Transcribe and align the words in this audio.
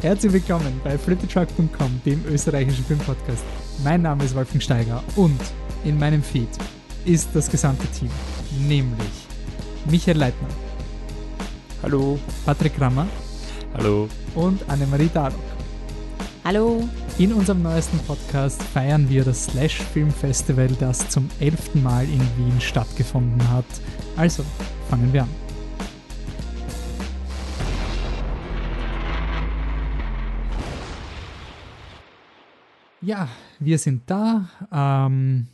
Herzlich 0.00 0.32
willkommen 0.32 0.80
bei 0.84 0.96
fliptetruck.com, 0.96 2.00
dem 2.06 2.24
österreichischen 2.26 2.84
Filmpodcast. 2.84 3.42
Mein 3.82 4.02
Name 4.02 4.22
ist 4.22 4.32
Wolfgang 4.36 4.62
Steiger 4.62 5.02
und 5.16 5.40
in 5.82 5.98
meinem 5.98 6.22
Feed 6.22 6.48
ist 7.04 7.30
das 7.34 7.50
gesamte 7.50 7.88
Team, 7.88 8.08
nämlich 8.68 9.26
Michael 9.90 10.18
Leitner. 10.18 10.46
Hallo. 11.82 12.16
Patrick 12.46 12.80
Rammer. 12.80 13.08
Hallo. 13.74 14.08
Und 14.36 14.62
Annemarie 14.70 15.10
Darlock. 15.12 15.40
Hallo. 16.44 16.88
In 17.18 17.32
unserem 17.32 17.62
neuesten 17.62 17.98
Podcast 17.98 18.62
feiern 18.62 19.08
wir 19.08 19.24
das 19.24 19.46
Slash 19.46 19.82
Film 19.82 20.12
Festival, 20.12 20.68
das 20.78 21.08
zum 21.08 21.28
elften 21.40 21.82
Mal 21.82 22.04
in 22.04 22.20
Wien 22.36 22.60
stattgefunden 22.60 23.50
hat. 23.50 23.66
Also, 24.16 24.44
fangen 24.88 25.12
wir 25.12 25.24
an. 25.24 25.47
Ja, 33.08 33.30
wir 33.58 33.78
sind 33.78 34.02
da. 34.10 34.50
Ähm, 34.70 35.46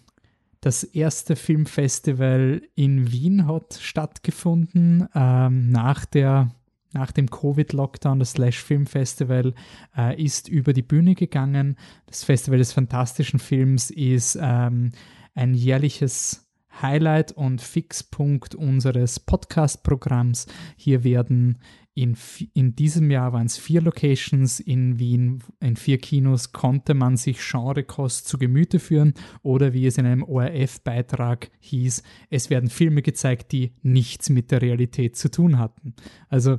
das 0.61 0.83
erste 0.83 1.37
Filmfestival 1.37 2.63
in 2.75 3.13
Wien 3.13 3.47
hat 3.47 3.79
stattgefunden 3.81 5.07
ähm, 5.15 5.71
nach 5.71 6.05
der 6.05 6.51
nach 6.95 7.13
dem 7.13 7.31
Covid-Lockdown, 7.31 8.19
das 8.19 8.33
Slash 8.33 8.61
Film 8.61 8.87
Festival, 8.87 9.55
äh, 9.97 10.21
ist 10.21 10.49
über 10.49 10.73
die 10.73 10.83
Bühne 10.83 11.15
gegangen. 11.15 11.77
Das 12.07 12.25
Festival 12.25 12.59
des 12.59 12.73
fantastischen 12.73 13.39
Films 13.39 13.93
ist 13.93 14.37
ähm, 14.41 14.91
ein 15.37 15.55
jährliches 15.55 16.44
Highlight 16.83 17.33
und 17.33 17.61
Fixpunkt 17.61 18.55
unseres 18.55 19.21
Podcast-Programms. 19.21 20.47
Hier 20.77 21.05
werden 21.05 21.59
in, 21.95 22.17
in 22.55 22.75
diesem 22.75 23.11
Jahr 23.11 23.33
waren 23.33 23.47
es 23.47 23.57
vier 23.57 23.81
Locations 23.81 24.59
in 24.59 24.99
Wien, 24.99 25.45
in 25.61 25.77
vier 25.77 25.99
Kinos 25.99 26.51
konnte 26.51 26.93
man 26.93 27.17
sich 27.17 27.39
Genrekost 27.39 28.27
zu 28.27 28.37
Gemüte 28.37 28.81
führen 28.81 29.15
oder 29.43 29.73
wie 29.73 29.87
es 29.87 29.97
in 29.97 30.07
einem 30.07 30.25
ORF-Beitrag 30.25 31.53
hieß, 31.61 32.03
es 32.31 32.51
werden 32.51 32.69
Filme 32.69 33.03
gezeigt, 33.03 33.53
die 33.53 33.75
nichts 33.83 34.29
mit 34.29 34.51
der 34.51 34.61
Realität 34.61 35.17
zu 35.17 35.31
tun 35.31 35.59
hatten. 35.61 35.95
Also 36.29 36.59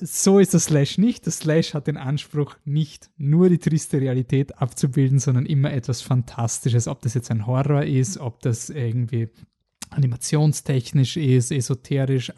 so 0.00 0.38
ist 0.38 0.54
das 0.54 0.64
Slash 0.64 0.98
nicht. 0.98 1.26
Das 1.26 1.38
Slash 1.38 1.74
hat 1.74 1.86
den 1.86 1.96
Anspruch, 1.96 2.56
nicht 2.64 3.10
nur 3.16 3.48
die 3.48 3.58
triste 3.58 4.00
Realität 4.00 4.58
abzubilden, 4.58 5.18
sondern 5.18 5.46
immer 5.46 5.72
etwas 5.72 6.02
Fantastisches. 6.02 6.88
Ob 6.88 7.02
das 7.02 7.14
jetzt 7.14 7.30
ein 7.30 7.46
Horror 7.46 7.84
ist, 7.84 8.18
ob 8.18 8.40
das 8.40 8.70
irgendwie 8.70 9.28
animationstechnisch 9.90 11.16
ist, 11.16 11.52
esoterisch, 11.52 12.32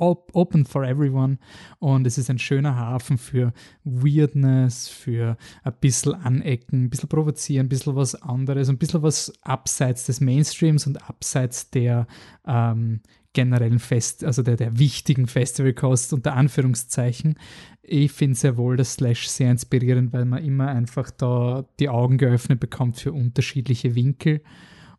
open 0.00 0.64
for 0.64 0.84
everyone 0.84 1.38
und 1.78 2.06
es 2.06 2.16
ist 2.16 2.30
ein 2.30 2.38
schöner 2.38 2.74
Hafen 2.76 3.18
für 3.18 3.52
Weirdness, 3.84 4.88
für 4.88 5.36
ein 5.62 5.74
bisschen 5.80 6.14
anecken, 6.14 6.84
ein 6.84 6.90
bisschen 6.90 7.08
provozieren, 7.08 7.66
ein 7.66 7.68
bisschen 7.68 7.96
was 7.96 8.14
anderes, 8.14 8.70
ein 8.70 8.78
bisschen 8.78 9.02
was 9.02 9.32
abseits 9.42 10.06
des 10.06 10.20
Mainstreams 10.20 10.86
und 10.86 11.08
abseits 11.08 11.70
der 11.70 12.06
ähm, 12.46 13.00
generellen 13.32 13.78
Fest, 13.78 14.24
also 14.24 14.42
der, 14.42 14.56
der 14.56 14.78
wichtigen 14.78 15.26
Festivalkost 15.26 16.12
unter 16.12 16.34
Anführungszeichen. 16.34 17.38
Ich 17.82 18.12
finde 18.12 18.36
sehr 18.36 18.56
wohl 18.56 18.76
das 18.76 18.94
Slash 18.94 19.28
sehr 19.28 19.50
inspirierend, 19.50 20.12
weil 20.12 20.24
man 20.24 20.44
immer 20.44 20.68
einfach 20.68 21.10
da 21.10 21.64
die 21.78 21.88
Augen 21.88 22.18
geöffnet 22.18 22.60
bekommt 22.60 22.96
für 22.98 23.12
unterschiedliche 23.12 23.94
Winkel 23.94 24.42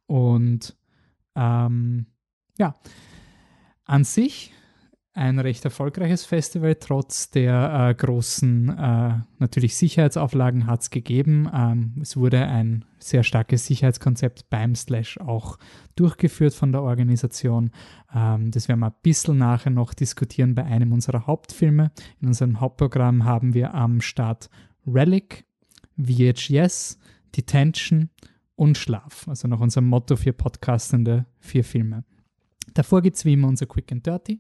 und 0.06 0.78
ähm, 1.36 2.06
ja, 2.58 2.76
an 3.86 4.04
sich 4.04 4.54
ein 5.14 5.40
recht 5.40 5.66
erfolgreiches 5.66 6.26
Festival. 6.26 6.76
Trotz 6.76 7.30
der 7.30 7.90
äh, 7.90 7.94
großen 7.94 8.70
äh, 8.70 9.20
natürlich 9.40 9.76
Sicherheitsauflagen 9.76 10.68
hat 10.68 10.82
es 10.82 10.90
gegeben. 10.90 11.50
Ähm, 11.54 11.96
es 12.02 12.16
wurde 12.16 12.46
ein 12.48 12.86
sehr 13.00 13.24
starkes 13.24 13.66
Sicherheitskonzept 13.66 14.50
beim 14.50 14.76
Slash 14.76 15.18
auch 15.20 15.58
durchgeführt 15.96 16.54
von 16.54 16.72
der 16.72 16.84
Organisation. 16.84 17.72
Ähm, 18.14 18.52
das 18.52 18.70
werden 18.70 18.80
wir 18.80 18.88
ein 18.88 18.96
bisschen 19.04 19.38
nachher 19.38 19.72
noch 19.72 19.94
diskutieren 19.94 20.56
bei 20.56 20.64
einem 20.64 20.94
unserer 20.94 21.28
Hauptfilme. 21.28 21.92
In 22.22 22.30
unserem 22.30 22.62
Hauptprogramm 22.62 23.26
haben 23.26 23.54
wir 23.54 23.74
am 23.74 24.00
Start 24.00 24.50
Relic, 24.88 25.46
VHS, 25.98 26.98
Detention 27.36 28.10
und 28.56 28.78
Schlaf. 28.78 29.28
Also 29.28 29.48
nach 29.50 29.60
unserem 29.60 29.88
Motto 29.88 30.16
für 30.16 30.34
Podcastende 30.34 31.26
vier 31.40 31.66
Filme. 31.66 32.06
Davor 32.74 33.02
gibt 33.02 33.18
es 33.18 33.26
wie 33.26 33.34
immer 33.34 33.48
unser 33.48 33.66
Quick 33.66 33.92
and 33.92 34.06
Dirty, 34.06 34.40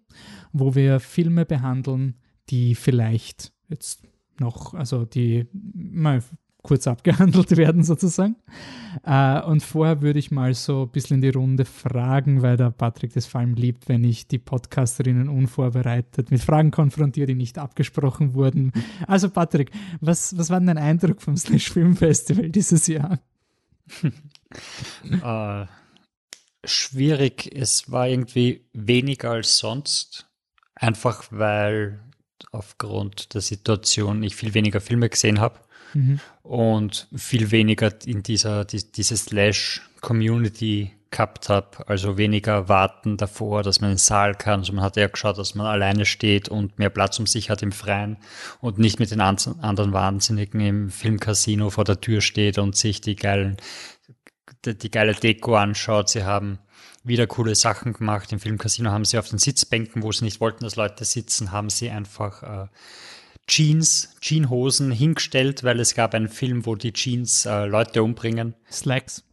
wo 0.53 0.75
wir 0.75 0.99
Filme 0.99 1.45
behandeln, 1.45 2.15
die 2.49 2.75
vielleicht 2.75 3.51
jetzt 3.69 4.03
noch, 4.39 4.73
also 4.73 5.05
die 5.05 5.47
mal 5.53 6.21
kurz 6.63 6.87
abgehandelt 6.87 7.51
werden 7.57 7.83
sozusagen. 7.83 8.35
Äh, 9.03 9.41
und 9.41 9.63
vorher 9.63 10.01
würde 10.01 10.19
ich 10.19 10.31
mal 10.31 10.53
so 10.53 10.83
ein 10.83 10.89
bisschen 10.89 11.15
in 11.15 11.21
die 11.21 11.29
Runde 11.29 11.65
fragen, 11.65 12.41
weil 12.41 12.57
der 12.57 12.71
Patrick 12.71 13.13
das 13.13 13.25
vor 13.25 13.41
allem 13.41 13.55
liebt, 13.55 13.89
wenn 13.89 14.03
ich 14.03 14.27
die 14.27 14.37
Podcasterinnen 14.37 15.27
unvorbereitet 15.27 16.31
mit 16.31 16.41
Fragen 16.41 16.71
konfrontiere, 16.71 17.27
die 17.27 17.35
nicht 17.35 17.57
abgesprochen 17.57 18.33
wurden. 18.33 18.71
Also 19.07 19.29
Patrick, 19.29 19.71
was, 19.99 20.37
was 20.37 20.49
war 20.49 20.59
denn 20.59 20.67
dein 20.67 20.77
Eindruck 20.77 21.21
vom 21.21 21.35
Slash 21.35 21.71
Film 21.71 21.95
Festival 21.95 22.49
dieses 22.49 22.87
Jahr? 22.87 23.19
uh, 24.03 25.65
schwierig. 26.63 27.49
Es 27.53 27.91
war 27.91 28.07
irgendwie 28.07 28.65
weniger 28.73 29.31
als 29.31 29.57
sonst. 29.57 30.27
Einfach 30.75 31.25
weil 31.29 31.99
aufgrund 32.51 33.33
der 33.33 33.41
Situation 33.41 34.23
ich 34.23 34.35
viel 34.35 34.53
weniger 34.53 34.81
Filme 34.81 35.09
gesehen 35.09 35.39
habe 35.39 35.59
mhm. 35.93 36.19
und 36.43 37.07
viel 37.15 37.51
weniger 37.51 37.93
in 38.05 38.23
dieser 38.23 38.65
die, 38.65 38.91
diese 38.91 39.15
Slash-Community 39.15 40.91
gehabt 41.11 41.49
habe. 41.49 41.87
Also 41.87 42.17
weniger 42.17 42.69
warten 42.69 43.17
davor, 43.17 43.63
dass 43.63 43.81
man 43.81 43.91
in 43.91 43.95
den 43.95 43.99
Saal 43.99 44.33
kann. 44.33 44.61
Also 44.61 44.73
man 44.73 44.83
hat 44.83 44.95
ja 44.95 45.07
geschaut, 45.07 45.37
dass 45.37 45.55
man 45.55 45.67
alleine 45.67 46.05
steht 46.05 46.49
und 46.49 46.79
mehr 46.79 46.89
Platz 46.89 47.19
um 47.19 47.27
sich 47.27 47.49
hat 47.49 47.61
im 47.61 47.73
Freien 47.73 48.17
und 48.61 48.79
nicht 48.79 48.99
mit 48.99 49.11
den 49.11 49.21
anderen 49.21 49.93
Wahnsinnigen 49.93 50.61
im 50.61 50.89
Filmcasino 50.89 51.69
vor 51.69 51.83
der 51.83 51.99
Tür 51.99 52.21
steht 52.21 52.57
und 52.57 52.75
sich 52.75 53.01
die 53.01 53.17
geilen 53.17 53.57
die, 54.65 54.77
die 54.77 54.91
geile 54.91 55.13
Deko 55.13 55.55
anschaut. 55.55 56.09
Sie 56.09 56.23
haben 56.23 56.59
wieder 57.03 57.27
coole 57.27 57.55
Sachen 57.55 57.93
gemacht. 57.93 58.31
Im 58.31 58.39
Filmcasino 58.39 58.91
haben 58.91 59.05
sie 59.05 59.17
auf 59.17 59.29
den 59.29 59.39
Sitzbänken, 59.39 60.03
wo 60.03 60.11
sie 60.11 60.25
nicht 60.25 60.39
wollten, 60.39 60.63
dass 60.63 60.75
Leute 60.75 61.05
sitzen, 61.05 61.51
haben 61.51 61.69
sie 61.69 61.89
einfach 61.89 62.43
äh, 62.43 62.67
Jeans, 63.47 64.15
Jeanshosen 64.21 64.91
hingestellt, 64.91 65.63
weil 65.63 65.79
es 65.79 65.95
gab 65.95 66.13
einen 66.13 66.29
Film, 66.29 66.65
wo 66.65 66.75
die 66.75 66.93
Jeans 66.93 67.45
äh, 67.45 67.65
Leute 67.65 68.03
umbringen. 68.03 68.55
Slacks. 68.71 69.23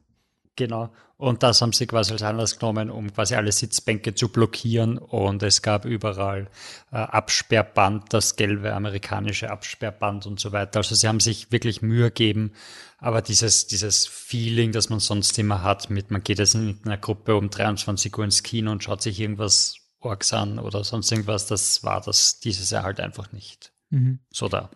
Genau. 0.57 0.93
Und 1.19 1.43
das 1.43 1.61
haben 1.61 1.73
sie 1.73 1.89
quasi 1.89 2.13
als 2.13 2.23
Anlass 2.23 2.61
genommen, 2.61 2.91
um 2.91 3.13
quasi 3.13 3.35
alle 3.35 3.51
Sitzbänke 3.51 4.15
zu 4.15 4.29
blockieren. 4.29 4.99
Und 4.99 5.43
es 5.43 5.63
gab 5.63 5.85
überall 5.85 6.49
äh, 6.93 6.97
Absperrband, 6.97 8.13
das 8.15 8.37
gelbe 8.37 8.73
amerikanische 8.73 9.51
Absperrband 9.51 10.27
und 10.27 10.39
so 10.39 10.53
weiter. 10.53 10.79
Also 10.79 10.95
sie 10.95 11.09
haben 11.09 11.19
sich 11.19 11.51
wirklich 11.51 11.83
Mühe 11.83 12.05
gegeben. 12.05 12.53
Aber 12.99 13.21
dieses, 13.21 13.67
dieses 13.67 14.07
Feeling, 14.07 14.71
das 14.71 14.91
man 14.91 15.01
sonst 15.01 15.37
immer 15.41 15.65
hat, 15.65 15.91
mit 15.91 16.13
man 16.13 16.23
geht 16.23 16.39
jetzt 16.39 16.55
in 16.55 16.79
einer 16.85 16.99
Gruppe 16.99 17.37
um 17.37 17.51
23 17.51 18.17
Uhr 18.17 18.25
ins 18.25 18.45
Kino 18.45 18.71
und 18.71 18.85
schaut 18.85 19.03
sich 19.03 19.19
irgendwas 19.19 19.77
Orks 19.99 20.33
an 20.33 20.61
oder 20.61 20.85
sonst 20.85 21.11
irgendwas, 21.11 21.47
das 21.47 21.83
war 21.83 22.01
das 22.01 22.39
dieses 22.39 22.71
Jahr 22.71 22.85
halt 22.85 23.01
einfach 23.01 23.33
nicht. 23.33 23.73
Mhm. 23.91 24.21
So 24.31 24.49
da. 24.49 24.71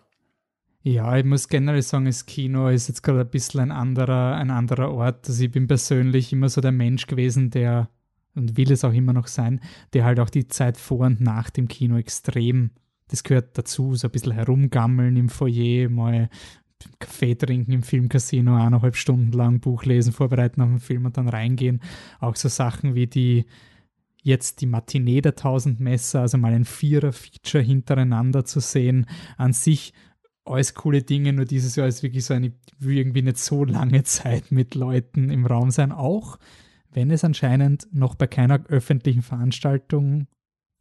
Ja, 0.85 1.15
ich 1.17 1.23
muss 1.23 1.47
generell 1.47 1.81
sagen, 1.81 2.05
das 2.05 2.25
Kino 2.25 2.67
ist 2.67 2.89
jetzt 2.89 3.03
gerade 3.03 3.21
ein 3.21 3.29
bisschen 3.29 3.61
ein 3.61 3.71
anderer, 3.71 4.35
ein 4.35 4.51
anderer 4.51 4.91
Ort. 4.91 5.29
Also 5.29 5.45
ich 5.45 5.51
bin 5.51 5.65
persönlich 5.65 6.33
immer 6.33 6.49
so 6.49 6.59
der 6.59 6.73
Mensch 6.73 7.07
gewesen, 7.07 7.49
der, 7.51 7.89
und 8.35 8.57
will 8.57 8.69
es 8.69 8.83
auch 8.83 8.91
immer 8.91 9.13
noch 9.13 9.27
sein, 9.27 9.61
der 9.93 10.03
halt 10.03 10.19
auch 10.19 10.29
die 10.29 10.49
Zeit 10.49 10.77
vor 10.77 11.05
und 11.05 11.21
nach 11.21 11.49
dem 11.49 11.69
Kino 11.69 11.95
extrem, 11.95 12.71
das 13.07 13.23
gehört 13.23 13.57
dazu, 13.57 13.95
so 13.95 14.09
ein 14.09 14.11
bisschen 14.11 14.33
herumgammeln 14.33 15.15
im 15.15 15.29
Foyer, 15.29 15.87
mal 15.89 16.29
Kaffee 16.99 17.35
trinken 17.35 17.71
im 17.71 17.83
Filmcasino, 17.83 18.53
eineinhalb 18.53 18.97
Stunden 18.97 19.31
lang 19.31 19.61
Buch 19.61 19.85
lesen, 19.85 20.11
vorbereiten 20.11 20.59
auf 20.59 20.67
den 20.67 20.79
Film 20.79 21.05
und 21.05 21.15
dann 21.15 21.29
reingehen. 21.29 21.79
Auch 22.19 22.35
so 22.35 22.49
Sachen 22.49 22.93
wie 22.93 23.07
die, 23.07 23.45
jetzt 24.21 24.59
die 24.59 24.65
Matinee 24.65 25.21
der 25.21 25.35
Tausend 25.35 25.79
Messer, 25.79 26.21
also 26.21 26.37
mal 26.37 26.51
ein 26.51 26.65
Vierer-Feature 26.65 27.63
hintereinander 27.63 28.43
zu 28.43 28.59
sehen, 28.59 29.05
an 29.37 29.53
sich 29.53 29.93
alles 30.45 30.73
coole 30.73 31.03
Dinge, 31.03 31.33
nur 31.33 31.45
dieses 31.45 31.75
Jahr 31.75 31.87
ist 31.87 32.03
wirklich 32.03 32.25
so 32.25 32.33
eine, 32.33 32.53
irgendwie 32.79 33.21
nicht 33.21 33.37
so 33.37 33.63
lange 33.63 34.03
Zeit 34.03 34.51
mit 34.51 34.75
Leuten 34.75 35.29
im 35.29 35.45
Raum 35.45 35.71
sein, 35.71 35.91
auch 35.91 36.37
wenn 36.91 37.11
es 37.11 37.23
anscheinend 37.23 37.87
noch 37.91 38.15
bei 38.15 38.27
keiner 38.27 38.63
öffentlichen 38.67 39.21
Veranstaltung 39.21 40.27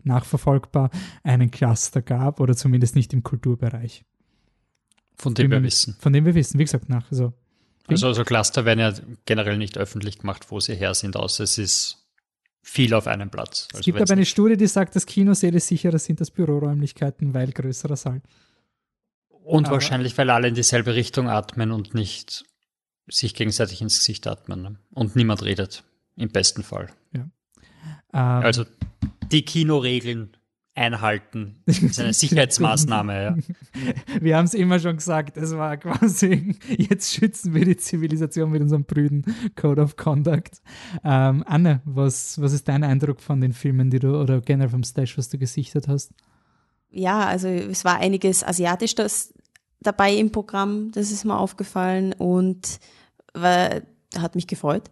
nachverfolgbar 0.05 0.91
einen 1.23 1.51
Cluster 1.51 2.03
gab 2.03 2.41
oder 2.41 2.57
zumindest 2.57 2.97
nicht 2.97 3.13
im 3.13 3.23
Kulturbereich. 3.23 4.05
Von 5.17 5.35
dem 5.35 5.51
wir 5.51 5.63
wissen. 5.63 5.97
Von 6.01 6.13
dem 6.13 6.25
wir 6.25 6.35
wissen, 6.35 6.59
wie 6.59 6.65
gesagt, 6.65 6.89
nach. 6.89 7.11
Also, 7.11 7.33
also, 7.87 8.09
also 8.09 8.25
Cluster 8.25 8.65
werden 8.65 8.81
ja 8.81 8.93
generell 9.27 9.59
nicht 9.59 9.79
öffentlich 9.79 10.19
gemacht, 10.19 10.51
wo 10.51 10.59
sie 10.61 10.75
her 10.75 10.95
sind, 10.95 11.17
außer 11.17 11.45
es 11.45 11.59
ist 11.59 12.09
viel 12.63 12.95
auf 12.95 13.07
einem 13.07 13.31
Platz. 13.31 13.69
Es 13.71 13.77
also 13.77 13.85
gibt 13.85 14.01
aber 14.01 14.13
eine 14.13 14.25
Studie, 14.25 14.57
die 14.57 14.67
sagt, 14.67 14.97
dass 14.97 15.07
Kinosäle 15.07 15.61
sicherer 15.61 15.99
sind 15.99 16.21
als 16.21 16.31
Büroräumlichkeiten, 16.31 17.35
weil 17.35 17.53
größerer 17.53 17.97
Saal. 17.97 18.23
Und 19.45 19.67
aber 19.67 19.75
wahrscheinlich, 19.75 20.17
weil 20.19 20.31
alle 20.31 20.49
in 20.49 20.55
dieselbe 20.55 20.95
Richtung 20.95 21.29
atmen 21.29 21.73
und 21.73 21.95
nicht 21.95 22.45
sich 23.09 23.35
gegenseitig 23.35 23.83
ins 23.83 23.99
Gesicht 23.99 24.27
atmen. 24.27 24.63
Ne? 24.63 24.77
Und 24.91 25.17
niemand 25.17 25.43
redet. 25.43 25.85
Im 26.17 26.29
besten 26.29 26.63
Fall. 26.63 26.89
Ja. 27.15 27.29
Ähm, 28.13 28.45
also 28.45 28.65
die 29.31 29.45
Kinoregeln 29.45 30.37
einhalten. 30.75 31.63
Das 31.67 31.83
ist 31.83 32.01
eine 32.01 32.13
Sicherheitsmaßnahme. 32.13 33.23
Ja. 33.23 33.37
Wir 34.21 34.37
haben 34.37 34.45
es 34.45 34.55
immer 34.55 34.79
schon 34.79 34.97
gesagt, 34.97 35.37
es 35.37 35.57
war 35.57 35.77
quasi, 35.77 36.57
jetzt 36.69 37.15
schützen 37.15 37.55
wir 37.55 37.65
die 37.65 37.77
Zivilisation 37.77 38.51
mit 38.51 38.63
unserem 38.63 38.85
prüden 38.85 39.25
Code 39.55 39.83
of 39.83 39.97
Conduct. 39.97 40.63
Ähm, 41.05 41.45
Anne, 41.47 41.83
was, 41.85 42.41
was 42.41 42.53
ist 42.53 42.69
dein 42.69 42.85
Eindruck 42.85 43.21
von 43.21 43.41
den 43.41 43.53
Filmen, 43.53 43.91
die 43.91 43.99
du, 43.99 44.19
oder 44.19 44.41
generell 44.41 44.71
vom 44.71 44.83
Stash, 44.83 45.19
was 45.19 45.29
du 45.29 45.39
gesichtet 45.39 45.89
hast? 45.89 46.13
Ja, 46.93 47.25
also 47.25 47.49
es 47.49 47.85
war 47.85 47.99
einiges 47.99 48.45
asiatisch 48.45 48.95
das 48.95 49.33
dabei 49.81 50.15
im 50.15 50.31
Programm, 50.31 50.93
das 50.93 51.11
ist 51.11 51.25
mir 51.25 51.39
aufgefallen 51.39 52.13
und 52.13 52.79
war, 53.35 53.81
hat 54.17 54.35
mich 54.35 54.47
gefreut. 54.47 54.85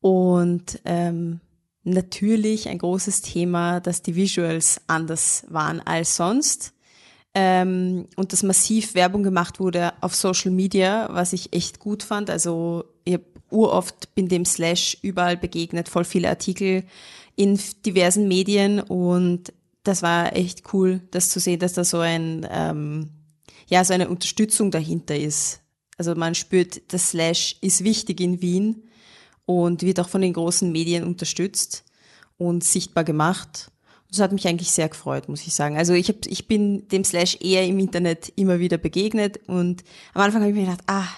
Und 0.00 0.80
ähm, 0.84 1.40
natürlich 1.84 2.68
ein 2.68 2.78
großes 2.78 3.22
Thema, 3.22 3.80
dass 3.80 4.02
die 4.02 4.16
Visuals 4.16 4.80
anders 4.86 5.44
waren 5.48 5.80
als 5.80 6.16
sonst 6.16 6.74
ähm, 7.34 8.06
und 8.16 8.32
dass 8.32 8.42
massiv 8.42 8.94
Werbung 8.94 9.22
gemacht 9.22 9.60
wurde 9.60 9.92
auf 10.00 10.14
Social 10.14 10.50
Media, 10.50 11.08
was 11.12 11.32
ich 11.32 11.52
echt 11.52 11.78
gut 11.78 12.02
fand. 12.02 12.30
Also 12.30 12.84
ich 13.04 13.14
habe 13.14 13.24
uroft 13.50 14.14
bin 14.14 14.28
dem 14.28 14.44
Slash 14.44 14.98
überall 15.02 15.36
begegnet, 15.36 15.88
voll 15.88 16.04
viele 16.04 16.28
Artikel 16.28 16.84
in 17.34 17.58
diversen 17.86 18.28
Medien 18.28 18.80
und 18.80 19.52
das 19.84 20.02
war 20.02 20.34
echt 20.36 20.72
cool, 20.72 21.00
das 21.10 21.30
zu 21.30 21.40
sehen, 21.40 21.60
dass 21.60 21.74
da 21.74 21.84
so 21.84 21.98
ein 21.98 22.46
ähm, 22.50 23.10
ja 23.68 23.84
so 23.84 23.94
eine 23.94 24.08
Unterstützung 24.08 24.70
dahinter 24.70 25.16
ist. 25.16 25.60
Also 25.96 26.14
man 26.14 26.34
spürt, 26.34 26.92
das 26.92 27.10
Slash 27.10 27.56
ist 27.60 27.84
wichtig 27.84 28.20
in 28.20 28.40
Wien 28.40 28.84
und 29.46 29.82
wird 29.82 30.00
auch 30.00 30.08
von 30.08 30.20
den 30.20 30.32
großen 30.32 30.70
Medien 30.70 31.04
unterstützt 31.04 31.84
und 32.36 32.64
sichtbar 32.64 33.04
gemacht. 33.04 33.70
Das 34.10 34.20
hat 34.20 34.32
mich 34.32 34.46
eigentlich 34.48 34.70
sehr 34.70 34.88
gefreut, 34.88 35.28
muss 35.28 35.46
ich 35.46 35.54
sagen. 35.54 35.76
Also 35.76 35.92
ich, 35.92 36.08
hab, 36.08 36.24
ich 36.26 36.46
bin 36.46 36.88
dem 36.88 37.04
Slash 37.04 37.38
eher 37.40 37.66
im 37.66 37.78
Internet 37.78 38.32
immer 38.36 38.58
wieder 38.58 38.78
begegnet 38.78 39.40
und 39.48 39.84
am 40.14 40.22
Anfang 40.22 40.40
habe 40.40 40.50
ich 40.50 40.56
mir 40.56 40.64
gedacht, 40.64 40.84
ah, 40.86 41.08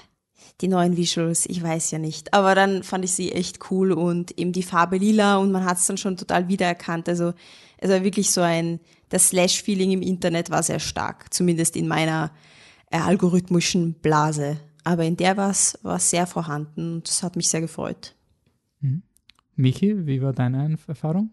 die 0.60 0.68
neuen 0.68 0.96
Visuals, 0.96 1.46
ich 1.46 1.62
weiß 1.62 1.90
ja 1.92 1.98
nicht. 1.98 2.34
Aber 2.34 2.54
dann 2.54 2.82
fand 2.82 3.04
ich 3.04 3.12
sie 3.12 3.32
echt 3.32 3.70
cool 3.70 3.92
und 3.92 4.38
eben 4.38 4.52
die 4.52 4.62
Farbe 4.62 4.98
lila 4.98 5.36
und 5.36 5.52
man 5.52 5.64
hat 5.64 5.78
es 5.78 5.86
dann 5.86 5.96
schon 5.96 6.16
total 6.16 6.48
wiedererkannt. 6.48 7.08
Also 7.08 7.32
es 7.80 7.90
war 7.90 8.04
wirklich 8.04 8.30
so 8.30 8.42
ein, 8.42 8.78
das 9.08 9.28
Slash-Feeling 9.28 9.92
im 9.92 10.02
Internet 10.02 10.50
war 10.50 10.62
sehr 10.62 10.80
stark, 10.80 11.32
zumindest 11.32 11.76
in 11.76 11.88
meiner 11.88 12.30
äh, 12.90 12.98
algorithmischen 12.98 13.94
Blase. 13.94 14.58
Aber 14.84 15.04
in 15.04 15.16
der 15.16 15.36
war 15.36 15.50
es 15.50 15.78
sehr 15.98 16.26
vorhanden 16.26 16.94
und 16.94 17.08
das 17.08 17.22
hat 17.22 17.36
mich 17.36 17.48
sehr 17.48 17.60
gefreut. 17.60 18.14
Mhm. 18.80 19.02
Michi, 19.56 20.06
wie 20.06 20.22
war 20.22 20.32
deine 20.32 20.76
Erfahrung? 20.86 21.30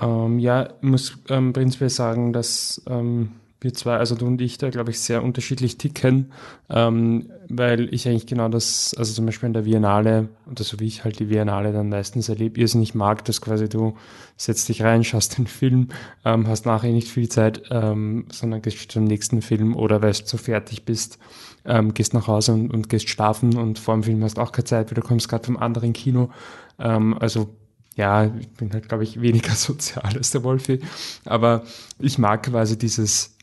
Ähm, 0.00 0.38
ja, 0.38 0.74
ich 0.80 0.82
muss 0.82 1.18
ähm, 1.28 1.52
prinzipiell 1.52 1.90
sagen, 1.90 2.32
dass 2.32 2.82
ähm, 2.88 3.32
wir 3.60 3.74
zwei, 3.74 3.96
also 3.96 4.14
du 4.14 4.26
und 4.26 4.40
ich, 4.40 4.56
da 4.58 4.70
glaube 4.70 4.90
ich 4.90 5.00
sehr 5.00 5.22
unterschiedlich 5.22 5.76
ticken, 5.76 6.32
ähm, 6.70 7.30
weil 7.48 7.92
ich 7.92 8.08
eigentlich 8.08 8.26
genau 8.26 8.48
das, 8.48 8.94
also 8.96 9.12
zum 9.12 9.26
Beispiel 9.26 9.48
in 9.48 9.52
der 9.52 9.62
Biennale, 9.62 10.28
oder 10.50 10.64
so 10.64 10.80
wie 10.80 10.86
ich 10.86 11.04
halt 11.04 11.18
die 11.18 11.26
Biennale 11.26 11.72
dann 11.72 11.90
meistens 11.90 12.28
erlebe, 12.28 12.58
irrsinnig 12.58 12.94
mag, 12.94 13.24
dass 13.26 13.40
quasi 13.40 13.68
du 13.68 13.96
setzt 14.36 14.68
dich 14.70 14.82
rein, 14.82 15.04
schaust 15.04 15.36
den 15.36 15.46
Film, 15.46 15.88
ähm, 16.24 16.48
hast 16.48 16.64
nachher 16.64 16.90
nicht 16.90 17.08
viel 17.08 17.28
Zeit, 17.28 17.62
ähm, 17.70 18.26
sondern 18.32 18.62
gehst 18.62 18.90
zum 18.90 19.04
nächsten 19.04 19.42
Film 19.42 19.76
oder 19.76 20.00
weil 20.00 20.12
du 20.12 20.24
so 20.24 20.38
fertig 20.38 20.84
bist, 20.86 21.18
ähm, 21.66 21.92
gehst 21.92 22.14
nach 22.14 22.26
Hause 22.26 22.52
und, 22.54 22.72
und 22.72 22.88
gehst 22.88 23.10
schlafen 23.10 23.56
und 23.56 23.78
vor 23.78 23.94
dem 23.94 24.04
Film 24.04 24.24
hast 24.24 24.38
auch 24.38 24.52
keine 24.52 24.64
Zeit, 24.64 24.90
weil 24.90 24.94
du 24.94 25.06
kommst 25.06 25.28
gerade 25.28 25.44
vom 25.44 25.58
anderen 25.58 25.92
Kino. 25.92 26.30
Ähm, 26.78 27.16
also 27.18 27.54
ja, 27.96 28.24
ich 28.24 28.48
bin 28.50 28.72
halt, 28.72 28.88
glaube 28.88 29.04
ich, 29.04 29.20
weniger 29.20 29.52
sozial 29.54 30.16
als 30.16 30.30
der 30.30 30.42
Wolfi. 30.44 30.80
Aber 31.26 31.64
ich 31.98 32.16
mag 32.16 32.44
quasi 32.44 32.78
dieses 32.78 33.36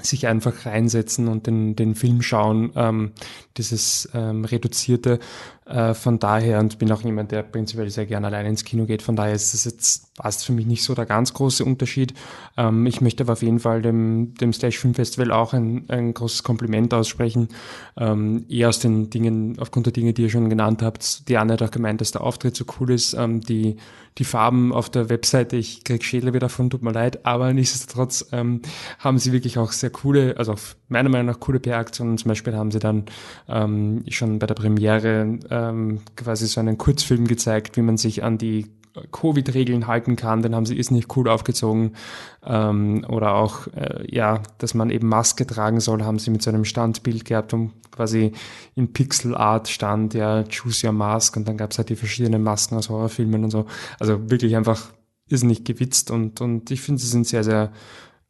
sich 0.00 0.26
einfach 0.26 0.66
reinsetzen 0.66 1.28
und 1.28 1.46
den, 1.46 1.76
den 1.76 1.94
Film 1.94 2.22
schauen, 2.22 2.72
ähm, 2.76 3.12
dieses 3.56 4.08
ähm, 4.14 4.44
reduzierte. 4.44 5.18
Äh, 5.66 5.94
von 5.94 6.20
daher, 6.20 6.60
und 6.60 6.78
bin 6.78 6.92
auch 6.92 7.02
jemand, 7.02 7.32
der 7.32 7.42
prinzipiell 7.42 7.90
sehr 7.90 8.06
gerne 8.06 8.28
alleine 8.28 8.48
ins 8.48 8.64
Kino 8.64 8.86
geht, 8.86 9.02
von 9.02 9.16
daher 9.16 9.34
ist 9.34 9.52
das 9.52 9.64
jetzt 9.64 10.12
fast 10.14 10.46
für 10.46 10.52
mich 10.52 10.64
nicht 10.64 10.84
so 10.84 10.94
der 10.94 11.06
ganz 11.06 11.34
große 11.34 11.64
Unterschied. 11.64 12.14
Ähm, 12.56 12.86
ich 12.86 13.00
möchte 13.00 13.24
aber 13.24 13.32
auf 13.32 13.42
jeden 13.42 13.58
Fall 13.58 13.82
dem, 13.82 14.34
dem 14.34 14.52
Slash 14.52 14.78
Film 14.78 14.94
Festival 14.94 15.32
auch 15.32 15.52
ein, 15.52 15.84
ein 15.88 16.14
großes 16.14 16.44
Kompliment 16.44 16.94
aussprechen. 16.94 17.48
Ähm, 17.96 18.46
eher 18.48 18.68
aus 18.68 18.78
den 18.78 19.10
Dingen, 19.10 19.58
aufgrund 19.58 19.86
der 19.86 19.92
Dinge, 19.92 20.12
die 20.12 20.22
ihr 20.22 20.30
schon 20.30 20.48
genannt 20.48 20.82
habt. 20.82 21.28
Die 21.28 21.36
Anne 21.36 21.54
hat 21.54 21.62
auch 21.62 21.72
gemeint, 21.72 22.00
dass 22.00 22.12
der 22.12 22.20
Auftritt 22.20 22.54
so 22.56 22.64
cool 22.78 22.92
ist. 22.92 23.14
Ähm, 23.14 23.40
die, 23.40 23.76
die 24.18 24.24
Farben 24.24 24.72
auf 24.72 24.88
der 24.88 25.10
Webseite, 25.10 25.56
ich 25.56 25.82
krieg 25.82 26.04
Schädel 26.04 26.30
wieder 26.30 26.46
davon, 26.46 26.70
tut 26.70 26.82
mir 26.82 26.92
leid, 26.92 27.26
aber 27.26 27.52
nichtsdestotrotz 27.52 28.26
ähm, 28.32 28.62
haben 28.98 29.18
sie 29.18 29.32
wirklich 29.32 29.58
auch 29.58 29.72
sehr 29.72 29.90
coole, 29.90 30.36
also 30.38 30.54
meiner 30.88 31.08
Meinung 31.08 31.26
nach 31.26 31.40
coole 31.40 31.60
PR-Aktionen. 31.60 32.16
Zum 32.16 32.28
Beispiel 32.28 32.54
haben 32.54 32.70
sie 32.70 32.78
dann 32.78 33.04
ähm, 33.48 34.04
schon 34.08 34.38
bei 34.38 34.46
der 34.46 34.54
Premiere 34.54 35.38
ähm, 35.56 36.00
quasi 36.16 36.46
so 36.46 36.60
einen 36.60 36.78
Kurzfilm 36.78 37.26
gezeigt, 37.26 37.76
wie 37.76 37.82
man 37.82 37.96
sich 37.96 38.22
an 38.22 38.38
die 38.38 38.66
Covid-Regeln 39.12 39.86
halten 39.86 40.16
kann, 40.16 40.42
den 40.42 40.54
haben 40.54 40.66
sie 40.66 40.76
ist 40.76 40.90
nicht 40.90 41.14
cool 41.16 41.28
aufgezogen. 41.28 41.96
Ähm, 42.44 43.04
oder 43.08 43.34
auch, 43.34 43.66
äh, 43.68 44.04
ja, 44.08 44.42
dass 44.58 44.74
man 44.74 44.90
eben 44.90 45.08
Maske 45.08 45.46
tragen 45.46 45.80
soll, 45.80 46.02
haben 46.02 46.18
sie 46.18 46.30
mit 46.30 46.42
so 46.42 46.50
einem 46.50 46.64
Standbild 46.64 47.24
gehabt, 47.24 47.52
um 47.52 47.72
quasi 47.90 48.32
in 48.74 48.92
Pixel-Art 48.92 49.68
stand, 49.68 50.14
ja, 50.14 50.44
choose 50.44 50.86
your 50.86 50.92
mask 50.92 51.36
und 51.36 51.46
dann 51.48 51.56
gab 51.56 51.72
es 51.72 51.78
halt 51.78 51.88
die 51.88 51.96
verschiedenen 51.96 52.42
Masken 52.42 52.76
aus 52.76 52.88
Horrorfilmen 52.88 53.44
und 53.44 53.50
so. 53.50 53.66
Also 53.98 54.30
wirklich 54.30 54.56
einfach 54.56 54.92
ist 55.28 55.44
nicht 55.44 55.64
gewitzt 55.64 56.10
und, 56.10 56.40
und 56.40 56.70
ich 56.70 56.80
finde, 56.80 57.00
sie 57.00 57.08
sind 57.08 57.26
sehr, 57.26 57.44
sehr 57.44 57.72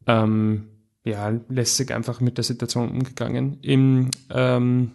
ähm, 0.06 0.68
ja, 1.04 1.32
lässig 1.48 1.92
einfach 1.92 2.20
mit 2.20 2.36
der 2.38 2.44
Situation 2.44 2.90
umgegangen. 2.90 3.58
Im 3.62 4.10
ähm, 4.30 4.92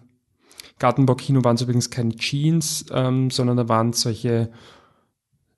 Gartenbaukino 0.82 1.44
waren 1.44 1.56
es 1.56 1.62
übrigens 1.62 1.90
keine 1.90 2.16
Jeans, 2.16 2.86
ähm, 2.92 3.30
sondern 3.30 3.58
da 3.58 3.70
waren 3.70 3.94
solche 3.94 4.52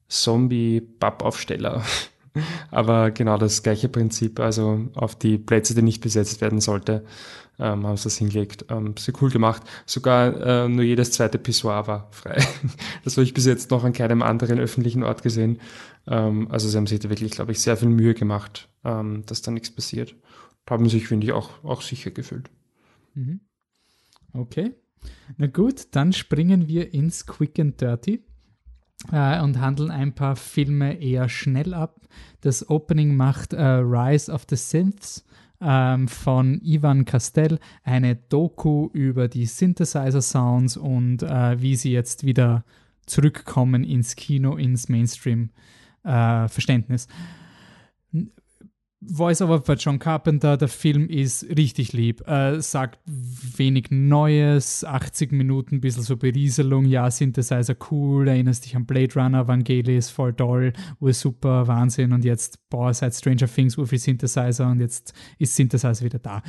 Zombie-Pappaufsteller. 0.07 1.83
Aber 2.71 3.11
genau 3.11 3.37
das 3.37 3.61
gleiche 3.61 3.89
Prinzip, 3.89 4.39
also 4.39 4.87
auf 4.95 5.15
die 5.15 5.37
Plätze, 5.37 5.75
die 5.75 5.83
nicht 5.83 6.01
besetzt 6.01 6.41
werden 6.41 6.61
sollte, 6.61 7.05
ähm, 7.59 7.85
haben 7.85 7.97
sie 7.97 8.05
das 8.05 8.17
hingelegt. 8.17 8.65
Ähm, 8.69 8.95
sehr 8.97 9.13
cool 9.21 9.29
gemacht. 9.29 9.61
Sogar 9.85 10.65
äh, 10.65 10.67
nur 10.67 10.83
jedes 10.83 11.11
zweite 11.11 11.37
Pissoir 11.37 11.87
war 11.87 12.07
frei. 12.11 12.43
das 13.03 13.15
habe 13.15 13.23
ich 13.23 13.33
bis 13.33 13.45
jetzt 13.45 13.69
noch 13.69 13.83
an 13.83 13.93
keinem 13.93 14.23
anderen 14.23 14.59
öffentlichen 14.59 15.03
Ort 15.03 15.21
gesehen. 15.21 15.59
Ähm, 16.07 16.47
also 16.49 16.67
sie 16.67 16.75
haben 16.75 16.87
sich 16.87 16.99
da 16.99 17.09
wirklich, 17.09 17.31
glaube 17.31 17.51
ich, 17.51 17.59
sehr 17.59 17.77
viel 17.77 17.89
Mühe 17.89 18.15
gemacht, 18.15 18.67
ähm, 18.83 19.23
dass 19.27 19.43
da 19.43 19.51
nichts 19.51 19.69
passiert 19.69 20.15
haben 20.69 20.89
sich, 20.89 21.07
finde 21.07 21.27
ich, 21.27 21.33
auch, 21.33 21.63
auch 21.63 21.81
sicher 21.81 22.11
gefühlt. 22.11 22.49
Mhm. 23.13 23.41
Okay. 24.33 24.73
Na 25.37 25.47
gut, 25.47 25.87
dann 25.91 26.13
springen 26.13 26.67
wir 26.67 26.93
ins 26.93 27.25
Quick 27.25 27.59
and 27.59 27.81
Dirty 27.81 28.23
äh, 29.11 29.41
und 29.41 29.59
handeln 29.59 29.91
ein 29.91 30.15
paar 30.15 30.35
Filme 30.35 31.01
eher 31.01 31.29
schnell 31.29 31.73
ab. 31.73 32.01
Das 32.41 32.69
Opening 32.69 33.15
macht 33.15 33.53
äh, 33.53 33.61
Rise 33.61 34.31
of 34.31 34.45
the 34.49 34.55
Synths 34.55 35.25
ähm, 35.61 36.07
von 36.07 36.59
Ivan 36.63 37.05
Castell, 37.05 37.59
eine 37.83 38.15
Doku 38.15 38.89
über 38.93 39.27
die 39.27 39.45
Synthesizer-Sounds 39.45 40.77
und 40.77 41.21
äh, 41.23 41.61
wie 41.61 41.75
sie 41.75 41.91
jetzt 41.91 42.25
wieder 42.25 42.63
zurückkommen 43.05 43.83
ins 43.83 44.15
Kino, 44.15 44.55
ins 44.55 44.87
Mainstream-Verständnis. 44.89 47.07
Voice-Over 49.11 49.59
bei 49.59 49.73
John 49.75 49.99
Carpenter, 49.99 50.57
der 50.57 50.67
Film 50.67 51.07
ist 51.09 51.43
richtig 51.57 51.93
lieb. 51.93 52.27
Äh, 52.27 52.61
sagt 52.61 52.99
wenig 53.05 53.87
Neues, 53.89 54.83
80 54.83 55.31
Minuten, 55.31 55.75
ein 55.75 55.81
bisschen 55.81 56.03
so 56.03 56.17
Berieselung, 56.17 56.85
ja, 56.85 57.09
Synthesizer 57.09 57.75
cool, 57.91 58.27
erinnerst 58.27 58.65
dich 58.65 58.75
an 58.75 58.85
Blade 58.85 59.13
Runner, 59.15 59.47
Vangelis, 59.47 60.09
voll 60.09 60.33
toll, 60.33 60.73
super, 60.99 61.67
Wahnsinn 61.67 62.13
und 62.13 62.23
jetzt, 62.23 62.69
boah, 62.69 62.93
seit 62.93 63.13
Stranger 63.13 63.47
Things, 63.47 63.75
viel 63.75 63.99
Synthesizer 63.99 64.69
und 64.69 64.79
jetzt 64.79 65.13
ist 65.37 65.55
Synthesizer 65.55 66.03
wieder 66.03 66.19
da. 66.19 66.41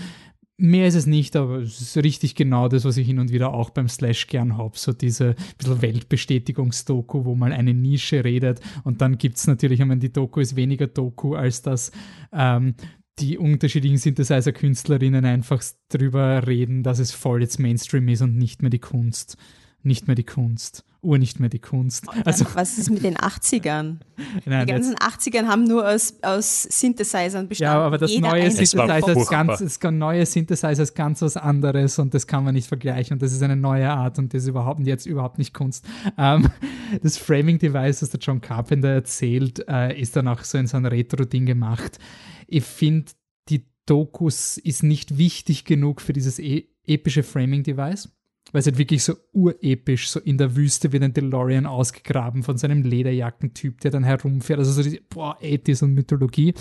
Mehr 0.57 0.87
ist 0.87 0.95
es 0.95 1.07
nicht, 1.07 1.35
aber 1.35 1.59
es 1.59 1.81
ist 1.81 1.97
richtig 1.97 2.37
genau 2.37 2.69
das, 2.69 2.85
was 2.85 2.97
ich 2.97 3.07
hin 3.07 3.19
und 3.19 3.33
wieder 3.33 3.53
auch 3.53 3.71
beim 3.71 3.89
Slash 3.89 4.29
gern 4.29 4.57
habe. 4.57 4.79
So 4.79 4.93
diese 4.93 5.35
bisschen 5.59 5.83
Weltbestätigungsdoku, 5.83 7.25
wo 7.25 7.35
mal 7.35 7.53
eine 7.53 7.75
Nische 7.75 8.25
redet. 8.25 8.61
Und 8.85 9.01
dann 9.01 9.19
gibt 9.19 9.37
es 9.37 9.49
natürlich, 9.49 9.81
ich 9.81 9.87
meine, 9.87 10.01
die 10.01 10.13
Doku 10.13 10.39
ist 10.41 10.55
weniger 10.55 10.87
Doku, 10.87 11.35
als 11.35 11.63
dass 11.63 11.91
ähm, 12.33 12.77
die 13.19 13.37
unterschiedlichen 13.37 13.99
Synthesizer-Künstlerinnen 13.99 15.25
einfach 15.25 15.63
drüber 15.89 16.47
reden, 16.47 16.85
dass 16.85 17.01
es 17.01 17.11
voll 17.11 17.43
jetzt 17.43 17.59
Mainstream 17.59 18.09
ist 18.09 18.23
und 18.23 18.37
nicht 18.37 18.63
mehr 18.63 18.71
die 18.71 18.81
Kunst 18.81 19.37
nicht 19.85 20.07
mehr 20.07 20.15
die 20.15 20.25
Kunst. 20.25 20.85
Uhr 21.05 21.19
nicht 21.19 21.39
mehr 21.39 21.51
die 21.51 21.59
Kunst. 21.59 22.07
Also, 22.25 22.47
was 22.55 22.79
ist 22.79 22.91
mit 22.91 23.05
den 23.05 23.17
80ern? 23.17 23.99
Nein, 24.47 24.67
die 24.67 24.73
ganzen 24.73 24.93
jetzt, 24.93 25.03
80ern 25.03 25.47
haben 25.47 25.65
nur 25.65 25.87
aus, 25.87 26.15
aus 26.23 26.63
Synthesizern 26.63 27.47
bestanden. 27.47 27.77
Ja, 27.77 27.85
aber 27.85 27.99
das 27.99 28.11
Jeder 28.11 28.31
neue 28.31 28.51
Synthesizer 28.51 29.17
ist 29.17 29.31
ganz, 29.31 29.59
das 29.59 29.79
neue 29.93 30.27
Synthesizer 30.27 30.83
ist 30.83 30.95
ganz 30.95 31.21
was 31.23 31.37
anderes 31.37 31.99
und 31.99 32.15
das 32.15 32.27
kann 32.27 32.43
man 32.43 32.55
nicht 32.55 32.69
vergleichen 32.69 33.15
und 33.15 33.23
das 33.23 33.33
ist 33.33 33.43
eine 33.43 33.57
neue 33.57 33.91
Art 33.91 34.19
und 34.19 34.33
das 34.33 34.45
ist 34.45 34.49
überhaupt 34.49 34.81
jetzt 34.81 35.07
überhaupt 35.07 35.39
nicht 35.39 35.53
Kunst. 35.53 35.85
Ähm, 36.17 36.49
das 37.03 37.19
Framing 37.19 37.59
Device, 37.59 38.01
das 38.01 38.11
der 38.11 38.21
John 38.21 38.41
Carpenter 38.41 38.89
erzählt, 38.89 39.63
äh, 39.69 40.01
ist 40.01 40.17
dann 40.17 40.27
auch 40.27 40.43
so 40.43 40.57
in 40.59 40.67
so 40.67 40.79
ein 40.79 40.87
Retro-Ding 40.87 41.45
gemacht. 41.45 41.99
Ich 42.47 42.65
finde, 42.65 43.13
die 43.51 43.67
Dokus 43.85 44.57
ist 44.57 44.83
nicht 44.83 45.19
wichtig 45.19 45.65
genug 45.65 46.01
für 46.01 46.15
dieses 46.15 46.39
e 46.39 46.69
epische 46.87 47.23
Framing 47.23 47.63
Device 47.63 48.11
weil 48.55 48.61
es 48.61 48.67
halt 48.67 48.79
wirklich 48.79 49.03
so 49.03 49.15
urepisch, 49.33 50.09
so 50.09 50.21
in 50.21 50.39
der 50.39 50.55
Wüste 50.55 50.93
wird 50.93 51.03
ein 51.03 51.13
DeLorean 51.13 51.67
ausgegraben 51.67 52.45
von 52.45 52.57
seinem 52.57 52.85
Lederjackentyp, 52.85 53.81
der 53.81 53.91
dann 53.91 54.05
herumfährt. 54.05 54.61
Also 54.61 54.71
so 54.81 54.89
die, 54.89 55.01
boah, 55.01 55.37
Ethis 55.41 55.83
und 55.83 55.93
Mythologie. 55.93 56.55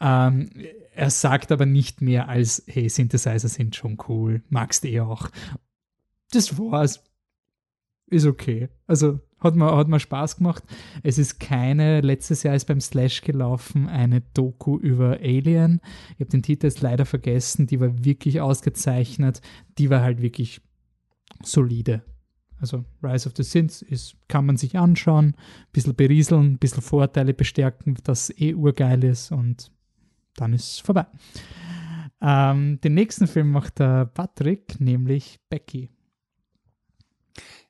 Ähm, 0.00 0.50
er 0.92 1.08
sagt 1.08 1.52
aber 1.52 1.64
nicht 1.64 2.00
mehr 2.02 2.28
als, 2.28 2.64
hey, 2.66 2.88
Synthesizer 2.88 3.46
sind 3.46 3.76
schon 3.76 3.96
cool, 4.08 4.42
magst 4.48 4.84
eh 4.84 4.98
auch. 4.98 5.30
Das 6.32 6.58
war's. 6.58 7.04
Ist 8.08 8.26
okay. 8.26 8.68
Also 8.88 9.20
hat 9.38 9.54
mir, 9.54 9.76
hat 9.76 9.86
mir 9.86 10.00
Spaß 10.00 10.38
gemacht. 10.38 10.64
Es 11.04 11.16
ist 11.16 11.38
keine, 11.38 12.00
letztes 12.00 12.42
Jahr 12.42 12.56
ist 12.56 12.64
beim 12.64 12.80
Slash 12.80 13.20
gelaufen, 13.20 13.86
eine 13.86 14.20
Doku 14.34 14.78
über 14.78 15.20
Alien. 15.20 15.80
Ich 16.14 16.20
habe 16.20 16.30
den 16.30 16.42
Titel 16.42 16.66
jetzt 16.66 16.80
leider 16.80 17.06
vergessen, 17.06 17.68
die 17.68 17.78
war 17.78 18.04
wirklich 18.04 18.40
ausgezeichnet. 18.40 19.42
Die 19.78 19.90
war 19.90 20.00
halt 20.00 20.20
wirklich 20.22 20.65
solide. 21.42 22.02
Also 22.58 22.84
Rise 23.02 23.28
of 23.28 23.34
the 23.36 23.42
Sins 23.42 23.82
ist, 23.82 24.16
kann 24.28 24.46
man 24.46 24.56
sich 24.56 24.78
anschauen, 24.78 25.28
ein 25.28 25.72
bisschen 25.72 25.94
berieseln, 25.94 26.52
ein 26.52 26.58
bisschen 26.58 26.82
Vorteile 26.82 27.34
bestärken, 27.34 27.96
dass 28.04 28.30
eh 28.30 28.54
urgeil 28.54 29.04
ist 29.04 29.30
und 29.30 29.70
dann 30.36 30.52
ist 30.52 30.72
es 30.72 30.78
vorbei. 30.78 31.06
Ähm, 32.22 32.80
den 32.80 32.94
nächsten 32.94 33.26
Film 33.26 33.50
macht 33.50 33.78
der 33.78 34.06
Patrick, 34.06 34.80
nämlich 34.80 35.38
Becky. 35.50 35.90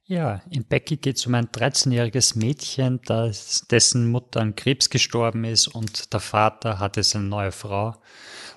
Ja, 0.05 0.41
in 0.51 0.65
Becky 0.65 0.99
geht 0.99 1.17
es 1.17 1.27
um 1.27 1.35
ein 1.35 1.49
13-jähriges 1.49 2.39
Mädchen, 2.39 3.01
das, 3.07 3.67
dessen 3.69 4.09
Mutter 4.09 4.41
an 4.41 4.55
Krebs 4.55 4.89
gestorben 4.89 5.43
ist 5.43 5.67
und 5.67 6.13
der 6.13 6.21
Vater 6.21 6.79
hat 6.79 6.97
jetzt 6.97 7.17
eine 7.17 7.25
neue 7.25 7.51
Frau 7.51 7.97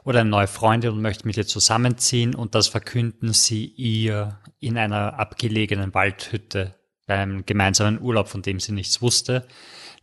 oder 0.03 0.21
eine 0.21 0.29
neue 0.29 0.47
Freundin 0.47 0.91
und 0.91 1.01
möchte 1.01 1.27
mit 1.27 1.37
ihr 1.37 1.47
zusammenziehen 1.47 2.35
und 2.35 2.55
das 2.55 2.67
verkünden 2.67 3.33
sie 3.33 3.65
ihr 3.65 4.39
in 4.59 4.77
einer 4.77 5.19
abgelegenen 5.19 5.93
Waldhütte 5.93 6.75
beim 7.05 7.45
gemeinsamen 7.45 8.01
Urlaub, 8.01 8.27
von 8.27 8.41
dem 8.41 8.59
sie 8.59 8.71
nichts 8.71 9.01
wusste. 9.01 9.47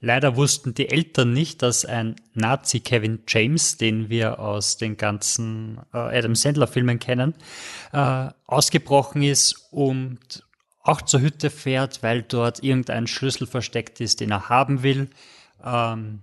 Leider 0.01 0.37
wussten 0.37 0.75
die 0.75 0.91
Eltern 0.91 1.33
nicht, 1.33 1.63
dass 1.63 1.85
ein 1.85 2.17
Nazi 2.35 2.81
Kevin 2.81 3.21
James, 3.27 3.79
den 3.79 4.11
wir 4.11 4.39
aus 4.39 4.77
den 4.77 4.97
ganzen 4.97 5.79
äh, 5.95 5.99
Adam 5.99 6.35
Sandler 6.35 6.67
Filmen 6.67 6.99
kennen, 6.99 7.35
äh, 7.93 8.29
ausgebrochen 8.47 9.23
ist 9.23 9.69
und 9.71 10.45
auch 10.83 11.03
zur 11.03 11.21
Hütte 11.21 11.51
fährt, 11.51 12.03
weil 12.03 12.23
dort 12.23 12.63
irgendein 12.63 13.07
Schlüssel 13.07 13.47
versteckt 13.47 14.01
ist, 14.01 14.21
den 14.21 14.31
er 14.31 14.49
haben 14.49 14.83
will. 14.83 15.09
Ähm, 15.65 16.23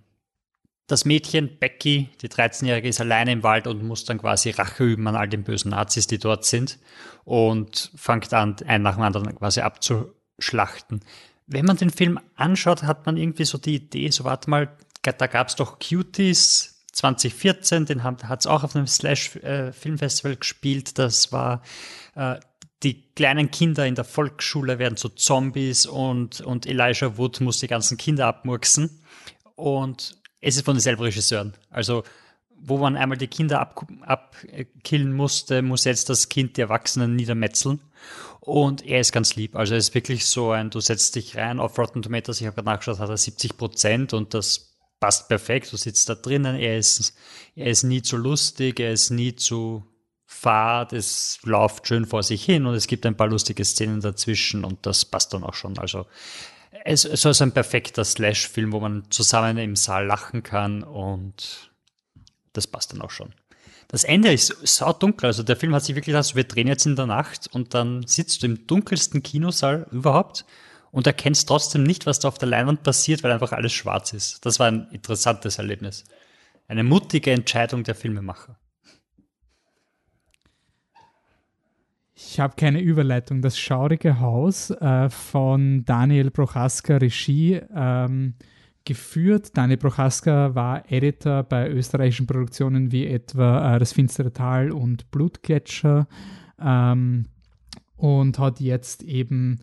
das 0.87 1.05
Mädchen 1.05 1.57
Becky, 1.59 2.09
die 2.21 2.27
13-Jährige, 2.27 2.89
ist 2.89 2.99
alleine 2.99 3.31
im 3.31 3.43
Wald 3.43 3.67
und 3.67 3.83
muss 3.83 4.05
dann 4.05 4.17
quasi 4.17 4.49
Rache 4.49 4.83
üben 4.83 5.07
an 5.07 5.15
all 5.15 5.29
den 5.29 5.43
bösen 5.43 5.71
Nazis, 5.71 6.07
die 6.07 6.17
dort 6.17 6.45
sind 6.45 6.77
und 7.23 7.91
fängt 7.95 8.33
an, 8.33 8.55
einen 8.67 8.83
nach 8.83 8.95
dem 8.95 9.03
anderen 9.03 9.35
quasi 9.35 9.61
abzuschlachten. 9.61 11.01
Wenn 11.47 11.65
man 11.65 11.77
den 11.77 11.89
Film 11.89 12.19
anschaut, 12.35 12.83
hat 12.83 13.05
man 13.05 13.17
irgendwie 13.17 13.45
so 13.45 13.57
die 13.57 13.75
Idee, 13.75 14.09
so 14.09 14.23
warte 14.23 14.49
mal, 14.49 14.77
da 15.01 15.27
gab 15.27 15.47
es 15.47 15.55
doch 15.55 15.79
Cuties 15.79 16.85
2014, 16.93 17.85
den 17.85 18.03
hat 18.03 18.39
es 18.39 18.47
auch 18.47 18.63
auf 18.63 18.75
einem 18.75 18.87
Slash-Filmfestival 18.87 20.33
äh, 20.33 20.37
gespielt. 20.37 20.97
Das 20.99 21.31
war 21.31 21.61
äh, 22.15 22.35
die 22.83 23.09
kleinen 23.13 23.51
Kinder 23.51 23.85
in 23.87 23.95
der 23.95 24.03
Volksschule 24.03 24.79
werden 24.79 24.97
zu 24.97 25.09
Zombies 25.09 25.85
und, 25.85 26.41
und 26.41 26.65
Elijah 26.65 27.17
Wood 27.17 27.41
muss 27.41 27.59
die 27.59 27.67
ganzen 27.67 27.97
Kinder 27.97 28.27
abmurksen. 28.27 29.01
Und 29.55 30.17
es 30.43 30.57
ist 30.57 30.65
von 30.65 30.75
denselben 30.75 31.01
Regisseuren. 31.01 31.53
Also, 31.69 32.03
wo 32.65 32.77
man 32.77 32.95
einmal 32.95 33.17
die 33.17 33.27
Kinder 33.27 33.59
abkillen 33.59 34.03
ab 35.12 35.17
musste, 35.17 35.62
muss 35.62 35.85
jetzt 35.85 36.09
das 36.09 36.29
Kind 36.29 36.57
die 36.57 36.62
Erwachsenen 36.62 37.15
niedermetzeln. 37.15 37.79
Und 38.39 38.85
er 38.85 39.00
ist 39.00 39.13
ganz 39.13 39.35
lieb. 39.35 39.55
Also, 39.55 39.73
er 39.73 39.79
ist 39.79 39.95
wirklich 39.95 40.25
so 40.25 40.51
ein, 40.51 40.69
du 40.69 40.81
setzt 40.81 41.15
dich 41.15 41.38
rein 41.38 41.59
auf 41.59 41.77
Rotten 41.77 42.01
Tomatoes, 42.01 42.41
ich 42.41 42.47
habe 42.47 42.55
gerade 42.55 42.65
nachgeschaut, 42.65 43.00
hat 43.00 43.09
er 43.09 43.17
70 43.17 43.57
Prozent 43.57 44.13
und 44.13 44.33
das 44.33 44.75
passt 45.00 45.29
perfekt. 45.29 45.71
Du 45.71 45.77
sitzt 45.77 46.09
da 46.09 46.15
drinnen, 46.15 46.57
er 46.57 46.77
ist, 46.77 47.15
er 47.55 47.67
ist 47.67 47.83
nie 47.83 48.01
zu 48.01 48.17
lustig, 48.17 48.79
er 48.79 48.91
ist 48.91 49.12
nie 49.12 49.35
zu 49.35 49.85
fad, 50.25 50.93
es 50.93 51.39
läuft 51.43 51.88
schön 51.88 52.05
vor 52.05 52.23
sich 52.23 52.43
hin 52.43 52.65
und 52.65 52.73
es 52.73 52.88
gibt 52.88 53.05
ein 53.05 53.15
paar 53.15 53.27
lustige 53.27 53.63
Szenen 53.63 54.01
dazwischen 54.01 54.65
und 54.65 54.85
das 54.85 55.05
passt 55.05 55.33
dann 55.33 55.43
auch 55.43 55.53
schon. 55.53 55.77
Also 55.77 56.05
es, 56.85 57.05
es 57.05 57.23
ist 57.23 57.41
ein 57.41 57.53
perfekter 57.53 58.03
Slash-Film, 58.03 58.71
wo 58.73 58.79
man 58.79 59.09
zusammen 59.09 59.57
im 59.57 59.75
Saal 59.75 60.05
lachen 60.05 60.43
kann 60.43 60.83
und 60.83 61.71
das 62.51 62.67
passt 62.67 62.91
dann 62.91 63.01
auch 63.01 63.11
schon. 63.11 63.33
Das 63.87 64.03
Ende 64.03 64.33
ist 64.33 64.55
saudunkel, 64.67 65.27
also 65.27 65.43
der 65.43 65.55
Film 65.55 65.73
hat 65.73 65.83
sich 65.83 65.95
wirklich 65.95 66.13
gedacht, 66.13 66.35
wir 66.35 66.43
drehen 66.43 66.67
jetzt 66.67 66.85
in 66.85 66.95
der 66.95 67.05
Nacht 67.05 67.47
und 67.53 67.73
dann 67.73 68.05
sitzt 68.05 68.43
du 68.43 68.47
im 68.47 68.67
dunkelsten 68.67 69.23
Kinosaal 69.23 69.87
überhaupt 69.91 70.45
und 70.91 71.07
erkennst 71.07 71.47
trotzdem 71.47 71.83
nicht, 71.83 72.05
was 72.05 72.19
da 72.19 72.27
auf 72.27 72.37
der 72.37 72.49
Leinwand 72.49 72.83
passiert, 72.83 73.23
weil 73.23 73.31
einfach 73.31 73.51
alles 73.51 73.71
schwarz 73.71 74.13
ist. 74.13 74.45
Das 74.45 74.59
war 74.59 74.67
ein 74.67 74.87
interessantes 74.91 75.57
Erlebnis. 75.57 76.03
Eine 76.67 76.83
mutige 76.83 77.31
Entscheidung 77.31 77.83
der 77.83 77.95
Filmemacher. 77.95 78.57
Ich 82.15 82.39
habe 82.39 82.55
keine 82.55 82.79
Überleitung. 82.79 83.41
Das 83.41 83.58
schaurige 83.58 84.20
Haus 84.20 84.70
äh, 84.70 85.10
von 85.10 85.84
Daniel 85.86 86.29
Prochaska 86.29 86.98
Regie 86.98 87.60
ähm, 87.75 88.36
geführt. 88.86 89.58
Daniel 89.58 89.77
Prochaska 89.77 90.53
war 90.53 90.91
Editor 90.91 91.43
bei 91.43 91.70
österreichischen 91.70 92.27
Produktionen 92.27 92.91
wie 92.91 93.08
etwa 93.08 93.75
äh, 93.75 93.79
Das 93.79 93.93
finstere 93.93 94.32
Tal 94.32 94.72
und 94.72 95.10
Blutgletscher 95.10 96.08
ähm, 96.62 97.25
und 97.96 98.38
hat 98.38 98.60
jetzt 98.60 99.03
eben 99.03 99.60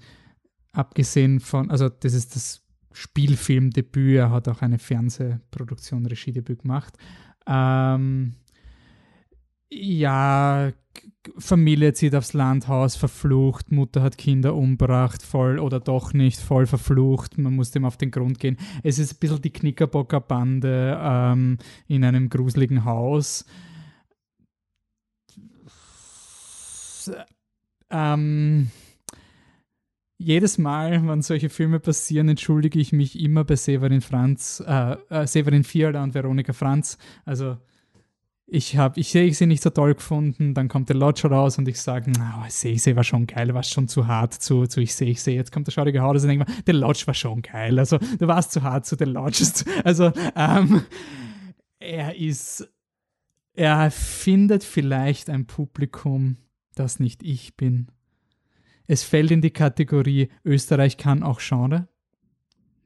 abgesehen 0.73 1.41
von, 1.41 1.71
also 1.71 1.89
das 1.89 2.15
ist 2.15 2.35
das 2.35 2.63
Spielfilmdebüt, 2.93 4.17
er 4.17 4.31
hat 4.31 4.49
auch 4.49 4.63
eine 4.63 4.79
Fernsehproduktion, 4.79 6.07
Regiedebüt 6.07 6.63
gemacht. 6.63 6.97
Ähm, 7.47 8.35
ja, 9.71 10.73
Familie 11.39 11.93
zieht 11.93 12.15
aufs 12.15 12.33
Landhaus, 12.33 12.97
verflucht, 12.97 13.71
Mutter 13.71 14.03
hat 14.03 14.19
Kinder 14.19 14.55
umgebracht, 14.55 15.23
voll 15.23 15.59
oder 15.59 15.79
doch 15.79 16.13
nicht, 16.13 16.41
voll 16.41 16.67
verflucht, 16.67 17.39
man 17.39 17.55
muss 17.55 17.71
dem 17.71 17.85
auf 17.85 17.97
den 17.97 18.11
Grund 18.11 18.39
gehen. 18.39 18.57
Es 18.83 18.99
ist 18.99 19.15
ein 19.15 19.19
bisschen 19.21 19.43
die 19.43 19.53
Knickerbocker-Bande 19.53 20.99
ähm, 21.01 21.59
in 21.87 22.05
einem 22.05 22.29
gruseligen 22.31 22.85
Haus. 22.85 23.45
Ähm, 27.91 28.71
jedes 30.19 30.59
Mal, 30.59 31.07
wenn 31.07 31.23
solche 31.23 31.49
Filme 31.49 31.81
passieren, 31.81 32.29
entschuldige 32.29 32.79
ich 32.79 32.93
mich 32.93 33.19
immer 33.19 33.45
bei 33.45 33.57
Severin 33.57 34.01
Franz, 34.01 34.63
äh, 34.67 34.97
äh, 35.09 35.27
Severin 35.27 35.65
Vierler 35.65 36.03
und 36.03 36.15
Veronika 36.15 36.53
Franz. 36.53 36.99
Also 37.25 37.57
ich 38.53 38.77
habe, 38.77 38.99
ich 38.99 39.11
sehe 39.11 39.33
sie 39.33 39.47
nicht 39.47 39.63
so 39.63 39.71
toll 39.71 39.95
gefunden, 39.95 40.55
dann 40.55 40.69
kommt 40.69 40.89
der 40.89 40.97
Lodge 40.97 41.29
raus 41.29 41.57
und 41.59 41.69
ich 41.69 41.81
sage, 41.81 42.11
na, 42.17 42.45
ich 42.47 42.55
sehe, 42.55 42.73
ich 42.73 42.83
sehe, 42.83 42.97
war 42.97 43.05
schon 43.05 43.27
geil, 43.27 43.55
war 43.55 43.63
schon 43.63 43.87
zu 43.87 44.09
hart 44.09 44.35
zu, 44.35 44.67
zu 44.67 44.81
ich 44.81 44.95
sehe, 44.95 45.11
ich 45.11 45.23
sehe, 45.23 45.37
jetzt 45.37 45.53
kommt 45.53 45.69
der 45.69 45.73
schaurige 45.73 46.01
Haus 46.01 46.23
und 46.23 46.29
denke 46.29 46.51
mir, 46.51 46.63
der 46.63 46.75
Lodge 46.75 47.05
war 47.07 47.15
schon 47.15 47.43
geil, 47.43 47.79
also 47.79 47.99
du 47.99 48.27
warst 48.27 48.51
zu 48.53 48.63
hart 48.63 48.87
zu 48.87 48.97
der 48.97 49.07
Lodge, 49.07 49.45
also 49.85 50.13
ähm, 50.35 50.83
er 51.79 52.17
ist, 52.17 52.69
er 53.55 53.91
findet 53.93 54.65
vielleicht 54.65 55.31
ein 55.31 55.47
Publikum, 55.47 56.37
das 56.75 56.99
nicht 56.99 57.23
ich 57.23 57.57
bin. 57.57 57.87
Es 58.89 59.05
fällt 59.05 59.31
in 59.31 59.43
die 59.43 59.53
Kategorie 59.53 60.29
Österreich 60.45 60.97
kann 60.97 61.23
auch 61.23 61.41
Genre 61.41 61.87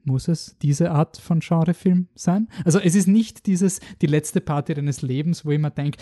muss 0.05 0.27
es 0.27 0.57
diese 0.61 0.91
Art 0.91 1.17
von 1.17 1.39
Genrefilm 1.39 2.07
sein? 2.15 2.47
Also 2.63 2.79
es 2.79 2.95
ist 2.95 3.07
nicht 3.07 3.45
dieses, 3.45 3.79
die 4.01 4.07
letzte 4.07 4.41
Party 4.41 4.73
deines 4.73 5.01
Lebens, 5.01 5.45
wo 5.45 5.51
ich 5.51 5.59
mir 5.59 5.71
denke, 5.71 5.97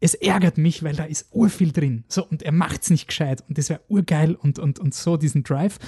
es 0.00 0.14
ärgert 0.14 0.58
mich, 0.58 0.82
weil 0.82 0.94
da 0.94 1.04
ist 1.04 1.28
urviel 1.32 1.72
drin. 1.72 2.04
So, 2.08 2.26
und 2.26 2.42
er 2.42 2.52
macht 2.52 2.82
es 2.82 2.90
nicht 2.90 3.08
gescheit 3.08 3.42
und 3.48 3.56
das 3.56 3.70
wäre 3.70 3.80
urgeil 3.88 4.34
und, 4.34 4.58
und, 4.58 4.78
und 4.78 4.94
so 4.94 5.16
diesen 5.16 5.44
Drive. 5.44 5.78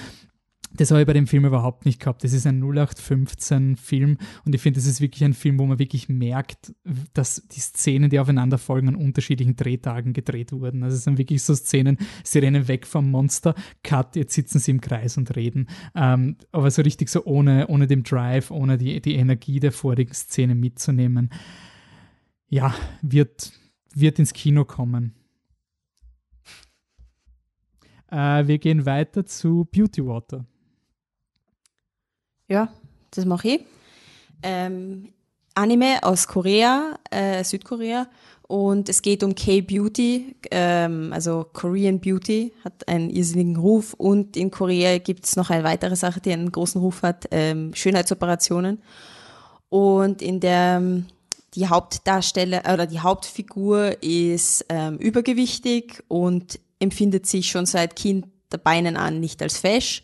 Das 0.77 0.91
habe 0.91 1.01
ich 1.01 1.07
bei 1.07 1.13
dem 1.13 1.27
Film 1.27 1.45
überhaupt 1.45 1.85
nicht 1.85 1.99
gehabt. 1.99 2.23
Das 2.23 2.33
ist 2.33 2.45
ein 2.45 2.63
0815-Film 2.63 4.17
und 4.45 4.55
ich 4.55 4.61
finde, 4.61 4.79
das 4.79 4.87
ist 4.87 5.01
wirklich 5.01 5.23
ein 5.23 5.33
Film, 5.33 5.59
wo 5.59 5.65
man 5.65 5.79
wirklich 5.79 6.07
merkt, 6.07 6.73
dass 7.13 7.47
die 7.47 7.59
Szenen, 7.59 8.09
die 8.09 8.19
aufeinander 8.19 8.57
folgen, 8.57 8.87
an 8.87 8.95
unterschiedlichen 8.95 9.55
Drehtagen 9.55 10.13
gedreht 10.13 10.51
wurden. 10.51 10.83
Also 10.83 10.95
es 10.95 11.03
sind 11.03 11.17
wirklich 11.17 11.43
so 11.43 11.55
Szenen, 11.55 11.97
sie 12.23 12.39
rennen 12.39 12.67
weg 12.67 12.85
vom 12.85 13.09
Monster, 13.09 13.55
cut, 13.83 14.15
jetzt 14.15 14.33
sitzen 14.33 14.59
sie 14.59 14.71
im 14.71 14.81
Kreis 14.81 15.17
und 15.17 15.35
reden. 15.35 15.67
Ähm, 15.95 16.37
aber 16.51 16.69
so 16.69 16.83
richtig 16.83 17.09
so 17.09 17.25
ohne, 17.25 17.67
ohne 17.67 17.87
den 17.87 18.03
Drive, 18.03 18.51
ohne 18.51 18.77
die, 18.77 19.01
die 19.01 19.15
Energie 19.15 19.59
der 19.59 19.71
vorigen 19.71 20.13
Szene 20.13 20.53
mitzunehmen. 20.53 21.31
Ja, 22.49 22.73
wird, 23.01 23.51
wird 23.93 24.19
ins 24.19 24.33
Kino 24.33 24.63
kommen. 24.63 25.13
Äh, 28.09 28.47
wir 28.47 28.57
gehen 28.57 28.85
weiter 28.85 29.25
zu 29.25 29.65
Beauty 29.65 30.05
Water. 30.05 30.45
Ja, 32.47 32.69
das 33.11 33.25
mache 33.25 33.47
ich. 33.49 33.61
Ähm, 34.43 35.13
Anime 35.55 36.03
aus 36.03 36.27
Korea, 36.27 36.97
äh, 37.09 37.43
Südkorea. 37.43 38.07
Und 38.47 38.87
es 38.87 39.01
geht 39.01 39.23
um 39.23 39.35
K-Beauty, 39.35 40.35
ähm, 40.51 41.11
also 41.11 41.45
Korean 41.51 41.99
Beauty, 41.99 42.53
hat 42.63 42.87
einen 42.87 43.09
irrsinnigen 43.09 43.57
Ruf. 43.57 43.93
Und 43.93 44.37
in 44.37 44.51
Korea 44.51 44.99
gibt 44.99 45.25
es 45.25 45.35
noch 45.35 45.49
eine 45.49 45.65
weitere 45.65 45.97
Sache, 45.97 46.21
die 46.21 46.31
einen 46.31 46.51
großen 46.51 46.79
Ruf 46.79 47.01
hat, 47.01 47.27
ähm, 47.31 47.73
Schönheitsoperationen. 47.73 48.81
Und 49.69 50.21
in 50.21 50.39
der 50.39 50.81
die 51.55 51.67
Hauptdarsteller 51.67 52.61
oder 52.71 52.85
die 52.85 52.99
Hauptfigur 52.99 54.01
ist 54.03 54.65
ähm, 54.69 54.97
übergewichtig 54.97 56.03
und 56.07 56.59
empfindet 56.79 57.25
sich 57.25 57.49
schon 57.49 57.65
seit 57.65 57.95
Kinderbeinen 57.95 58.95
an 58.95 59.19
nicht 59.19 59.41
als 59.41 59.57
fesch. 59.57 60.03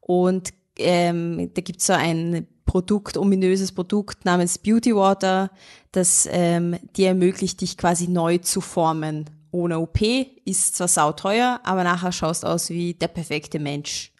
Und 0.00 0.50
ähm, 0.78 1.50
da 1.54 1.60
gibt 1.60 1.80
es 1.80 1.86
so 1.86 1.92
ein 1.92 2.46
Produkt, 2.64 3.16
ominöses 3.16 3.72
Produkt 3.72 4.24
namens 4.24 4.58
Beauty 4.58 4.94
Water, 4.94 5.50
das 5.92 6.28
ähm, 6.30 6.76
dir 6.96 7.08
ermöglicht, 7.08 7.60
dich 7.60 7.76
quasi 7.76 8.08
neu 8.08 8.38
zu 8.38 8.60
formen. 8.60 9.30
Ohne 9.50 9.78
OP 9.78 10.00
ist 10.44 10.76
zwar 10.76 10.88
sauteuer, 10.88 11.60
aber 11.62 11.84
nachher 11.84 12.10
schaust 12.10 12.44
aus 12.44 12.70
wie 12.70 12.94
der 12.94 13.08
perfekte 13.08 13.60
Mensch. 13.60 14.12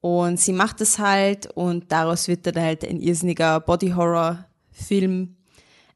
Und 0.00 0.38
sie 0.38 0.52
macht 0.52 0.80
das 0.80 0.98
halt 0.98 1.46
und 1.56 1.90
daraus 1.90 2.28
wird 2.28 2.46
dann 2.46 2.62
halt 2.62 2.84
ein 2.84 3.00
irrsinniger 3.00 3.58
Body-Horror-Film. 3.60 5.36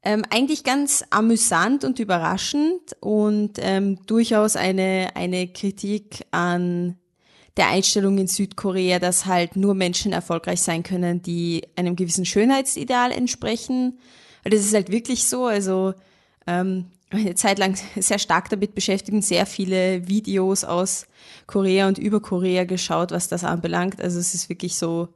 Ähm, 0.02 0.24
eigentlich 0.30 0.64
ganz 0.64 1.04
amüsant 1.10 1.84
und 1.84 1.98
überraschend 1.98 2.96
und 3.00 3.58
ähm, 3.58 3.98
durchaus 4.06 4.56
eine, 4.56 5.10
eine 5.14 5.48
Kritik 5.48 6.24
an 6.30 6.96
der 7.58 7.68
Einstellung 7.68 8.16
in 8.18 8.28
Südkorea, 8.28 8.98
dass 8.98 9.26
halt 9.26 9.56
nur 9.56 9.74
Menschen 9.74 10.12
erfolgreich 10.12 10.62
sein 10.62 10.82
können, 10.82 11.22
die 11.22 11.64
einem 11.76 11.96
gewissen 11.96 12.24
Schönheitsideal 12.24 13.10
entsprechen. 13.10 13.98
Weil 14.42 14.52
das 14.52 14.60
ist 14.60 14.74
halt 14.74 14.90
wirklich 14.90 15.24
so. 15.24 15.46
Also 15.46 15.92
ähm, 16.46 16.86
eine 17.10 17.34
Zeit 17.34 17.58
lang 17.58 17.76
sehr 17.96 18.18
stark 18.18 18.48
damit 18.50 18.74
beschäftigt 18.74 19.12
und 19.14 19.24
sehr 19.24 19.44
viele 19.44 20.08
Videos 20.08 20.64
aus 20.64 21.06
Korea 21.46 21.88
und 21.88 21.98
über 21.98 22.20
Korea 22.20 22.64
geschaut, 22.64 23.10
was 23.10 23.28
das 23.28 23.44
anbelangt. 23.44 24.00
Also 24.00 24.18
es 24.18 24.34
ist 24.34 24.48
wirklich 24.48 24.76
so, 24.76 25.08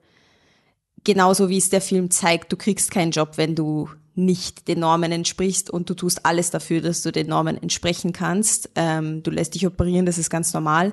genauso 1.05 1.49
wie 1.49 1.59
es 1.59 1.71
der 1.71 1.81
Film 1.81 2.11
zeigt, 2.11 2.53
du 2.53 2.57
kriegst 2.57 2.91
keinen 2.91 3.13
Job, 3.13 3.33
wenn 3.37 3.55
du 3.55 3.89
nicht 4.15 4.69
den 4.69 4.81
Normen 4.81 5.11
entsprichst 5.11 5.71
und 5.71 5.89
du 5.89 5.95
tust 5.95 6.27
alles 6.27 6.51
dafür, 6.51 6.83
dass 6.83 7.03
du 7.03 7.13
den 7.13 7.29
Normen 7.29 7.61
entsprechen 7.61 8.13
kannst. 8.13 8.71
Ähm, 8.75 9.23
du 9.23 9.31
lässt 9.31 9.55
dich 9.55 9.67
operieren, 9.67 10.07
das 10.07 10.19
ist 10.19 10.29
ganz 10.29 10.53
normal. 10.53 10.93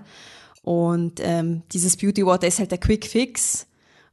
Und 0.69 1.19
ähm, 1.23 1.63
dieses 1.71 1.97
Beauty 1.97 2.23
Water 2.23 2.45
ist 2.45 2.59
halt 2.59 2.69
der 2.69 2.77
Quick 2.77 3.07
Fix. 3.07 3.65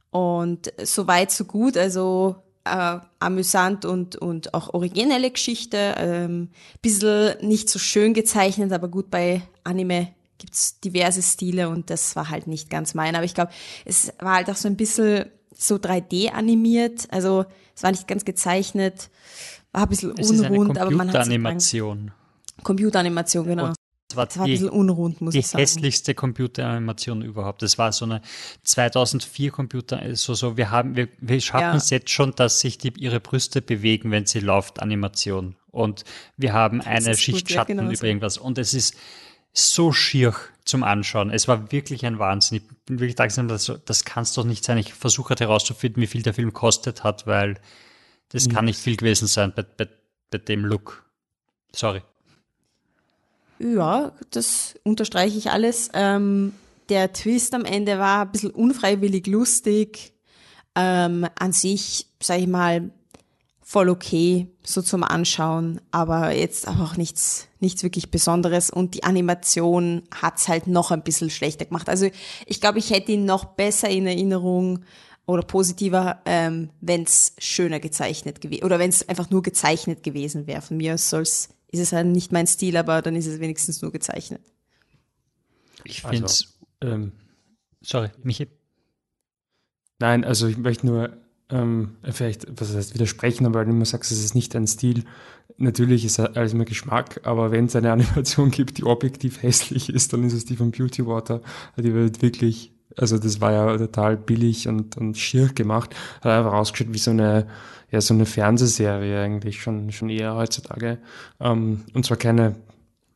Und 0.09 0.73
so 0.83 1.05
weit, 1.05 1.29
so 1.29 1.45
gut. 1.45 1.77
Also 1.77 2.37
äh, 2.65 2.97
amüsant 3.19 3.85
und, 3.85 4.15
und 4.15 4.55
auch 4.55 4.73
originelle 4.73 5.29
Geschichte. 5.29 5.93
Ähm, 5.99 6.49
bisschen 6.81 7.35
nicht 7.47 7.69
so 7.69 7.77
schön 7.77 8.15
gezeichnet, 8.15 8.71
aber 8.71 8.87
gut, 8.87 9.11
bei 9.11 9.43
Anime 9.63 10.07
gibt's 10.39 10.79
diverse 10.79 11.21
Stile 11.21 11.69
und 11.69 11.91
das 11.91 12.15
war 12.15 12.31
halt 12.31 12.47
nicht 12.47 12.71
ganz 12.71 12.95
mein. 12.95 13.15
Aber 13.15 13.25
ich 13.25 13.35
glaube, 13.35 13.51
es 13.85 14.11
war 14.17 14.37
halt 14.37 14.49
auch 14.49 14.55
so 14.55 14.67
ein 14.67 14.77
bisschen 14.77 15.27
so 15.55 15.75
3D 15.75 16.31
animiert. 16.31 17.05
Also 17.11 17.45
es 17.75 17.83
war 17.83 17.91
nicht 17.91 18.07
ganz 18.07 18.25
gezeichnet, 18.25 19.11
war 19.73 19.83
ein 19.83 19.89
bisschen 19.89 20.17
es 20.17 20.31
unrund, 20.31 20.79
aber 20.79 20.89
man 20.89 21.09
hat 21.09 21.17
Computeranimation. 21.17 22.11
Computeranimation, 22.63 23.45
genau. 23.45 23.65
Und 23.67 23.75
das 24.07 24.15
war, 24.15 24.25
das 24.25 24.39
war 24.39 24.45
die, 24.45 24.63
unrund. 24.63 25.17
Die 25.19 25.41
hässlichste 25.41 26.15
Computeranimation 26.15 27.21
überhaupt. 27.21 27.61
Das 27.61 27.77
war 27.77 27.91
so 27.91 28.05
eine 28.05 28.21
2004 28.63 29.51
Computer, 29.51 30.15
so, 30.15 30.33
so, 30.33 30.55
wir 30.55 30.71
haben, 30.71 30.95
wir, 30.95 31.09
wir 31.19 31.41
schaffen 31.41 31.61
ja. 31.63 31.75
es 31.75 31.89
jetzt 31.89 32.09
schon, 32.09 32.33
dass 32.33 32.61
sich 32.61 32.77
die, 32.77 32.93
ihre 32.97 33.19
Brüste 33.19 33.61
bewegen, 33.61 34.11
wenn 34.11 34.25
sie 34.25 34.39
läuft, 34.39 34.81
Animation. 34.81 35.57
Und 35.71 36.05
wir 36.37 36.53
haben 36.53 36.79
das 36.79 36.87
eine 36.87 37.17
Schicht 37.17 37.47
gut, 37.47 37.51
Schatten 37.51 37.71
ja, 37.71 37.81
genau 37.81 37.89
über 37.89 37.97
so. 37.97 38.05
irgendwas. 38.05 38.37
Und 38.37 38.57
es 38.57 38.73
ist 38.73 38.95
so 39.51 39.91
schier 39.91 40.33
zum 40.63 40.83
Anschauen. 40.83 41.29
Es 41.29 41.47
war 41.49 41.71
wirklich 41.71 42.05
ein 42.05 42.17
Wahnsinn. 42.17 42.59
Ich 42.59 42.85
bin 42.85 42.99
wirklich 42.99 43.15
dankbar, 43.15 43.45
das, 43.47 43.71
das 43.85 44.05
kann 44.05 44.23
es 44.23 44.33
doch 44.33 44.45
nicht 44.45 44.63
sein. 44.63 44.77
Ich 44.77 44.93
versuche 44.93 45.29
halt 45.29 45.41
herauszufinden, 45.41 46.01
wie 46.01 46.07
viel 46.07 46.21
der 46.21 46.33
Film 46.33 46.53
kostet 46.53 47.03
hat, 47.03 47.27
weil 47.27 47.59
das 48.29 48.47
mhm. 48.47 48.53
kann 48.53 48.65
nicht 48.65 48.79
viel 48.79 48.95
gewesen 48.95 49.27
sein 49.27 49.51
bei, 49.53 49.63
bei, 49.63 49.89
bei 50.31 50.37
dem 50.37 50.63
Look. 50.63 51.05
Sorry. 51.73 52.01
Ja, 53.59 54.11
das 54.31 54.75
unterstreiche 54.83 55.37
ich 55.37 55.51
alles. 55.51 55.89
Ähm, 55.93 56.53
der 56.89 57.13
Twist 57.13 57.53
am 57.53 57.65
Ende 57.65 57.99
war 57.99 58.21
ein 58.21 58.31
bisschen 58.31 58.51
unfreiwillig 58.51 59.27
lustig. 59.27 60.13
Ähm, 60.75 61.27
an 61.37 61.53
sich, 61.53 62.07
sage 62.21 62.41
ich 62.41 62.47
mal, 62.47 62.91
voll 63.67 63.89
okay, 63.89 64.47
so 64.63 64.81
zum 64.81 65.03
Anschauen, 65.03 65.81
aber 65.91 66.31
jetzt 66.33 66.69
auch 66.69 66.95
nichts, 66.95 67.47
nichts 67.59 67.83
wirklich 67.83 68.11
Besonderes. 68.11 68.69
Und 68.69 68.93
die 68.93 69.03
Animation 69.03 70.03
hat's 70.21 70.47
halt 70.47 70.67
noch 70.67 70.91
ein 70.91 71.03
bisschen 71.03 71.29
schlechter 71.29 71.65
gemacht. 71.65 71.89
Also 71.89 72.09
ich 72.45 72.61
glaube, 72.61 72.79
ich 72.79 72.91
hätte 72.91 73.11
ihn 73.11 73.25
noch 73.25 73.43
besser 73.43 73.89
in 73.89 74.07
Erinnerung 74.07 74.85
oder 75.25 75.41
positiver, 75.41 76.21
ähm, 76.25 76.69
wenn 76.79 77.03
es 77.03 77.33
schöner 77.39 77.81
gezeichnet 77.81 78.39
gewesen 78.39 78.63
oder 78.63 78.79
wenn 78.79 78.89
es 78.89 79.09
einfach 79.09 79.29
nur 79.29 79.41
gezeichnet 79.41 80.01
gewesen 80.01 80.47
wäre. 80.47 80.61
Von 80.61 80.77
mir 80.77 80.93
aus 80.93 81.09
soll's 81.09 81.49
ist 81.69 81.79
es 81.79 81.91
halt 81.93 82.07
nicht 82.07 82.31
mein 82.31 82.47
Stil, 82.47 82.77
aber 82.77 83.01
dann 83.01 83.15
ist 83.15 83.27
es 83.27 83.39
wenigstens 83.39 83.81
nur 83.81 83.91
gezeichnet. 83.91 84.41
Ich 85.83 86.01
finde 86.01 86.25
es. 86.25 86.57
Also, 86.79 86.93
ähm, 86.93 87.11
sorry, 87.81 88.09
Michi. 88.23 88.47
Nein, 89.99 90.23
also 90.23 90.47
ich 90.47 90.57
möchte 90.57 90.85
nur 90.85 91.17
ähm, 91.49 91.97
vielleicht, 92.03 92.47
was 92.59 92.75
heißt 92.75 92.93
widersprechen, 92.93 93.45
aber 93.45 93.61
wenn 93.61 93.69
du 93.69 93.75
immer 93.75 93.85
sagst, 93.85 94.11
es 94.11 94.23
ist 94.23 94.35
nicht 94.35 94.53
dein 94.53 94.67
Stil, 94.67 95.05
natürlich 95.57 96.05
ist 96.05 96.19
alles 96.19 96.53
immer 96.53 96.65
Geschmack, 96.65 97.21
aber 97.23 97.51
wenn 97.51 97.65
es 97.65 97.75
eine 97.75 97.91
Animation 97.93 98.51
gibt, 98.51 98.77
die 98.77 98.83
objektiv 98.83 99.41
hässlich 99.41 99.89
ist, 99.89 100.13
dann 100.13 100.23
ist 100.23 100.33
es 100.33 100.45
die 100.45 100.55
von 100.55 100.71
Beauty 100.71 101.05
Water. 101.05 101.41
Die 101.77 101.93
wird 101.93 102.21
wirklich, 102.21 102.73
also 102.97 103.17
das 103.17 103.39
war 103.41 103.51
ja 103.53 103.77
total 103.77 104.17
billig 104.17 104.67
und, 104.67 104.97
und 104.97 105.17
schier 105.17 105.47
gemacht, 105.47 105.95
hat 106.21 106.31
einfach 106.31 106.53
ausgeschaut 106.53 106.93
wie 106.93 106.99
so 106.99 107.11
eine 107.11 107.47
ja 107.89 108.01
so 108.01 108.13
eine 108.13 108.25
Fernsehserie 108.25 109.21
eigentlich 109.21 109.61
schon, 109.61 109.91
schon 109.91 110.09
eher 110.09 110.35
heutzutage. 110.35 110.99
Ähm, 111.39 111.85
und 111.93 112.05
zwar 112.05 112.17
keine 112.17 112.55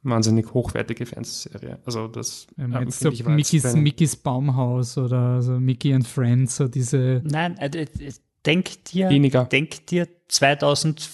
wahnsinnig 0.03 0.53
hochwertige 0.53 1.05
Fernsehserie. 1.05 1.79
Also 1.85 2.07
das 2.07 2.47
ja, 2.57 2.81
ähm, 2.81 2.89
so 2.89 3.11
Mickey's, 3.11 3.75
Mickey's 3.75 4.15
Baumhaus 4.15 4.97
oder 4.97 5.41
so 5.41 5.59
Mickey 5.59 5.93
and 5.93 6.07
Friends, 6.07 6.55
so 6.55 6.67
diese. 6.67 7.21
Nein, 7.23 7.57
äh, 7.57 7.67
äh, 7.67 7.87
denk 8.45 8.85
dir, 8.85 9.09
weniger. 9.09 9.45
denk 9.45 9.85
dir 9.87 10.07
2000, 10.27 11.09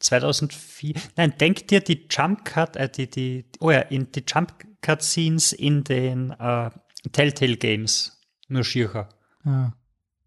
2004, 0.00 0.94
nein, 1.16 1.32
denk 1.38 1.68
dir 1.68 1.80
die 1.80 2.06
Jump 2.10 2.44
Cut, 2.44 2.76
äh, 2.76 2.90
die, 2.90 3.08
die, 3.08 3.44
oh 3.60 3.70
ja, 3.70 3.80
in 3.80 4.10
die 4.12 4.24
Jump 4.26 4.52
Cut 4.82 5.02
Scenes 5.02 5.52
in 5.52 5.84
den 5.84 6.30
äh, 6.38 6.70
Telltale 7.12 7.56
Games, 7.56 8.20
nur 8.48 8.64
schiercher. 8.64 9.08
Ah. 9.44 9.72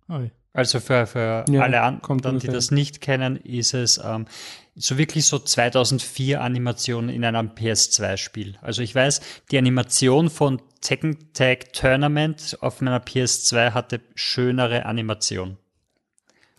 Oh. 0.10 0.28
Also 0.54 0.80
für, 0.80 1.08
für 1.08 1.46
ja, 1.50 1.62
alle 1.62 1.82
anderen, 1.82 2.40
die 2.40 2.48
das 2.48 2.70
nicht 2.70 3.02
kennen, 3.02 3.38
ist 3.38 3.74
es 3.74 4.00
ähm, 4.04 4.28
so 4.76 5.00
wirklich 5.00 5.26
so 5.26 5.40
2004 5.40 6.42
Animation 6.42 7.10
in 7.10 7.26
einem 7.26 7.50
PS2-Spiel. 7.50 8.58
Also 8.62 8.84
ich 8.84 8.94
weiß, 8.94 9.22
die 9.50 9.58
Animation 9.58 10.30
von 10.30 10.62
Tekken 10.82 11.34
Tag 11.34 11.74
Tournament 11.74 12.58
auf 12.62 12.82
meiner 12.82 13.00
PS2 13.00 13.72
hatte 13.72 14.02
schönere 14.14 14.86
Animation. 14.86 15.58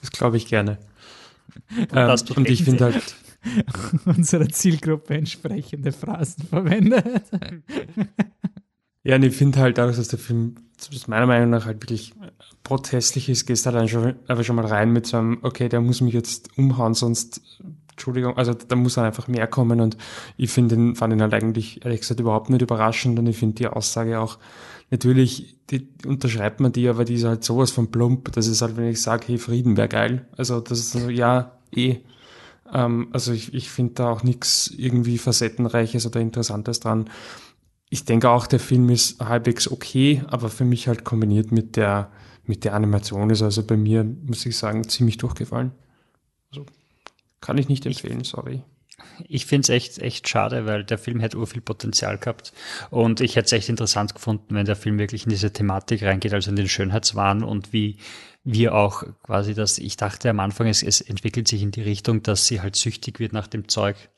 Das 0.00 0.10
glaube 0.10 0.38
ich 0.38 0.46
gerne. 0.46 0.78
Und, 1.78 1.90
ähm, 1.94 2.36
und 2.36 2.50
ich 2.50 2.64
finde 2.64 2.84
halt 2.84 3.14
unserer 4.06 4.48
Zielgruppe 4.48 5.14
entsprechende 5.14 5.92
Phrasen 5.92 6.46
verwendet. 6.48 7.22
ja, 9.04 9.16
und 9.16 9.22
ich 9.22 9.36
finde 9.36 9.60
halt, 9.60 9.78
dadurch, 9.78 9.96
dass 9.96 10.08
der 10.08 10.18
Film 10.18 10.56
meiner 11.06 11.26
Meinung 11.26 11.50
nach 11.50 11.66
halt 11.66 11.82
wirklich 11.82 12.14
protestlich 12.62 13.28
ist, 13.28 13.46
gehst 13.46 13.66
halt 13.66 13.76
einfach 13.76 14.44
schon 14.44 14.56
mal 14.56 14.66
rein 14.66 14.92
mit 14.92 15.06
so 15.06 15.18
einem, 15.18 15.38
okay, 15.42 15.68
der 15.68 15.80
muss 15.80 16.00
mich 16.00 16.14
jetzt 16.14 16.58
umhauen, 16.58 16.94
sonst 16.94 17.42
Entschuldigung, 17.90 18.36
also 18.36 18.54
da 18.54 18.74
muss 18.74 18.94
dann 18.94 19.04
einfach 19.04 19.28
mehr 19.28 19.46
kommen 19.46 19.80
und 19.80 19.96
ich 20.36 20.50
finde 20.50 20.74
ihn, 20.74 20.96
fand 20.96 21.12
ihn 21.12 21.22
halt 21.22 21.32
eigentlich, 21.32 21.84
ehrlich 21.84 22.00
gesagt, 22.00 22.18
überhaupt 22.18 22.50
nicht 22.50 22.62
überraschend 22.62 23.18
und 23.18 23.26
ich 23.26 23.36
finde 23.36 23.54
die 23.54 23.68
Aussage 23.68 24.18
auch, 24.18 24.38
natürlich, 24.90 25.56
die 25.70 25.88
unterschreibt 26.04 26.60
man 26.60 26.72
die, 26.72 26.88
aber 26.88 27.04
die 27.04 27.14
ist 27.14 27.24
halt 27.24 27.44
sowas 27.44 27.70
von 27.70 27.90
plump, 27.90 28.32
das 28.32 28.48
ist 28.48 28.62
halt, 28.62 28.76
wenn 28.76 28.88
ich 28.88 29.00
sage, 29.00 29.24
hey, 29.28 29.38
Frieden 29.38 29.76
wäre 29.76 29.88
geil, 29.88 30.26
also 30.36 30.60
das 30.60 30.80
ist 30.80 30.92
so, 30.92 31.08
ja, 31.08 31.52
eh, 31.70 31.98
ähm, 32.72 33.08
also 33.12 33.32
ich, 33.32 33.54
ich 33.54 33.70
finde 33.70 33.94
da 33.94 34.10
auch 34.10 34.22
nichts 34.22 34.72
irgendwie 34.76 35.18
Facettenreiches 35.18 36.06
oder 36.06 36.20
Interessantes 36.20 36.80
dran. 36.80 37.10
Ich 37.94 38.04
denke 38.04 38.28
auch, 38.28 38.48
der 38.48 38.58
Film 38.58 38.88
ist 38.88 39.20
halbwegs 39.20 39.70
okay, 39.70 40.24
aber 40.26 40.48
für 40.48 40.64
mich 40.64 40.88
halt 40.88 41.04
kombiniert 41.04 41.52
mit 41.52 41.76
der, 41.76 42.10
mit 42.44 42.64
der 42.64 42.74
Animation 42.74 43.30
ist 43.30 43.40
also 43.40 43.64
bei 43.64 43.76
mir, 43.76 44.02
muss 44.02 44.44
ich 44.44 44.58
sagen, 44.58 44.88
ziemlich 44.88 45.16
durchgefallen. 45.16 45.70
Also 46.50 46.66
kann 47.40 47.56
ich 47.56 47.68
nicht 47.68 47.86
empfehlen, 47.86 48.22
ich, 48.22 48.30
sorry. 48.30 48.64
Ich 49.28 49.46
finde 49.46 49.66
es 49.66 49.68
echt, 49.68 49.98
echt 50.00 50.28
schade, 50.28 50.66
weil 50.66 50.82
der 50.82 50.98
Film 50.98 51.20
hätte 51.20 51.46
viel 51.46 51.60
Potenzial 51.60 52.18
gehabt. 52.18 52.52
Und 52.90 53.20
ich 53.20 53.36
hätte 53.36 53.46
es 53.46 53.52
echt 53.52 53.68
interessant 53.68 54.12
gefunden, 54.12 54.56
wenn 54.56 54.66
der 54.66 54.74
Film 54.74 54.98
wirklich 54.98 55.22
in 55.22 55.30
diese 55.30 55.52
Thematik 55.52 56.02
reingeht, 56.02 56.34
also 56.34 56.50
in 56.50 56.56
den 56.56 56.68
Schönheitswahn 56.68 57.44
und 57.44 57.72
wie 57.72 57.98
wir 58.42 58.74
auch 58.74 59.04
quasi 59.22 59.54
das, 59.54 59.78
ich 59.78 59.96
dachte 59.96 60.30
am 60.30 60.40
Anfang, 60.40 60.66
es, 60.66 60.82
es 60.82 61.00
entwickelt 61.00 61.46
sich 61.46 61.62
in 61.62 61.70
die 61.70 61.82
Richtung, 61.82 62.24
dass 62.24 62.48
sie 62.48 62.60
halt 62.60 62.74
süchtig 62.74 63.20
wird 63.20 63.32
nach 63.32 63.46
dem 63.46 63.68
Zeug 63.68 64.10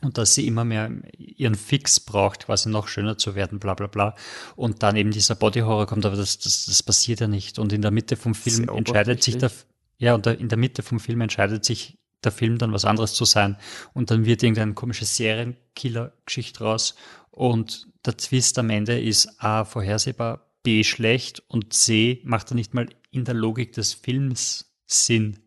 und 0.00 0.18
dass 0.18 0.34
sie 0.34 0.46
immer 0.46 0.64
mehr 0.64 0.90
ihren 1.16 1.54
Fix 1.54 2.00
braucht, 2.00 2.46
quasi 2.46 2.68
noch 2.68 2.88
schöner 2.88 3.18
zu 3.18 3.34
werden, 3.34 3.58
bla 3.58 3.74
bla 3.74 3.86
bla. 3.86 4.14
Und 4.56 4.82
dann 4.82 4.96
eben 4.96 5.10
dieser 5.10 5.34
Body 5.34 5.60
Horror 5.60 5.86
kommt, 5.86 6.06
aber 6.06 6.16
das, 6.16 6.38
das, 6.38 6.66
das 6.66 6.82
passiert 6.82 7.20
ja 7.20 7.28
nicht. 7.28 7.58
Und 7.58 7.72
in 7.72 7.82
der 7.82 7.90
Mitte 7.90 8.16
vom 8.16 8.34
Film 8.34 8.68
entscheidet 8.68 9.22
sich 9.22 9.38
der, 9.38 9.50
ja, 9.98 10.14
und 10.14 10.26
in 10.26 10.48
der 10.48 10.58
Mitte 10.58 10.82
vom 10.82 11.00
Film 11.00 11.20
entscheidet 11.20 11.64
sich 11.64 11.98
der 12.24 12.32
Film 12.32 12.58
dann 12.58 12.72
was 12.72 12.84
anderes 12.84 13.14
zu 13.14 13.24
sein. 13.24 13.56
Und 13.92 14.10
dann 14.10 14.24
wird 14.24 14.42
irgendeine 14.42 14.74
komische 14.74 15.04
Serienkiller-Geschichte 15.04 16.64
raus. 16.64 16.94
Und 17.30 17.88
der 18.04 18.16
Twist 18.16 18.58
am 18.58 18.70
Ende 18.70 19.00
ist 19.00 19.42
A, 19.42 19.64
vorhersehbar, 19.64 20.46
B, 20.62 20.84
schlecht 20.84 21.42
und 21.48 21.72
C, 21.72 22.20
macht 22.24 22.50
er 22.50 22.54
nicht 22.54 22.74
mal 22.74 22.88
in 23.10 23.24
der 23.24 23.34
Logik 23.34 23.72
des 23.72 23.94
Films 23.94 24.72
Sinn. 24.86 25.38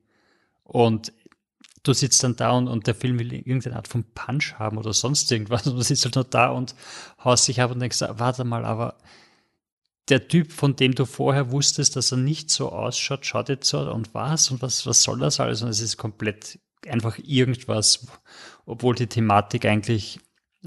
Und 0.64 1.12
du 1.84 1.94
sitzt 1.94 2.24
dann 2.24 2.36
da 2.36 2.52
und, 2.52 2.67
und 2.67 2.88
der 2.88 2.96
Film 2.96 3.20
will 3.20 3.34
irgendeine 3.34 3.76
Art 3.76 3.88
von 3.88 4.04
Punch 4.13 4.54
haben 4.60 4.78
oder 4.78 4.94
sonst 4.94 5.32
irgendwas 5.32 5.65
und 5.67 5.76
du 5.76 5.82
sitzt 5.82 6.06
halt 6.06 6.15
nur 6.15 6.26
da 6.26 6.50
und 6.50 6.76
haust 7.24 7.48
dich 7.48 7.62
ab 7.62 7.72
und 7.72 7.80
denkst, 7.80 8.02
warte 8.02 8.44
mal, 8.44 8.65
aber 8.65 8.98
der 10.10 10.28
Typ, 10.28 10.52
von 10.52 10.76
dem 10.76 10.94
du 10.94 11.06
vorher 11.06 11.52
wusstest, 11.52 11.96
dass 11.96 12.12
er 12.12 12.17
nicht 12.17 12.50
so 12.50 12.72
ausschaut, 12.72 13.26
schaut 13.26 13.50
jetzt 13.50 13.70
so 13.70 13.80
und 13.80 14.13
was 14.13 14.52
und 14.52 14.62
was, 14.62 14.86
was 14.86 15.04
soll 15.04 15.20
das 15.20 15.39
alles? 15.39 15.62
Und 15.62 15.70
es 15.70 15.80
ist 15.80 15.98
komplett 15.98 16.60
einfach 16.88 17.17
irgendwas, 17.17 18.08
obwohl 18.65 18.96
die 18.96 19.08
Thematik 19.08 19.65
eigentlich, 19.65 20.20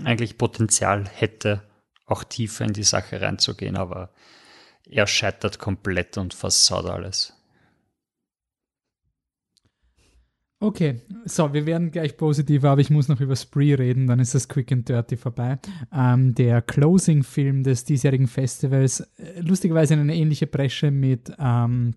eigentlich 0.02 0.38
Potenzial 0.38 1.06
hätte, 1.08 1.62
auch 2.06 2.24
tiefer 2.24 2.64
in 2.64 2.72
die 2.72 2.84
Sache 2.84 3.20
reinzugehen, 3.20 3.76
aber 3.76 4.12
er 4.86 5.06
scheitert 5.06 5.58
komplett 5.58 6.16
und 6.18 6.34
versaut 6.34 6.86
alles. 6.86 7.33
Okay, 10.60 11.00
so, 11.24 11.52
wir 11.52 11.66
werden 11.66 11.90
gleich 11.90 12.16
positiver, 12.16 12.70
aber 12.70 12.80
ich 12.80 12.88
muss 12.88 13.08
noch 13.08 13.20
über 13.20 13.36
Spree 13.36 13.74
reden, 13.74 14.06
dann 14.06 14.18
ist 14.18 14.34
das 14.34 14.48
Quick 14.48 14.72
and 14.72 14.88
Dirty 14.88 15.16
vorbei. 15.16 15.58
Ähm, 15.92 16.34
der 16.34 16.62
Closing-Film 16.62 17.64
des 17.64 17.84
diesjährigen 17.84 18.28
Festivals, 18.28 19.00
äh, 19.00 19.40
lustigerweise 19.40 19.94
eine 19.94 20.14
ähnliche 20.14 20.46
Bresche 20.46 20.90
mit 20.90 21.32
ähm, 21.38 21.94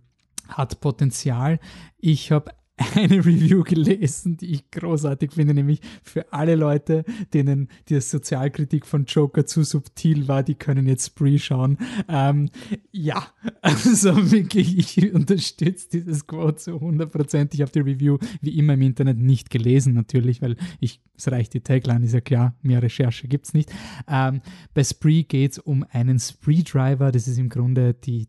hat 0.50 0.80
Potenzial. 0.82 1.60
Ich 1.98 2.32
habe 2.32 2.52
eine 2.96 3.26
Review 3.26 3.64
gelesen, 3.64 4.38
die 4.38 4.54
ich 4.54 4.70
großartig 4.70 5.32
finde, 5.32 5.54
nämlich 5.54 5.82
für 6.04 6.32
alle 6.32 6.56
Leute, 6.56 7.06
denen 7.34 7.70
die 7.90 8.00
Sozialkritik 8.00 8.86
von 8.86 9.06
Joker 9.06 9.46
zu 9.48 9.64
subtil 9.64 10.28
war, 10.28 10.44
die 10.44 10.56
können 10.56 10.86
jetzt 10.86 11.08
Spree 11.08 11.40
schauen. 11.40 11.78
Ähm, 12.08 12.50
ja, 12.92 13.26
also 13.62 14.32
wirklich, 14.32 14.78
ich 14.78 15.14
unterstütze 15.14 15.90
dieses 15.92 16.28
Quote 16.28 16.58
zu 16.58 16.72
100%. 16.72 17.50
Ich 17.54 17.62
habe 17.62 17.72
die 17.72 17.80
Review 17.80 18.20
wie 18.42 18.58
immer 18.58 18.76
im 18.76 18.82
Internet 18.84 19.18
nicht 19.18 19.50
gelesen, 19.50 19.94
natürlich, 19.94 20.42
weil 20.44 20.56
ich, 20.80 21.02
es 21.16 21.32
reicht 21.32 21.56
die 21.56 21.62
Tagline, 21.62 22.06
ist 22.06 22.14
ja 22.14 22.22
klar, 22.22 22.56
mehr 22.62 22.84
Recherche 22.84 23.28
gibt 23.28 23.48
es 23.48 23.54
nicht. 23.56 23.74
Ähm, 24.08 24.42
bei 24.76 24.84
Spree 24.84 25.24
geht 25.24 25.54
es 25.54 25.60
um 25.60 25.84
einen 25.90 26.20
Spree-Driver, 26.20 27.12
das 27.12 27.28
ist 27.28 27.40
im 27.40 27.50
Grunde 27.50 27.96
die 27.96 28.28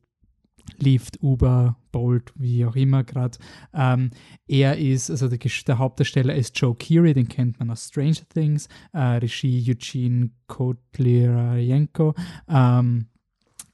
Lyft, 0.78 1.22
Uber, 1.22 1.76
Bolt, 1.92 2.32
wie 2.36 2.64
auch 2.64 2.76
immer 2.76 3.04
gerade. 3.04 3.38
Ähm, 3.74 4.10
er 4.46 4.78
ist, 4.78 5.10
also 5.10 5.28
der, 5.28 5.38
der, 5.38 5.78
Hauptdarsteller 5.78 6.34
ist 6.34 6.58
Joe 6.58 6.74
Keery, 6.74 7.14
den 7.14 7.28
kennt 7.28 7.58
man 7.58 7.70
aus 7.70 7.88
Stranger 7.88 8.28
Things, 8.32 8.68
äh, 8.92 8.98
Regie 8.98 9.64
Eugene 9.68 10.30
Kotlyarenko. 10.46 12.14
Ähm, 12.48 13.06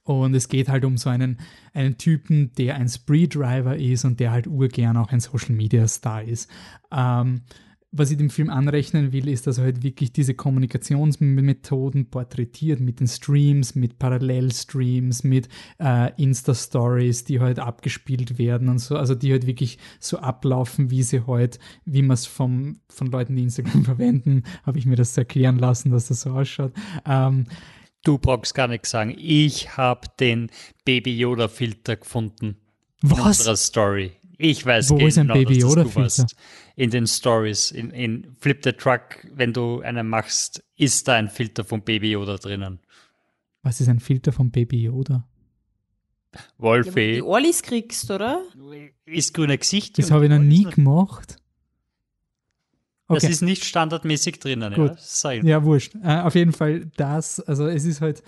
und 0.04 0.34
es 0.34 0.48
geht 0.48 0.68
halt 0.68 0.84
um 0.84 0.98
so 0.98 1.08
einen, 1.08 1.38
einen 1.72 1.96
Typen, 1.96 2.52
der 2.58 2.76
ein 2.76 2.88
Spree-Driver 2.88 3.76
ist 3.76 4.04
und 4.04 4.20
der 4.20 4.32
halt 4.32 4.46
urgern 4.46 4.98
auch 4.98 5.10
ein 5.10 5.20
Social-Media-Star 5.20 6.22
ist. 6.22 6.50
Ähm, 6.92 7.42
was 7.96 8.10
ich 8.10 8.16
dem 8.16 8.28
Film 8.28 8.50
anrechnen 8.50 9.12
will, 9.12 9.28
ist, 9.28 9.46
dass 9.46 9.58
er 9.58 9.64
halt 9.64 9.84
wirklich 9.84 10.12
diese 10.12 10.34
Kommunikationsmethoden 10.34 12.10
porträtiert 12.10 12.80
mit 12.80 12.98
den 12.98 13.06
Streams, 13.06 13.76
mit 13.76 14.00
Parallelstreams, 14.00 15.22
mit 15.22 15.48
äh, 15.78 16.10
Insta-Stories, 16.20 17.24
die 17.24 17.38
halt 17.38 17.60
abgespielt 17.60 18.36
werden 18.36 18.68
und 18.68 18.78
so, 18.78 18.96
also 18.96 19.14
die 19.14 19.30
halt 19.30 19.46
wirklich 19.46 19.78
so 20.00 20.18
ablaufen, 20.18 20.90
wie 20.90 21.04
sie 21.04 21.24
halt, 21.26 21.60
wie 21.84 22.02
man 22.02 22.14
es 22.14 22.26
von 22.26 22.80
Leuten, 23.00 23.36
die 23.36 23.44
Instagram 23.44 23.84
verwenden, 23.84 24.42
habe 24.64 24.78
ich 24.78 24.86
mir 24.86 24.96
das 24.96 25.16
erklären 25.16 25.58
lassen, 25.58 25.92
dass 25.92 26.08
das 26.08 26.22
so 26.22 26.30
ausschaut. 26.30 26.72
Ähm, 27.06 27.46
du 28.02 28.18
brauchst 28.18 28.56
gar 28.56 28.66
nichts 28.66 28.90
sagen. 28.90 29.14
Ich 29.16 29.76
habe 29.76 30.08
den 30.18 30.50
Baby 30.84 31.16
Yoda 31.16 31.46
Filter 31.46 31.94
gefunden. 31.96 32.56
Was? 33.02 33.18
In 33.18 33.24
unserer 33.24 33.56
Story. 33.56 34.12
Ich 34.36 34.66
weiß 34.66 34.90
Wo 34.90 34.96
genau, 34.96 35.06
ist 35.06 35.18
ein 35.18 35.28
Baby 35.28 35.60
Yoda 35.60 35.84
Filter? 35.84 36.26
In 36.76 36.90
den 36.90 37.06
Stories, 37.06 37.70
in, 37.70 37.90
in 37.90 38.34
Flip 38.40 38.60
the 38.64 38.72
Truck, 38.72 39.26
wenn 39.32 39.52
du 39.52 39.80
einen 39.80 40.08
machst, 40.08 40.64
ist 40.76 41.06
da 41.06 41.14
ein 41.14 41.28
Filter 41.28 41.64
von 41.64 41.82
Baby 41.82 42.12
Yoda 42.12 42.36
drinnen. 42.36 42.80
Was 43.62 43.80
ist 43.80 43.88
ein 43.88 44.00
Filter 44.00 44.32
von 44.32 44.50
Baby 44.50 44.82
Yoda? 44.82 45.26
Wolfie. 46.58 47.00
Ja, 47.00 47.14
die 47.14 47.22
Orlis 47.22 47.62
kriegst, 47.62 48.10
oder? 48.10 48.42
Ist 49.06 49.34
grüne 49.34 49.56
Gesicht. 49.56 49.98
Das 49.98 50.10
habe 50.10 50.24
ich 50.24 50.30
noch 50.30 50.38
nie 50.38 50.64
gemacht. 50.64 51.36
Okay. 53.06 53.20
Das 53.20 53.30
ist 53.30 53.42
nicht 53.42 53.64
standardmäßig 53.64 54.40
drinnen, 54.40 54.74
Gut. 54.74 54.92
ja. 55.22 55.32
Ja, 55.32 55.62
wurscht. 55.62 55.94
Äh, 56.02 56.20
auf 56.20 56.34
jeden 56.34 56.52
Fall 56.52 56.90
das, 56.96 57.38
also 57.40 57.66
es 57.66 57.84
ist 57.84 58.00
halt, 58.00 58.22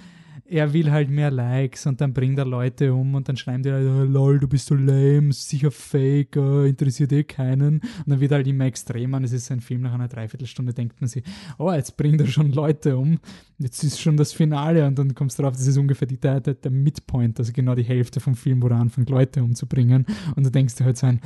er 0.48 0.72
will 0.72 0.90
halt 0.90 1.10
mehr 1.10 1.30
Likes 1.30 1.86
und 1.86 2.00
dann 2.00 2.12
bringt 2.12 2.38
er 2.38 2.44
Leute 2.44 2.94
um 2.94 3.14
und 3.14 3.28
dann 3.28 3.36
schreiben 3.36 3.62
die 3.62 3.72
halt, 3.72 3.86
oh, 3.88 4.04
lol, 4.04 4.38
du 4.38 4.48
bist 4.48 4.66
so 4.66 4.74
lame, 4.74 5.32
sicher 5.32 5.70
fake, 5.70 6.36
oh, 6.36 6.62
interessiert 6.62 7.12
eh 7.12 7.24
keinen. 7.24 7.80
Und 7.80 8.06
dann 8.06 8.20
wird 8.20 8.32
halt 8.32 8.46
immer 8.46 8.66
extremer 8.66 9.18
und 9.18 9.24
es 9.24 9.32
ist 9.32 9.50
ein 9.50 9.60
Film 9.60 9.82
nach 9.82 9.94
einer 9.94 10.08
Dreiviertelstunde, 10.08 10.72
denkt 10.72 11.00
man 11.00 11.08
sich, 11.08 11.24
oh, 11.58 11.72
jetzt 11.72 11.96
bringt 11.96 12.20
er 12.20 12.26
schon 12.26 12.52
Leute 12.52 12.96
um, 12.96 13.18
jetzt 13.58 13.82
ist 13.82 14.00
schon 14.00 14.16
das 14.16 14.32
Finale 14.32 14.86
und 14.86 14.98
dann 14.98 15.14
kommst 15.14 15.38
du 15.38 15.42
drauf, 15.42 15.52
das 15.52 15.66
ist 15.66 15.76
ungefähr 15.76 16.08
die, 16.08 16.18
der, 16.18 16.40
der 16.40 16.70
Midpoint, 16.70 17.38
also 17.38 17.52
genau 17.52 17.74
die 17.74 17.84
Hälfte 17.84 18.20
vom 18.20 18.34
Film, 18.34 18.62
wo 18.62 18.68
er 18.68 18.76
anfängt, 18.76 19.10
Leute 19.10 19.42
umzubringen. 19.42 20.06
Und 20.36 20.44
du 20.44 20.50
denkst 20.50 20.76
dir 20.76 20.84
halt 20.84 20.96
so 20.96 21.06
ein, 21.06 21.20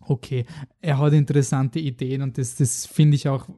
okay, 0.00 0.44
er 0.80 0.98
hat 0.98 1.12
interessante 1.12 1.78
Ideen 1.78 2.22
und 2.22 2.38
das, 2.38 2.56
das 2.56 2.86
finde 2.86 3.16
ich 3.16 3.28
auch, 3.28 3.48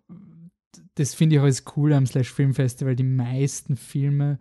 das 0.95 1.15
finde 1.15 1.37
ich 1.37 1.41
auch 1.41 1.77
cool 1.77 1.93
am 1.93 2.07
Slash 2.07 2.33
Film 2.33 2.55
Festival. 2.55 2.97
Die 2.97 3.05
meisten 3.05 3.77
Filme, 3.77 4.39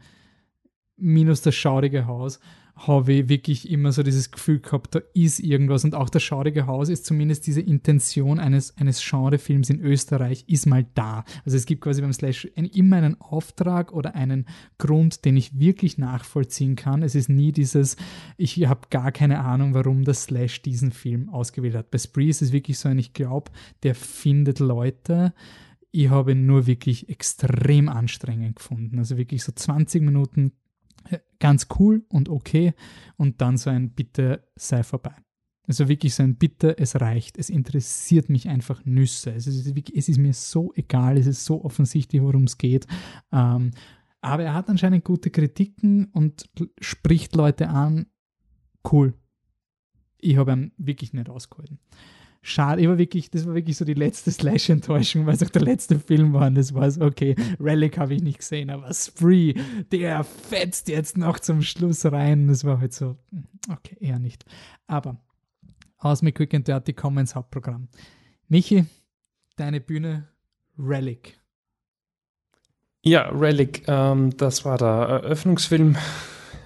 minus 0.98 1.42
das 1.42 1.56
schaurige 1.56 2.08
Haus, 2.08 2.40
habe 2.76 3.14
ich 3.14 3.30
wirklich 3.30 3.70
immer 3.70 3.94
so 3.94 4.04
dieses 4.04 4.32
Gefühl 4.32 4.60
gehabt, 4.60 4.96
da 4.96 5.02
ist 5.14 5.40
irgendwas. 5.40 5.86
Und 5.86 5.96
auch 5.96 6.10
das 6.10 6.24
schaurige 6.24 6.68
Haus 6.68 6.90
ist 6.90 7.06
zumindest 7.06 7.48
diese 7.48 7.62
Intention 7.62 8.38
eines, 8.38 8.78
eines 8.78 9.02
Genrefilms 9.02 9.70
in 9.70 9.80
Österreich, 9.80 10.44
ist 10.48 10.66
mal 10.66 10.86
da. 10.94 11.24
Also 11.46 11.56
es 11.56 11.66
gibt 11.66 11.82
quasi 11.82 12.02
beim 12.02 12.12
Slash 12.12 12.46
immer 12.56 12.98
einen 12.98 13.20
Auftrag 13.22 13.94
oder 13.94 14.16
einen 14.16 14.46
Grund, 14.78 15.24
den 15.24 15.38
ich 15.38 15.58
wirklich 15.58 15.98
nachvollziehen 15.98 16.76
kann. 16.76 17.02
Es 17.02 17.16
ist 17.16 17.30
nie 17.30 17.54
dieses, 17.54 17.96
ich 18.36 18.66
habe 18.68 18.88
gar 18.90 19.14
keine 19.14 19.40
Ahnung, 19.40 19.74
warum 19.74 20.04
das 20.04 20.24
Slash 20.24 20.62
diesen 20.62 20.92
Film 20.92 21.30
ausgewählt 21.30 21.76
hat. 21.76 21.92
Bei 21.92 21.98
Spree 21.98 22.28
ist 22.28 22.42
es 22.42 22.52
wirklich 22.52 22.78
so 22.78 22.90
ein, 22.90 23.00
ich 23.00 23.14
glaube, 23.14 23.52
der 23.84 23.96
findet 23.96 24.60
Leute, 24.60 25.34
ich 25.92 26.10
habe 26.10 26.34
ihn 26.34 26.46
nur 26.46 26.68
wirklich 26.68 27.08
extrem 27.08 27.88
anstrengend 27.88 28.58
gefunden. 28.58 29.00
Also 29.00 29.16
wirklich 29.16 29.46
so 29.46 29.54
20 29.54 30.02
Minuten 30.02 30.52
ganz 31.40 31.68
cool 31.80 32.06
und 32.10 32.30
okay 32.30 32.74
und 33.18 33.42
dann 33.42 33.58
so 33.58 33.70
ein 33.70 33.92
Bitte 33.92 34.48
sei 34.56 34.84
vorbei. 34.84 35.16
Also 35.68 35.88
wirklich 35.88 36.14
so 36.14 36.24
ein 36.24 36.36
Bitte, 36.36 36.78
es 36.78 37.00
reicht, 37.00 37.38
es 37.38 37.50
interessiert 37.50 38.30
mich 38.30 38.48
einfach 38.48 38.86
Nüsse. 38.86 39.32
Es 39.32 39.48
ist, 39.48 39.66
es 39.66 40.10
ist 40.10 40.18
mir 40.18 40.34
so 40.34 40.72
egal, 40.76 41.18
es 41.18 41.26
ist 41.26 41.44
so 41.44 41.64
offensichtlich, 41.64 42.22
worum 42.22 42.44
es 42.44 42.58
geht. 42.58 42.86
Ähm, 43.32 43.72
aber 44.22 44.44
er 44.44 44.54
hat 44.54 44.70
anscheinend 44.70 45.04
gute 45.04 45.32
Kritiken 45.32 46.06
und 46.06 46.50
spricht 46.80 47.36
Leute 47.36 47.70
an. 47.70 48.08
Cool. 48.92 49.14
Ich 50.20 50.38
habe 50.38 50.52
ihn 50.54 50.72
wirklich 50.78 51.14
nicht 51.14 51.30
ausgehalten. 51.30 51.80
Schade. 52.46 52.82
Ich 52.82 52.88
war 52.88 52.98
wirklich, 52.98 53.30
das 53.32 53.48
war 53.48 53.56
wirklich 53.56 53.76
so 53.76 53.86
die 53.86 53.96
letzte 53.96 54.32
Slash-Enttäuschung, 54.32 55.26
weil 55.26 55.34
es 55.34 55.44
auch 55.44 55.50
der 55.50 55.64
letzte 55.64 56.00
Film 56.00 56.34
war. 56.34 56.48
Und 56.48 56.56
das 56.56 56.74
war 56.74 56.90
so, 56.90 57.02
okay, 57.02 57.36
Relic 57.60 57.98
habe 57.98 58.14
ich 58.14 58.22
nicht 58.22 58.40
gesehen, 58.40 58.70
aber 58.70 58.94
Spree, 58.94 59.56
der 59.92 60.24
fetzt 60.24 60.88
jetzt 60.88 61.18
noch 61.18 61.40
zum 61.40 61.62
Schluss 61.64 62.06
rein. 62.06 62.48
Das 62.48 62.64
war 62.64 62.80
halt 62.80 62.94
so, 62.94 63.18
okay, 63.72 63.98
eher 64.00 64.20
nicht. 64.20 64.46
Aber 64.88 65.18
aus 65.98 66.22
mit 66.22 66.36
Quick 66.36 66.54
and 66.54 66.68
Dirty, 66.68 66.94
kommen 66.94 67.18
ins 67.18 67.36
Hauptprogramm. 67.36 67.88
Michi, 68.48 68.86
deine 69.56 69.82
Bühne, 69.82 70.28
Relic. 70.78 71.40
Ja, 73.02 73.30
Relic, 73.30 73.84
ähm, 73.88 74.36
das 74.38 74.66
war 74.66 74.78
der 74.78 74.88
Eröffnungsfilm 74.88 75.96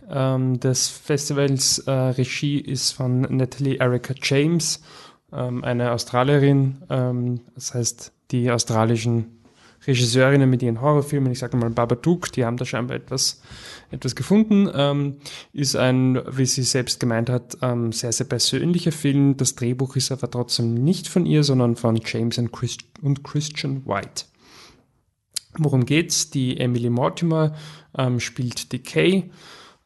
ähm, 0.09 0.59
des 0.59 0.89
Festivals. 0.89 1.79
Äh, 1.79 1.91
Regie 1.91 2.59
ist 2.59 2.91
von 2.91 3.21
Natalie 3.21 3.77
Erica 3.77 4.13
James, 4.21 4.81
ähm, 5.33 5.63
eine 5.63 5.91
Australierin. 5.91 6.77
Ähm, 6.89 7.41
das 7.55 7.73
heißt, 7.73 8.11
die 8.31 8.51
australischen 8.51 9.39
Regisseurinnen 9.87 10.49
mit 10.49 10.61
ihren 10.61 10.81
Horrorfilmen, 10.81 11.31
ich 11.31 11.39
sage 11.39 11.57
mal 11.57 11.69
Babadook, 11.69 12.31
die 12.31 12.45
haben 12.45 12.57
da 12.57 12.65
scheinbar 12.65 12.97
etwas, 12.97 13.41
etwas 13.91 14.15
gefunden. 14.15 14.69
Ähm, 14.73 15.17
ist 15.53 15.75
ein, 15.75 16.21
wie 16.29 16.45
sie 16.45 16.63
selbst 16.63 16.99
gemeint 16.99 17.29
hat, 17.29 17.57
ähm, 17.61 17.91
sehr, 17.91 18.11
sehr 18.11 18.27
persönlicher 18.27 18.91
Film. 18.91 19.37
Das 19.37 19.55
Drehbuch 19.55 19.95
ist 19.95 20.11
aber 20.11 20.29
trotzdem 20.29 20.73
nicht 20.73 21.07
von 21.07 21.25
ihr, 21.25 21.43
sondern 21.43 21.75
von 21.75 21.99
James 22.03 22.37
und, 22.37 22.51
Christ 22.51 22.81
und 23.01 23.23
Christian 23.23 23.85
White. 23.85 24.25
Worum 25.57 25.85
geht's? 25.85 26.29
Die 26.29 26.59
Emily 26.59 26.89
Mortimer 26.89 27.55
ähm, 27.97 28.19
spielt 28.19 28.71
Decay, 28.71 29.31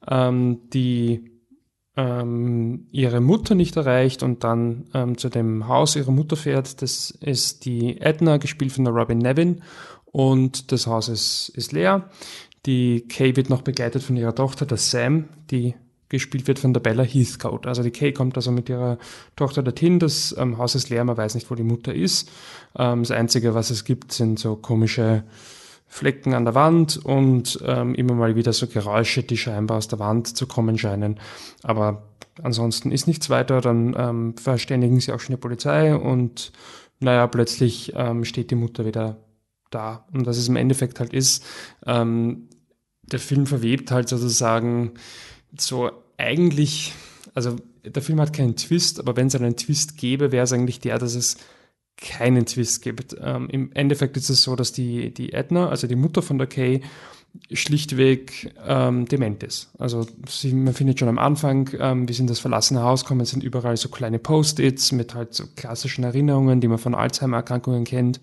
ähm, 0.07 0.59
die 0.73 1.32
ähm, 1.95 2.87
ihre 2.91 3.21
Mutter 3.21 3.55
nicht 3.55 3.75
erreicht 3.75 4.23
und 4.23 4.43
dann 4.43 4.85
ähm, 4.93 5.17
zu 5.17 5.29
dem 5.29 5.67
Haus 5.67 5.95
ihrer 5.95 6.11
Mutter 6.11 6.35
fährt. 6.35 6.81
Das 6.81 7.11
ist 7.11 7.65
die 7.65 8.01
Edna, 8.01 8.37
gespielt 8.37 8.71
von 8.71 8.85
der 8.85 8.93
Robin 8.93 9.19
Nevin. 9.19 9.61
Und 10.05 10.71
das 10.71 10.87
Haus 10.87 11.09
ist, 11.09 11.49
ist 11.49 11.71
leer. 11.71 12.09
Die 12.65 13.01
Kay 13.07 13.35
wird 13.35 13.49
noch 13.49 13.61
begleitet 13.61 14.03
von 14.03 14.15
ihrer 14.15 14.33
Tochter, 14.33 14.65
der 14.65 14.77
Sam, 14.77 15.25
die 15.51 15.75
gespielt 16.09 16.47
wird 16.47 16.59
von 16.59 16.73
der 16.73 16.79
Bella 16.79 17.03
Heathcote. 17.03 17.67
Also 17.67 17.81
die 17.81 17.91
Kay 17.91 18.13
kommt 18.13 18.35
also 18.37 18.51
mit 18.51 18.69
ihrer 18.69 18.99
Tochter 19.35 19.63
dorthin, 19.63 19.97
das 19.97 20.35
ähm, 20.37 20.59
Haus 20.59 20.75
ist 20.75 20.89
leer, 20.89 21.03
man 21.03 21.17
weiß 21.17 21.33
nicht, 21.33 21.49
wo 21.49 21.55
die 21.55 21.63
Mutter 21.63 21.93
ist. 21.93 22.29
Ähm, 22.77 23.01
das 23.01 23.09
Einzige, 23.09 23.55
was 23.55 23.71
es 23.71 23.83
gibt, 23.83 24.11
sind 24.11 24.37
so 24.37 24.55
komische 24.55 25.23
Flecken 25.93 26.33
an 26.33 26.43
der 26.43 26.55
Wand 26.55 26.97
und 26.97 27.59
ähm, 27.63 27.93
immer 27.93 28.15
mal 28.15 28.35
wieder 28.35 28.51
so 28.51 28.65
Geräusche, 28.65 29.21
die 29.21 29.37
scheinbar 29.37 29.77
aus 29.77 29.87
der 29.87 29.99
Wand 29.99 30.35
zu 30.35 30.47
kommen 30.47 30.79
scheinen. 30.79 31.19
Aber 31.61 32.09
ansonsten 32.41 32.91
ist 32.91 33.05
nichts 33.05 33.29
weiter, 33.29 33.61
dann 33.61 33.95
ähm, 33.95 34.35
verständigen 34.35 34.99
sie 34.99 35.11
auch 35.11 35.19
schon 35.19 35.35
die 35.35 35.39
Polizei 35.39 35.95
und 35.95 36.51
naja, 36.99 37.27
plötzlich 37.27 37.93
ähm, 37.95 38.25
steht 38.25 38.49
die 38.49 38.55
Mutter 38.55 38.87
wieder 38.87 39.17
da. 39.69 40.07
Und 40.11 40.25
was 40.25 40.37
es 40.37 40.47
im 40.47 40.55
Endeffekt 40.55 40.99
halt 40.99 41.13
ist, 41.13 41.45
ähm, 41.85 42.49
der 43.03 43.19
Film 43.19 43.45
verwebt 43.45 43.91
halt 43.91 44.09
sozusagen 44.09 44.93
so 45.55 45.91
eigentlich, 46.17 46.95
also 47.35 47.57
der 47.85 48.01
Film 48.01 48.19
hat 48.19 48.33
keinen 48.33 48.55
Twist, 48.55 48.99
aber 48.99 49.15
wenn 49.15 49.27
es 49.27 49.35
einen 49.35 49.57
Twist 49.57 49.95
gäbe, 49.97 50.31
wäre 50.31 50.45
es 50.45 50.53
eigentlich 50.53 50.79
der, 50.79 50.97
dass 50.97 51.13
es 51.13 51.37
keinen 51.97 52.45
Twist 52.45 52.81
gibt. 52.81 53.15
Ähm, 53.21 53.49
Im 53.49 53.71
Endeffekt 53.73 54.17
ist 54.17 54.29
es 54.29 54.43
so, 54.43 54.55
dass 54.55 54.71
die, 54.71 55.13
die 55.13 55.33
Edna, 55.33 55.69
also 55.69 55.87
die 55.87 55.95
Mutter 55.95 56.21
von 56.21 56.37
der 56.37 56.47
Kay, 56.47 56.81
schlichtweg 57.51 58.53
ähm, 58.67 59.07
dement 59.07 59.41
ist. 59.41 59.71
Also 59.79 60.05
sie, 60.27 60.53
man 60.53 60.73
findet 60.73 60.99
schon 60.99 61.09
am 61.09 61.17
Anfang, 61.17 61.69
ähm, 61.79 62.07
wie 62.07 62.13
sie 62.13 62.21
in 62.21 62.27
das 62.27 62.39
verlassene 62.39 62.83
Haus 62.83 63.05
kommen, 63.05 63.25
sind 63.25 63.43
überall 63.43 63.75
so 63.75 63.89
kleine 63.89 64.19
Post-its 64.19 64.91
mit 64.91 65.15
halt 65.15 65.33
so 65.33 65.45
klassischen 65.55 66.03
Erinnerungen, 66.03 66.61
die 66.61 66.67
man 66.67 66.77
von 66.77 66.93
Alzheimer-Erkrankungen 66.93 67.85
kennt. 67.85 68.21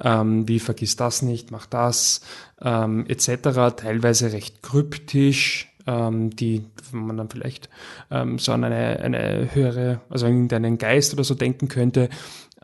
Ähm, 0.00 0.48
wie 0.48 0.58
vergiss 0.58 0.96
das 0.96 1.22
nicht, 1.22 1.52
mach 1.52 1.66
das, 1.66 2.20
ähm, 2.60 3.06
etc. 3.06 3.76
Teilweise 3.76 4.32
recht 4.32 4.62
kryptisch, 4.62 5.72
ähm, 5.86 6.34
die 6.34 6.64
man 6.90 7.16
dann 7.16 7.30
vielleicht 7.30 7.68
ähm, 8.10 8.40
so 8.40 8.50
an 8.50 8.64
eine, 8.64 8.98
eine 8.98 9.54
höhere, 9.54 10.00
also 10.10 10.26
irgendeinen 10.26 10.78
Geist 10.78 11.12
oder 11.12 11.22
so 11.22 11.34
denken 11.36 11.68
könnte. 11.68 12.08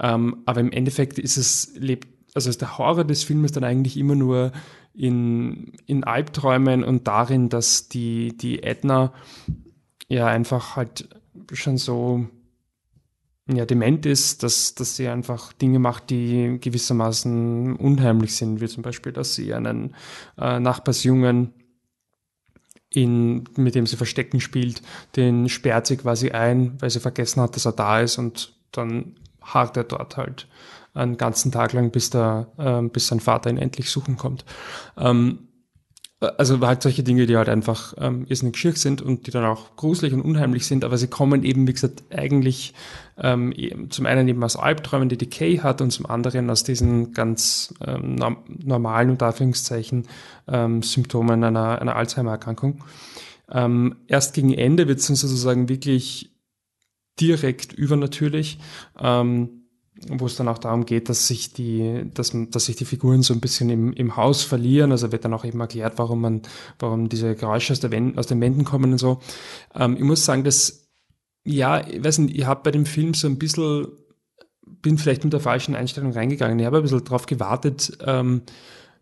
Ähm, 0.01 0.43
aber 0.47 0.61
im 0.61 0.73
Endeffekt 0.73 1.19
ist 1.19 1.37
es, 1.37 1.73
lebt, 1.77 2.09
also 2.35 2.49
ist 2.49 2.61
der 2.61 2.79
Horror 2.79 3.05
des 3.05 3.25
Filmes 3.25 3.53
dann 3.53 3.65
eigentlich 3.65 3.97
immer 3.97 4.15
nur 4.15 4.53
in, 4.95 5.73
in 5.87 6.05
Albträumen 6.05 6.85
und 6.85 7.07
darin, 7.07 7.49
dass 7.49 7.89
die, 7.89 8.37
die 8.37 8.63
Edna 8.63 9.13
ja 10.09 10.27
einfach 10.27 10.77
halt 10.77 11.09
schon 11.53 11.77
so 11.77 12.27
ja, 13.53 13.67
dement 13.67 14.07
ist, 14.07 14.43
dass, 14.43 14.75
dass 14.75 14.97
sie 14.97 15.09
einfach 15.09 15.53
Dinge 15.53 15.79
macht, 15.79 16.11
die 16.11 16.59
gewissermaßen 16.61 17.77
unheimlich 17.77 18.37
sind, 18.37 18.61
wie 18.61 18.69
zum 18.69 18.83
Beispiel, 18.83 19.13
dass 19.13 19.35
sie 19.35 19.55
einen 19.55 19.95
äh, 20.39 20.61
Nachbarsjungen 20.61 21.53
in, 22.93 23.45
mit 23.57 23.75
dem 23.75 23.87
sie 23.87 23.97
Verstecken 23.97 24.41
spielt, 24.41 24.83
den 25.17 25.49
sperrt 25.49 25.87
sie 25.87 25.97
quasi 25.97 26.31
ein, 26.31 26.81
weil 26.81 26.91
sie 26.91 27.01
vergessen 27.01 27.41
hat, 27.41 27.55
dass 27.55 27.65
er 27.65 27.73
da 27.73 28.01
ist 28.01 28.19
und 28.19 28.59
dann 28.73 29.17
hakt 29.43 29.77
er 29.77 29.85
dort 29.85 30.17
halt 30.17 30.49
einen 30.95 31.17
ganzen 31.17 31.53
Tag 31.53 31.73
lang, 31.73 31.91
bis, 31.91 32.11
der, 32.11 32.49
äh, 32.59 32.83
bis 32.83 33.07
sein 33.07 33.21
Vater 33.21 33.51
ihn 33.51 33.59
endlich 33.59 33.91
suchen 33.91 34.17
kommt. 34.17 34.45
Ähm, 34.99 35.51
also 36.21 36.61
halt 36.61 36.83
solche 36.83 37.03
Dinge, 37.03 37.25
die 37.25 37.37
halt 37.37 37.49
einfach 37.49 37.95
ähm, 37.99 38.27
irrsinnig 38.29 38.59
schier 38.59 38.77
sind 38.77 39.01
und 39.01 39.27
die 39.27 39.31
dann 39.31 39.45
auch 39.45 39.77
gruselig 39.77 40.13
und 40.13 40.21
unheimlich 40.21 40.67
sind, 40.67 40.85
aber 40.85 40.99
sie 40.99 41.07
kommen 41.07 41.45
eben, 41.45 41.67
wie 41.67 41.73
gesagt, 41.73 42.03
eigentlich 42.15 42.75
ähm, 43.17 43.55
zum 43.89 44.05
einen 44.05 44.29
eben 44.29 44.45
aus 44.45 44.57
Albträumen, 44.57 45.09
die 45.09 45.17
Decay 45.17 45.59
hat 45.59 45.81
und 45.81 45.91
zum 45.91 46.05
anderen 46.05 46.51
aus 46.51 46.63
diesen 46.63 47.13
ganz 47.13 47.75
ähm, 47.87 48.17
normalen, 48.47 49.11
unter 49.11 49.27
Anführungszeichen, 49.29 50.09
ähm, 50.47 50.83
Symptomen 50.83 51.43
einer, 51.43 51.81
einer 51.81 51.97
Alzheimer-Erkrankung. 51.97 52.85
Ähm, 53.51 53.97
erst 54.07 54.35
gegen 54.35 54.53
Ende 54.53 54.89
wird 54.89 54.99
es 54.99 55.07
sozusagen 55.07 55.71
wirklich 55.71 56.30
direkt 57.21 57.73
übernatürlich. 57.73 58.59
Ähm, 58.99 59.61
wo 60.09 60.27
es 60.27 60.37
dann 60.37 60.49
auch 60.49 60.59
darum 60.59 60.87
geht, 60.87 61.09
dass 61.09 61.27
sich 61.27 61.53
die, 61.53 62.05
dass, 62.15 62.33
dass 62.35 62.65
sich 62.65 62.77
die 62.77 62.85
Figuren 62.85 63.23
so 63.23 63.35
ein 63.35 63.41
bisschen 63.41 63.69
im, 63.69 63.93
im 63.93 64.17
Haus 64.17 64.43
verlieren. 64.43 64.93
Also 64.93 65.13
wird 65.13 65.25
dann 65.25 65.35
auch 65.35 65.45
eben 65.45 65.61
erklärt, 65.61 65.99
warum 65.99 66.21
man, 66.21 66.43
warum 66.79 67.09
diese 67.09 67.35
Geräusche 67.35 67.73
aus, 67.73 67.81
der 67.81 67.91
Wend, 67.91 68.17
aus 68.19 68.27
den 68.27 68.41
Wänden 68.41 68.65
kommen 68.65 68.93
und 68.93 68.99
so. 68.99 69.21
Ähm, 69.75 69.97
ich 69.97 70.03
muss 70.03 70.25
sagen, 70.25 70.45
dass, 70.45 70.89
ja, 71.45 71.87
ich 71.87 72.03
weiß 72.03 72.19
nicht, 72.19 72.37
ich 72.37 72.47
habe 72.47 72.63
bei 72.65 72.71
dem 72.71 72.87
Film 72.87 73.15
so 73.15 73.27
ein 73.27 73.39
bisschen, 73.39 73.89
bin 74.81 74.97
vielleicht 74.97 75.25
mit 75.25 75.33
der 75.33 75.41
falschen 75.41 75.75
Einstellung 75.75 76.13
reingegangen. 76.13 76.59
Ich 76.59 76.67
habe 76.67 76.79
ein 76.79 76.83
bisschen 76.83 77.05
drauf 77.05 77.27
gewartet, 77.27 77.99
ähm, 78.05 78.43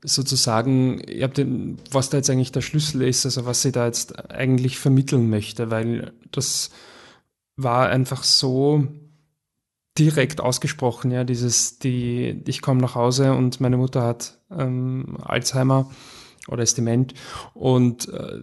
sozusagen, 0.03 1.01
ich 1.07 1.23
habe 1.23 1.35
den, 1.35 1.79
was 1.91 2.11
da 2.11 2.17
jetzt 2.17 2.31
eigentlich 2.31 2.53
der 2.53 2.61
Schlüssel 2.61 3.03
ist, 3.03 3.25
also 3.25 3.47
was 3.47 3.63
sie 3.63 3.73
da 3.73 3.87
jetzt 3.87 4.31
eigentlich 4.31 4.79
vermitteln 4.79 5.29
möchte, 5.29 5.71
weil 5.71 6.13
das 6.33 6.71
war 7.59 7.91
einfach 7.91 8.23
so, 8.23 8.87
direkt 9.99 10.41
ausgesprochen, 10.41 11.11
ja, 11.11 11.25
dieses, 11.25 11.79
die, 11.79 12.43
ich 12.47 12.63
komme 12.63 12.81
nach 12.81 12.95
Hause 12.95 13.33
und 13.33 13.61
meine 13.61 13.77
Mutter 13.77 14.03
hat 14.03 14.39
ähm, 14.51 15.19
Alzheimer 15.21 15.91
oder 16.49 16.63
ist 16.63 16.79
dement 16.79 17.15
und 17.55 18.09
äh, 18.09 18.41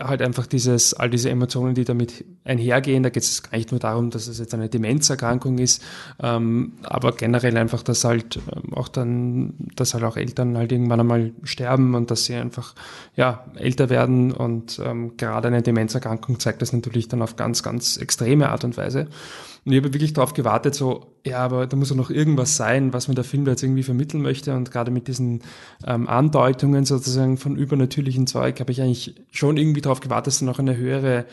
halt 0.00 0.22
einfach 0.22 0.46
dieses, 0.46 0.94
all 0.94 1.10
diese 1.10 1.30
Emotionen, 1.30 1.74
die 1.74 1.84
damit 1.84 2.24
einhergehen, 2.44 3.02
da 3.02 3.10
geht 3.10 3.22
es 3.22 3.42
gar 3.42 3.56
nicht 3.56 3.70
nur 3.70 3.80
darum, 3.80 4.10
dass 4.10 4.28
es 4.28 4.38
jetzt 4.38 4.54
eine 4.54 4.68
Demenzerkrankung 4.68 5.58
ist, 5.58 5.82
ähm, 6.22 6.74
aber 6.82 7.12
generell 7.12 7.56
einfach, 7.56 7.82
dass 7.82 8.04
halt 8.04 8.36
ähm, 8.36 8.74
auch 8.74 8.88
dann, 8.88 9.54
dass 9.74 9.94
halt 9.94 10.04
auch 10.04 10.16
Eltern 10.16 10.56
halt 10.56 10.72
irgendwann 10.72 11.00
einmal 11.00 11.32
sterben 11.42 11.94
und 11.94 12.10
dass 12.10 12.24
sie 12.24 12.34
einfach, 12.34 12.74
ja, 13.14 13.44
älter 13.56 13.90
werden. 13.90 14.32
Und 14.32 14.80
ähm, 14.84 15.16
gerade 15.16 15.48
eine 15.48 15.62
Demenzerkrankung 15.62 16.38
zeigt 16.40 16.62
das 16.62 16.72
natürlich 16.72 17.08
dann 17.08 17.22
auf 17.22 17.36
ganz, 17.36 17.62
ganz 17.62 17.96
extreme 17.96 18.50
Art 18.50 18.64
und 18.64 18.76
Weise. 18.76 19.08
Und 19.66 19.72
ich 19.72 19.78
habe 19.78 19.92
wirklich 19.92 20.12
darauf 20.12 20.32
gewartet, 20.32 20.76
so, 20.76 21.16
ja, 21.26 21.38
aber 21.38 21.66
da 21.66 21.76
muss 21.76 21.88
doch 21.88 21.96
noch 21.96 22.10
irgendwas 22.10 22.56
sein, 22.56 22.92
was 22.92 23.08
mir 23.08 23.16
der 23.16 23.24
Film 23.24 23.44
da 23.44 23.50
jetzt 23.50 23.64
irgendwie 23.64 23.82
vermitteln 23.82 24.22
möchte. 24.22 24.54
Und 24.54 24.70
gerade 24.70 24.92
mit 24.92 25.08
diesen 25.08 25.42
ähm, 25.84 26.08
Andeutungen 26.08 26.84
sozusagen 26.84 27.36
von 27.36 27.56
übernatürlichen 27.56 28.28
Zeug 28.28 28.60
habe 28.60 28.70
ich 28.70 28.80
eigentlich 28.80 29.16
schon 29.32 29.56
irgendwie 29.56 29.80
darauf 29.80 29.98
gewartet, 29.98 30.28
dass 30.28 30.38
da 30.38 30.46
noch 30.46 30.60
eine 30.60 30.76
höhere, 30.76 31.26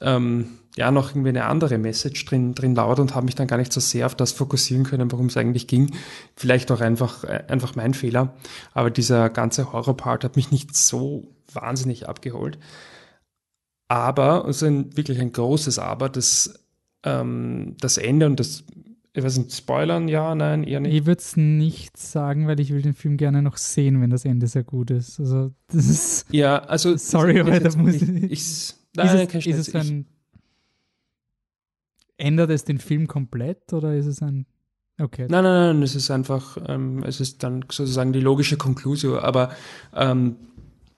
ähm, 0.00 0.46
ja, 0.76 0.90
noch 0.90 1.10
irgendwie 1.10 1.28
eine 1.28 1.44
andere 1.44 1.76
Message 1.76 2.24
drin, 2.24 2.54
drin 2.54 2.74
lauert 2.74 3.00
und 3.00 3.14
habe 3.14 3.26
mich 3.26 3.34
dann 3.34 3.48
gar 3.48 3.58
nicht 3.58 3.72
so 3.72 3.80
sehr 3.80 4.06
auf 4.06 4.14
das 4.14 4.32
fokussieren 4.32 4.84
können, 4.84 5.12
worum 5.12 5.26
es 5.26 5.36
eigentlich 5.36 5.66
ging. 5.66 5.94
Vielleicht 6.36 6.72
auch 6.72 6.80
einfach, 6.80 7.24
äh, 7.24 7.44
einfach 7.48 7.76
mein 7.76 7.92
Fehler. 7.92 8.34
Aber 8.72 8.90
dieser 8.90 9.28
ganze 9.28 9.74
Horror-Part 9.74 10.24
hat 10.24 10.36
mich 10.36 10.50
nicht 10.50 10.74
so 10.74 11.34
wahnsinnig 11.52 12.08
abgeholt. 12.08 12.58
Aber, 13.88 14.46
also 14.46 14.64
ein, 14.64 14.96
wirklich 14.96 15.20
ein 15.20 15.32
großes 15.32 15.78
Aber, 15.78 16.08
das 16.08 16.63
ähm, 17.04 17.76
das 17.80 17.96
Ende 17.96 18.26
und 18.26 18.40
das, 18.40 18.64
ich 19.12 19.22
weiß 19.22 19.38
nicht, 19.38 19.52
spoilern, 19.54 20.08
ja, 20.08 20.34
nein, 20.34 20.64
eher 20.64 20.80
nicht. 20.80 20.94
Ich 20.94 21.06
würde 21.06 21.20
es 21.20 21.36
nicht 21.36 21.96
sagen, 21.96 22.46
weil 22.46 22.58
ich 22.60 22.72
will 22.72 22.82
den 22.82 22.94
Film 22.94 23.16
gerne 23.16 23.42
noch 23.42 23.56
sehen, 23.56 24.00
wenn 24.00 24.10
das 24.10 24.24
Ende 24.24 24.46
sehr 24.46 24.64
gut 24.64 24.90
ist. 24.90 25.20
Also, 25.20 25.52
das 25.68 25.88
ist. 25.88 26.26
Ja, 26.32 26.58
also. 26.58 26.96
Sorry, 26.96 27.40
aber 27.40 27.60
da 27.60 27.76
muss 27.76 27.94
ich. 27.94 28.02
ich 28.02 28.74
nein, 28.96 29.20
ist, 29.20 29.34
es, 29.34 29.46
ist 29.46 29.68
es 29.68 29.74
ein, 29.74 30.06
ändert 32.16 32.50
es 32.50 32.64
den 32.64 32.78
Film 32.78 33.06
komplett 33.06 33.72
oder 33.72 33.94
ist 33.94 34.06
es 34.06 34.22
ein 34.22 34.46
Okay. 35.00 35.26
Nein, 35.28 35.42
nein, 35.42 35.76
nein, 35.76 35.82
es 35.82 35.96
ist 35.96 36.10
einfach, 36.10 36.56
ähm, 36.68 37.02
es 37.02 37.20
ist 37.20 37.42
dann 37.42 37.64
sozusagen 37.70 38.12
die 38.12 38.20
logische 38.20 38.56
Konklusion, 38.56 39.18
aber 39.18 39.50
ähm, 39.92 40.36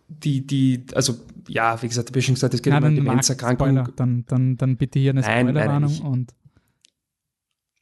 die, 0.08 0.46
die, 0.46 0.84
also 0.94 1.14
ja, 1.48 1.80
wie 1.82 1.88
gesagt, 1.88 2.14
wie 2.14 2.22
schon 2.22 2.34
gesagt, 2.34 2.54
es 2.54 2.62
geht 2.62 2.72
nein, 2.72 2.82
um 2.82 2.86
eine 2.88 2.96
Demenzerkrankung. 2.96 3.88
Dann, 3.96 4.24
dann, 4.26 4.56
dann 4.56 4.76
bitte 4.76 4.98
hier 4.98 5.10
eine 5.10 5.22
Spoilerwarnung 5.22 6.00
und. 6.00 6.34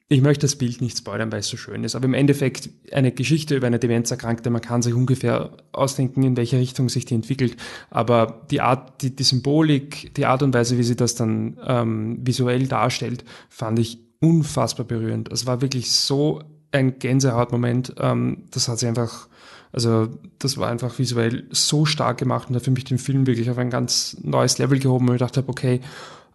Ich 0.08 0.20
möchte 0.20 0.44
das 0.44 0.56
Bild 0.56 0.82
nicht 0.82 0.98
spoilern, 0.98 1.32
weil 1.32 1.40
es 1.40 1.48
so 1.48 1.56
schön 1.56 1.82
ist, 1.82 1.94
aber 1.94 2.04
im 2.04 2.12
Endeffekt 2.12 2.68
eine 2.92 3.10
Geschichte 3.10 3.56
über 3.56 3.66
eine 3.66 3.78
Demenzerkrankte, 3.78 4.50
man 4.50 4.60
kann 4.60 4.82
sich 4.82 4.92
ungefähr 4.92 5.56
ausdenken, 5.72 6.22
in 6.22 6.36
welche 6.36 6.58
Richtung 6.58 6.90
sich 6.90 7.06
die 7.06 7.14
entwickelt, 7.14 7.56
aber 7.88 8.46
die 8.50 8.60
Art, 8.60 9.00
die, 9.00 9.16
die 9.16 9.22
Symbolik, 9.22 10.14
die 10.14 10.26
Art 10.26 10.42
und 10.42 10.52
Weise, 10.52 10.76
wie 10.76 10.82
sie 10.82 10.94
das 10.94 11.14
dann 11.14 11.58
ähm, 11.66 12.18
visuell 12.20 12.68
darstellt, 12.68 13.24
fand 13.48 13.78
ich 13.78 13.98
unfassbar 14.20 14.84
berührend. 14.84 15.32
Es 15.32 15.46
war 15.46 15.62
wirklich 15.62 15.90
so 15.90 16.42
ein 16.70 16.98
Gänsehautmoment. 16.98 17.94
Ähm, 17.98 18.44
das 18.50 18.68
hat 18.68 18.78
sich 18.78 18.88
einfach, 18.88 19.28
also 19.74 20.08
das 20.38 20.56
war 20.56 20.70
einfach 20.70 20.98
visuell 21.00 21.46
so 21.50 21.84
stark 21.84 22.18
gemacht 22.18 22.48
und 22.48 22.54
hat 22.54 22.62
für 22.62 22.70
mich 22.70 22.84
den 22.84 22.98
Film 22.98 23.26
wirklich 23.26 23.50
auf 23.50 23.58
ein 23.58 23.70
ganz 23.70 24.16
neues 24.22 24.58
Level 24.58 24.78
gehoben, 24.78 25.08
und 25.08 25.16
ich 25.16 25.20
dachte, 25.20 25.42
okay, 25.46 25.80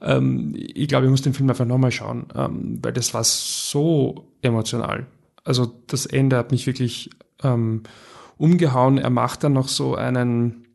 ähm, 0.01 0.53
ich 0.55 0.89
glaube, 0.89 1.05
ich 1.05 1.09
muss 1.09 1.21
den 1.21 1.33
Film 1.33 1.49
einfach 1.49 1.65
nochmal 1.65 1.91
schauen, 1.91 2.25
ähm, 2.35 2.79
weil 2.81 2.91
das 2.91 3.13
war 3.13 3.23
so 3.23 4.27
emotional. 4.41 5.07
Also 5.45 5.71
das 5.87 6.05
Ende 6.05 6.35
hat 6.35 6.51
mich 6.51 6.67
wirklich 6.67 7.09
ähm, 7.41 7.83
umgehauen. 8.37 8.97
Er 8.97 9.09
macht 9.09 9.43
dann 9.45 9.53
noch 9.53 9.69
so 9.69 9.95
einen 9.95 10.65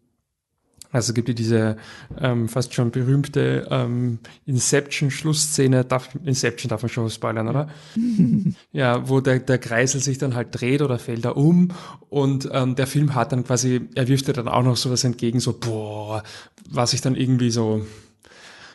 also 0.95 1.11
es 1.11 1.15
gibt 1.15 1.29
ja 1.29 1.35
diese 1.35 1.77
ähm, 2.21 2.49
fast 2.49 2.73
schon 2.73 2.93
berühmte 2.93 3.67
ähm, 3.69 4.21
Inception-Schlussszene. 4.47 5.85
Darf, 5.85 6.11
Inception 6.25 6.69
darf 6.69 6.83
man 6.83 6.89
schon 6.89 7.11
spoilern, 7.11 7.49
oder? 7.49 7.69
ja, 8.73 9.09
wo 9.09 9.21
der, 9.21 9.41
der 9.41 9.59
Kreisel 9.59 10.01
sich 10.01 10.19
dann 10.19 10.37
halt 10.37 10.49
dreht 10.53 10.83
oder 10.83 11.01
fällt 11.01 11.25
er 11.25 11.37
um 11.37 11.73
und 12.11 12.49
ähm, 12.53 12.77
der 12.77 12.87
Film 12.87 13.17
hat 13.17 13.33
dann 13.33 13.43
quasi, 13.43 13.89
er 13.97 14.07
wirft 14.07 14.29
dir 14.29 14.35
dann 14.35 14.47
auch 14.47 14.63
noch 14.63 14.77
sowas 14.77 15.03
entgegen, 15.03 15.41
so 15.41 15.53
boah, 15.59 16.23
was 16.71 16.93
ich 16.93 17.01
dann 17.01 17.17
irgendwie 17.17 17.51
so, 17.51 17.85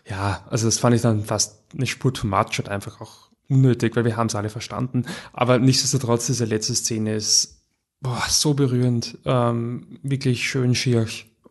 ja, 0.06 0.46
also 0.50 0.68
das 0.68 0.78
fand 0.78 0.98
ich 0.98 1.02
dann 1.02 1.24
fast 1.24 1.64
eine 1.74 1.88
Spur 1.88 2.14
too 2.14 2.28
much 2.28 2.60
und 2.60 2.68
einfach 2.68 3.00
auch 3.00 3.30
unnötig, 3.48 3.96
weil 3.96 4.04
wir 4.04 4.18
haben 4.18 4.28
es 4.28 4.36
alle 4.36 4.50
verstanden. 4.50 5.06
Aber 5.32 5.58
nichtsdestotrotz, 5.58 6.28
diese 6.28 6.44
letzte 6.44 6.76
Szene 6.76 7.16
ist 7.16 7.62
boah, 8.02 8.24
so 8.28 8.54
berührend, 8.56 9.18
ähm, 9.24 10.00
wirklich 10.04 10.50
schön 10.50 10.76
schier 10.76 11.08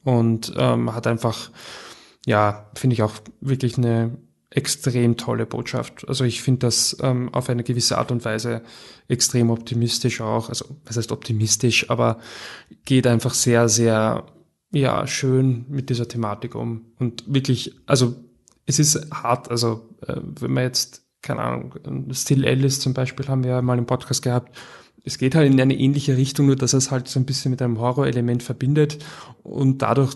und 0.08 0.54
ähm, 0.56 0.94
hat 0.94 1.06
einfach, 1.06 1.50
ja, 2.24 2.70
finde 2.74 2.94
ich 2.94 3.02
auch 3.02 3.12
wirklich 3.42 3.76
eine 3.76 4.16
extrem 4.48 5.18
tolle 5.18 5.44
Botschaft. 5.44 6.08
Also 6.08 6.24
ich 6.24 6.40
finde 6.40 6.60
das 6.60 6.96
ähm, 7.02 7.28
auf 7.34 7.50
eine 7.50 7.62
gewisse 7.62 7.98
Art 7.98 8.10
und 8.10 8.24
Weise 8.24 8.62
extrem 9.08 9.50
optimistisch 9.50 10.22
auch. 10.22 10.48
Also 10.48 10.64
was 10.86 10.96
heißt 10.96 11.12
optimistisch, 11.12 11.90
aber 11.90 12.20
geht 12.86 13.06
einfach 13.06 13.34
sehr, 13.34 13.68
sehr 13.68 14.24
ja 14.72 15.06
schön 15.06 15.66
mit 15.68 15.90
dieser 15.90 16.08
Thematik 16.08 16.54
um 16.54 16.86
und 16.98 17.24
wirklich, 17.26 17.74
also 17.84 18.16
es 18.64 18.78
ist 18.78 19.10
hart. 19.12 19.50
Also 19.50 19.90
äh, 20.06 20.16
wenn 20.40 20.52
man 20.52 20.64
jetzt 20.64 21.04
keine 21.20 21.42
Ahnung, 21.42 21.74
Still 22.12 22.46
Alice 22.46 22.80
zum 22.80 22.94
Beispiel 22.94 23.28
haben 23.28 23.44
wir 23.44 23.50
ja 23.50 23.60
mal 23.60 23.76
im 23.76 23.84
Podcast 23.84 24.22
gehabt 24.22 24.56
es 25.04 25.18
geht 25.18 25.34
halt 25.34 25.50
in 25.50 25.60
eine 25.60 25.76
ähnliche 25.76 26.16
Richtung, 26.16 26.46
nur 26.46 26.56
dass 26.56 26.72
es 26.72 26.90
halt 26.90 27.08
so 27.08 27.18
ein 27.18 27.26
bisschen 27.26 27.50
mit 27.50 27.62
einem 27.62 27.78
Horrorelement 27.78 28.42
verbindet 28.42 28.98
und 29.42 29.82
dadurch 29.82 30.14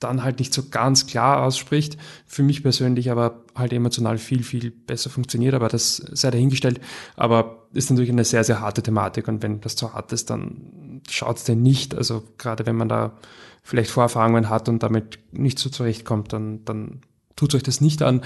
dann 0.00 0.24
halt 0.24 0.38
nicht 0.38 0.54
so 0.54 0.64
ganz 0.70 1.06
klar 1.06 1.42
ausspricht. 1.42 1.98
Für 2.26 2.42
mich 2.42 2.62
persönlich 2.62 3.10
aber 3.10 3.44
halt 3.54 3.72
emotional 3.72 4.18
viel, 4.18 4.42
viel 4.42 4.70
besser 4.70 5.10
funktioniert, 5.10 5.54
aber 5.54 5.68
das 5.68 5.96
sei 5.96 6.30
dahingestellt. 6.30 6.80
Aber 7.16 7.68
ist 7.72 7.90
natürlich 7.90 8.10
eine 8.10 8.24
sehr, 8.24 8.42
sehr 8.42 8.60
harte 8.60 8.82
Thematik 8.82 9.28
und 9.28 9.42
wenn 9.42 9.60
das 9.60 9.76
zu 9.76 9.92
hart 9.92 10.12
ist, 10.12 10.30
dann 10.30 11.02
schaut 11.08 11.36
es 11.36 11.44
denn 11.44 11.62
nicht. 11.62 11.94
Also 11.94 12.24
gerade 12.38 12.66
wenn 12.66 12.76
man 12.76 12.88
da 12.88 13.18
vielleicht 13.62 13.90
Vorerfahrungen 13.90 14.48
hat 14.48 14.68
und 14.68 14.82
damit 14.82 15.18
nicht 15.32 15.58
so 15.58 15.68
zurechtkommt, 15.68 16.32
dann, 16.32 16.64
dann 16.64 17.02
tut 17.36 17.54
euch 17.54 17.62
das 17.62 17.80
nicht 17.80 18.02
an. 18.02 18.22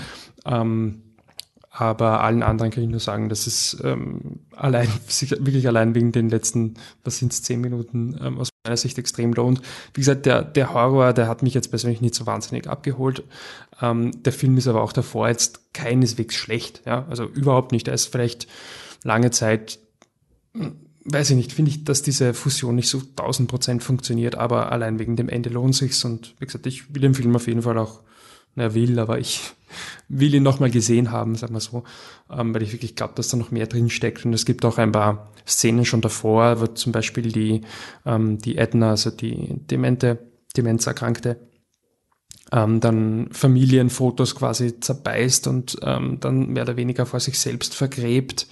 Ähm, 0.46 1.02
aber 1.76 2.20
allen 2.22 2.44
anderen 2.44 2.70
kann 2.70 2.84
ich 2.84 2.88
nur 2.88 3.00
sagen, 3.00 3.28
dass 3.28 3.48
es 3.48 3.76
ähm, 3.82 4.38
allein, 4.54 4.86
wirklich 5.08 5.66
allein 5.66 5.96
wegen 5.96 6.12
den 6.12 6.28
letzten, 6.28 6.74
was 7.02 7.18
sind 7.18 7.32
es, 7.32 7.42
zehn 7.42 7.60
Minuten 7.60 8.16
ähm, 8.22 8.38
aus 8.38 8.50
meiner 8.64 8.76
Sicht 8.76 8.96
extrem 8.96 9.32
lohnt. 9.32 9.60
Wie 9.92 10.00
gesagt, 10.00 10.24
der, 10.24 10.42
der 10.42 10.72
Horror, 10.72 11.12
der 11.12 11.26
hat 11.26 11.42
mich 11.42 11.52
jetzt 11.52 11.70
persönlich 11.70 12.00
nicht 12.00 12.14
so 12.14 12.26
wahnsinnig 12.26 12.68
abgeholt. 12.68 13.24
Ähm, 13.82 14.22
der 14.22 14.32
Film 14.32 14.56
ist 14.56 14.68
aber 14.68 14.82
auch 14.82 14.92
davor 14.92 15.26
jetzt 15.26 15.72
keineswegs 15.72 16.36
schlecht. 16.36 16.82
Ja? 16.86 17.06
Also 17.10 17.24
überhaupt 17.24 17.72
nicht. 17.72 17.88
Er 17.88 17.94
ist 17.94 18.06
vielleicht 18.06 18.46
lange 19.02 19.32
Zeit, 19.32 19.80
hm, 20.54 20.76
weiß 21.06 21.30
ich 21.30 21.36
nicht, 21.36 21.52
finde 21.52 21.72
ich, 21.72 21.82
dass 21.82 22.02
diese 22.02 22.34
Fusion 22.34 22.76
nicht 22.76 22.88
so 22.88 22.98
1000 23.00 23.48
Prozent 23.48 23.82
funktioniert, 23.82 24.36
aber 24.36 24.70
allein 24.70 25.00
wegen 25.00 25.16
dem 25.16 25.28
Ende 25.28 25.50
lohnt 25.50 25.74
sich's 25.74 26.04
und 26.04 26.36
wie 26.38 26.46
gesagt, 26.46 26.66
ich 26.66 26.94
will 26.94 27.02
den 27.02 27.14
Film 27.14 27.34
auf 27.34 27.48
jeden 27.48 27.62
Fall 27.62 27.78
auch, 27.78 28.00
na 28.54 28.74
will, 28.74 28.98
aber 28.98 29.18
ich 29.18 29.52
will 30.08 30.34
ihn 30.34 30.42
nochmal 30.42 30.70
gesehen 30.70 31.10
haben, 31.10 31.34
sagen 31.34 31.54
wir 31.54 31.60
so, 31.60 31.84
ähm, 32.30 32.54
weil 32.54 32.62
ich 32.62 32.72
wirklich 32.72 32.96
glaube, 32.96 33.14
dass 33.16 33.28
da 33.28 33.36
noch 33.36 33.50
mehr 33.50 33.66
drin 33.66 33.90
steckt. 33.90 34.24
Und 34.24 34.32
es 34.32 34.44
gibt 34.44 34.64
auch 34.64 34.78
ein 34.78 34.92
paar 34.92 35.30
Szenen 35.46 35.84
schon 35.84 36.00
davor, 36.00 36.60
wo 36.60 36.66
zum 36.66 36.92
Beispiel 36.92 37.30
die, 37.32 37.62
ähm, 38.06 38.38
die 38.38 38.56
Edna, 38.56 38.90
also 38.90 39.10
die 39.10 39.54
Demente, 39.70 40.18
Demenzerkrankte, 40.56 41.38
ähm, 42.52 42.80
dann 42.80 43.28
Familienfotos 43.32 44.34
quasi 44.34 44.78
zerbeißt 44.80 45.46
und 45.46 45.78
ähm, 45.82 46.18
dann 46.20 46.48
mehr 46.48 46.64
oder 46.64 46.76
weniger 46.76 47.06
vor 47.06 47.20
sich 47.20 47.38
selbst 47.38 47.74
vergräbt 47.74 48.46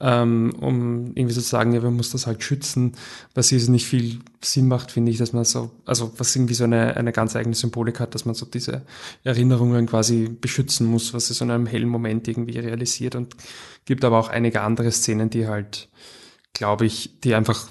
ähm, 0.00 0.54
um 0.58 1.12
irgendwie 1.14 1.34
zu 1.34 1.40
sagen, 1.40 1.72
ja, 1.72 1.80
man 1.80 1.94
muss 1.94 2.10
das 2.10 2.26
halt 2.26 2.42
schützen, 2.42 2.92
was 3.34 3.50
hier 3.50 3.60
nicht 3.68 3.86
viel 3.86 4.20
Sinn 4.42 4.66
macht, 4.66 4.90
finde 4.90 5.12
ich, 5.12 5.18
dass 5.18 5.34
man 5.34 5.44
so, 5.44 5.70
also 5.84 6.12
was 6.16 6.34
irgendwie 6.34 6.54
so 6.54 6.64
eine, 6.64 6.96
eine 6.96 7.12
ganz 7.12 7.36
eigene 7.36 7.54
Symbolik 7.54 8.00
hat, 8.00 8.14
dass 8.14 8.24
man 8.24 8.34
so 8.34 8.46
diese 8.46 8.82
Erinnerungen 9.24 9.86
quasi 9.86 10.28
beschützen 10.28 10.86
muss, 10.86 11.12
was 11.12 11.28
es 11.28 11.42
in 11.42 11.50
einem 11.50 11.66
hellen 11.66 11.88
Moment 11.88 12.28
irgendwie 12.28 12.58
realisiert 12.58 13.14
und 13.14 13.36
gibt 13.84 14.04
aber 14.04 14.18
auch 14.18 14.28
einige 14.28 14.62
andere 14.62 14.90
Szenen, 14.90 15.28
die 15.28 15.46
halt, 15.46 15.90
glaube 16.54 16.86
ich, 16.86 17.20
die 17.20 17.34
einfach 17.34 17.68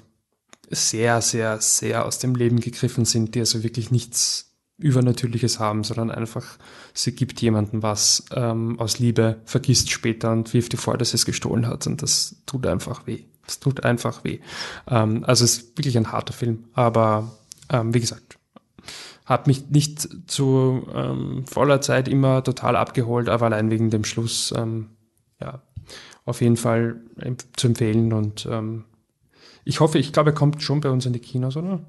sehr, 0.70 1.22
sehr, 1.22 1.60
sehr 1.62 2.06
aus 2.06 2.20
dem 2.20 2.36
Leben 2.36 2.60
gegriffen 2.60 3.06
sind, 3.06 3.34
die 3.34 3.40
also 3.40 3.64
wirklich 3.64 3.90
nichts 3.90 4.49
Übernatürliches 4.80 5.60
haben, 5.60 5.84
sondern 5.84 6.10
einfach, 6.10 6.58
sie 6.94 7.14
gibt 7.14 7.42
jemandem 7.42 7.84
was 7.84 8.26
ähm, 8.34 8.80
aus 8.80 9.00
Liebe, 9.00 9.42
vergisst 9.46 9.92
später 9.92 10.32
und 10.32 10.54
wirft 10.54 10.74
ihr 10.74 10.80
vor, 10.80 10.98
dass 10.98 11.12
sie 11.12 11.16
es 11.16 11.26
gestohlen 11.26 11.68
hat. 11.68 11.86
Und 11.86 12.02
das 12.02 12.38
tut 12.46 12.66
einfach 12.66 13.06
weh. 13.06 13.24
Das 13.46 13.60
tut 13.60 13.84
einfach 13.84 14.24
weh. 14.24 14.40
Ähm, 14.88 15.24
also 15.26 15.44
es 15.44 15.58
ist 15.58 15.78
wirklich 15.78 15.98
ein 15.98 16.12
harter 16.12 16.34
Film. 16.34 16.66
Aber 16.74 17.32
ähm, 17.70 17.94
wie 17.94 18.00
gesagt, 18.00 18.38
hat 19.26 19.48
mich 19.48 19.70
nicht 19.70 20.08
zu 20.28 20.88
ähm, 20.94 21.46
voller 21.46 21.82
Zeit 21.82 22.08
immer 22.08 22.44
total 22.44 22.76
abgeholt, 22.76 23.30
aber 23.30 23.46
allein 23.46 23.70
wegen 23.70 23.90
dem 23.90 24.04
Schluss, 24.04 24.54
ähm, 24.58 24.90
ja, 25.40 25.62
auf 26.26 26.42
jeden 26.42 26.58
Fall 26.58 27.02
zu 27.56 27.68
empfehlen. 27.68 28.14
Und 28.14 28.48
ähm, 28.50 28.86
ich 29.66 29.80
hoffe, 29.80 30.00
ich 30.00 30.14
glaube, 30.14 30.32
er 30.32 30.36
kommt 30.36 30.64
schon 30.64 30.82
bei 30.82 30.90
uns 30.90 31.06
in 31.06 31.14
die 31.14 31.20
Kinos, 31.20 31.58
oder? 31.58 31.80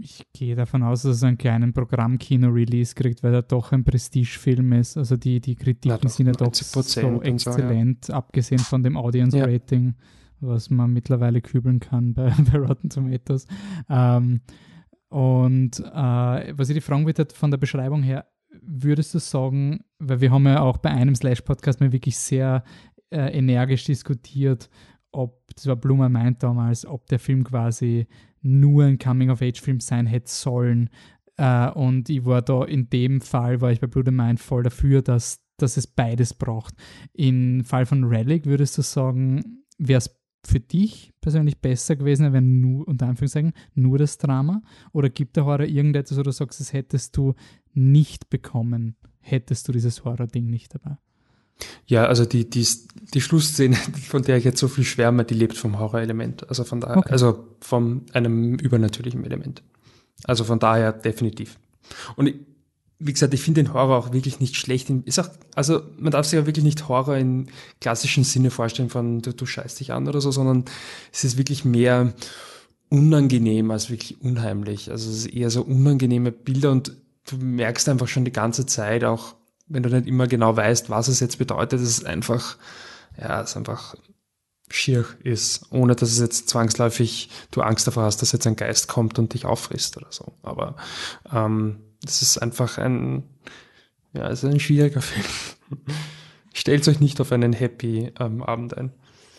Ich 0.00 0.26
gehe 0.32 0.56
davon 0.56 0.82
aus, 0.82 1.02
dass 1.02 1.16
es 1.16 1.22
einen 1.22 1.38
kleinen 1.38 1.72
Programmkino-Release 1.72 2.94
kriegt, 2.94 3.22
weil 3.22 3.34
er 3.34 3.42
doch 3.42 3.72
ein 3.72 3.84
Prestigefilm 3.84 4.72
ist. 4.72 4.96
Also 4.96 5.16
die, 5.16 5.40
die 5.40 5.54
Kritiken 5.54 5.98
ja, 6.02 6.08
sind 6.08 6.26
ja 6.26 6.32
doch 6.32 6.54
so 6.54 6.80
exzellent, 7.22 8.06
so, 8.06 8.12
ja. 8.12 8.18
abgesehen 8.18 8.60
von 8.60 8.82
dem 8.82 8.96
Audience-Rating, 8.96 9.88
ja. 9.88 9.94
was 10.40 10.70
man 10.70 10.92
mittlerweile 10.92 11.40
kübeln 11.40 11.80
kann 11.80 12.14
bei, 12.14 12.30
bei 12.52 12.58
Rotten 12.58 12.88
Tomatoes. 12.88 13.46
Ähm, 13.88 14.40
und 15.08 15.80
äh, 15.80 16.54
was 16.56 16.70
ich 16.70 16.74
die 16.74 16.80
fragen 16.80 17.04
würde, 17.04 17.26
von 17.34 17.50
der 17.50 17.58
Beschreibung 17.58 18.02
her, 18.02 18.26
würdest 18.62 19.14
du 19.14 19.18
sagen, 19.18 19.84
weil 19.98 20.20
wir 20.20 20.30
haben 20.30 20.46
ja 20.46 20.60
auch 20.60 20.78
bei 20.78 20.90
einem 20.90 21.14
Slash-Podcast 21.14 21.80
mal 21.80 21.92
wirklich 21.92 22.16
sehr 22.18 22.64
äh, 23.10 23.36
energisch 23.36 23.84
diskutiert, 23.84 24.70
ob, 25.10 25.54
das 25.54 25.66
war 25.66 25.76
Blumer 25.76 26.08
meint 26.08 26.42
damals, 26.42 26.86
ob 26.86 27.06
der 27.08 27.18
Film 27.18 27.44
quasi 27.44 28.06
nur 28.42 28.84
ein 28.84 28.98
Coming-of-Age-Film 28.98 29.80
sein 29.80 30.06
hätte 30.06 30.30
sollen. 30.30 30.90
Äh, 31.36 31.70
und 31.70 32.08
ich 32.08 32.24
war 32.24 32.42
da 32.42 32.64
in 32.64 32.90
dem 32.90 33.20
Fall, 33.20 33.60
war 33.60 33.72
ich 33.72 33.80
bei 33.80 33.86
Blood 33.86 34.08
and 34.08 34.16
Mind 34.16 34.40
voll 34.40 34.62
dafür, 34.62 35.02
dass, 35.02 35.40
dass 35.56 35.76
es 35.76 35.86
beides 35.86 36.34
braucht. 36.34 36.74
Im 37.12 37.64
Fall 37.64 37.86
von 37.86 38.04
Relic 38.04 38.46
würdest 38.46 38.76
du 38.78 38.82
sagen, 38.82 39.62
wäre 39.78 39.98
es 39.98 40.10
für 40.44 40.60
dich 40.60 41.12
persönlich 41.20 41.60
besser 41.60 41.96
gewesen, 41.96 42.32
wenn 42.32 42.60
nur, 42.60 42.86
unter 42.88 43.06
Anführungszeichen, 43.06 43.52
nur 43.74 43.98
das 43.98 44.18
Drama? 44.18 44.62
Oder 44.92 45.08
gibt 45.08 45.36
der 45.36 45.44
Horror 45.44 45.66
irgendetwas, 45.66 46.18
wo 46.18 46.22
du 46.22 46.32
sagst, 46.32 46.60
das 46.60 46.72
hättest 46.72 47.16
du 47.16 47.34
nicht 47.74 48.28
bekommen, 48.28 48.96
hättest 49.20 49.68
du 49.68 49.72
dieses 49.72 50.04
Horror-Ding 50.04 50.46
nicht 50.46 50.74
dabei? 50.74 50.98
Ja, 51.86 52.06
also 52.06 52.24
die, 52.24 52.48
die, 52.48 52.66
die 53.14 53.20
Schlussszene, 53.20 53.76
von 54.08 54.22
der 54.22 54.36
ich 54.36 54.44
jetzt 54.44 54.58
so 54.58 54.68
viel 54.68 54.84
schwärme, 54.84 55.24
die 55.24 55.34
lebt 55.34 55.56
vom 55.56 55.78
Horrorelement. 55.78 56.48
Also 56.48 56.64
von 56.64 56.80
daher, 56.80 56.98
okay. 56.98 57.12
also 57.12 57.46
von 57.60 58.02
einem 58.12 58.54
übernatürlichen 58.54 59.24
Element. 59.24 59.62
Also 60.24 60.44
von 60.44 60.58
daher 60.58 60.92
definitiv. 60.92 61.58
Und 62.16 62.28
ich, 62.28 62.36
wie 62.98 63.12
gesagt, 63.12 63.34
ich 63.34 63.42
finde 63.42 63.62
den 63.62 63.74
Horror 63.74 63.98
auch 63.98 64.12
wirklich 64.12 64.38
nicht 64.38 64.56
schlecht. 64.56 64.88
Ist 64.90 65.18
auch, 65.18 65.28
also 65.54 65.82
man 65.98 66.12
darf 66.12 66.26
sich 66.26 66.38
ja 66.38 66.46
wirklich 66.46 66.64
nicht 66.64 66.88
Horror 66.88 67.16
im 67.16 67.46
klassischen 67.80 68.24
Sinne 68.24 68.50
vorstellen 68.50 68.90
von 68.90 69.20
du, 69.20 69.32
du 69.32 69.44
scheißt 69.44 69.80
dich 69.80 69.92
an 69.92 70.06
oder 70.06 70.20
so, 70.20 70.30
sondern 70.30 70.64
es 71.12 71.24
ist 71.24 71.36
wirklich 71.36 71.64
mehr 71.64 72.12
unangenehm 72.88 73.70
als 73.70 73.90
wirklich 73.90 74.20
unheimlich. 74.22 74.90
Also 74.90 75.10
es 75.10 75.18
ist 75.18 75.26
eher 75.26 75.50
so 75.50 75.62
unangenehme 75.62 76.30
Bilder 76.30 76.70
und 76.70 76.92
du 77.28 77.36
merkst 77.36 77.88
einfach 77.88 78.06
schon 78.08 78.24
die 78.24 78.32
ganze 78.32 78.66
Zeit, 78.66 79.02
auch 79.02 79.34
wenn 79.72 79.82
du 79.82 79.88
nicht 79.88 80.06
immer 80.06 80.26
genau 80.26 80.56
weißt, 80.56 80.90
was 80.90 81.08
es 81.08 81.20
jetzt 81.20 81.38
bedeutet, 81.38 81.80
dass 81.80 81.80
es 81.88 82.04
einfach, 82.04 82.56
ja, 83.18 83.40
es 83.40 83.56
einfach 83.56 83.94
schier 84.70 85.04
ist, 85.22 85.66
ohne 85.70 85.94
dass 85.94 86.10
es 86.10 86.18
jetzt 86.18 86.48
zwangsläufig 86.48 87.30
du 87.50 87.62
Angst 87.62 87.86
davor 87.86 88.04
hast, 88.04 88.22
dass 88.22 88.32
jetzt 88.32 88.46
ein 88.46 88.56
Geist 88.56 88.88
kommt 88.88 89.18
und 89.18 89.34
dich 89.34 89.44
auffrisst 89.44 89.96
oder 89.96 90.10
so. 90.10 90.32
Aber 90.42 90.76
ähm, 91.32 91.80
das 92.02 92.22
ist 92.22 92.38
einfach 92.38 92.78
ein, 92.78 93.24
ja, 94.12 94.28
es 94.28 94.42
ist 94.42 94.50
ein 94.50 94.60
schwieriger 94.60 95.02
Film. 95.02 95.26
Stellt 96.54 96.86
euch 96.88 97.00
nicht 97.00 97.20
auf 97.20 97.32
einen 97.32 97.52
Happy 97.52 98.12
ähm, 98.18 98.42
Abend 98.42 98.76
ein. 98.76 98.92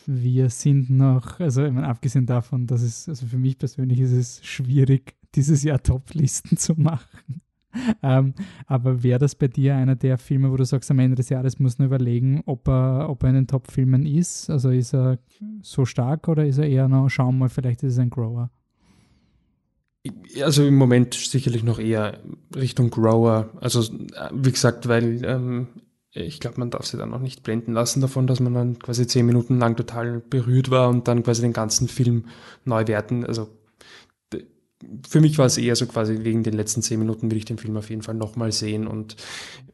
Wir 0.06 0.50
sind 0.50 0.90
noch, 0.90 1.40
also 1.40 1.64
ich 1.64 1.72
meine, 1.72 1.88
abgesehen 1.88 2.26
davon, 2.26 2.68
dass 2.68 2.82
es, 2.82 3.08
also 3.08 3.26
für 3.26 3.38
mich 3.38 3.58
persönlich 3.58 4.00
ist 4.00 4.12
es 4.12 4.46
schwierig, 4.46 5.16
dieses 5.36 5.64
Jahr 5.64 5.82
Top-Listen 5.82 6.58
zu 6.58 6.74
machen. 6.74 7.42
ähm, 8.04 8.34
aber 8.68 9.04
wäre 9.04 9.20
das 9.20 9.36
bei 9.36 9.48
dir 9.48 9.76
einer 9.76 9.96
der 9.96 10.18
Filme, 10.18 10.52
wo 10.52 10.58
du 10.58 10.66
sagst, 10.66 10.92
am 10.92 11.00
Ende 11.00 11.16
des 11.16 11.30
Jahres 11.30 11.60
muss 11.60 11.80
man 11.80 11.88
überlegen, 11.88 12.42
ob 12.46 12.68
er, 12.68 13.10
ob 13.10 13.24
er 13.24 13.30
in 13.30 13.36
den 13.36 13.48
Top-Filmen 13.48 14.06
ist? 14.06 14.50
Also 14.50 14.70
ist 14.70 14.94
er 14.94 15.20
so 15.62 15.86
stark 15.86 16.28
oder 16.28 16.46
ist 16.46 16.58
er 16.58 16.68
eher 16.68 16.88
noch, 16.88 17.10
schauen 17.10 17.36
wir 17.36 17.40
mal, 17.40 17.50
vielleicht 17.50 17.84
ist 17.84 17.94
es 17.94 18.00
ein 18.00 18.10
Grower? 18.10 18.50
Also 20.42 20.66
im 20.66 20.76
Moment 20.76 21.14
sicherlich 21.14 21.64
noch 21.64 21.80
eher 21.80 22.20
Richtung 22.56 22.90
Grower. 22.90 23.50
Also 23.62 23.84
wie 24.34 24.52
gesagt, 24.52 24.88
weil 24.88 25.24
ähm, 25.24 25.68
ich 26.12 26.40
glaube, 26.40 26.60
man 26.60 26.70
darf 26.70 26.86
sich 26.86 27.00
dann 27.00 27.10
noch 27.10 27.22
nicht 27.22 27.44
blenden 27.44 27.74
lassen 27.74 28.02
davon, 28.02 28.28
dass 28.28 28.40
man 28.40 28.54
dann 28.54 28.80
quasi 28.80 29.08
zehn 29.08 29.26
Minuten 29.26 29.60
lang 29.60 29.76
total 29.76 30.20
berührt 30.20 30.70
war 30.70 30.90
und 30.90 31.08
dann 31.08 31.24
quasi 31.24 31.42
den 31.42 31.54
ganzen 31.54 31.88
Film 31.88 32.26
neu 32.66 32.86
werten. 32.88 33.26
Also 33.26 33.50
für 35.08 35.22
mich 35.22 35.38
war 35.38 35.46
es 35.46 35.58
eher 35.58 35.76
so 35.76 35.86
quasi 35.86 36.20
wegen 36.24 36.44
den 36.44 36.54
letzten 36.54 36.82
zehn 36.82 37.00
Minuten 37.00 37.32
will 37.32 37.38
ich 37.38 37.46
den 37.46 37.58
Film 37.58 37.78
auf 37.78 37.90
jeden 37.90 38.02
Fall 38.02 38.16
nochmal 38.16 38.52
sehen. 38.52 38.88
Und 38.88 39.16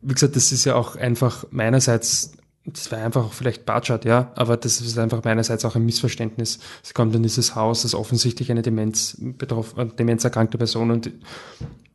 wie 0.01 0.13
gesagt, 0.13 0.35
das 0.35 0.51
ist 0.51 0.65
ja 0.65 0.75
auch 0.75 0.95
einfach 0.95 1.45
meinerseits, 1.51 2.33
das 2.65 2.91
war 2.91 2.99
einfach 2.99 3.25
auch 3.25 3.33
vielleicht 3.33 3.65
Budget, 3.65 4.05
ja, 4.05 4.31
aber 4.35 4.57
das 4.57 4.81
ist 4.81 4.97
einfach 4.97 5.23
meinerseits 5.23 5.65
auch 5.65 5.75
ein 5.75 5.85
Missverständnis. 5.85 6.59
Sie 6.83 6.93
kommt 6.93 7.15
in 7.15 7.23
dieses 7.23 7.55
Haus, 7.55 7.83
das 7.83 7.95
offensichtlich 7.95 8.51
eine 8.51 8.61
Demenz 8.61 9.17
betroffen, 9.19 9.95
demenzerkrankte 9.97 10.57
Person 10.57 10.91
und 10.91 11.11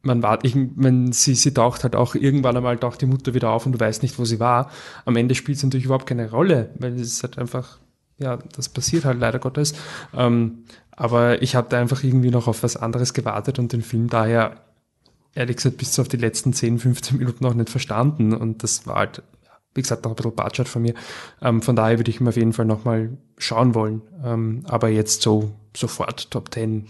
man 0.05 0.23
wartet, 0.23 0.51
ich, 0.51 0.55
man, 0.77 1.13
sie, 1.13 1.35
sie 1.35 1.53
taucht 1.53 1.83
halt 1.83 1.97
auch 1.97 2.15
irgendwann 2.15 2.57
einmal 2.57 2.79
taucht 2.79 3.01
die 3.01 3.07
Mutter 3.07 3.35
wieder 3.35 3.51
auf 3.51 3.67
und 3.67 3.73
du 3.73 3.81
weißt 3.81 4.03
nicht, 4.03 4.19
wo 4.19 4.25
sie 4.25 4.39
war. 4.39 4.71
Am 5.05 5.17
Ende 5.17 5.35
spielt 5.35 5.59
es 5.59 5.65
natürlich 5.65 5.87
überhaupt 5.87 6.07
keine 6.07 6.31
Rolle, 6.31 6.71
weil 6.79 6.95
es 6.95 7.09
ist 7.09 7.23
halt 7.23 7.39
einfach, 7.39 7.79
ja, 8.19 8.39
das 8.55 8.69
passiert 8.69 9.05
halt 9.05 9.19
leider 9.19 9.39
Gottes. 9.39 9.75
Ähm, 10.15 10.65
aber 10.97 11.43
ich 11.43 11.57
habe 11.57 11.69
da 11.69 11.81
einfach 11.81 12.03
irgendwie 12.05 12.31
noch 12.31 12.47
auf 12.47 12.63
was 12.63 12.77
anderes 12.77 13.15
gewartet 13.15 13.59
und 13.59 13.73
den 13.73 13.83
Film 13.83 14.09
daher, 14.09 14.65
ehrlich 15.35 15.57
gesagt, 15.57 15.79
bis 15.79 15.99
auf 15.99 16.09
die 16.09 16.17
letzten 16.17 16.53
10, 16.53 16.79
15 16.79 17.19
Minuten 17.19 17.45
auch 17.47 17.55
nicht 17.55 17.71
verstanden. 17.71 18.33
Und 18.33 18.63
das 18.63 18.87
war 18.87 18.97
halt, 18.97 19.23
wie 19.75 19.83
gesagt, 19.83 20.05
noch 20.05 20.13
ein 20.13 20.17
bisschen 20.17 20.37
Budget 20.37 20.69
von 20.69 20.83
mir. 20.83 20.95
Ähm, 21.41 21.63
von 21.63 21.75
daher 21.75 21.99
würde 21.99 22.11
ich 22.11 22.21
mir 22.21 22.29
auf 22.29 22.37
jeden 22.37 22.53
Fall 22.53 22.67
nochmal 22.67 23.17
schauen 23.39 23.75
wollen. 23.75 24.03
Ähm, 24.23 24.63
aber 24.67 24.89
jetzt 24.89 25.23
so 25.23 25.55
sofort 25.77 26.31
Top 26.31 26.55
10, 26.55 26.87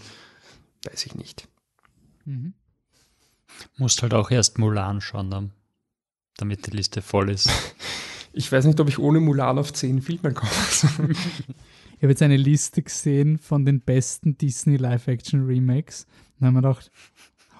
weiß 0.85 1.05
ich 1.07 1.15
nicht. 1.15 1.47
Mhm. 2.25 2.53
Musst 3.77 4.03
halt 4.03 4.13
auch 4.13 4.29
erst 4.29 4.59
Mulan 4.59 5.01
schauen, 5.01 5.51
damit 6.37 6.67
die 6.67 6.71
Liste 6.71 7.01
voll 7.01 7.31
ist. 7.31 7.49
ich 8.33 8.51
weiß 8.51 8.65
nicht, 8.65 8.79
ob 8.79 8.87
ich 8.87 8.99
ohne 8.99 9.19
Mulan 9.19 9.57
auf 9.57 9.73
10 9.73 10.03
Filme 10.03 10.33
komme. 10.33 10.51
ich 11.97 12.03
habe 12.03 12.11
jetzt 12.11 12.21
eine 12.21 12.37
Liste 12.37 12.81
gesehen 12.81 13.37
von 13.37 13.65
den 13.65 13.81
besten 13.81 14.37
Disney 14.37 14.77
Live-Action-Remakes. 14.77 16.07
Dann 16.39 16.47
haben 16.47 16.53
wir 16.55 16.61
gedacht, 16.61 16.91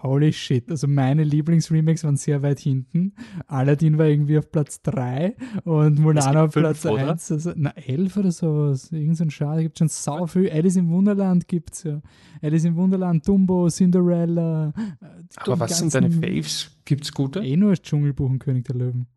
holy 0.03 0.33
shit, 0.33 0.69
also 0.69 0.87
meine 0.87 1.23
Lieblingsremakes 1.23 2.03
waren 2.03 2.17
sehr 2.17 2.41
weit 2.41 2.59
hinten. 2.59 3.13
Aladdin 3.47 3.97
war 3.97 4.05
irgendwie 4.05 4.37
auf 4.37 4.51
Platz 4.51 4.81
3 4.81 5.35
und 5.63 5.99
Mulan 5.99 6.37
auf 6.37 6.51
Platz 6.51 6.85
1. 6.85 7.31
Also, 7.31 7.53
na, 7.55 7.71
11 7.71 8.17
oder 8.17 8.31
sowas. 8.31 8.91
Irgend 8.91 9.17
so 9.17 9.23
ein 9.23 9.31
Schade. 9.31 9.63
Gibt 9.63 9.79
schon 9.79 9.87
sau 9.87 10.27
viel. 10.27 10.49
Alice 10.51 10.75
im 10.75 10.89
Wunderland 10.89 11.47
gibt 11.47 11.73
es 11.73 11.83
ja. 11.83 12.01
Alice 12.41 12.65
im 12.65 12.75
Wunderland, 12.75 13.27
Dumbo, 13.27 13.69
Cinderella. 13.69 14.73
Äh, 15.01 15.05
Aber 15.37 15.59
was 15.61 15.79
sind 15.79 15.93
deine 15.93 16.11
Faves? 16.11 16.71
Gibt 16.83 17.05
es 17.05 17.13
gute? 17.13 17.39
Eh 17.39 17.55
nur 17.55 17.71
das 17.71 17.81
Dschungelbuch 17.81 18.29
und 18.29 18.39
König 18.39 18.65
der 18.65 18.75
Löwen. 18.75 19.07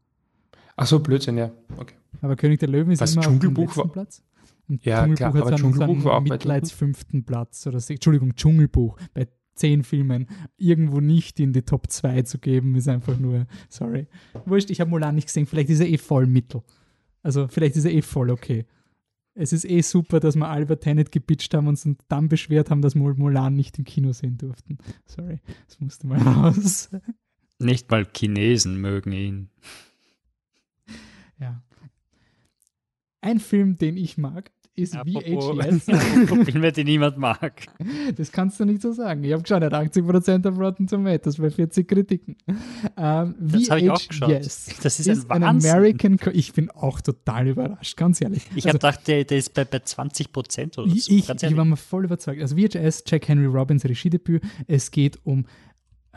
Ach 0.77 0.87
so, 0.87 1.01
Blödsinn, 1.01 1.39
ja. 1.39 1.51
Okay. 1.77 1.95
Aber 2.23 2.37
König 2.37 2.61
der 2.61 2.69
Löwen 2.69 2.93
ist 2.93 3.01
was, 3.01 3.13
immer 3.13 3.23
Dschungelbuch 3.23 3.69
auf 3.69 3.75
dem 3.75 3.79
war, 3.79 3.93
Platz. 3.93 4.23
Und 4.69 4.85
ja, 4.85 5.03
Dschungelbuch 5.03 5.17
klar, 5.17 5.47
aber 5.47 5.57
Dschungelbuch 5.57 6.05
war 6.05 6.19
auch 6.19 6.23
Mitleids 6.23 6.73
fünften 6.73 7.25
Platz 7.25 7.67
oder 7.67 7.79
Entschuldigung, 7.89 8.35
Dschungelbuch 8.35 8.99
bei 9.15 9.29
zehn 9.59 9.83
Filmen 9.83 10.29
irgendwo 10.57 11.01
nicht 11.01 11.41
in 11.41 11.53
die 11.53 11.63
Top 11.63 11.91
2 11.91 12.23
zu 12.23 12.39
geben, 12.39 12.75
ist 12.77 12.89
einfach 12.89 13.19
nur, 13.19 13.47
sorry. 13.69 14.07
Wurscht, 14.47 14.71
ich 14.71 14.81
habe 14.81 14.91
Mulan 14.91 15.15
nicht 15.15 15.27
gesehen, 15.27 15.47
vielleicht 15.47 15.69
ist 15.69 15.81
er 15.81 15.89
eh 15.89 15.99
voll 15.99 16.27
mittel. 16.27 16.63
Also 17.23 17.49
vielleicht 17.49 17.77
ist 17.77 17.85
er 17.85 17.93
eh 17.93 18.03
voll 18.03 18.31
okay. 18.31 18.67
Es 19.35 19.53
ist 19.53 19.65
eh 19.65 19.83
super, 19.83 20.19
dass 20.19 20.35
wir 20.35 20.49
Albert 20.49 20.83
Tenet 20.83 21.13
gepitcht 21.13 21.55
haben 21.55 21.69
und 21.69 21.85
uns 21.85 21.97
dann 22.09 22.29
beschwert 22.29 22.71
haben, 22.71 22.83
dass 22.83 22.95
wir 22.95 23.15
Mulan 23.15 23.55
nicht 23.55 23.79
im 23.79 23.85
Kino 23.85 24.13
sehen 24.13 24.39
durften. 24.39 24.79
Sorry, 25.05 25.41
das 25.67 25.79
musste 25.81 26.07
mal 26.07 26.19
raus. 26.23 26.91
Nicht 27.59 27.91
mal 27.91 28.07
Chinesen 28.17 28.81
mögen 28.81 29.13
ihn. 29.13 29.51
Ja. 31.39 31.63
Ein 33.21 33.41
Film, 33.41 33.77
den 33.77 33.97
ich 33.97 34.17
mag, 34.17 34.51
ist 34.79 34.95
VHS. 34.95 35.85
Filme, 36.45 36.73
die 36.73 36.85
niemand 36.85 37.19
mag. 37.19 37.67
Das 38.17 38.33
kannst 38.33 38.61
du 38.61 38.65
nicht 38.65 38.83
so 38.83 38.93
sagen. 38.93 39.25
Ich 39.25 39.33
habe 39.33 39.43
geschaut, 39.43 39.63
er 39.63 39.71
hat 39.71 39.95
80% 39.95 40.49
auf 40.49 40.59
Rotten 40.59 40.87
Tomatoes 40.87 41.37
bei 41.37 41.51
40 41.51 41.87
Kritiken. 41.89 42.37
Ähm, 42.97 43.35
das 43.39 43.71
habe 43.71 43.81
ich 43.81 43.91
auch 43.91 44.09
geschaut. 44.09 44.31
Das 44.31 44.69
ist, 44.69 45.07
ist 45.07 45.31
ein, 45.31 45.43
ein 45.43 45.57
American. 45.57 46.17
Co 46.17 46.31
ich 46.31 46.53
bin 46.53 46.71
auch 46.71 47.01
total 47.01 47.49
überrascht, 47.49 47.97
ganz 47.97 48.21
ehrlich. 48.21 48.45
Ich 48.55 48.67
also, 48.67 48.69
habe 48.69 48.79
gedacht, 48.79 49.09
der, 49.09 49.25
der, 49.25 49.39
ist 49.39 49.55
bei, 49.55 49.65
bei 49.65 49.79
20% 49.79 50.79
oder 50.79 50.89
so. 50.89 50.97
Ich, 50.97 51.11
ich, 51.11 51.29
ich 51.29 51.57
war 51.57 51.65
mal 51.65 51.77
voll 51.77 52.05
überzeugt. 52.05 52.41
Also 52.41 52.57
VHS, 52.57 53.05
Jack 53.07 53.29
Henry 53.29 53.47
Robbins 53.47 53.85
Regiedebüt. 53.85 54.43
Es 54.67 54.91
geht 54.91 55.19
um 55.25 55.47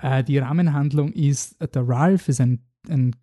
äh, 0.02 0.24
die 0.24 0.38
Rahmenhandlung 0.38 1.12
ist, 1.14 1.56
der 1.60 1.88
Ralph 1.88 2.28
ist 2.30 2.42
ein, 2.42 2.60
ein 2.90 3.16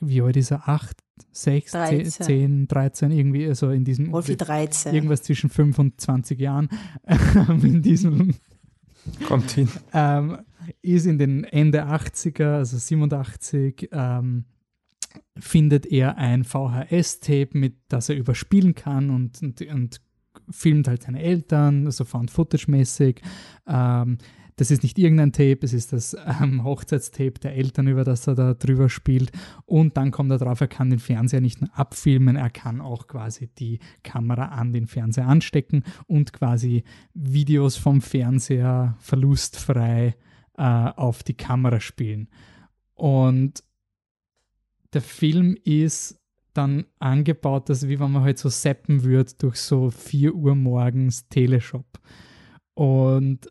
wie 0.00 0.22
alt 0.22 0.36
ist 0.36 0.50
er? 0.50 0.68
8, 0.68 0.96
6, 1.32 1.72
13. 1.72 2.10
10, 2.10 2.68
13, 2.68 3.10
irgendwie, 3.10 3.46
also 3.46 3.70
in 3.70 3.84
diesem. 3.84 4.12
Wolfi 4.12 4.36
13. 4.36 4.94
Irgendwas 4.94 5.22
zwischen 5.22 5.50
5 5.50 5.78
und 5.78 6.00
20 6.00 6.40
Jahren. 6.40 6.68
in 7.62 7.82
diesem. 7.82 8.34
Kommt 9.26 9.50
hin. 9.50 9.68
Ähm, 9.92 10.38
ist 10.82 11.06
in 11.06 11.18
den 11.18 11.44
Ende 11.44 11.86
80er, 11.86 12.56
also 12.56 12.78
87, 12.78 13.90
ähm, 13.92 14.44
findet 15.38 15.86
er 15.86 16.16
ein 16.16 16.44
VHS-Tape, 16.44 17.50
mit 17.52 17.76
das 17.88 18.08
er 18.08 18.16
überspielen 18.16 18.74
kann 18.74 19.10
und, 19.10 19.42
und, 19.42 19.60
und 19.62 20.00
filmt 20.50 20.88
halt 20.88 21.02
seine 21.02 21.22
Eltern, 21.22 21.86
also 21.86 22.04
Found-Footage-mäßig. 22.04 23.20
Ähm, 23.66 24.18
das 24.56 24.70
ist 24.70 24.82
nicht 24.82 24.98
irgendein 24.98 25.32
Tape, 25.32 25.58
es 25.62 25.72
ist 25.72 25.92
das 25.92 26.16
ähm, 26.40 26.62
Hochzeitstape 26.62 27.40
der 27.40 27.56
Eltern, 27.56 27.88
über 27.88 28.04
das 28.04 28.26
er 28.26 28.34
da 28.34 28.54
drüber 28.54 28.88
spielt. 28.88 29.32
Und 29.66 29.96
dann 29.96 30.10
kommt 30.10 30.30
er 30.30 30.38
drauf, 30.38 30.60
er 30.60 30.68
kann 30.68 30.90
den 30.90 31.00
Fernseher 31.00 31.40
nicht 31.40 31.60
nur 31.60 31.76
abfilmen, 31.76 32.36
er 32.36 32.50
kann 32.50 32.80
auch 32.80 33.08
quasi 33.08 33.48
die 33.58 33.80
Kamera 34.02 34.46
an 34.46 34.72
den 34.72 34.86
Fernseher 34.86 35.26
anstecken 35.26 35.82
und 36.06 36.32
quasi 36.32 36.84
Videos 37.14 37.76
vom 37.76 38.00
Fernseher 38.00 38.96
verlustfrei 39.00 40.14
äh, 40.56 40.62
auf 40.62 41.24
die 41.24 41.34
Kamera 41.34 41.80
spielen. 41.80 42.28
Und 42.94 43.64
der 44.92 45.02
Film 45.02 45.56
ist 45.64 46.20
dann 46.52 46.86
angebaut, 47.00 47.68
dass 47.68 47.88
wie 47.88 47.98
wenn 47.98 48.12
man 48.12 48.22
halt 48.22 48.38
so 48.38 48.48
seppen 48.48 49.02
würde 49.02 49.32
durch 49.38 49.56
so 49.56 49.90
4 49.90 50.34
Uhr 50.34 50.54
morgens 50.54 51.28
Teleshop. 51.28 51.98
Und 52.74 53.48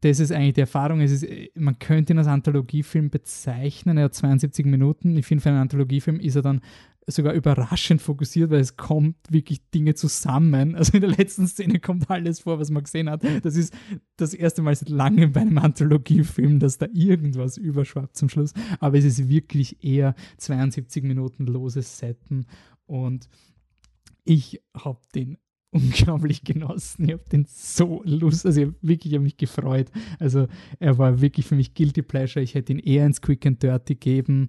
das 0.00 0.20
ist 0.20 0.32
eigentlich 0.32 0.54
die 0.54 0.60
Erfahrung. 0.60 1.00
Es 1.00 1.10
ist, 1.10 1.26
man 1.54 1.78
könnte 1.78 2.12
ihn 2.12 2.18
als 2.18 2.26
Anthologiefilm 2.26 3.10
bezeichnen. 3.10 3.98
Er 3.98 4.04
hat 4.04 4.14
72 4.14 4.66
Minuten. 4.66 5.16
Ich 5.16 5.26
finde, 5.26 5.42
für 5.42 5.48
einen 5.50 5.58
Anthologiefilm 5.58 6.20
ist 6.20 6.36
er 6.36 6.42
dann 6.42 6.60
sogar 7.08 7.34
überraschend 7.34 8.02
fokussiert, 8.02 8.50
weil 8.50 8.60
es 8.60 8.76
kommt 8.76 9.16
wirklich 9.30 9.70
Dinge 9.70 9.94
zusammen. 9.94 10.74
Also 10.74 10.94
in 10.94 11.02
der 11.02 11.10
letzten 11.10 11.46
Szene 11.46 11.78
kommt 11.78 12.10
alles 12.10 12.40
vor, 12.40 12.58
was 12.58 12.70
man 12.70 12.82
gesehen 12.82 13.08
hat. 13.08 13.22
Das 13.42 13.56
ist 13.56 13.72
das 14.16 14.34
erste 14.34 14.62
Mal 14.62 14.74
seit 14.74 14.88
langem 14.88 15.32
bei 15.32 15.42
einem 15.42 15.58
Anthologiefilm, 15.58 16.58
dass 16.58 16.78
da 16.78 16.86
irgendwas 16.92 17.56
überschwappt 17.56 18.16
zum 18.16 18.28
Schluss. 18.28 18.54
Aber 18.80 18.98
es 18.98 19.04
ist 19.04 19.28
wirklich 19.28 19.84
eher 19.84 20.14
72 20.38 21.04
Minuten 21.04 21.46
loses 21.46 21.98
Setten 21.98 22.46
und 22.86 23.28
ich 24.24 24.60
habe 24.74 24.98
den 25.14 25.38
unglaublich 25.70 26.44
genossen. 26.44 27.06
Ich 27.06 27.12
habe 27.12 27.24
den 27.30 27.46
so 27.48 28.02
Lust, 28.04 28.46
also 28.46 28.60
ich 28.60 28.66
habe 28.66 28.76
wirklich 28.82 29.14
hab 29.14 29.22
mich 29.22 29.36
gefreut. 29.36 29.90
Also 30.18 30.46
er 30.78 30.98
war 30.98 31.20
wirklich 31.20 31.46
für 31.46 31.56
mich 31.56 31.74
Guilty 31.74 32.02
Pleasure. 32.02 32.42
Ich 32.42 32.54
hätte 32.54 32.72
ihn 32.72 32.78
eher 32.78 33.06
ins 33.06 33.20
Quick 33.20 33.44
and 33.46 33.62
Dirty 33.62 33.96
geben, 33.96 34.48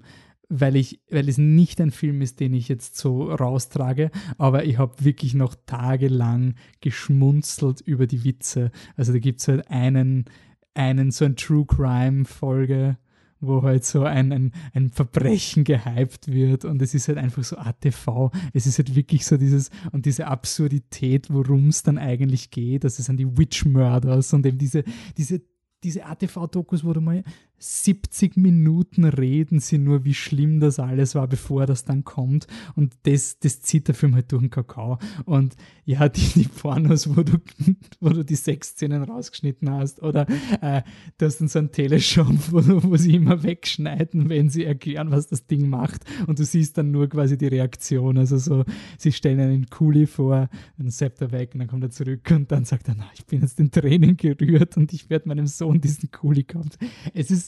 weil 0.49 0.75
ich, 0.75 1.01
weil 1.09 1.27
es 1.27 1.37
nicht 1.37 1.81
ein 1.81 1.91
Film 1.91 2.21
ist, 2.21 2.39
den 2.39 2.53
ich 2.53 2.69
jetzt 2.69 2.97
so 2.97 3.31
raustrage, 3.31 4.11
aber 4.37 4.65
ich 4.65 4.77
habe 4.77 5.03
wirklich 5.03 5.33
noch 5.33 5.55
tagelang 5.65 6.55
geschmunzelt 6.79 7.81
über 7.81 8.07
die 8.07 8.23
Witze. 8.23 8.71
Also 8.95 9.11
da 9.11 9.19
gibt 9.19 9.41
es 9.41 9.47
halt 9.47 9.69
einen, 9.69 10.25
einen, 10.73 11.11
so 11.11 11.25
ein 11.25 11.35
True 11.35 11.65
Crime 11.65 12.25
Folge, 12.25 12.97
wo 13.39 13.63
halt 13.63 13.85
so 13.85 14.03
ein, 14.03 14.31
ein, 14.31 14.51
ein 14.73 14.89
Verbrechen 14.89 15.63
gehypt 15.63 16.31
wird 16.31 16.65
und 16.65 16.81
es 16.81 16.93
ist 16.93 17.07
halt 17.07 17.17
einfach 17.17 17.43
so 17.43 17.57
ATV. 17.57 18.31
Es 18.53 18.65
ist 18.65 18.77
halt 18.77 18.95
wirklich 18.95 19.25
so 19.25 19.37
dieses 19.37 19.69
und 19.91 20.05
diese 20.05 20.27
Absurdität, 20.27 21.31
worum 21.31 21.69
es 21.69 21.83
dann 21.83 21.97
eigentlich 21.97 22.51
geht. 22.51 22.83
Das 22.83 22.97
sind 22.97 23.17
die 23.17 23.37
Witch 23.37 23.65
Murders 23.65 24.33
und 24.33 24.45
eben 24.45 24.57
diese, 24.57 24.83
diese 25.17 25.41
diese 25.83 26.05
ATV-Dokus, 26.05 26.83
wo 26.83 26.91
du 26.93 27.01
mal 27.01 27.23
70 27.59 28.37
Minuten 28.37 29.03
reden 29.03 29.59
sie 29.59 29.77
nur, 29.77 30.05
wie 30.05 30.13
schlimm 30.13 30.59
das 30.59 30.79
alles 30.79 31.15
war, 31.15 31.27
bevor 31.27 31.65
das 31.65 31.85
dann 31.85 32.03
kommt. 32.03 32.47
Und 32.75 32.93
das, 33.03 33.39
das 33.39 33.61
zieht 33.61 33.87
der 33.87 33.95
Film 33.95 34.13
halt 34.13 34.31
durch 34.31 34.41
den 34.41 34.49
Kakao. 34.49 34.99
Und 35.25 35.55
ja, 35.85 36.07
die, 36.07 36.27
die 36.35 36.47
Pornos, 36.47 37.15
wo 37.15 37.23
du, 37.23 37.37
wo 37.99 38.09
du 38.09 38.23
die 38.23 38.35
Sexszenen 38.35 39.03
rausgeschnitten 39.03 39.71
hast, 39.71 40.03
oder 40.03 40.27
äh, 40.61 40.83
du 41.17 41.25
hast 41.25 41.39
dann 41.39 41.47
so 41.47 41.59
einen 41.59 41.71
Teleshop, 41.71 42.27
wo, 42.51 42.61
wo 42.83 42.95
sie 42.97 43.15
immer 43.15 43.41
wegschneiden, 43.41 44.29
wenn 44.29 44.49
sie 44.49 44.65
erklären, 44.65 45.11
was 45.11 45.27
das 45.27 45.47
Ding 45.47 45.67
macht. 45.69 46.03
Und 46.27 46.39
du 46.39 46.45
siehst 46.45 46.77
dann 46.77 46.91
nur 46.91 47.09
quasi 47.09 47.37
die 47.37 47.47
Reaktion. 47.47 48.17
Also 48.17 48.37
so, 48.37 48.65
sie 48.97 49.11
stellen 49.11 49.39
einen 49.39 49.65
Kuli 49.67 50.05
vor, 50.05 50.49
dann 50.77 50.89
seppt 50.89 51.21
er 51.21 51.31
weg 51.31 51.51
und 51.53 51.59
dann 51.59 51.67
kommt 51.67 51.83
er 51.83 51.89
zurück 51.89 52.29
und 52.31 52.51
dann 52.51 52.65
sagt 52.65 52.87
er, 52.87 52.95
na, 52.97 53.09
ich 53.15 53.25
bin 53.25 53.41
jetzt 53.41 53.59
in 53.59 53.71
Tränen 53.71 54.15
gerührt 54.17 54.77
und 54.77 54.93
ich 54.93 55.09
werde 55.09 55.27
meinem 55.27 55.47
Sohn 55.47 55.81
diesen 55.81 56.11
Kuli 56.11 56.43
kaufen. 56.43 56.69
Es 57.13 57.31
ist 57.31 57.46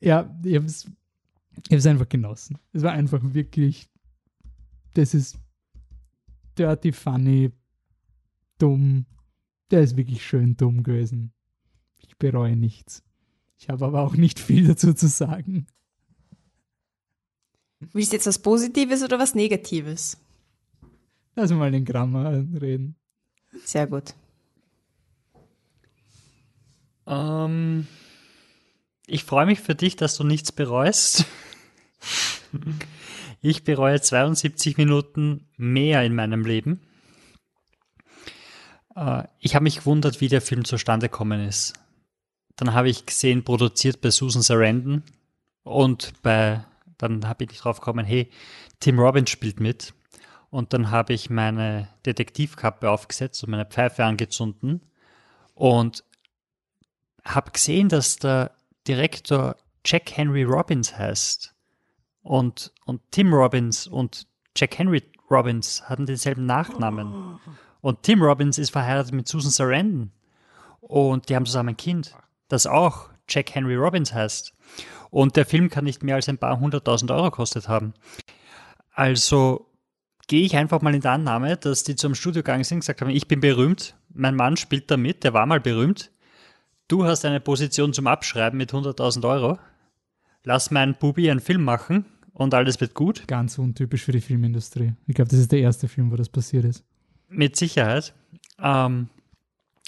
ja, 0.00 0.34
ich 0.44 0.56
habe 0.56 0.66
es 0.66 1.86
einfach 1.86 2.08
genossen. 2.08 2.58
Es 2.72 2.82
war 2.82 2.92
einfach 2.92 3.20
wirklich, 3.22 3.88
das 4.94 5.14
ist 5.14 5.38
dirty, 6.58 6.92
funny, 6.92 7.52
dumm. 8.58 9.06
Der 9.70 9.82
ist 9.82 9.96
wirklich 9.96 10.24
schön 10.24 10.56
dumm 10.56 10.82
gewesen. 10.82 11.32
Ich 12.00 12.16
bereue 12.18 12.56
nichts. 12.56 13.02
Ich 13.58 13.68
habe 13.68 13.86
aber 13.86 14.02
auch 14.02 14.16
nicht 14.16 14.40
viel 14.40 14.66
dazu 14.66 14.92
zu 14.92 15.08
sagen. 15.08 15.66
Willst 17.92 18.12
du 18.12 18.16
jetzt 18.16 18.26
was 18.26 18.38
Positives 18.38 19.02
oder 19.02 19.18
was 19.18 19.34
Negatives? 19.34 20.18
Lass 21.34 21.50
mal 21.50 21.70
den 21.70 21.84
Grammar 21.84 22.44
reden. 22.60 22.96
Sehr 23.64 23.86
gut. 23.86 24.14
Ähm, 27.06 27.86
ich 29.06 29.24
freue 29.24 29.46
mich 29.46 29.60
für 29.60 29.74
dich, 29.74 29.96
dass 29.96 30.16
du 30.16 30.24
nichts 30.24 30.52
bereust. 30.52 31.26
Ich 33.44 33.64
bereue 33.64 34.00
72 34.00 34.76
Minuten 34.76 35.48
mehr 35.56 36.04
in 36.04 36.14
meinem 36.14 36.44
Leben. 36.44 36.80
Äh, 38.94 39.24
ich 39.40 39.56
habe 39.56 39.64
mich 39.64 39.78
gewundert, 39.78 40.20
wie 40.20 40.28
der 40.28 40.40
Film 40.40 40.64
zustande 40.64 41.08
gekommen 41.08 41.40
ist. 41.40 41.74
Dann 42.56 42.72
habe 42.72 42.88
ich 42.88 43.04
gesehen, 43.04 43.42
produziert 43.42 44.00
bei 44.00 44.10
Susan 44.10 44.42
Sarandon 44.42 45.02
und 45.64 46.12
bei, 46.22 46.64
dann 46.98 47.26
habe 47.28 47.44
ich 47.44 47.58
drauf 47.58 47.80
gekommen, 47.80 48.04
hey, 48.04 48.30
Tim 48.78 49.00
Robbins 49.00 49.30
spielt 49.30 49.58
mit. 49.58 49.92
Und 50.50 50.72
dann 50.72 50.90
habe 50.90 51.14
ich 51.14 51.30
meine 51.30 51.88
Detektivkappe 52.04 52.90
aufgesetzt 52.90 53.42
und 53.42 53.50
meine 53.50 53.64
Pfeife 53.66 54.04
angezündet 54.04 54.82
und 55.54 56.04
habe 57.24 57.50
gesehen, 57.52 57.88
dass 57.88 58.16
der 58.16 58.52
Direktor 58.86 59.56
Jack 59.84 60.16
Henry 60.16 60.44
Robbins 60.44 60.96
heißt. 60.96 61.54
Und, 62.22 62.72
und 62.84 63.00
Tim 63.10 63.32
Robbins 63.34 63.86
und 63.86 64.26
Jack 64.56 64.78
Henry 64.78 65.02
Robbins 65.30 65.88
hatten 65.88 66.06
denselben 66.06 66.46
Nachnamen. 66.46 67.38
Und 67.80 68.02
Tim 68.02 68.22
Robbins 68.22 68.58
ist 68.58 68.70
verheiratet 68.70 69.12
mit 69.12 69.26
Susan 69.26 69.50
Sarandon. 69.50 70.12
Und 70.80 71.28
die 71.28 71.36
haben 71.36 71.46
zusammen 71.46 71.70
ein 71.70 71.76
Kind, 71.76 72.14
das 72.48 72.66
auch 72.66 73.08
Jack 73.28 73.54
Henry 73.54 73.74
Robbins 73.74 74.12
heißt. 74.12 74.52
Und 75.10 75.36
der 75.36 75.46
Film 75.46 75.68
kann 75.68 75.84
nicht 75.84 76.02
mehr 76.02 76.16
als 76.16 76.28
ein 76.28 76.38
paar 76.38 76.58
hunderttausend 76.60 77.10
Euro 77.10 77.30
kostet 77.30 77.68
haben. 77.68 77.94
Also 78.92 79.66
gehe 80.28 80.44
ich 80.44 80.56
einfach 80.56 80.80
mal 80.80 80.94
in 80.94 81.00
der 81.00 81.12
Annahme, 81.12 81.56
dass 81.56 81.82
die 81.84 81.96
zum 81.96 82.14
Studio 82.14 82.42
gegangen 82.42 82.64
sind 82.64 82.76
und 82.76 82.80
gesagt 82.80 83.00
haben, 83.00 83.10
ich 83.10 83.26
bin 83.26 83.40
berühmt, 83.40 83.96
mein 84.12 84.36
Mann 84.36 84.56
spielt 84.56 84.90
da 84.90 84.96
mit, 84.96 85.24
der 85.24 85.32
war 85.32 85.46
mal 85.46 85.60
berühmt 85.60 86.10
du 86.92 87.06
hast 87.06 87.24
eine 87.24 87.40
Position 87.40 87.94
zum 87.94 88.06
Abschreiben 88.06 88.58
mit 88.58 88.72
100.000 88.72 89.26
Euro, 89.26 89.58
lass 90.44 90.70
meinen 90.70 90.94
Bubi 90.94 91.30
einen 91.30 91.40
Film 91.40 91.64
machen 91.64 92.04
und 92.34 92.52
alles 92.52 92.80
wird 92.82 92.92
gut. 92.92 93.26
Ganz 93.26 93.58
untypisch 93.58 94.04
für 94.04 94.12
die 94.12 94.20
Filmindustrie. 94.20 94.92
Ich 95.06 95.14
glaube, 95.14 95.30
das 95.30 95.40
ist 95.40 95.52
der 95.52 95.60
erste 95.60 95.88
Film, 95.88 96.12
wo 96.12 96.16
das 96.16 96.28
passiert 96.28 96.66
ist. 96.66 96.84
Mit 97.28 97.56
Sicherheit. 97.56 98.12
Ähm, 98.62 99.08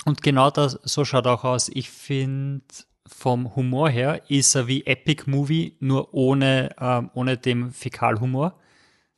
und 0.07 0.22
genau 0.22 0.50
das, 0.50 0.78
so 0.82 1.05
schaut 1.05 1.26
auch 1.26 1.44
aus. 1.44 1.68
Ich 1.68 1.90
finde, 1.90 2.64
vom 3.07 3.55
Humor 3.55 3.90
her 3.90 4.22
ist 4.30 4.55
er 4.55 4.66
wie 4.66 4.86
Epic 4.86 5.24
Movie, 5.26 5.76
nur 5.80 6.14
ohne, 6.14 6.74
ähm, 6.80 7.11
ohne 7.12 7.36
dem 7.36 7.70
Fäkalhumor. 7.70 8.59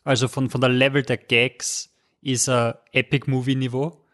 Also 0.02 0.26
von, 0.26 0.50
von 0.50 0.60
der 0.60 0.70
Level 0.70 1.02
der 1.02 1.18
Gags 1.18 1.94
ist 2.20 2.48
er 2.48 2.82
Epic 2.90 3.30
Movie 3.30 3.54
Niveau. 3.54 4.04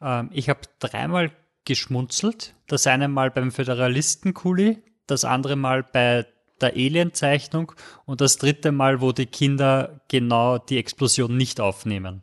Ähm, 0.00 0.30
ich 0.32 0.48
habe 0.48 0.60
dreimal 0.80 1.30
geschmunzelt. 1.66 2.54
Das 2.66 2.86
eine 2.86 3.08
Mal 3.08 3.30
beim 3.30 3.52
Föderalisten-Kuli, 3.52 4.82
das 5.06 5.24
andere 5.24 5.56
Mal 5.56 5.82
bei 5.82 6.26
der 6.60 6.72
Alien-Zeichnung 6.72 7.72
und 8.06 8.22
das 8.22 8.38
dritte 8.38 8.72
Mal, 8.72 9.02
wo 9.02 9.12
die 9.12 9.26
Kinder 9.26 10.00
genau 10.08 10.56
die 10.56 10.78
Explosion 10.78 11.36
nicht 11.36 11.60
aufnehmen. 11.60 12.22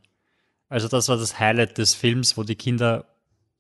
Also 0.70 0.88
das 0.88 1.08
war 1.08 1.18
das 1.18 1.39
Highlight 1.39 1.78
des 1.78 1.94
Films, 1.94 2.36
wo 2.36 2.44
die 2.44 2.56
Kinder 2.56 3.06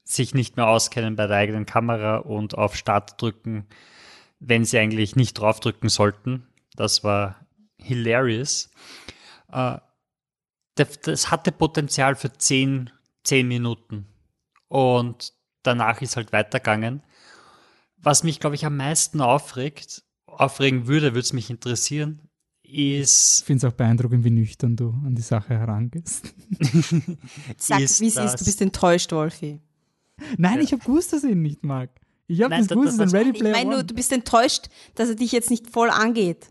sich 0.03 0.33
nicht 0.33 0.57
mehr 0.57 0.67
auskennen 0.67 1.15
bei 1.15 1.27
der 1.27 1.37
eigenen 1.37 1.67
Kamera 1.67 2.17
und 2.17 2.57
auf 2.57 2.75
Start 2.75 3.21
drücken, 3.21 3.67
wenn 4.39 4.65
sie 4.65 4.79
eigentlich 4.79 5.15
nicht 5.15 5.35
draufdrücken 5.35 5.89
sollten. 5.89 6.47
Das 6.75 7.03
war 7.03 7.45
hilarious. 7.77 8.71
Äh, 9.51 9.77
das 10.75 11.29
hatte 11.29 11.51
Potenzial 11.51 12.15
für 12.15 12.33
zehn, 12.33 12.89
zehn 13.23 13.47
Minuten. 13.47 14.07
Und 14.67 15.33
danach 15.63 16.01
ist 16.01 16.15
halt 16.15 16.31
weitergegangen. 16.31 17.01
Was 17.97 18.23
mich, 18.23 18.39
glaube 18.39 18.55
ich, 18.55 18.65
am 18.65 18.77
meisten 18.77 19.21
aufregt, 19.21 20.03
aufregen 20.25 20.87
würde, 20.87 21.13
würde 21.13 21.19
es 21.19 21.33
mich 21.33 21.49
interessieren, 21.49 22.21
ist. 22.63 23.39
Ich 23.39 23.45
finde 23.45 23.67
es 23.67 23.73
auch 23.73 23.75
beeindruckend, 23.75 24.23
wie 24.23 24.31
nüchtern 24.31 24.75
du 24.75 24.89
an 25.05 25.15
die 25.15 25.21
Sache 25.21 25.57
herangehst. 25.57 26.33
Sag, 27.57 27.79
wie 27.79 27.83
es 27.83 28.01
ist, 28.01 28.39
du 28.39 28.45
bist 28.45 28.61
enttäuscht, 28.61 29.11
Wolfi. 29.11 29.61
Nein, 30.37 30.57
ja. 30.57 30.61
ich 30.61 30.71
habe 30.73 30.83
gewusst, 30.83 31.13
dass 31.13 31.23
er 31.23 31.31
ihn 31.31 31.41
nicht 31.41 31.63
mag. 31.63 31.89
Ich 32.27 32.41
habe 32.41 32.55
das 32.55 32.67
gewusst, 32.67 32.99
dass 32.99 33.13
er 33.13 33.19
Ready 33.19 33.33
Player 33.33 33.57
Ich 33.57 33.65
meine, 33.65 33.83
du 33.83 33.93
bist 33.93 34.11
enttäuscht, 34.11 34.69
dass 34.95 35.09
er 35.09 35.15
dich 35.15 35.31
jetzt 35.31 35.49
nicht 35.49 35.69
voll 35.69 35.89
angeht. 35.89 36.47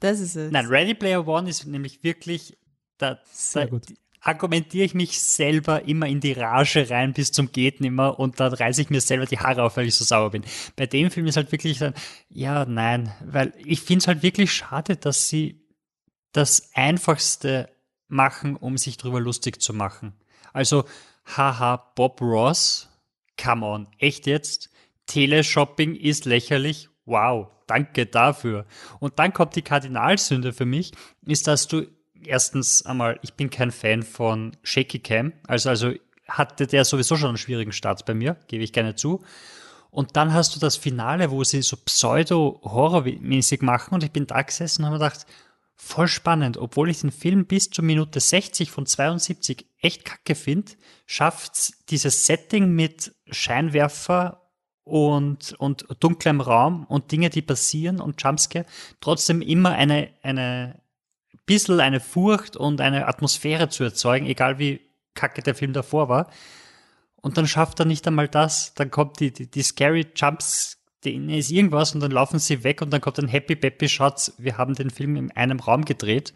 Das 0.00 0.20
ist 0.20 0.36
es. 0.36 0.52
Nein, 0.52 0.66
Ready 0.66 0.94
Player 0.94 1.26
One 1.26 1.48
ist 1.48 1.66
nämlich 1.66 2.02
wirklich 2.02 2.56
da, 2.98 3.18
Sehr 3.32 3.66
gut 3.66 3.86
argumentiere 4.26 4.84
ich 4.84 4.94
mich 4.94 5.20
selber 5.20 5.84
immer 5.84 6.06
in 6.06 6.20
die 6.20 6.32
Rage 6.32 6.90
rein 6.90 7.12
bis 7.12 7.30
zum 7.30 7.52
geht 7.52 7.80
nimmer 7.80 8.18
und 8.18 8.40
da 8.40 8.48
reiße 8.48 8.82
ich 8.82 8.90
mir 8.90 9.00
selber 9.00 9.26
die 9.26 9.38
Haare 9.38 9.62
auf, 9.62 9.76
weil 9.76 9.86
ich 9.86 9.94
so 9.94 10.04
sauer 10.04 10.30
bin. 10.30 10.44
Bei 10.74 10.86
dem 10.86 11.10
Film 11.10 11.26
ist 11.26 11.36
halt 11.36 11.52
wirklich 11.52 11.78
dann, 11.78 11.94
ja, 12.28 12.64
nein, 12.64 13.12
weil 13.24 13.52
ich 13.64 13.80
finde 13.80 14.00
es 14.00 14.08
halt 14.08 14.22
wirklich 14.22 14.52
schade, 14.52 14.96
dass 14.96 15.28
sie 15.28 15.64
das 16.32 16.70
Einfachste 16.74 17.70
machen, 18.08 18.56
um 18.56 18.76
sich 18.76 18.96
drüber 18.96 19.20
lustig 19.20 19.62
zu 19.62 19.72
machen. 19.72 20.14
Also, 20.52 20.84
haha, 21.36 21.76
Bob 21.94 22.20
Ross, 22.20 22.88
come 23.40 23.64
on, 23.64 23.88
echt 23.98 24.26
jetzt? 24.26 24.70
Teleshopping 25.06 25.94
ist 25.94 26.24
lächerlich, 26.24 26.88
wow, 27.04 27.48
danke 27.66 28.06
dafür. 28.06 28.66
Und 28.98 29.18
dann 29.18 29.32
kommt 29.32 29.54
die 29.56 29.62
Kardinalsünde 29.62 30.52
für 30.52 30.66
mich, 30.66 30.92
ist, 31.26 31.46
dass 31.46 31.68
du 31.68 31.86
erstens 32.26 32.84
einmal, 32.84 33.18
ich 33.22 33.34
bin 33.34 33.50
kein 33.50 33.70
Fan 33.70 34.02
von 34.02 34.56
Shaky 34.62 34.98
Cam. 34.98 35.32
Also, 35.46 35.68
also 35.68 35.92
hatte 36.28 36.66
der 36.66 36.84
sowieso 36.84 37.16
schon 37.16 37.28
einen 37.28 37.38
schwierigen 37.38 37.72
Start 37.72 38.04
bei 38.04 38.14
mir, 38.14 38.36
gebe 38.48 38.64
ich 38.64 38.72
gerne 38.72 38.94
zu. 38.94 39.24
Und 39.90 40.16
dann 40.16 40.34
hast 40.34 40.54
du 40.54 40.60
das 40.60 40.76
Finale, 40.76 41.30
wo 41.30 41.42
sie 41.44 41.62
so 41.62 41.76
pseudo-horrormäßig 41.76 43.62
machen 43.62 43.94
und 43.94 44.04
ich 44.04 44.10
bin 44.10 44.26
da 44.26 44.42
gesessen 44.42 44.82
und 44.82 44.88
habe 44.88 44.98
gedacht, 44.98 45.26
voll 45.74 46.08
spannend, 46.08 46.56
obwohl 46.56 46.90
ich 46.90 47.00
den 47.00 47.12
Film 47.12 47.46
bis 47.46 47.70
zur 47.70 47.84
Minute 47.84 48.18
60 48.18 48.70
von 48.70 48.86
72 48.86 49.66
echt 49.80 50.04
kacke 50.04 50.34
finde, 50.34 50.72
schafft 51.06 51.90
dieses 51.90 52.26
Setting 52.26 52.72
mit 52.72 53.14
Scheinwerfer 53.30 54.42
und, 54.84 55.52
und 55.58 55.86
dunklem 56.00 56.40
Raum 56.40 56.84
und 56.86 57.12
Dinge, 57.12 57.30
die 57.30 57.42
passieren 57.42 58.00
und 58.00 58.22
Jumpscare, 58.22 58.66
trotzdem 59.00 59.42
immer 59.42 59.70
eine, 59.70 60.10
eine, 60.22 60.80
bisschen 61.46 61.80
eine 61.80 62.00
Furcht 62.00 62.56
und 62.56 62.80
eine 62.80 63.06
Atmosphäre 63.06 63.68
zu 63.68 63.84
erzeugen, 63.84 64.26
egal 64.26 64.58
wie 64.58 64.80
kacke 65.14 65.42
der 65.42 65.54
Film 65.54 65.72
davor 65.72 66.08
war. 66.08 66.30
Und 67.16 67.38
dann 67.38 67.46
schafft 67.46 67.80
er 67.80 67.86
nicht 67.86 68.06
einmal 68.06 68.28
das. 68.28 68.74
Dann 68.74 68.90
kommt 68.90 69.20
die, 69.20 69.32
die, 69.32 69.50
die 69.50 69.62
Scary 69.62 70.06
Jumps, 70.14 70.78
denen 71.04 71.30
ist 71.30 71.50
irgendwas 71.50 71.94
und 71.94 72.00
dann 72.00 72.10
laufen 72.10 72.38
sie 72.38 72.62
weg 72.64 72.82
und 72.82 72.92
dann 72.92 73.00
kommt 73.00 73.18
ein 73.18 73.28
Happy 73.28 73.56
Peppy 73.56 73.88
Shots. 73.88 74.34
Wir 74.38 74.58
haben 74.58 74.74
den 74.74 74.90
Film 74.90 75.16
in 75.16 75.30
einem 75.32 75.60
Raum 75.60 75.84
gedreht. 75.84 76.34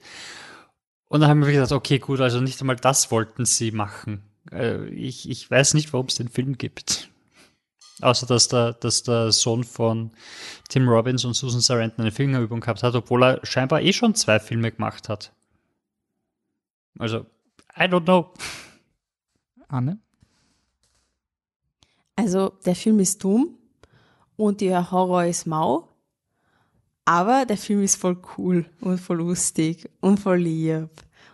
Und 1.09 1.21
dann 1.21 1.31
haben 1.31 1.45
wir 1.45 1.53
gesagt, 1.53 1.73
okay, 1.73 1.99
gut, 1.99 2.21
also 2.21 2.41
nicht 2.41 2.61
einmal 2.61 2.77
das 2.77 3.11
wollten 3.11 3.45
sie 3.45 3.73
machen. 3.73 4.23
Äh, 4.53 4.87
ich, 4.89 5.29
ich 5.29 5.51
weiß 5.51 5.75
nicht, 5.75 5.93
warum 5.93 6.07
es 6.07 6.15
den 6.15 6.29
Film 6.29 6.57
gibt. 6.57 7.11
Außer 8.03 8.27
dass 8.27 8.49
der, 8.49 8.73
dass 8.75 9.03
der 9.03 9.33
Sohn 9.33 9.65
von 9.65 10.11
Tim 10.69 10.89
Robbins 10.89 11.25
und 11.25 11.35
Susan 11.35 11.61
Sarandon 11.61 12.01
eine 12.01 12.13
Fingerübung 12.13 12.61
gehabt 12.61 12.83
hat, 12.83 12.95
obwohl 12.95 13.25
er 13.25 13.47
scheinbar 13.47 13.83
eh 13.83 13.93
schon 13.93 14.15
zwei 14.15 14.39
Filme 14.39 14.73
gemacht 14.73 15.09
hat. 15.09 15.33
Also, 16.99 17.27
I 17.77 17.83
don't 17.83 18.05
know. 18.05 18.33
Anne? 19.69 19.99
Also, 22.17 22.51
der 22.67 22.77
Film 22.77 23.01
ist 23.01 23.23
dumm 23.23 23.57
und 24.37 24.61
der 24.61 24.91
Horror 24.91 25.25
ist 25.25 25.47
mau, 25.47 25.89
aber 27.05 27.47
der 27.47 27.57
Film 27.57 27.83
ist 27.83 27.97
voll 27.97 28.21
cool 28.37 28.67
und 28.81 28.99
voll 28.99 29.19
lustig 29.19 29.89
und 30.01 30.21
voll 30.21 30.39
lieb. 30.39 30.91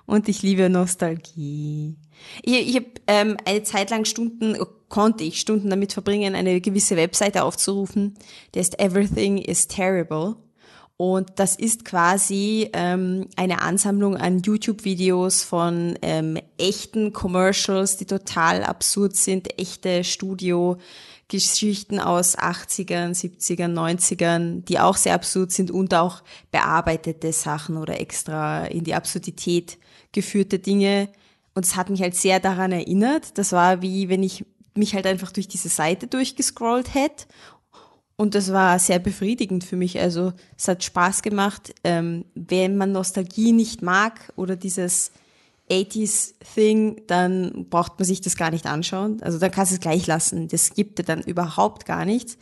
Und 0.07 0.29
ich 0.29 0.43
liebe 0.43 0.71
Nostalgie. 0.71 1.97
Ich, 2.43 2.69
ich 2.69 2.77
habe 2.77 2.87
ähm, 3.09 3.37
eine 3.45 3.63
Zeit 3.65 3.91
lang 3.91 4.05
Stunden, 4.05 4.57
konnte 4.89 5.25
ich 5.25 5.41
Stunden 5.41 5.69
damit 5.69 5.93
verbringen, 5.93 6.35
eine 6.35 6.61
gewisse 6.61 6.97
Webseite 6.97 7.43
aufzurufen, 7.43 8.15
die 8.55 8.61
heißt 8.61 8.79
Everything 8.79 9.39
is 9.39 9.67
Terrible. 9.67 10.37
Und 10.99 11.33
das 11.37 11.57
ist 11.57 11.85
quasi 11.85 12.71
ähm, 12.73 13.27
eine 13.37 13.61
Ansammlung 13.61 14.17
an 14.17 14.39
YouTube-Videos 14.39 15.43
von 15.43 15.99
ähm, 16.01 16.39
echten 16.57 17.13
Commercials, 17.13 17.99
die 17.99 18.07
total 18.07 18.65
absurd 18.65 19.15
sind, 19.15 19.59
echte 19.59 20.05
Studio-Geschichten 20.05 22.01
aus 22.01 22.39
80ern, 22.39 23.11
70ern, 23.11 23.75
90ern, 23.75 24.65
die 24.65 24.81
auch 24.81 24.97
sehr 24.97 25.13
absurd 25.13 25.53
sind 25.53 25.71
und 25.71 25.93
auch 25.93 26.23
bearbeitete 26.51 27.31
Sachen 27.31 27.77
oder 27.77 28.01
extra 28.01 28.65
in 28.65 28.85
die 28.85 28.95
Absurdität 28.95 29.77
geführte 30.17 30.59
Dinge. 30.59 31.09
Und 31.55 31.65
es 31.65 31.77
hat 31.77 31.89
mich 31.89 32.03
halt 32.03 32.17
sehr 32.17 32.41
daran 32.41 32.73
erinnert. 32.73 33.39
Das 33.39 33.53
war 33.53 33.81
wie 33.83 34.09
wenn 34.09 34.25
ich 34.25 34.45
mich 34.75 34.95
halt 34.95 35.07
einfach 35.07 35.33
durch 35.33 35.49
diese 35.49 35.71
Seite 35.71 36.07
durchgescrollt 36.07 36.93
hätte 36.93 37.27
und 38.17 38.35
das 38.35 38.51
war 38.53 38.79
sehr 38.79 38.99
befriedigend 38.99 39.63
für 39.63 39.77
mich. 39.77 40.01
Also 40.01 40.33
es 40.57 40.69
hat 40.69 40.83
Spaß 40.83 41.23
gemacht. 41.23 41.75
Ähm, 41.85 42.25
wenn 42.35 42.77
man 42.77 42.93
Nostalgie 42.93 43.53
nicht 43.53 43.83
mag 43.83 44.33
oder 44.37 44.57
dieses 44.57 45.13
80s-Thing, 45.71 47.03
dann 47.09 47.67
braucht 47.69 47.99
man 47.99 48.07
sich 48.07 48.23
das 48.23 48.37
gar 48.37 48.51
nicht 48.51 48.67
anschauen. 48.67 49.23
Also 49.23 49.39
dann 49.39 49.51
kannst 49.51 49.73
du 49.73 49.75
es 49.75 49.81
gleich 49.81 50.07
lassen. 50.07 50.49
Das 50.49 50.73
gibt 50.73 50.99
dir 50.99 51.03
dann 51.03 51.21
überhaupt 51.23 51.85
gar 51.85 52.07
nichts. 52.07 52.39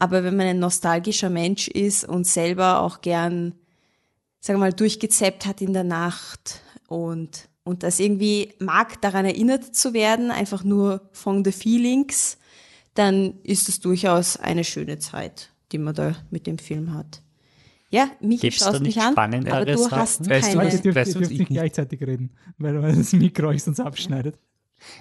Aber 0.00 0.24
wenn 0.24 0.36
man 0.36 0.48
ein 0.48 0.58
nostalgischer 0.58 1.30
Mensch 1.30 1.68
ist 1.68 2.04
und 2.04 2.26
selber 2.26 2.80
auch 2.80 3.00
gern, 3.00 3.54
sagen 4.40 4.58
wir 4.58 4.66
mal, 4.66 4.72
durchgezappt 4.72 5.46
hat 5.46 5.60
in 5.60 5.72
der 5.72 5.84
Nacht 5.84 6.62
und, 6.92 7.48
und 7.64 7.82
das 7.82 7.98
irgendwie 8.00 8.52
mag, 8.58 9.00
daran 9.00 9.24
erinnert 9.24 9.74
zu 9.74 9.94
werden, 9.94 10.30
einfach 10.30 10.62
nur 10.64 11.08
von 11.12 11.44
the 11.44 11.52
feelings, 11.52 12.38
dann 12.94 13.40
ist 13.42 13.68
es 13.68 13.80
durchaus 13.80 14.36
eine 14.36 14.64
schöne 14.64 14.98
Zeit, 14.98 15.50
die 15.72 15.78
man 15.78 15.94
da 15.94 16.14
mit 16.30 16.46
dem 16.46 16.58
Film 16.58 16.92
hat. 16.94 17.22
Ja, 17.88 18.10
mich 18.20 18.40
Gibt's 18.40 18.58
schaust 18.58 18.80
mich 18.80 18.98
an, 18.98 19.14
aber 19.14 19.64
du 19.66 19.76
Sachen? 19.76 19.98
hast 19.98 20.28
Weißt 20.28 20.54
du, 20.54 20.58
keine. 20.58 20.70
weißt 20.70 20.84
du, 20.84 20.92
dürft 20.92 21.30
ich 21.30 21.38
nicht 21.38 21.48
gleichzeitig 21.48 22.00
reden, 22.02 22.30
weil 22.58 22.80
das 22.80 23.12
Mikro 23.12 23.48
euch 23.48 23.62
sonst 23.62 23.80
abschneidet. 23.80 24.36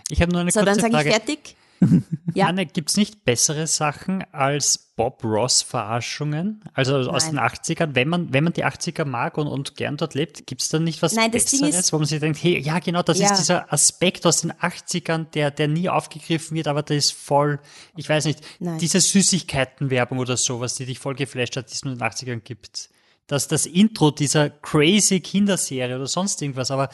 Ich 0.10 0.22
habe 0.22 0.32
nur 0.32 0.42
eine 0.42 0.52
So, 0.52 0.60
dann 0.60 0.78
kurze 0.78 0.82
sage 0.82 0.94
ich 0.96 1.02
Frage. 1.02 1.12
fertig. 1.12 1.56
Ja. 2.34 2.46
Anne, 2.46 2.66
gibt's 2.66 2.96
nicht 2.96 3.26
bessere 3.26 3.68
Sachen 3.68 4.24
als 4.32 4.78
Bob 4.96 5.22
Ross-Verarschungen? 5.24 6.64
Also 6.74 6.96
aus 6.96 7.26
Nein. 7.32 7.36
den 7.36 7.40
80ern, 7.76 7.96
wenn 7.96 8.08
man, 8.08 8.32
wenn 8.34 8.44
man 8.46 8.54
die 8.54 8.64
80er 8.66 9.04
mag 9.04 9.38
und, 9.38 9.48
und 9.48 9.76
gern 9.76 9.98
dort 9.98 10.14
lebt, 10.14 10.48
gibt's 10.48 10.70
da 10.70 10.80
nicht 10.80 11.02
was 11.02 11.14
Nein, 11.14 11.32
Besseres, 11.32 11.76
ist- 11.76 11.92
wo 11.94 11.98
man 11.98 12.06
sich 12.06 12.20
denkt, 12.20 12.42
hey, 12.42 12.58
ja 12.60 12.80
genau, 12.80 13.02
das 13.04 13.20
Ja. 13.20 13.32
ist 13.32 13.40
dieser 13.40 13.74
Aspekt 13.74 14.26
aus 14.26 14.42
den 14.42 14.54
80ern, 14.54 15.26
der, 15.32 15.52
der 15.52 15.68
nie 15.68 15.90
aufgegriffen 15.90 16.56
wird, 16.56 16.68
aber 16.68 16.84
der 16.84 16.98
ist 16.98 17.12
voll, 17.12 17.60
ich 17.98 18.08
weiß 18.08 18.26
nicht, 18.26 18.40
Nein. 18.60 18.78
diese 18.78 19.02
Süßigkeitenwerbung 19.02 20.20
oder 20.20 20.38
sowas, 20.38 20.76
die 20.76 20.86
dich 20.86 21.00
voll 21.00 21.16
geflasht 21.16 21.58
hat, 21.58 21.70
die 21.70 21.74
es 21.74 21.84
nur 21.84 21.94
in 21.94 22.00
den 22.00 22.08
80ern 22.08 22.40
gibt. 22.42 22.90
Das, 23.28 23.48
das 23.48 23.66
Intro 23.66 24.12
dieser 24.12 24.50
crazy 24.50 25.20
Kinderserie 25.20 25.96
oder 25.96 26.08
sonst 26.08 26.42
irgendwas, 26.42 26.72
aber 26.72 26.90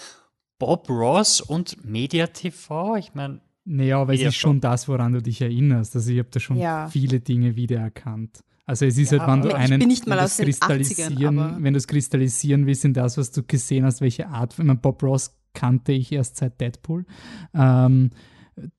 Bob 0.59 0.89
Ross 0.89 1.41
und 1.41 1.83
Media 1.85 2.27
TV, 2.27 2.95
ich 2.95 3.13
meine, 3.13 3.41
Naja, 3.69 3.99
aber 3.99 4.13
es 4.13 4.21
ist 4.21 4.35
schon 4.35 4.61
das, 4.61 4.87
woran 4.87 5.11
du 5.13 5.21
dich 5.21 5.41
erinnerst. 5.41 5.93
Also 5.95 6.11
ich 6.11 6.19
habe 6.19 6.29
da 6.31 6.39
schon 6.39 6.57
Ja. 6.57 6.87
viele 6.87 7.19
Dinge 7.19 7.55
wiedererkannt. 7.57 8.39
Also 8.65 8.85
es 8.85 8.97
ist 8.97 9.11
Ja, 9.11 9.19
halt, 9.25 9.43
wenn 9.43 9.49
du 9.49 9.55
einen, 9.55 9.79
bin 9.79 9.87
nicht 9.89 10.07
mal 10.07 10.17
wenn 10.17 10.25
80ern, 10.25 10.45
kristallisieren, 10.45 11.39
aber- 11.39 11.57
wenn 11.63 11.73
du 11.73 11.77
es 11.77 11.87
kristallisieren 11.87 12.65
willst 12.65 12.85
in 12.85 12.93
das, 12.93 13.17
was 13.17 13.31
du 13.31 13.43
gesehen 13.43 13.83
hast, 13.85 13.99
welche 14.01 14.27
Art, 14.29 14.53
ich 14.53 14.59
meine, 14.59 14.75
Bob 14.75 15.03
Ross 15.03 15.37
kannte 15.53 15.91
ich 15.91 16.11
erst 16.11 16.37
seit 16.37 16.59
Deadpool 16.61 17.05
ähm, 17.53 18.09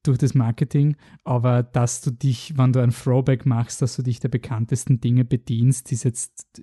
durch 0.02 0.18
das 0.18 0.34
Marketing, 0.34 0.96
aber 1.24 1.62
dass 1.62 2.00
du 2.00 2.10
dich, 2.10 2.54
wenn 2.56 2.72
du 2.72 2.80
ein 2.82 2.90
Throwback 2.90 3.46
machst, 3.46 3.80
dass 3.82 3.96
du 3.96 4.02
dich 4.02 4.20
der 4.20 4.28
bekanntesten 4.28 5.00
Dinge 5.00 5.24
bedienst, 5.24 5.92
ist 5.92 6.04
jetzt 6.04 6.62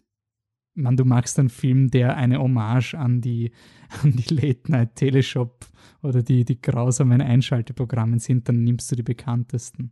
man, 0.77 0.97
du 0.97 1.05
machst 1.05 1.39
einen 1.39 1.47
Film, 1.49 1.89
der 1.89 2.17
eine 2.17 2.37
Hommage 2.39 2.95
an 2.95 3.21
die, 3.21 3.51
an 4.03 4.11
die 4.11 4.33
Late-Night-Teleshop 4.33 5.65
oder 6.05 6.23
die, 6.23 6.45
die 6.45 6.59
grausamen 6.61 7.21
Einschalteprogramme 7.21 8.19
sind, 8.19 8.47
dann 8.47 8.63
nimmst 8.63 8.91
du 8.91 8.95
die 8.95 9.03
bekanntesten. 9.03 9.91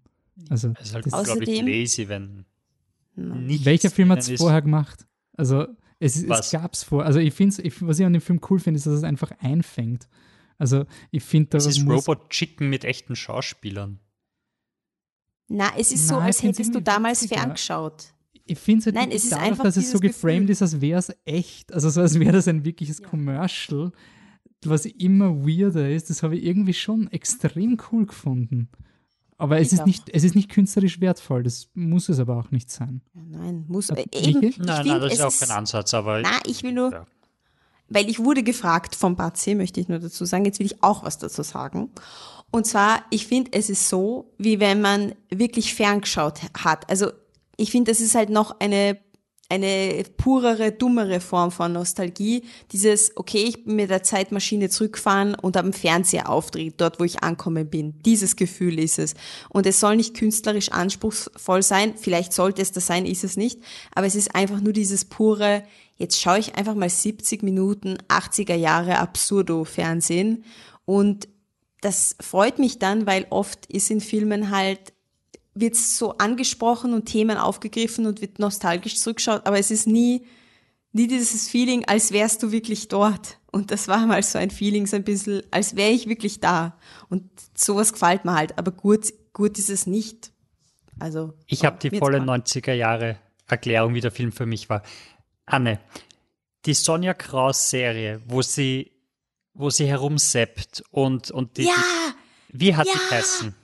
Also, 0.50 0.74
es 0.80 0.88
ist 0.90 0.94
halt, 0.96 1.06
das, 1.06 1.24
glaube 1.26 1.44
ich, 1.44 1.50
Außerdem- 1.62 1.82
lazy, 1.82 2.08
wenn 2.08 2.46
nichts 3.16 3.66
welcher 3.66 3.90
Film 3.92 4.10
hat 4.12 4.20
es 4.20 4.32
vorher 4.40 4.62
gemacht? 4.62 5.06
Also, 5.38 5.68
es, 6.00 6.16
es 6.18 6.28
Was? 6.28 6.52
gab 6.52 6.74
es 6.74 6.84
vor. 6.84 7.06
Also, 7.06 7.20
ich 7.20 7.34
finde 7.34 7.62
ich, 7.62 7.82
was 7.86 8.00
ich 8.00 8.06
an 8.06 8.14
dem 8.14 8.22
Film 8.22 8.40
cool 8.50 8.60
finde, 8.60 8.78
ist, 8.78 8.86
dass 8.88 8.94
es 8.94 9.04
einfach 9.04 9.32
einfängt. 9.40 10.08
Also, 10.58 10.86
ich 11.12 11.24
finde, 11.24 11.50
da 11.50 11.58
Das 11.58 11.66
ist 11.68 11.86
Robot 11.88 12.30
Chicken 12.30 12.70
mit 12.70 12.84
echten 12.86 13.16
Schauspielern. 13.16 14.00
Na, 15.50 15.72
es 15.78 15.92
ist 15.92 16.08
so, 16.08 16.16
Nein, 16.16 16.24
als 16.24 16.42
hättest 16.42 16.74
du 16.74 16.82
damals 16.82 17.22
witziger. 17.24 17.42
ferngeschaut. 17.42 18.14
ich 18.46 18.58
finde 18.58 18.80
es 18.80 18.86
halt 18.88 18.96
Nein, 18.96 19.12
es 19.12 19.24
ist 19.24 19.32
dadurch, 19.34 19.48
einfach 19.52 19.64
dass 19.66 19.78
es 19.78 19.92
so 19.92 20.00
geframed 20.00 20.48
Gefühl. 20.48 20.50
ist, 20.52 20.62
als 20.62 20.82
wäre 20.82 21.00
es 21.00 21.14
echt. 21.26 21.72
Also 21.74 21.90
so 21.90 22.02
als 22.02 22.20
wäre 22.20 22.32
das 22.32 22.48
ein 22.48 22.66
wirkliches 22.66 23.02
Commercial, 23.04 23.92
was 24.70 24.86
immer 24.86 25.46
weirder 25.48 25.90
ist. 25.90 26.10
Das 26.10 26.24
habe 26.24 26.38
ich 26.38 26.44
irgendwie 26.44 26.74
schon 26.74 27.12
extrem 27.12 27.78
cool 27.92 28.06
gefunden. 28.06 28.70
Aber 29.38 29.60
es 29.60 29.68
Ich 29.68 29.74
ist, 29.74 29.80
auch. 29.82 29.86
nicht, 29.86 30.10
es 30.10 30.24
ist 30.24 30.36
nicht 30.36 30.50
künstlerisch 30.50 31.02
wertvoll, 31.02 31.44
das 31.44 31.70
muss 31.74 32.08
es 32.08 32.20
aber 32.20 32.38
auch 32.38 32.52
nicht 32.52 32.70
sein. 32.72 33.02
Nein, 33.14 33.66
muss 33.68 33.90
äh, 33.90 34.02
eben. 34.02 34.10
Ich 34.14 34.34
Nein, 34.34 34.54
find, 34.54 34.66
nein, 34.66 34.86
das 35.02 35.14
es 35.14 35.20
ist 35.20 35.22
auch 35.26 35.48
kein 35.48 35.58
Ansatz, 35.58 35.94
aber 35.94 36.22
Na, 36.22 36.40
ich 36.46 36.64
will 36.64 36.72
nur, 36.72 36.92
Ja. 36.92 37.06
weil 37.90 38.10
ich 38.10 38.20
wurde 38.20 38.44
gefragt 38.44 38.96
vom 38.96 39.16
Batze, 39.16 39.56
möchte 39.56 39.82
ich 39.82 39.90
nur 39.90 40.00
dazu 40.00 40.24
sagen, 40.26 40.46
jetzt 40.46 40.60
will 40.60 40.68
ich 40.68 40.82
auch 40.84 41.04
was 41.04 41.18
dazu 41.18 41.42
sagen. 41.44 41.90
Und 42.52 42.68
zwar, 42.68 43.04
ich 43.10 43.26
finde, 43.28 43.52
es 43.54 43.70
ist 43.70 43.90
so, 43.90 44.32
wie 44.38 44.60
wenn 44.60 44.80
man 44.80 45.14
wirklich 45.32 45.74
ferngeschaut 45.74 46.42
hat. 46.64 46.88
Also 46.90 47.12
ich 47.58 47.72
finde, 47.72 47.92
das 47.92 48.00
ist 48.00 48.14
halt 48.16 48.30
noch 48.30 48.60
eine, 48.60 49.00
eine 49.50 50.04
purere, 50.18 50.72
dummere 50.72 51.20
Form 51.20 51.52
von 51.52 51.74
Nostalgie. 51.74 52.44
Dieses, 52.72 53.16
okay, 53.16 53.44
ich 53.44 53.66
bin 53.66 53.76
mit 53.76 53.90
der 53.90 54.04
Zeitmaschine 54.04 54.70
zurückfahren 54.70 55.36
und 55.36 55.58
am 55.58 55.74
Fernseher 55.74 56.30
aufdreht, 56.30 56.76
dort 56.78 57.00
wo 57.00 57.04
ich 57.04 57.24
ankommen 57.24 57.70
bin. 57.70 58.02
Dieses 58.04 58.36
Gefühl 58.36 58.80
ist 58.80 59.00
es. 59.00 59.14
Und 59.50 59.68
es 59.68 59.80
soll 59.80 59.96
nicht 59.96 60.16
künstlerisch 60.16 60.72
anspruchsvoll 60.72 61.62
sein. 61.62 61.96
Vielleicht 61.98 62.34
sollte 62.34 62.62
es 62.62 62.72
das 62.72 62.88
sein, 62.88 63.06
ist 63.06 63.24
es 63.24 63.38
nicht. 63.38 63.60
Aber 63.94 64.08
es 64.08 64.16
ist 64.16 64.34
einfach 64.34 64.60
nur 64.60 64.74
dieses 64.74 65.06
pure, 65.06 65.64
jetzt 65.98 66.20
schaue 66.20 66.40
ich 66.40 66.56
einfach 66.56 66.76
mal 66.76 66.90
70 66.90 67.44
Minuten 67.44 67.98
80er 68.10 68.56
Jahre 68.56 68.98
Absurdo-Fernsehen 68.98 70.44
und 70.86 71.28
das 71.84 72.16
freut 72.22 72.60
mich 72.60 72.80
dann, 72.80 73.06
weil 73.06 73.28
oft 73.30 73.66
ist 73.66 73.92
in 73.92 74.00
Filmen 74.00 74.50
halt, 74.50 74.93
wird 75.56 75.76
so 75.76 76.18
angesprochen 76.18 76.94
und 76.94 77.06
Themen 77.06 77.38
aufgegriffen 77.38 78.06
und 78.06 78.22
wird 78.22 78.40
nostalgisch 78.40 78.98
zurückgeschaut, 78.98 79.46
aber 79.46 79.60
es 79.60 79.72
ist 79.72 79.88
nie, 79.88 80.26
nie 80.92 81.08
dieses 81.08 81.48
Feeling, 81.50 81.86
als 81.86 82.12
wärst 82.12 82.44
du 82.44 82.52
wirklich 82.52 82.88
dort. 82.88 83.40
Und 83.52 83.70
das 83.70 83.88
war 83.88 84.06
mal 84.08 84.24
so 84.24 84.40
ein 84.40 84.50
Feeling, 84.50 84.88
so 84.88 84.96
ein 84.96 85.04
bisschen, 85.04 85.44
als 85.52 85.76
wäre 85.76 85.92
ich 85.92 86.08
wirklich 86.08 86.40
da. 86.40 86.78
Und 87.10 87.30
sowas 87.56 87.94
gefällt 87.94 88.26
mir 88.26 88.34
halt, 88.34 88.58
aber 88.58 88.72
gut, 88.72 89.14
gut 89.32 89.60
ist 89.60 89.70
es 89.70 89.86
nicht. 89.86 90.32
Also. 91.00 91.34
ich 91.48 91.66
habe 91.66 91.78
die 91.78 91.96
volle 91.98 92.18
jetzt 92.18 92.26
mal. 92.26 92.40
90er 92.40 92.74
Jahre 92.74 93.18
Erklärung, 93.48 93.94
wie 93.94 94.02
der 94.02 94.12
Film 94.12 94.32
für 94.32 94.46
mich 94.46 94.70
war. 94.70 94.84
Anne, 95.46 95.80
die 96.66 96.74
Sonja 96.74 97.14
Kraus 97.14 97.70
Serie, 97.70 98.22
wo 98.26 98.42
sie, 98.42 98.92
wo 99.54 99.70
sie 99.70 99.86
herumseppt 99.86 100.84
und, 100.92 101.32
und 101.32 101.58
die, 101.58 101.66
Ja, 101.66 101.74
die 102.50 102.60
wie 102.60 102.76
hat 102.76 102.88
ja. 102.88 102.94
die 102.94 103.00
geheißen? 103.10 103.56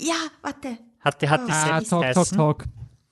Ja, 0.00 0.14
warte. 0.42 0.78
Hat 1.00 1.22
die, 1.22 1.28
hat 1.28 1.46
die 1.46 1.52
Ah, 1.52 1.80
selbst 1.80 1.90
Talk, 1.90 2.12
Talk? 2.14 2.28
Talk. 2.28 2.64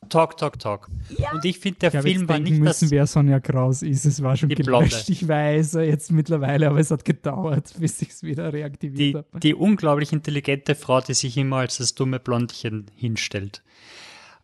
Talk, 0.09 0.37
Talk, 0.39 0.59
Talk. 0.59 0.89
Ja. 1.19 1.33
Und 1.33 1.45
ich 1.45 1.59
finde, 1.59 1.81
der 1.81 1.95
ich 1.95 2.01
Film 2.01 2.29
war 2.29 2.39
nicht 2.39 2.59
müssen, 2.59 2.87
das. 2.87 2.91
wer 2.91 3.07
Sonja 3.07 3.41
Kraus 3.41 3.83
ist. 3.83 4.07
Es 4.07 4.23
war 4.23 4.37
schon 4.37 4.49
gelöscht, 4.49 5.09
ich 5.11 5.27
weiß 5.29 5.75
jetzt 5.75 6.11
mittlerweile, 6.11 6.69
aber 6.69 6.79
es 6.79 6.91
hat 6.91 7.05
gedauert, 7.05 7.75
bis 7.79 8.01
ich 8.01 8.09
es 8.11 8.23
wieder 8.23 8.53
reaktiviert 8.53 9.17
habe. 9.17 9.41
Die 9.41 9.55
unglaublich 9.55 10.13
intelligente 10.13 10.75
Frau, 10.75 11.01
die 11.01 11.15
sich 11.15 11.37
immer 11.37 11.57
als 11.59 11.77
das 11.79 11.95
dumme 11.95 12.21
Blondchen 12.21 12.87
hinstellt. 12.95 13.63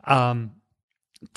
Ähm, 0.07 0.51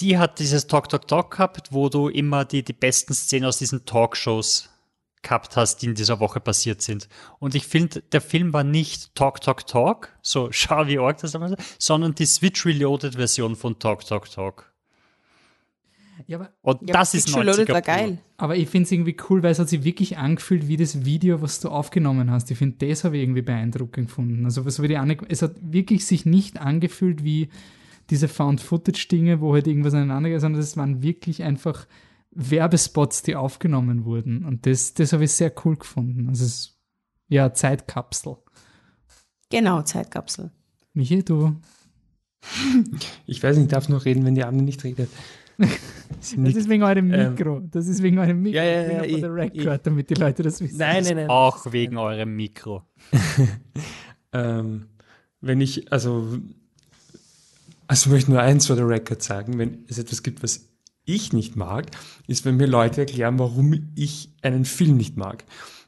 die 0.02 0.18
hat 0.18 0.40
dieses 0.40 0.68
Talk, 0.68 0.90
Talk, 0.90 1.08
Talk 1.08 1.32
gehabt, 1.32 1.72
wo 1.72 1.88
du 1.88 2.10
immer 2.10 2.44
die, 2.44 2.64
die 2.64 2.74
besten 2.74 3.14
Szenen 3.14 3.46
aus 3.46 3.58
diesen 3.60 3.86
Talkshows 3.86 4.70
gehabt 5.22 5.56
hast, 5.56 5.82
die 5.82 5.88
in 5.88 5.96
dieser 5.96 6.20
Woche 6.20 6.40
passiert 6.40 6.82
sind. 6.82 7.08
Und 7.40 7.56
ich 7.56 7.66
finde, 7.66 8.02
der 8.02 8.22
Film 8.22 8.54
war 8.54 8.64
nicht 8.64 9.16
Talk, 9.16 9.42
Talk, 9.42 9.68
Talk, 9.68 10.18
so 10.22 10.50
schau 10.52 10.88
wie 10.88 11.00
arg 11.00 11.18
das 11.18 11.32
damals, 11.32 11.56
sondern 11.80 12.16
die 12.16 12.26
Switch 12.26 12.66
Reloaded 12.66 13.16
Version 13.16 13.56
von 13.56 13.80
Talk, 13.80 14.06
Talk, 14.06 14.30
Talk. 14.30 14.72
Ja, 16.26 16.38
aber, 16.38 16.50
und 16.62 16.82
ja, 16.82 16.94
das 16.94 17.14
ist 17.14 17.30
90er 17.30 17.40
Reloaded 17.40 17.70
war 17.70 17.82
geil. 17.82 18.20
Aber 18.38 18.56
ich 18.56 18.70
finde 18.70 18.86
es 18.86 18.92
irgendwie 18.92 19.16
cool, 19.30 19.44
weil 19.44 19.52
es 19.52 19.60
hat 19.60 19.70
sich 19.70 19.84
wirklich 19.84 20.18
angefühlt 20.18 20.68
wie 20.68 20.78
das 20.78 21.06
Video, 21.06 21.42
was 21.42 21.60
du 21.60 21.70
aufgenommen 21.70 22.32
hast. 22.32 22.50
Ich 22.50 22.58
finde, 22.58 22.88
das 22.88 23.04
habe 23.04 23.18
ich 23.18 23.24
irgendwie 23.24 23.44
beeindruckend 23.44 24.08
gefunden. 24.08 24.46
Also 24.46 24.66
was 24.66 24.82
wie 24.82 24.88
die 24.88 24.98
es 25.30 25.42
hat 25.42 25.56
wirklich 25.62 26.06
sich 26.06 26.26
nicht 26.26 26.60
angefühlt 26.60 27.24
wie 27.24 27.50
diese 28.10 28.28
Found-Footage-Dinge, 28.28 29.42
wo 29.42 29.54
halt 29.54 29.68
irgendwas 29.68 29.94
aneinander 29.94 30.30
geht, 30.30 30.42
sondern 30.42 30.62
es 30.62 30.78
waren 30.78 31.04
wirklich 31.04 31.44
einfach 31.44 31.86
Werbespots, 32.38 33.24
die 33.24 33.36
aufgenommen 33.36 34.06
wurden. 34.06 34.46
Und 34.46 34.68
das, 34.68 34.94
das 34.94 35.12
habe 35.12 35.24
ich 35.24 35.32
sehr 35.32 35.52
cool 35.66 35.76
gefunden. 35.76 36.30
Also 36.30 36.46
es 36.46 36.52
ist 36.52 36.80
ja 37.28 37.52
Zeitkapsel. 37.52 38.38
Genau, 39.50 39.82
Zeitkapsel. 39.82 40.52
Michi, 40.94 41.24
du. 41.24 41.60
Ich 43.26 43.42
weiß 43.44 43.58
nicht, 43.58 43.66
ich 43.66 43.72
darf 43.72 43.90
noch 43.90 44.06
reden, 44.06 44.24
wenn 44.24 44.36
die 44.36 44.44
andere 44.44 44.64
nicht 44.64 44.84
redet. 44.84 45.10
das 45.58 46.32
ist 46.32 46.70
wegen 46.70 46.84
eurem 46.84 47.12
ähm, 47.12 47.32
Mikro. 47.32 47.58
Ähm, 47.58 47.72
das 47.72 47.88
ist 47.88 48.04
wegen 48.04 48.20
eurem 48.20 48.42
Mikro. 48.42 48.58
Ja, 48.58 48.64
ja, 48.64 48.92
ja, 48.92 49.04
ich, 49.04 49.24
Record, 49.24 49.56
ich, 49.56 49.82
damit 49.82 50.10
die 50.12 50.14
Leute 50.14 50.44
das 50.44 50.62
wissen. 50.62 50.78
Nein, 50.78 51.04
nein, 51.04 51.16
nein. 51.16 51.30
Auch 51.30 51.74
wegen 51.74 51.98
eurem 51.98 52.36
Mikro. 52.36 52.84
ähm, 54.34 54.86
wenn 55.42 55.60
ich, 55.60 55.92
also, 55.92 56.38
also 57.88 58.12
möchte 58.12 58.32
nur 58.32 58.42
eins 58.42 58.68
vor 58.68 58.76
der 58.76 58.88
Record 58.88 59.24
sagen, 59.24 59.58
wenn 59.58 59.84
es 59.90 59.98
etwas 59.98 60.22
gibt, 60.22 60.44
was 60.44 60.70
ich 61.08 61.34
nicht 61.34 61.56
mag, 61.56 61.88
ist, 62.28 62.46
wenn 62.46 62.58
mir 62.58 62.68
Leute 62.68 63.02
erklären, 63.02 63.40
warum 63.40 63.92
ich 63.96 64.30
einen 64.42 64.66
Film 64.66 64.98
nicht 64.98 65.18
mag. 65.18 65.44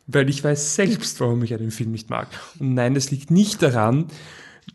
Weil 0.07 0.29
ich 0.29 0.43
weiß 0.43 0.75
selbst, 0.75 1.19
warum 1.19 1.43
ich 1.43 1.53
einen 1.53 1.71
Film 1.71 1.91
nicht 1.91 2.09
mag. 2.09 2.27
Und 2.59 2.73
nein, 2.73 2.95
das 2.95 3.11
liegt 3.11 3.29
nicht 3.29 3.61
daran, 3.61 4.07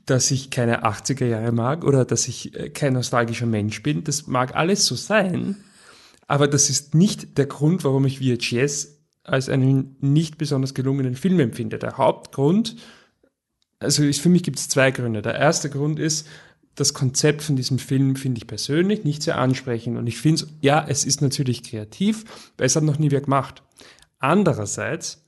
dass 0.07 0.31
ich 0.31 0.51
keine 0.51 0.85
80er 0.85 1.27
Jahre 1.27 1.53
mag 1.53 1.85
oder 1.85 2.05
dass 2.05 2.29
ich 2.29 2.55
äh, 2.55 2.71
kein 2.71 2.93
nostalgischer 2.93 3.47
Mensch 3.47 3.83
bin. 3.83 4.05
Das 4.05 4.27
mag 4.27 4.55
alles 4.55 4.87
so 4.87 4.95
sein. 4.95 5.57
Aber 6.27 6.49
das 6.49 6.71
ist 6.71 6.95
nicht 6.95 7.39
der 7.39 7.47
Grund, 7.47 7.85
warum 7.85 8.07
ich 8.07 8.19
VHS 8.19 8.99
als 9.25 9.49
einen 9.49 9.97
nicht 10.01 10.39
besonders 10.39 10.75
gelungenen 10.75 11.17
Film 11.17 11.41
empfinde. 11.41 11.79
Der 11.79 11.97
Hauptgrund, 11.97 12.77
also 13.79 14.03
ist, 14.03 14.21
für 14.21 14.29
mich 14.29 14.43
gibt 14.43 14.59
es 14.59 14.69
zwei 14.69 14.91
Gründe. 14.91 15.23
Der 15.23 15.35
erste 15.35 15.71
Grund 15.71 15.99
ist, 15.99 16.27
das 16.75 16.95
Konzept 16.95 17.43
von 17.43 17.57
diesem 17.57 17.79
Film 17.79 18.17
finde 18.17 18.39
ich 18.39 18.47
persönlich 18.47 19.05
nicht 19.05 19.23
sehr 19.23 19.39
ansprechend. 19.39 19.97
Und 19.97 20.07
ich 20.07 20.19
finde 20.19 20.43
es, 20.43 20.49
ja, 20.61 20.85
es 20.87 21.05
ist 21.05 21.21
natürlich 21.21 21.63
kreativ, 21.63 22.25
weil 22.57 22.67
es 22.67 22.77
hat 22.77 22.83
noch 22.83 22.99
nie 22.99 23.11
wer 23.11 23.21
gemacht. 23.21 23.63
Andererseits 24.19 25.25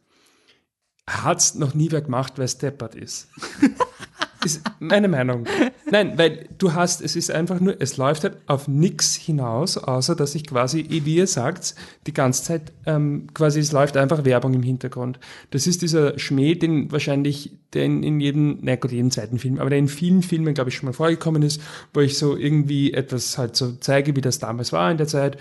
hat 1.09 1.39
es 1.39 1.55
noch 1.55 1.75
nie 1.75 1.93
wer 1.93 2.03
gemacht, 2.03 2.35
weil 2.37 2.47
es 2.47 2.59
deppert 2.59 2.95
ist. 2.95 3.29
ist 4.45 4.63
meine 4.79 5.09
Meinung. 5.09 5.45
Nein, 5.91 6.19
weil 6.19 6.49
du 6.59 6.75
hast, 6.75 7.01
es 7.01 7.17
ist 7.17 7.31
einfach 7.31 7.61
nur, 7.61 7.81
es 7.81 7.97
läuft 7.97 8.25
halt 8.25 8.39
auf 8.47 8.69
nichts 8.69 9.15
hinaus, 9.15 9.79
außer 9.79 10.17
dass 10.17 10.35
ich 10.35 10.47
quasi, 10.47 10.87
wie 10.89 11.17
ihr 11.17 11.27
sagt, 11.27 11.75
die 12.07 12.13
ganze 12.13 12.43
Zeit 12.43 12.73
ähm, 12.87 13.29
quasi, 13.35 13.61
es 13.61 13.73
läuft 13.73 13.97
einfach 13.97 14.25
Werbung 14.25 14.55
im 14.55 14.63
Hintergrund. 14.63 15.21
Das 15.51 15.67
ist 15.67 15.83
dieser 15.83 16.19
Schmäh, 16.19 16.55
den 16.55 16.91
wahrscheinlich, 16.91 17.53
der 17.73 17.85
in, 17.85 18.21
jedem, 18.21 18.59
na 18.63 18.77
gut, 18.77 18.93
jedem 18.93 19.11
zweiten 19.11 19.39
Film, 19.39 19.59
aber 19.59 19.71
der 19.71 19.79
in 19.79 19.89
vielen 19.89 20.23
Filmen, 20.23 20.55
glaube 20.55 20.71
ich, 20.71 20.77
schon 20.77 20.87
mal 20.87 20.93
vorgekommen 20.93 21.43
ist, 21.43 21.61
wo 21.95 22.01
ich 22.01 22.19
so 22.19 22.37
irgendwie 22.37 22.93
etwas 22.93 23.39
halt 23.39 23.57
so 23.57 23.73
zeige, 23.73 24.17
wie 24.17 24.21
das 24.21 24.39
damals 24.39 24.73
war 24.73 24.91
in 24.91 24.99
der 24.99 25.07
Zeit, 25.07 25.39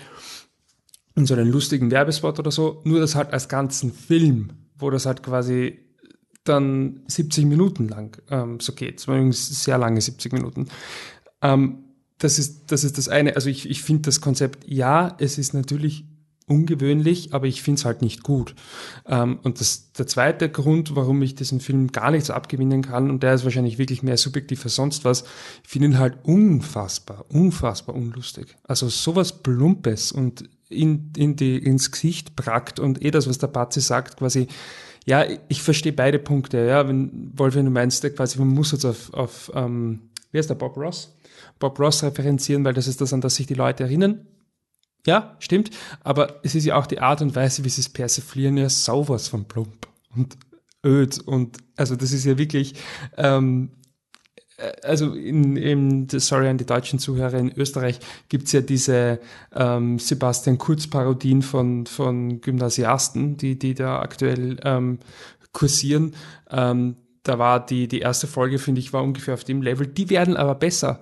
in 1.16 1.26
so 1.26 1.34
einen 1.34 1.50
lustigen 1.50 1.90
Werbespot 1.90 2.38
oder 2.38 2.50
so, 2.50 2.82
nur 2.84 3.00
das 3.00 3.14
halt 3.14 3.32
als 3.32 3.48
ganzen 3.48 3.92
Film, 3.92 4.50
wo 4.78 4.90
das 4.90 5.06
halt 5.06 5.22
quasi 5.22 5.85
dann 6.48 7.00
70 7.06 7.44
Minuten 7.46 7.88
lang 7.88 8.20
ähm, 8.30 8.60
so 8.60 8.72
geht. 8.72 9.02
Übrigens 9.04 9.64
sehr 9.64 9.78
lange 9.78 10.00
70 10.00 10.32
Minuten. 10.32 10.68
Ähm, 11.42 11.84
das, 12.18 12.38
ist, 12.38 12.72
das 12.72 12.84
ist 12.84 12.98
das 12.98 13.08
eine. 13.08 13.34
Also 13.34 13.50
ich, 13.50 13.68
ich 13.68 13.82
finde 13.82 14.02
das 14.02 14.20
Konzept, 14.20 14.68
ja, 14.68 15.16
es 15.18 15.38
ist 15.38 15.54
natürlich 15.54 16.04
ungewöhnlich, 16.48 17.34
aber 17.34 17.46
ich 17.46 17.62
finde 17.62 17.80
es 17.80 17.84
halt 17.84 18.02
nicht 18.02 18.22
gut. 18.22 18.54
Ähm, 19.06 19.40
und 19.42 19.60
das, 19.60 19.92
der 19.92 20.06
zweite 20.06 20.48
Grund, 20.48 20.94
warum 20.94 21.20
ich 21.22 21.34
diesen 21.34 21.60
Film 21.60 21.90
gar 21.90 22.10
nichts 22.12 22.30
abgewinnen 22.30 22.82
kann, 22.82 23.10
und 23.10 23.22
der 23.22 23.34
ist 23.34 23.44
wahrscheinlich 23.44 23.78
wirklich 23.78 24.02
mehr 24.02 24.16
subjektiv 24.16 24.64
als 24.64 24.76
sonst 24.76 25.04
was, 25.04 25.24
ich 25.64 25.68
finde 25.68 25.88
ihn 25.88 25.98
halt 25.98 26.18
unfassbar, 26.22 27.26
unfassbar 27.28 27.96
unlustig. 27.96 28.56
Also 28.62 28.88
sowas 28.88 29.42
Plumpes 29.42 30.12
und 30.12 30.48
in, 30.68 31.12
in 31.16 31.36
die, 31.36 31.58
ins 31.58 31.90
Gesicht 31.90 32.36
brackt 32.36 32.78
und 32.80 33.04
eh 33.04 33.10
das, 33.10 33.28
was 33.28 33.38
der 33.38 33.48
Batzi 33.48 33.80
sagt, 33.80 34.16
quasi 34.16 34.46
ja, 35.06 35.24
ich 35.48 35.62
verstehe 35.62 35.92
beide 35.92 36.18
Punkte. 36.18 36.66
Ja, 36.66 36.86
wenn 36.88 37.32
Wolf, 37.36 37.54
wenn 37.54 37.64
du 37.64 37.70
meinst, 37.70 38.02
quasi 38.14 38.38
man 38.38 38.48
muss 38.48 38.72
jetzt 38.72 38.84
auf, 38.84 39.14
auf 39.14 39.50
ähm, 39.54 40.10
wie 40.32 40.38
heißt 40.38 40.50
der 40.50 40.56
Bob 40.56 40.76
Ross? 40.76 41.16
Bob 41.58 41.78
Ross 41.78 42.02
referenzieren, 42.02 42.64
weil 42.64 42.74
das 42.74 42.88
ist 42.88 43.00
das, 43.00 43.12
an 43.12 43.20
das 43.20 43.36
sich 43.36 43.46
die 43.46 43.54
Leute 43.54 43.84
erinnern. 43.84 44.26
Ja, 45.06 45.36
stimmt. 45.38 45.70
Aber 46.02 46.40
es 46.42 46.56
ist 46.56 46.64
ja 46.64 46.76
auch 46.76 46.86
die 46.86 46.98
Art 46.98 47.22
und 47.22 47.36
Weise, 47.36 47.64
wie 47.64 47.68
sie 47.68 47.80
es 47.80 47.88
persiflieren, 47.88 48.56
ja 48.56 48.68
sowas 48.68 49.28
von 49.28 49.44
plump 49.44 49.86
und 50.14 50.36
öd. 50.84 51.20
Und 51.20 51.58
also 51.76 51.94
das 51.94 52.12
ist 52.12 52.24
ja 52.24 52.36
wirklich 52.36 52.74
ähm, 53.16 53.70
äh, 53.70 53.85
also 54.82 55.12
in, 55.12 55.56
in 55.56 56.08
sorry 56.08 56.48
an 56.48 56.58
die 56.58 56.66
deutschen 56.66 56.98
Zuhörer 56.98 57.38
in 57.38 57.52
Österreich 57.56 57.98
gibt's 58.28 58.52
ja 58.52 58.60
diese 58.60 59.20
ähm, 59.54 59.98
Sebastian 59.98 60.58
Kurz-Parodien 60.58 61.42
von, 61.42 61.86
von 61.86 62.40
Gymnasiasten, 62.40 63.36
die, 63.36 63.58
die 63.58 63.74
da 63.74 64.00
aktuell 64.00 64.58
ähm, 64.64 64.98
kursieren. 65.52 66.14
Ähm, 66.50 66.96
da 67.22 67.38
war 67.38 67.64
die, 67.64 67.88
die 67.88 68.00
erste 68.00 68.26
Folge, 68.26 68.58
finde 68.58 68.80
ich, 68.80 68.92
war 68.92 69.02
ungefähr 69.02 69.34
auf 69.34 69.44
dem 69.44 69.60
Level. 69.60 69.86
Die 69.86 70.10
werden 70.10 70.36
aber 70.36 70.54
besser. 70.54 71.00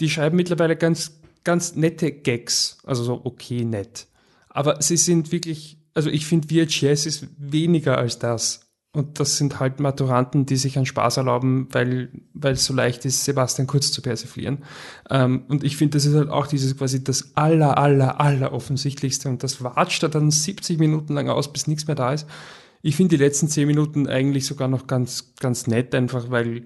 Die 0.00 0.10
schreiben 0.10 0.36
mittlerweile 0.36 0.76
ganz, 0.76 1.18
ganz 1.44 1.74
nette 1.74 2.12
Gags. 2.12 2.78
Also 2.84 3.04
so 3.04 3.20
okay, 3.24 3.64
nett. 3.64 4.06
Aber 4.48 4.82
sie 4.82 4.96
sind 4.96 5.32
wirklich, 5.32 5.78
also 5.94 6.10
ich 6.10 6.26
finde 6.26 6.48
VHS 6.48 7.06
ist 7.06 7.26
weniger 7.38 7.98
als 7.98 8.18
das. 8.18 8.65
Und 8.96 9.20
das 9.20 9.36
sind 9.36 9.60
halt 9.60 9.78
Maturanten, 9.78 10.46
die 10.46 10.56
sich 10.56 10.78
einen 10.78 10.86
Spaß 10.86 11.18
erlauben, 11.18 11.68
weil, 11.70 12.08
weil 12.32 12.54
es 12.54 12.64
so 12.64 12.72
leicht 12.72 13.04
ist, 13.04 13.26
Sebastian 13.26 13.66
Kurz 13.66 13.92
zu 13.92 14.00
persiflieren. 14.00 14.64
Ähm, 15.10 15.42
und 15.48 15.64
ich 15.64 15.76
finde, 15.76 15.98
das 15.98 16.06
ist 16.06 16.14
halt 16.14 16.30
auch 16.30 16.46
dieses 16.46 16.78
quasi 16.78 17.04
das 17.04 17.36
aller, 17.36 17.76
aller, 17.76 18.22
aller 18.22 18.54
offensichtlichste. 18.54 19.28
Und 19.28 19.42
das 19.42 19.62
watscht 19.62 20.02
da 20.02 20.08
dann 20.08 20.30
70 20.30 20.78
Minuten 20.78 21.12
lang 21.12 21.28
aus, 21.28 21.52
bis 21.52 21.66
nichts 21.66 21.86
mehr 21.86 21.94
da 21.94 22.14
ist. 22.14 22.26
Ich 22.80 22.96
finde 22.96 23.18
die 23.18 23.22
letzten 23.22 23.48
10 23.48 23.66
Minuten 23.66 24.08
eigentlich 24.08 24.46
sogar 24.46 24.68
noch 24.68 24.86
ganz, 24.86 25.34
ganz 25.40 25.66
nett, 25.66 25.94
einfach 25.94 26.30
weil 26.30 26.64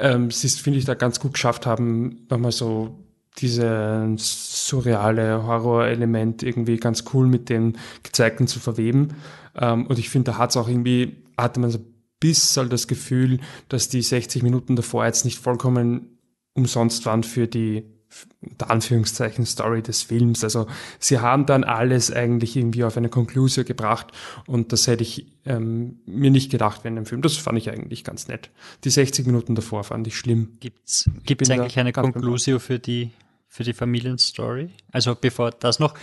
ähm, 0.00 0.32
sie 0.32 0.48
es, 0.48 0.58
finde 0.58 0.80
ich, 0.80 0.84
da 0.84 0.94
ganz 0.94 1.20
gut 1.20 1.34
geschafft 1.34 1.64
haben, 1.64 2.26
nochmal 2.28 2.50
so 2.50 2.98
diese 3.38 4.14
surreale 4.16 5.44
Horrorelement 5.44 6.42
irgendwie 6.42 6.76
ganz 6.76 7.04
cool 7.12 7.26
mit 7.26 7.48
dem 7.48 7.74
Gezeigten 8.02 8.46
zu 8.46 8.58
verweben. 8.58 9.14
Ähm, 9.56 9.86
und 9.86 9.98
ich 9.98 10.08
finde, 10.08 10.32
da 10.32 10.38
hat 10.38 10.50
es 10.50 10.56
auch 10.56 10.68
irgendwie 10.68 11.22
hatte 11.36 11.60
man 11.60 11.70
so 11.70 11.78
ein 11.78 11.94
bisschen 12.20 12.68
das 12.68 12.88
Gefühl, 12.88 13.38
dass 13.68 13.88
die 13.88 14.02
60 14.02 14.42
Minuten 14.42 14.76
davor 14.76 15.06
jetzt 15.06 15.24
nicht 15.24 15.38
vollkommen 15.38 16.18
umsonst 16.54 17.06
waren 17.06 17.22
für 17.22 17.46
die 17.46 17.84
unter 18.40 18.70
Anführungszeichen 18.70 19.46
Story 19.46 19.82
des 19.82 20.02
Films. 20.02 20.42
Also 20.44 20.66
sie 20.98 21.18
haben 21.20 21.46
dann 21.46 21.64
alles 21.64 22.10
eigentlich 22.10 22.56
irgendwie 22.56 22.84
auf 22.84 22.96
eine 22.96 23.08
Konklusion 23.08 23.64
gebracht 23.64 24.08
und 24.46 24.72
das 24.72 24.86
hätte 24.86 25.02
ich 25.02 25.26
ähm, 25.44 26.00
mir 26.06 26.30
nicht 26.30 26.50
gedacht 26.50 26.84
während 26.84 26.98
dem 26.98 27.06
Film. 27.06 27.22
Das 27.22 27.36
fand 27.36 27.58
ich 27.58 27.70
eigentlich 27.70 28.04
ganz 28.04 28.28
nett. 28.28 28.50
Die 28.84 28.90
60 28.90 29.26
Minuten 29.26 29.54
davor 29.54 29.84
fand 29.84 30.06
ich 30.06 30.16
schlimm. 30.16 30.56
Gibt's 30.60 31.10
gibt's 31.24 31.50
eigentlich 31.50 31.78
eine 31.78 31.92
Konklusion 31.92 32.60
für 32.60 32.78
die 32.78 33.10
für 33.48 33.64
die 33.64 33.72
Familienstory? 33.72 34.70
Also 34.92 35.14
bevor 35.14 35.50
das 35.50 35.78
noch, 35.78 35.94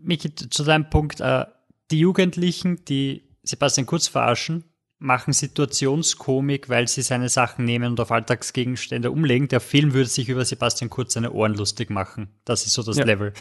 Michi, 0.00 0.34
zu 0.34 0.62
deinem 0.64 0.90
Punkt, 0.90 1.20
äh, 1.20 1.46
die 1.90 1.98
Jugendlichen, 1.98 2.84
die 2.84 3.24
Sebastian 3.42 3.86
Kurz 3.86 4.06
verarschen, 4.06 4.64
machen 4.98 5.32
Situationskomik, 5.32 6.68
weil 6.68 6.88
sie 6.88 7.02
seine 7.02 7.28
Sachen 7.28 7.64
nehmen 7.64 7.92
und 7.92 8.00
auf 8.00 8.10
Alltagsgegenstände 8.10 9.10
umlegen. 9.10 9.48
Der 9.48 9.60
Film 9.60 9.94
würde 9.94 10.08
sich 10.08 10.28
über 10.28 10.44
Sebastian 10.44 10.90
Kurz 10.90 11.14
seine 11.14 11.32
Ohren 11.32 11.54
lustig 11.54 11.90
machen. 11.90 12.28
Das 12.44 12.66
ist 12.66 12.74
so 12.74 12.82
das 12.82 12.96
ja. 12.96 13.04
Level. 13.04 13.32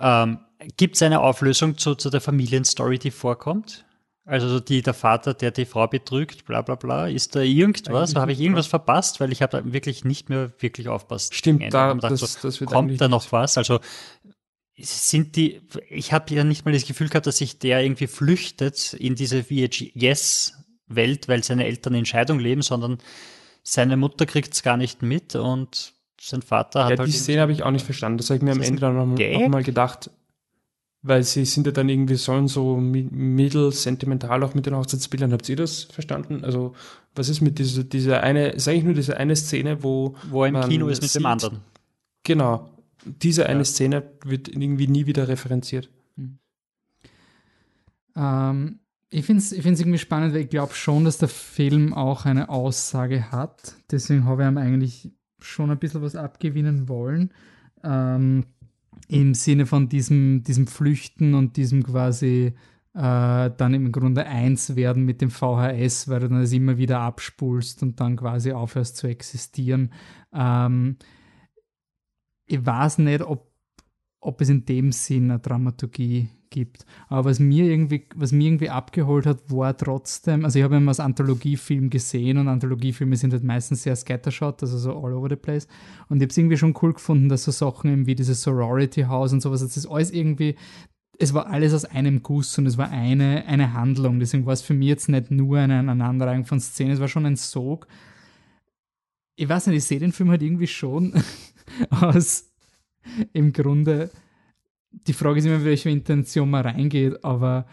Ähm, 0.00 0.38
Gibt 0.76 0.96
es 0.96 1.02
eine 1.02 1.20
Auflösung 1.20 1.78
zu, 1.78 1.94
zu 1.94 2.10
der 2.10 2.20
Familienstory, 2.20 2.98
die 2.98 3.10
vorkommt? 3.10 3.84
Also 4.24 4.60
die, 4.60 4.82
der 4.82 4.92
Vater, 4.92 5.32
der 5.32 5.52
die 5.52 5.64
Frau 5.64 5.86
betrügt, 5.86 6.44
bla 6.44 6.60
bla 6.60 6.74
bla. 6.74 7.08
Ist 7.08 7.34
da 7.34 7.40
irgendwas? 7.40 8.14
Habe 8.14 8.32
ich 8.32 8.40
irgendwas 8.40 8.66
verpasst? 8.66 9.20
Weil 9.20 9.32
ich 9.32 9.40
habe 9.40 9.62
da 9.62 9.72
wirklich 9.72 10.04
nicht 10.04 10.28
mehr 10.28 10.52
wirklich 10.58 10.88
aufpasst. 10.88 11.34
Stimmt, 11.34 11.72
da, 11.72 11.94
das, 11.94 12.20
so, 12.20 12.48
das 12.48 12.58
kommt 12.60 13.00
da 13.00 13.08
noch 13.08 13.32
was? 13.32 13.56
Also 13.56 13.80
sind 14.76 15.34
die, 15.36 15.62
ich 15.88 16.12
habe 16.12 16.32
ja 16.34 16.44
nicht 16.44 16.64
mal 16.64 16.72
das 16.72 16.86
Gefühl 16.86 17.08
gehabt, 17.08 17.26
dass 17.26 17.38
sich 17.38 17.58
der 17.58 17.82
irgendwie 17.82 18.06
flüchtet 18.06 18.92
in 18.92 19.14
diese 19.14 19.48
VHS-Welt, 20.88 21.28
weil 21.28 21.44
seine 21.44 21.66
Eltern 21.66 21.94
in 21.94 22.04
Scheidung 22.04 22.38
leben, 22.38 22.62
sondern 22.62 22.98
seine 23.62 23.96
Mutter 23.96 24.26
kriegt 24.26 24.54
es 24.54 24.62
gar 24.62 24.76
nicht 24.76 25.02
mit 25.02 25.34
und 25.34 25.92
sein 26.20 26.42
Vater 26.42 26.84
hat 26.84 26.90
ja, 26.92 26.98
halt. 26.98 27.08
Die 27.08 27.12
Szene 27.12 27.42
habe 27.42 27.52
ich 27.52 27.62
auch 27.62 27.70
nicht 27.70 27.84
verstanden. 27.84 28.18
Das 28.18 28.30
habe 28.30 28.38
ich 28.38 28.42
mir 28.42 28.52
am 28.52 28.62
Ende 28.62 28.80
dann 28.80 28.96
nochmal 28.96 29.32
noch 29.32 29.48
mal 29.48 29.62
gedacht, 29.62 30.10
weil 31.02 31.22
sie 31.22 31.44
sind 31.44 31.66
ja 31.66 31.72
dann 31.72 31.88
irgendwie 31.88 32.16
sollen 32.16 32.48
so 32.48 32.76
mittel 32.76 33.72
sentimental 33.72 34.42
auch 34.42 34.54
mit 34.54 34.66
den 34.66 34.76
Hochzeitsbildern. 34.76 35.32
Habt 35.32 35.48
ihr 35.48 35.56
das 35.56 35.84
verstanden? 35.84 36.44
Also, 36.44 36.74
was 37.14 37.28
ist 37.28 37.40
mit 37.40 37.58
dieser, 37.58 37.84
dieser 37.84 38.22
eine, 38.22 38.48
ist 38.48 38.66
eigentlich 38.66 38.84
nur 38.84 38.94
diese 38.94 39.16
eine 39.16 39.36
Szene, 39.36 39.82
wo. 39.82 40.16
Wo 40.30 40.44
er 40.44 40.48
im 40.48 40.68
Kino 40.68 40.88
ist 40.88 41.02
mit 41.02 41.10
sieht, 41.10 41.20
dem 41.20 41.26
anderen. 41.26 41.60
Genau. 42.24 42.68
Diese 43.04 43.46
eine 43.46 43.60
ja. 43.60 43.64
Szene 43.64 44.02
wird 44.24 44.48
irgendwie 44.48 44.88
nie 44.88 45.06
wieder 45.06 45.28
referenziert. 45.28 45.88
Mhm. 46.16 46.38
Ähm, 48.16 48.80
ich 49.10 49.24
finde 49.24 49.40
es 49.40 49.52
ich 49.52 49.64
irgendwie 49.64 49.98
spannend, 49.98 50.34
weil 50.34 50.42
ich 50.42 50.50
glaube 50.50 50.74
schon, 50.74 51.04
dass 51.04 51.18
der 51.18 51.28
Film 51.28 51.94
auch 51.94 52.26
eine 52.26 52.48
Aussage 52.48 53.30
hat. 53.30 53.76
Deswegen 53.90 54.24
habe 54.24 54.42
ich 54.42 54.48
ihm 54.48 54.58
eigentlich 54.58 55.10
schon 55.40 55.70
ein 55.70 55.78
bisschen 55.78 56.02
was 56.02 56.16
abgewinnen 56.16 56.88
wollen. 56.88 57.32
Ähm, 57.82 58.44
Im 59.08 59.34
Sinne 59.34 59.66
von 59.66 59.88
diesem, 59.88 60.42
diesem 60.42 60.66
Flüchten 60.66 61.34
und 61.34 61.56
diesem 61.56 61.84
quasi 61.84 62.54
äh, 62.94 63.50
dann 63.56 63.74
im 63.74 63.92
Grunde 63.92 64.26
eins 64.26 64.76
werden 64.76 65.04
mit 65.04 65.20
dem 65.20 65.30
VHS, 65.30 66.08
weil 66.08 66.20
du 66.20 66.28
dann 66.28 66.40
das 66.40 66.52
immer 66.52 66.78
wieder 66.78 67.00
abspulst 67.00 67.82
und 67.82 68.00
dann 68.00 68.16
quasi 68.16 68.52
aufhörst 68.52 68.96
zu 68.96 69.06
existieren. 69.06 69.92
Ähm, 70.32 70.96
ich 72.46 72.64
weiß 72.64 72.98
nicht, 72.98 73.22
ob, 73.22 73.47
ob 74.20 74.40
es 74.40 74.48
in 74.48 74.64
dem 74.64 74.92
Sinn 74.92 75.30
eine 75.30 75.40
Dramaturgie 75.40 76.28
gibt. 76.50 76.86
Aber 77.08 77.26
was 77.26 77.38
mir 77.38 77.64
irgendwie, 77.64 78.06
was 78.14 78.32
mir 78.32 78.48
irgendwie 78.48 78.70
abgeholt 78.70 79.26
hat, 79.26 79.50
war 79.50 79.76
trotzdem, 79.76 80.44
also 80.44 80.58
ich 80.58 80.64
habe 80.64 80.76
immer 80.76 80.90
als 80.90 81.00
Anthologiefilm 81.00 81.90
gesehen 81.90 82.38
und 82.38 82.48
Anthologiefilme 82.48 83.16
sind 83.16 83.32
halt 83.32 83.44
meistens 83.44 83.82
sehr 83.82 83.96
scattershot, 83.96 84.62
also 84.62 84.78
so 84.78 84.92
all 84.92 85.12
over 85.12 85.28
the 85.28 85.36
place. 85.36 85.68
Und 86.08 86.18
ich 86.18 86.22
habe 86.22 86.30
es 86.30 86.38
irgendwie 86.38 86.56
schon 86.56 86.74
cool 86.82 86.94
gefunden, 86.94 87.28
dass 87.28 87.44
so 87.44 87.52
Sachen 87.52 88.06
wie 88.06 88.14
dieses 88.14 88.42
Sorority 88.42 89.02
House 89.02 89.32
und 89.32 89.40
sowas, 89.40 89.60
das 89.60 89.76
ist 89.76 89.86
alles 89.86 90.10
irgendwie, 90.10 90.56
es 91.18 91.34
war 91.34 91.48
alles 91.48 91.74
aus 91.74 91.84
einem 91.84 92.22
Guss 92.22 92.56
und 92.58 92.66
es 92.66 92.78
war 92.78 92.90
eine, 92.90 93.44
eine 93.46 93.72
Handlung. 93.72 94.20
Deswegen 94.20 94.46
war 94.46 94.52
es 94.52 94.62
für 94.62 94.74
mich 94.74 94.88
jetzt 94.88 95.08
nicht 95.08 95.30
nur 95.30 95.58
eine 95.58 95.80
Aneinanderreihung 95.80 96.44
von 96.44 96.60
Szenen, 96.60 96.92
es 96.92 97.00
war 97.00 97.08
schon 97.08 97.26
ein 97.26 97.36
Sog. 97.36 97.86
Ich 99.36 99.48
weiß 99.48 99.68
nicht, 99.68 99.76
ich 99.76 99.84
sehe 99.84 100.00
den 100.00 100.12
Film 100.12 100.30
halt 100.30 100.42
irgendwie 100.42 100.66
schon 100.66 101.12
aus 101.90 102.47
im 103.32 103.52
Grunde 103.52 104.10
die 104.90 105.12
Frage 105.12 105.38
ist 105.38 105.46
immer, 105.46 105.64
welche 105.64 105.90
Intention 105.90 106.50
man 106.50 106.66
reingeht, 106.66 107.24
aber 107.24 107.66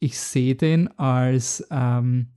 ich 0.00 0.18
sehe 0.18 0.54
den 0.54 0.88
als 0.98 1.66
ähm, 1.70 2.28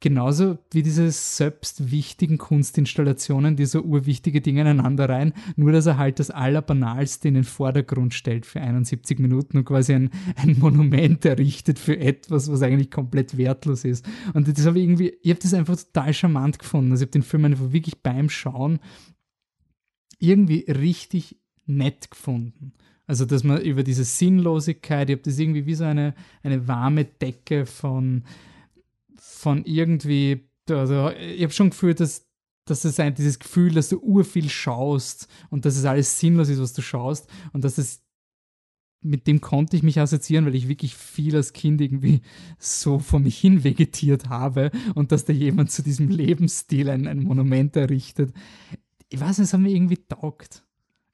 genauso 0.00 0.58
wie 0.70 0.82
diese 0.82 1.10
selbst 1.10 1.90
wichtigen 1.90 2.38
Kunstinstallationen, 2.38 3.56
die 3.56 3.66
so 3.66 3.82
urwichtige 3.82 4.40
Dinge 4.40 4.62
ineinander 4.62 5.08
rein, 5.08 5.32
nur 5.56 5.72
dass 5.72 5.86
er 5.86 5.98
halt 5.98 6.20
das 6.20 6.30
Allerbanalste 6.30 7.28
in 7.28 7.34
den 7.34 7.44
Vordergrund 7.44 8.14
stellt 8.14 8.46
für 8.46 8.60
71 8.60 9.18
Minuten 9.18 9.58
und 9.58 9.64
quasi 9.64 9.94
ein, 9.94 10.10
ein 10.36 10.58
Monument 10.58 11.24
errichtet 11.24 11.78
für 11.78 11.98
etwas, 11.98 12.50
was 12.50 12.62
eigentlich 12.62 12.90
komplett 12.90 13.36
wertlos 13.36 13.84
ist. 13.84 14.06
Und 14.34 14.46
das 14.48 14.66
habe 14.66 14.78
ich 14.78 14.84
irgendwie, 14.84 15.14
ich 15.22 15.30
habe 15.30 15.40
das 15.40 15.54
einfach 15.54 15.76
total 15.76 16.14
charmant 16.14 16.58
gefunden. 16.58 16.92
Also 16.92 17.02
ich 17.02 17.08
habe 17.08 17.18
den 17.18 17.22
Film 17.22 17.44
einfach 17.44 17.72
wirklich 17.72 18.00
beim 18.00 18.30
Schauen 18.30 18.78
irgendwie 20.18 20.64
richtig 20.68 21.36
nett 21.66 22.10
gefunden. 22.10 22.72
Also, 23.06 23.24
dass 23.24 23.42
man 23.42 23.62
über 23.62 23.82
diese 23.82 24.04
Sinnlosigkeit, 24.04 25.08
ich 25.08 25.16
habe 25.16 25.22
das 25.22 25.38
irgendwie 25.38 25.66
wie 25.66 25.74
so 25.74 25.84
eine, 25.84 26.14
eine 26.42 26.68
warme 26.68 27.04
Decke 27.06 27.64
von, 27.64 28.24
von 29.16 29.64
irgendwie, 29.64 30.48
also 30.68 31.10
ich 31.10 31.42
habe 31.42 31.52
schon 31.52 31.70
gefühlt, 31.70 32.00
dass, 32.00 32.26
dass 32.66 32.84
es 32.84 33.00
ein, 33.00 33.14
dieses 33.14 33.38
Gefühl, 33.38 33.72
dass 33.72 33.88
du 33.88 33.98
urviel 33.98 34.50
schaust 34.50 35.28
und 35.48 35.64
dass 35.64 35.76
es 35.76 35.86
alles 35.86 36.20
sinnlos 36.20 36.50
ist, 36.50 36.60
was 36.60 36.74
du 36.74 36.82
schaust 36.82 37.30
und 37.52 37.64
dass 37.64 37.78
es 37.78 38.02
mit 39.00 39.26
dem 39.26 39.40
konnte 39.40 39.76
ich 39.76 39.82
mich 39.82 40.00
assoziieren, 40.00 40.44
weil 40.44 40.56
ich 40.56 40.68
wirklich 40.68 40.94
viel 40.94 41.36
als 41.36 41.52
Kind 41.52 41.80
irgendwie 41.80 42.20
so 42.58 42.98
vor 42.98 43.20
mich 43.20 43.38
hin 43.38 43.64
vegetiert 43.64 44.28
habe 44.28 44.70
und 44.94 45.12
dass 45.12 45.24
da 45.24 45.32
jemand 45.32 45.70
zu 45.70 45.82
diesem 45.82 46.08
Lebensstil 46.08 46.90
ein, 46.90 47.06
ein 47.06 47.22
Monument 47.22 47.76
errichtet. 47.76 48.32
Ich 49.08 49.20
weiß 49.20 49.38
nicht, 49.38 49.46
es 49.46 49.52
hat 49.52 49.60
mir 49.60 49.70
irgendwie 49.70 49.96
taugt. 49.96 50.64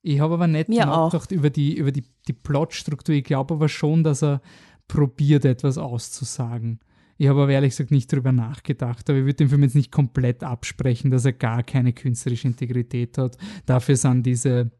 Ich 0.03 0.21
habe 0.21 0.35
aber 0.35 0.47
nicht 0.47 0.69
Mir 0.69 0.85
nachgedacht 0.85 1.33
über 1.33 1.49
die, 1.49 1.77
über 1.77 1.91
die, 1.91 2.05
die 2.29 2.35
Plotstruktur. 2.35 3.15
Ich 3.15 3.25
glaube 3.25 3.55
aber 3.55 3.69
schon, 3.69 4.05
dass 4.05 4.23
er 4.23 4.43
probiert, 4.87 5.47
etwas 5.47 5.79
auszusagen. 5.79 6.81
Ich 7.17 7.29
habe 7.29 7.43
aber 7.43 7.53
ehrlich 7.53 7.71
gesagt 7.71 7.91
nicht 7.91 8.13
darüber 8.13 8.33
nachgedacht, 8.33 9.09
aber 9.09 9.21
ich 9.21 9.25
würde 9.25 9.37
dem 9.37 9.49
Film 9.49 9.63
jetzt 9.63 9.77
nicht 9.77 9.93
komplett 9.93 10.43
absprechen, 10.43 11.11
dass 11.11 11.25
er 11.25 11.33
gar 11.33 11.63
keine 11.63 11.93
künstlerische 11.93 12.49
Integrität 12.49 13.17
hat. 13.17 13.39
Dafür 13.67 13.97
sind 13.97 14.27
diese, 14.27 14.73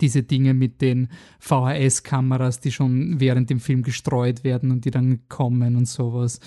diese 0.00 0.24
Dinge 0.24 0.52
mit 0.52 0.82
den 0.82 1.08
VHS-Kameras, 1.38 2.60
die 2.60 2.72
schon 2.72 3.20
während 3.20 3.48
dem 3.48 3.60
Film 3.60 3.82
gestreut 3.82 4.44
werden 4.44 4.72
und 4.72 4.84
die 4.84 4.90
dann 4.90 5.26
kommen 5.28 5.76
und 5.76 5.86
sowas. 5.86 6.40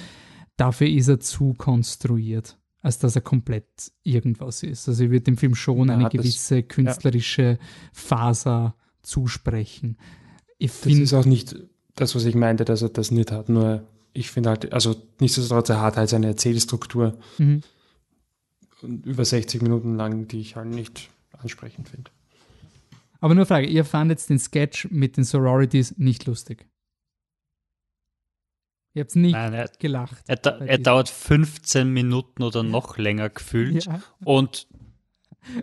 Dafür 0.57 0.88
ist 0.88 1.07
er 1.07 1.20
zu 1.20 1.53
konstruiert 1.53 2.59
als 2.82 2.99
dass 2.99 3.15
er 3.15 3.21
komplett 3.21 3.65
irgendwas 4.03 4.63
ist. 4.63 4.88
Also 4.88 5.03
ich 5.03 5.09
würde 5.09 5.25
dem 5.25 5.38
Film 5.38 5.55
schon 5.55 5.89
ja, 5.89 5.95
eine 5.95 6.09
gewisse 6.09 6.61
das, 6.61 6.75
künstlerische 6.75 7.41
ja. 7.41 7.57
Faser 7.91 8.75
zusprechen. 9.01 9.97
Ich 10.57 10.71
das 10.71 10.93
ist 10.93 11.13
auch 11.13 11.25
nicht 11.25 11.55
das, 11.95 12.15
was 12.15 12.25
ich 12.25 12.36
meinte, 12.36 12.65
dass 12.65 12.82
er 12.82 12.89
das 12.89 13.11
nicht 13.11 13.32
hat, 13.32 13.49
nur 13.49 13.86
ich 14.13 14.32
finde 14.32 14.49
halt, 14.49 14.73
also 14.73 14.95
nichtsdestotrotz, 15.19 15.69
er 15.69 15.82
hat 15.82 15.97
halt 15.97 16.09
seine 16.09 16.27
Erzählstruktur 16.27 17.17
mhm. 17.38 17.61
über 18.82 19.23
60 19.23 19.61
Minuten 19.61 19.95
lang, 19.95 20.27
die 20.27 20.39
ich 20.39 20.55
halt 20.55 20.69
nicht 20.69 21.09
ansprechend 21.32 21.89
finde. 21.89 22.11
Aber 23.21 23.36
nur 23.36 23.45
Frage, 23.45 23.67
ihr 23.67 23.86
fandet 23.86 24.27
den 24.30 24.39
Sketch 24.39 24.89
mit 24.91 25.17
den 25.17 25.23
Sororities 25.23 25.95
nicht 25.97 26.25
lustig? 26.25 26.65
Ihr 29.00 29.06
habt 29.06 29.16
nicht 29.16 29.32
Nein, 29.32 29.54
er, 29.54 29.72
gelacht. 29.80 30.18
Er, 30.28 30.43
er 30.43 30.78
dauert 30.78 31.08
15 31.08 31.89
Minuten 31.89 32.43
oder 32.43 32.64
noch 32.64 32.97
länger 32.97 33.30
gefühlt. 33.30 33.86
Ja. 33.86 34.02
Und 34.26 34.68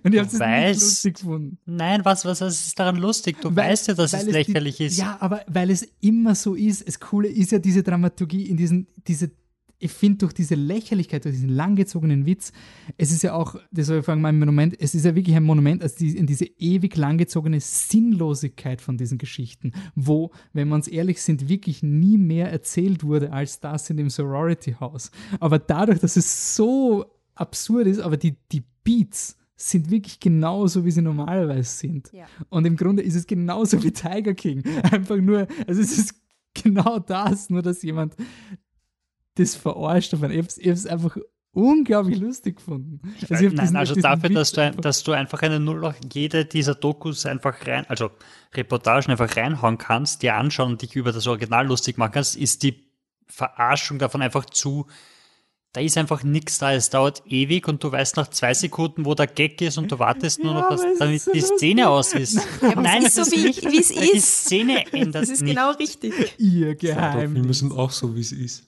und 0.02 0.14
ich 0.14 0.18
habe 0.18 0.26
es 0.26 0.38
nicht 0.38 0.82
lustig 0.82 1.16
gefunden. 1.16 1.58
Nein, 1.66 2.02
was, 2.02 2.24
was, 2.24 2.40
was 2.40 2.66
ist 2.66 2.78
daran 2.78 2.96
lustig? 2.96 3.36
Du 3.42 3.54
weil, 3.54 3.72
weißt 3.72 3.88
ja, 3.88 3.94
dass 3.94 4.14
es 4.14 4.24
lächerlich 4.24 4.78
die, 4.78 4.86
ist. 4.86 4.96
Ja, 4.96 5.18
aber 5.20 5.44
weil 5.48 5.68
es 5.68 5.86
immer 6.00 6.34
so 6.34 6.54
ist. 6.54 6.88
Das 6.88 6.98
Coole 6.98 7.28
ist 7.28 7.52
ja 7.52 7.58
diese 7.58 7.82
Dramaturgie 7.82 8.48
in 8.48 8.56
diesen, 8.56 8.86
diese 9.06 9.30
ich 9.78 9.92
finde 9.92 10.18
durch 10.18 10.32
diese 10.32 10.54
Lächerlichkeit, 10.54 11.24
durch 11.24 11.34
diesen 11.34 11.50
langgezogenen 11.50 12.26
Witz, 12.26 12.52
es 12.96 13.12
ist 13.12 13.22
ja 13.22 13.34
auch, 13.34 13.56
das 13.70 13.86
soll 13.86 13.98
ich 13.98 14.04
fragen, 14.04 14.20
mein 14.20 14.38
Monument, 14.38 14.74
es 14.78 14.94
ist 14.94 15.04
ja 15.04 15.14
wirklich 15.14 15.36
ein 15.36 15.44
Monument 15.44 15.82
also 15.82 15.96
die, 15.98 16.16
in 16.16 16.26
diese 16.26 16.46
ewig 16.58 16.96
langgezogene 16.96 17.60
Sinnlosigkeit 17.60 18.80
von 18.80 18.96
diesen 18.96 19.18
Geschichten, 19.18 19.72
wo, 19.94 20.32
wenn 20.52 20.68
wir 20.68 20.74
uns 20.74 20.88
ehrlich 20.88 21.20
sind, 21.22 21.48
wirklich 21.48 21.82
nie 21.82 22.18
mehr 22.18 22.50
erzählt 22.50 23.04
wurde 23.04 23.32
als 23.32 23.60
das 23.60 23.90
in 23.90 23.96
dem 23.96 24.10
Sorority 24.10 24.76
House. 24.80 25.10
Aber 25.40 25.58
dadurch, 25.58 26.00
dass 26.00 26.16
es 26.16 26.56
so 26.56 27.04
absurd 27.34 27.86
ist, 27.86 28.00
aber 28.00 28.16
die, 28.16 28.36
die 28.52 28.62
Beats, 28.82 29.36
sind 29.58 29.90
wirklich 29.90 30.20
genauso, 30.20 30.84
wie 30.84 30.90
sie 30.90 31.00
normalerweise 31.00 31.70
sind. 31.70 32.12
Ja. 32.12 32.26
Und 32.50 32.66
im 32.66 32.76
Grunde 32.76 33.02
ist 33.02 33.14
es 33.14 33.26
genauso 33.26 33.82
wie 33.82 33.90
Tiger 33.90 34.34
King. 34.34 34.62
Einfach 34.82 35.16
nur, 35.16 35.48
also 35.66 35.80
es 35.80 35.96
ist 35.96 36.14
genau 36.62 36.98
das, 36.98 37.50
nur 37.50 37.62
dass 37.62 37.82
jemand 37.82 38.14
das 39.36 39.54
verarscht 39.54 40.12
davon. 40.12 40.30
Ich 40.30 40.38
habe 40.38 40.70
es 40.70 40.86
einfach 40.86 41.16
unglaublich 41.52 42.18
lustig 42.18 42.56
gefunden. 42.56 43.00
Also 43.30 43.44
Nein, 43.44 43.56
diesen, 43.56 43.76
also 43.76 43.94
dafür, 43.94 44.28
dass 44.28 44.52
du, 44.52 44.60
ein, 44.60 44.76
dass 44.76 45.02
du 45.02 45.12
einfach 45.12 45.40
eine 45.40 45.58
Null 45.58 45.94
jede 46.12 46.44
dieser 46.44 46.74
Dokus 46.74 47.24
einfach 47.24 47.66
rein, 47.66 47.86
also 47.88 48.10
Reportagen 48.54 49.10
einfach 49.10 49.36
reinhauen 49.36 49.78
kannst, 49.78 50.22
dir 50.22 50.34
anschauen 50.34 50.72
und 50.72 50.82
dich 50.82 50.94
über 50.96 51.12
das 51.12 51.26
Original 51.26 51.66
lustig 51.66 51.96
machen 51.96 52.12
kannst, 52.12 52.36
ist 52.36 52.62
die 52.62 52.84
Verarschung 53.26 53.98
davon 53.98 54.20
einfach 54.20 54.44
zu, 54.44 54.86
da 55.72 55.80
ist 55.80 55.98
einfach 55.98 56.22
nichts 56.22 56.58
da, 56.58 56.72
es 56.72 56.90
dauert 56.90 57.22
ewig 57.26 57.68
und 57.68 57.82
du 57.82 57.92
weißt 57.92 58.16
nach 58.16 58.28
zwei 58.28 58.54
Sekunden, 58.54 59.04
wo 59.04 59.14
der 59.14 59.26
Gag 59.26 59.60
ist 59.60 59.76
und 59.78 59.92
du 59.92 59.98
wartest 59.98 60.42
nur 60.42 60.54
ja, 60.54 60.60
noch, 60.60 60.68
dass 60.70 60.82
damit 60.98 61.20
so 61.20 61.32
die 61.32 61.40
Szene 61.40 61.88
aus 61.88 62.14
ist. 62.14 62.38
Ja, 62.62 62.74
Nein, 62.80 63.04
es 63.04 63.16
ist 63.16 63.30
so, 63.30 63.36
wie, 63.36 63.44
wie 63.44 63.78
es 63.78 63.90
ist. 63.90 64.12
Die 64.14 64.20
Szene 64.20 64.86
ändert 64.92 65.24
Das 65.24 65.28
ist 65.28 65.42
nicht. 65.42 65.54
genau 65.54 65.72
richtig. 65.72 66.34
Ihr 66.38 66.74
Geheimnis. 66.76 67.34
Wir 67.34 67.46
müssen 67.46 67.72
auch 67.72 67.90
so, 67.90 68.14
wie 68.14 68.20
es 68.20 68.32
ist. 68.32 68.64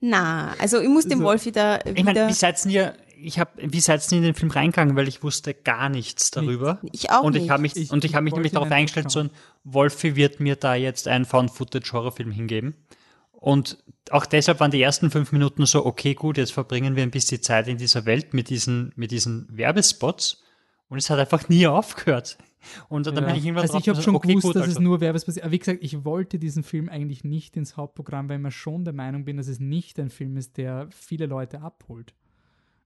Na, 0.00 0.54
also 0.58 0.80
ich 0.80 0.88
muss 0.88 1.04
dem 1.04 1.18
also, 1.18 1.24
Wolf 1.24 1.44
wieder. 1.44 1.84
Ich 1.86 2.04
meine, 2.04 2.28
wie 2.28 2.32
seid 2.32 2.64
ihr, 2.66 2.94
ich 3.16 3.38
habe, 3.38 3.50
wie 3.56 3.80
seid 3.80 4.10
ihr 4.10 4.18
in 4.18 4.24
den 4.24 4.34
Film 4.34 4.50
reingegangen, 4.50 4.96
weil 4.96 5.08
ich 5.08 5.22
wusste 5.22 5.52
gar 5.52 5.88
nichts 5.88 6.30
darüber. 6.30 6.78
Ich 6.92 7.10
auch 7.10 7.22
und 7.22 7.36
ich 7.36 7.50
Habe 7.50 7.62
mich, 7.62 7.76
ich, 7.76 7.90
und 7.90 8.04
ich 8.04 8.14
habe 8.14 8.24
mich 8.24 8.34
nämlich 8.34 8.52
darauf 8.52 8.70
eingestellt, 8.70 9.10
so 9.10 9.20
ein 9.20 9.30
Wolfi 9.64 10.16
wird 10.16 10.40
mir 10.40 10.56
da 10.56 10.74
jetzt 10.74 11.06
einen 11.06 11.26
Found-Footage-Horrorfilm 11.26 12.30
hingeben. 12.30 12.74
Und 13.32 13.78
auch 14.10 14.26
deshalb 14.26 14.60
waren 14.60 14.70
die 14.70 14.82
ersten 14.82 15.10
fünf 15.10 15.32
Minuten 15.32 15.64
so, 15.66 15.84
okay, 15.84 16.14
gut, 16.14 16.36
jetzt 16.36 16.52
verbringen 16.52 16.96
wir 16.96 17.02
ein 17.02 17.10
bisschen 17.10 17.42
Zeit 17.42 17.68
in 17.68 17.78
dieser 17.78 18.04
Welt 18.04 18.34
mit 18.34 18.50
diesen, 18.50 18.92
mit 18.96 19.10
diesen 19.10 19.48
Werbespots. 19.50 20.42
Und 20.88 20.98
es 20.98 21.08
hat 21.08 21.18
einfach 21.18 21.48
nie 21.48 21.66
aufgehört. 21.66 22.36
Und 22.88 23.06
dann 23.06 23.14
ja. 23.14 23.20
bin 23.22 23.36
ich 23.36 23.44
irgendwann 23.44 23.62
Also 23.62 23.78
ich 23.78 23.88
habe 23.88 24.02
schon 24.02 24.14
okay, 24.14 24.28
gewusst, 24.28 24.46
gut, 24.46 24.56
dass 24.56 24.62
also. 24.64 24.78
es 24.78 24.80
nur 24.80 25.00
Werbespots 25.00 25.36
ist. 25.36 25.42
Aber 25.42 25.52
wie 25.52 25.58
gesagt, 25.58 25.78
ich 25.82 26.04
wollte 26.04 26.38
diesen 26.38 26.62
Film 26.62 26.88
eigentlich 26.88 27.24
nicht 27.24 27.56
ins 27.56 27.76
Hauptprogramm, 27.76 28.28
weil 28.28 28.36
ich 28.36 28.42
mir 28.42 28.50
schon 28.50 28.84
der 28.84 28.94
Meinung 28.94 29.24
bin, 29.24 29.36
dass 29.36 29.48
es 29.48 29.60
nicht 29.60 29.98
ein 29.98 30.10
Film 30.10 30.36
ist, 30.36 30.56
der 30.56 30.88
viele 30.90 31.26
Leute 31.26 31.60
abholt. 31.62 32.14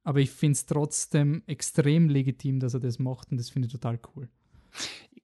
Aber 0.04 0.20
ich 0.20 0.30
finde 0.30 0.52
es 0.52 0.66
trotzdem 0.66 1.42
extrem 1.46 2.08
legitim, 2.08 2.60
dass 2.60 2.74
er 2.74 2.80
das 2.80 2.98
macht 2.98 3.30
und 3.30 3.38
das 3.38 3.50
finde 3.50 3.66
ich 3.66 3.72
total 3.72 3.98
cool. 4.14 4.28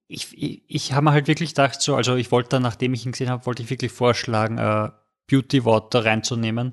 Ich, 0.08 0.36
ich, 0.36 0.62
ich 0.66 0.92
habe 0.92 1.04
mir 1.04 1.12
halt 1.12 1.28
wirklich 1.28 1.50
gedacht, 1.50 1.80
so, 1.80 1.94
also 1.94 2.16
ich 2.16 2.32
wollte 2.32 2.50
dann, 2.50 2.62
nachdem 2.62 2.94
ich 2.94 3.04
ihn 3.04 3.12
gesehen 3.12 3.28
habe, 3.28 3.46
wollte 3.46 3.62
ich 3.62 3.70
wirklich 3.70 3.92
vorschlagen, 3.92 4.58
äh, 4.58 4.90
Beauty 5.30 5.64
Water 5.64 6.04
reinzunehmen, 6.04 6.72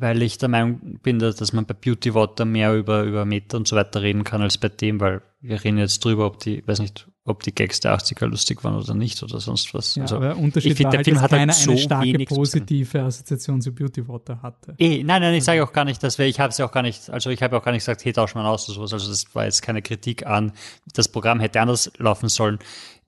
weil 0.00 0.22
ich 0.22 0.38
der 0.38 0.48
Meinung 0.48 0.98
bin, 1.02 1.18
dass 1.18 1.52
man 1.52 1.66
bei 1.66 1.74
Beauty 1.74 2.14
Water 2.14 2.44
mehr 2.44 2.74
über, 2.74 3.02
über 3.02 3.24
Meta 3.24 3.58
und 3.58 3.68
so 3.68 3.76
weiter 3.76 4.00
reden 4.00 4.24
kann 4.24 4.40
als 4.40 4.56
bei 4.56 4.68
dem, 4.68 4.98
weil 4.98 5.20
wir 5.40 5.62
reden 5.62 5.78
jetzt 5.78 6.02
drüber, 6.04 6.26
ob 6.26 6.38
die, 6.40 6.66
weiß 6.66 6.80
nicht, 6.80 7.06
ob 7.24 7.42
die 7.42 7.54
Gags 7.54 7.80
der 7.80 7.96
80er 7.96 8.26
lustig 8.26 8.64
waren 8.64 8.74
oder 8.74 8.94
nicht 8.94 9.22
oder 9.22 9.40
sonst 9.40 9.74
was. 9.74 9.94
Ja, 9.94 10.02
also, 10.02 10.16
aber 10.16 10.36
Unterschied 10.36 10.72
ich 10.72 10.78
finde, 10.78 10.90
der 10.90 10.98
halt, 10.98 11.06
Film 11.06 11.20
hat 11.20 11.32
halt 11.32 11.54
so 11.54 11.70
eine 11.70 11.80
starke 11.80 12.24
positive 12.24 13.02
Assoziation 13.02 13.60
zu 13.60 13.72
Beauty 13.72 14.08
Water 14.08 14.40
hatte. 14.42 14.74
Eh, 14.78 15.02
nein, 15.02 15.20
nein, 15.20 15.34
ich 15.34 15.44
sage 15.44 15.62
auch 15.62 15.72
gar 15.72 15.84
nicht, 15.84 16.02
dass 16.02 16.18
wir, 16.18 16.26
ich 16.26 16.40
habe 16.40 16.50
es 16.50 16.58
ja 16.58 16.66
auch 16.66 16.72
gar 16.72 16.82
nicht, 16.82 17.10
also 17.10 17.30
ich 17.30 17.42
habe 17.42 17.56
auch 17.56 17.62
gar 17.62 17.72
nicht 17.72 17.82
gesagt, 17.82 18.04
hey, 18.04 18.12
tausch 18.12 18.34
mal 18.34 18.46
aus 18.46 18.68
oder 18.68 18.76
sowas. 18.76 18.92
Also 18.94 19.10
das 19.10 19.34
war 19.34 19.44
jetzt 19.44 19.62
keine 19.62 19.82
Kritik 19.82 20.26
an, 20.26 20.52
das 20.94 21.08
Programm 21.08 21.40
hätte 21.40 21.60
anders 21.60 21.92
laufen 21.98 22.28
sollen. 22.28 22.58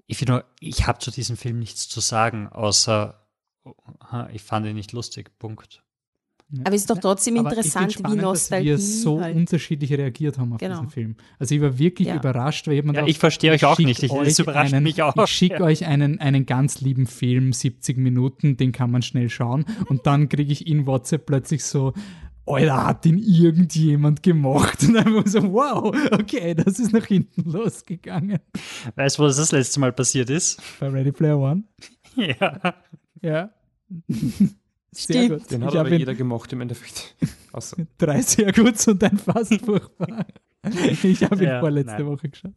Ich 0.06 0.18
finde 0.18 0.32
nur, 0.32 0.44
ich 0.60 0.86
habe 0.86 0.98
zu 0.98 1.10
diesem 1.10 1.36
Film 1.36 1.58
nichts 1.58 1.88
zu 1.88 2.00
sagen, 2.00 2.48
außer 2.48 3.18
ich 4.32 4.42
fand 4.42 4.66
ihn 4.66 4.74
nicht 4.74 4.92
lustig. 4.92 5.30
Punkt. 5.38 5.81
Aber 6.64 6.74
es 6.74 6.82
ist 6.82 6.90
doch 6.90 6.98
trotzdem 6.98 7.38
Aber 7.38 7.50
interessant, 7.50 7.94
spannend, 7.94 8.18
wie 8.18 8.22
Nostalgie 8.22 8.70
dass 8.70 8.80
wir 8.80 8.86
so 8.86 9.20
halt. 9.20 9.36
unterschiedlich 9.36 9.92
reagiert 9.92 10.38
haben 10.38 10.52
auf 10.52 10.58
genau. 10.58 10.74
diesen 10.74 10.90
Film. 10.90 11.16
Also 11.38 11.54
ich 11.54 11.60
war 11.60 11.78
wirklich 11.78 12.08
ja. 12.08 12.16
überrascht, 12.16 12.66
weil 12.66 12.74
jemand 12.74 12.98
ja, 12.98 13.06
ich 13.06 13.18
verstehe 13.18 13.52
euch 13.52 13.64
auch 13.64 13.78
nicht. 13.78 14.02
Ich, 14.02 14.12
das 14.12 14.38
überrascht 14.38 14.74
einen, 14.74 14.82
mich 14.82 15.02
auch. 15.02 15.16
Ich 15.16 15.30
schicke 15.30 15.60
ja. 15.60 15.62
euch 15.62 15.86
einen, 15.86 16.20
einen 16.20 16.44
ganz 16.46 16.80
lieben 16.80 17.06
Film, 17.06 17.52
70 17.52 17.96
Minuten, 17.98 18.56
den 18.56 18.72
kann 18.72 18.90
man 18.90 19.02
schnell 19.02 19.30
schauen. 19.30 19.64
Und 19.86 20.06
dann 20.06 20.28
kriege 20.28 20.52
ich 20.52 20.66
in 20.66 20.86
WhatsApp 20.86 21.26
plötzlich 21.26 21.64
so, 21.64 21.94
Alter, 22.44 22.86
hat 22.86 23.06
ihn 23.06 23.18
irgendjemand 23.18 24.22
gemacht? 24.22 24.82
Und 24.82 24.94
dann 24.94 25.14
war 25.14 25.26
so, 25.26 25.52
wow, 25.52 25.94
okay, 26.12 26.54
das 26.54 26.78
ist 26.78 26.92
nach 26.92 27.06
hinten 27.06 27.50
losgegangen. 27.50 28.40
Weißt 28.96 29.18
du, 29.18 29.22
was 29.22 29.36
das 29.36 29.52
letzte 29.52 29.80
Mal 29.80 29.92
passiert 29.92 30.28
ist? 30.28 30.60
Bei 30.80 30.88
Ready 30.88 31.12
Player 31.12 31.38
One? 31.38 31.64
Ja. 32.14 32.74
Ja. 33.22 33.50
Sehr 34.92 35.24
Stimmt. 35.24 35.40
gut. 35.40 35.50
Den 35.50 35.64
hat 35.64 35.72
ich 35.72 35.80
aber 35.80 35.90
jeder 35.90 36.14
gemocht 36.14 36.52
im 36.52 36.60
Endeffekt. 36.60 37.16
Außer. 37.52 37.76
Drei 37.98 38.20
sehr 38.20 38.52
gut 38.52 38.86
und 38.86 39.02
ein 39.02 39.18
fast 39.18 39.60
furchtbar. 39.64 40.26
Ich 40.64 41.24
habe 41.24 41.42
ihn 41.42 41.48
ja, 41.48 41.58
vorletzte 41.58 41.96
nein. 41.96 42.06
Woche 42.06 42.28
geschaut. 42.28 42.54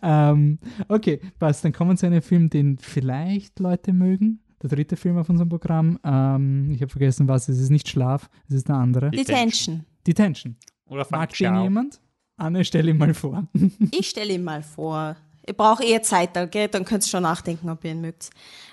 Ähm, 0.00 0.58
okay, 0.88 1.20
passt. 1.38 1.62
Dann 1.62 1.72
kommen 1.72 1.90
wir 1.90 1.96
zu 1.96 2.06
einem 2.06 2.22
Film, 2.22 2.48
den 2.48 2.78
vielleicht 2.78 3.58
Leute 3.58 3.92
mögen. 3.92 4.40
Der 4.62 4.70
dritte 4.70 4.96
Film 4.96 5.18
auf 5.18 5.28
unserem 5.28 5.50
Programm. 5.50 5.98
Ähm, 6.02 6.70
ich 6.70 6.80
habe 6.80 6.90
vergessen, 6.90 7.28
was. 7.28 7.50
Es 7.50 7.58
ist 7.58 7.68
nicht 7.68 7.88
Schlaf, 7.88 8.30
es 8.48 8.54
ist 8.54 8.68
der 8.68 8.76
andere. 8.76 9.10
Detention. 9.10 9.84
Detention. 10.06 10.56
Oder 10.86 11.06
Mag 11.10 11.34
den 11.34 11.62
jemand? 11.62 12.00
Anne, 12.36 12.64
stell 12.64 12.88
ihn 12.88 12.96
mal 12.96 13.12
vor. 13.12 13.46
ich 13.90 14.08
stelle 14.08 14.32
ihn 14.32 14.44
mal 14.44 14.62
vor. 14.62 15.16
Ich 15.44 15.56
brauche 15.56 15.84
eher 15.84 16.02
Zeit, 16.02 16.36
okay? 16.38 16.68
dann 16.68 16.84
könnt 16.84 17.04
ihr 17.04 17.08
schon 17.08 17.22
nachdenken, 17.22 17.68
ob 17.68 17.84
ihr 17.84 17.92
ihn 17.92 18.00
mögt. 18.00 18.30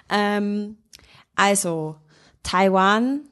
Ähm, 0.10 0.78
also, 1.36 1.98
Taiwan, 2.48 3.24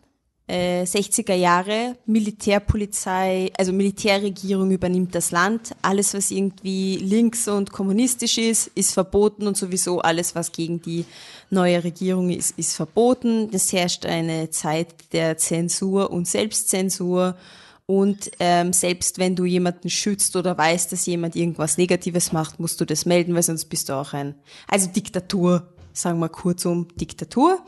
äh, 0.45 0.83
60er 0.83 1.35
Jahre, 1.35 1.95
Militärpolizei, 2.05 3.49
also 3.57 3.71
Militärregierung 3.71 4.71
übernimmt 4.71 5.15
das 5.15 5.31
Land. 5.31 5.73
Alles, 5.81 6.13
was 6.13 6.31
irgendwie 6.31 6.97
links 6.97 7.47
und 7.47 7.71
kommunistisch 7.71 8.37
ist, 8.37 8.67
ist 8.75 8.93
verboten 8.93 9.47
und 9.47 9.55
sowieso 9.55 10.01
alles, 10.01 10.35
was 10.35 10.51
gegen 10.51 10.81
die 10.81 11.05
neue 11.49 11.81
Regierung 11.85 12.29
ist, 12.29 12.59
ist 12.59 12.75
verboten. 12.75 13.49
Es 13.53 13.71
herrscht 13.71 14.05
eine 14.05 14.49
Zeit 14.49 15.13
der 15.13 15.37
Zensur 15.37 16.11
und 16.11 16.27
Selbstzensur. 16.27 17.37
Und 17.85 18.31
ähm, 18.39 18.73
selbst 18.73 19.17
wenn 19.17 19.37
du 19.37 19.45
jemanden 19.45 19.89
schützt 19.89 20.35
oder 20.35 20.57
weißt, 20.57 20.91
dass 20.91 21.05
jemand 21.05 21.37
irgendwas 21.37 21.77
Negatives 21.77 22.33
macht, 22.33 22.59
musst 22.59 22.81
du 22.81 22.85
das 22.85 23.05
melden, 23.05 23.33
weil 23.33 23.43
sonst 23.43 23.65
bist 23.65 23.87
du 23.87 23.93
auch 23.93 24.11
ein, 24.11 24.35
also 24.67 24.89
Diktatur, 24.89 25.69
sagen 25.93 26.19
wir 26.19 26.29
kurzum 26.29 26.89
Diktatur. 26.97 27.63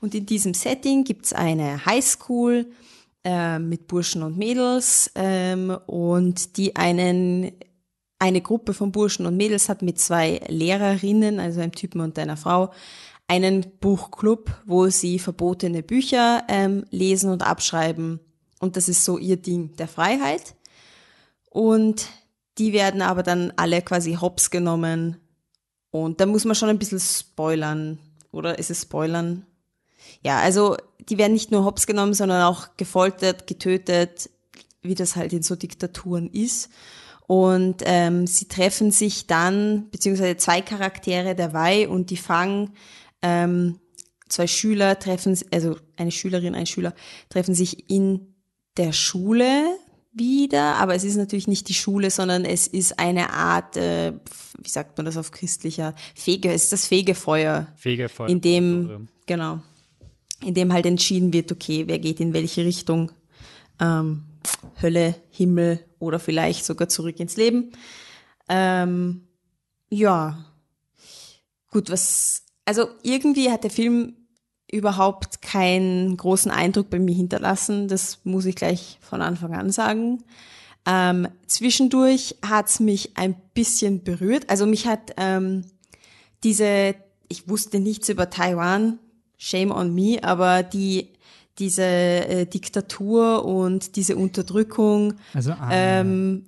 Und 0.00 0.14
in 0.14 0.26
diesem 0.26 0.54
Setting 0.54 1.04
gibt's 1.04 1.32
eine 1.32 1.84
Highschool 1.84 2.66
äh, 3.24 3.58
mit 3.58 3.86
Burschen 3.86 4.22
und 4.22 4.38
Mädels 4.38 5.10
ähm, 5.14 5.76
und 5.86 6.56
die 6.56 6.76
einen 6.76 7.52
eine 8.20 8.40
Gruppe 8.40 8.74
von 8.74 8.90
Burschen 8.90 9.26
und 9.26 9.36
Mädels 9.36 9.68
hat 9.68 9.82
mit 9.82 10.00
zwei 10.00 10.40
Lehrerinnen, 10.48 11.38
also 11.38 11.60
einem 11.60 11.72
Typen 11.72 12.00
und 12.00 12.18
einer 12.18 12.36
Frau, 12.36 12.72
einen 13.28 13.78
Buchclub, 13.80 14.50
wo 14.66 14.88
sie 14.88 15.18
verbotene 15.18 15.82
Bücher 15.82 16.42
ähm, 16.48 16.84
lesen 16.90 17.30
und 17.30 17.46
abschreiben. 17.46 18.20
Und 18.58 18.76
das 18.76 18.88
ist 18.88 19.04
so 19.04 19.18
ihr 19.18 19.36
Ding 19.36 19.76
der 19.76 19.86
Freiheit. 19.86 20.56
Und 21.50 22.08
die 22.58 22.72
werden 22.72 23.02
aber 23.02 23.22
dann 23.22 23.52
alle 23.56 23.82
quasi 23.82 24.14
hops 24.14 24.50
genommen. 24.50 25.18
Und 25.90 26.20
da 26.20 26.26
muss 26.26 26.44
man 26.44 26.54
schon 26.54 26.70
ein 26.70 26.78
bisschen 26.78 27.00
spoilern. 27.00 27.98
Oder 28.32 28.58
ist 28.58 28.70
es 28.70 28.82
spoilern? 28.82 29.46
Ja, 30.22 30.40
also 30.40 30.76
die 31.08 31.18
werden 31.18 31.32
nicht 31.32 31.50
nur 31.50 31.64
hops 31.64 31.86
genommen, 31.86 32.14
sondern 32.14 32.42
auch 32.42 32.76
gefoltert, 32.76 33.46
getötet, 33.46 34.30
wie 34.82 34.94
das 34.94 35.16
halt 35.16 35.32
in 35.32 35.42
so 35.42 35.56
Diktaturen 35.56 36.28
ist. 36.30 36.70
Und 37.26 37.82
ähm, 37.84 38.26
sie 38.26 38.48
treffen 38.48 38.90
sich 38.90 39.26
dann, 39.26 39.90
beziehungsweise 39.90 40.36
zwei 40.38 40.62
Charaktere, 40.62 41.34
der 41.34 41.52
Wei 41.52 41.88
und 41.88 42.10
die 42.10 42.16
Fang, 42.16 42.70
ähm, 43.20 43.78
zwei 44.28 44.46
Schüler 44.46 44.98
treffen, 44.98 45.38
also 45.50 45.76
eine 45.96 46.10
Schülerin, 46.10 46.54
ein 46.54 46.66
Schüler 46.66 46.94
treffen 47.28 47.54
sich 47.54 47.90
in 47.90 48.34
der 48.76 48.92
Schule 48.92 49.76
wieder, 50.12 50.76
aber 50.76 50.94
es 50.94 51.04
ist 51.04 51.16
natürlich 51.16 51.48
nicht 51.48 51.68
die 51.68 51.74
Schule, 51.74 52.10
sondern 52.10 52.44
es 52.44 52.66
ist 52.66 52.98
eine 52.98 53.30
Art, 53.30 53.76
äh, 53.76 54.14
wie 54.62 54.68
sagt 54.68 54.96
man 54.96 55.04
das 55.04 55.16
auf 55.16 55.30
christlicher, 55.30 55.94
Fege, 56.14 56.50
es 56.50 56.64
ist 56.64 56.72
das 56.72 56.86
Fegefeuer. 56.86 57.68
Fegefeuer. 57.76 58.28
In 58.28 58.40
dem, 58.40 59.08
genau, 59.26 59.60
in 60.42 60.54
dem 60.54 60.72
halt 60.72 60.86
entschieden 60.86 61.32
wird, 61.32 61.50
okay, 61.52 61.84
wer 61.86 61.98
geht 61.98 62.20
in 62.20 62.32
welche 62.32 62.64
Richtung, 62.64 63.12
ähm, 63.80 64.24
Hölle, 64.80 65.14
Himmel 65.30 65.84
oder 65.98 66.18
vielleicht 66.18 66.64
sogar 66.64 66.88
zurück 66.88 67.18
ins 67.20 67.36
Leben. 67.36 67.72
Ähm, 68.48 69.28
ja, 69.90 70.44
gut, 71.70 71.90
was, 71.90 72.44
also 72.64 72.88
irgendwie 73.02 73.50
hat 73.50 73.64
der 73.64 73.70
Film 73.70 74.14
überhaupt 74.70 75.40
keinen 75.42 76.16
großen 76.16 76.50
Eindruck 76.50 76.90
bei 76.90 76.98
mir 76.98 77.14
hinterlassen. 77.14 77.88
Das 77.88 78.20
muss 78.24 78.44
ich 78.44 78.54
gleich 78.54 78.98
von 79.00 79.22
Anfang 79.22 79.54
an 79.54 79.70
sagen. 79.70 80.24
Ähm, 80.86 81.28
zwischendurch 81.46 82.36
hat's 82.46 82.80
mich 82.80 83.16
ein 83.16 83.34
bisschen 83.54 84.04
berührt. 84.04 84.48
Also 84.50 84.66
mich 84.66 84.86
hat 84.86 85.12
ähm, 85.16 85.64
diese, 86.44 86.94
ich 87.28 87.48
wusste 87.48 87.80
nichts 87.80 88.08
über 88.08 88.30
Taiwan, 88.30 88.98
shame 89.38 89.70
on 89.70 89.94
me, 89.94 90.18
aber 90.22 90.62
die 90.62 91.08
diese 91.58 91.82
äh, 91.82 92.46
Diktatur 92.46 93.44
und 93.44 93.96
diese 93.96 94.16
Unterdrückung. 94.16 95.14
Also 95.34 95.52
ah, 95.52 95.68
ähm, 95.72 96.44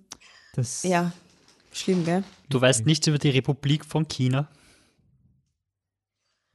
das 0.54 0.82
ja 0.82 1.12
schlimm, 1.72 2.04
gell? 2.04 2.24
Du 2.48 2.60
weißt 2.60 2.86
nichts 2.86 3.06
über 3.06 3.18
die 3.18 3.30
Republik 3.30 3.84
von 3.84 4.06
China? 4.06 4.48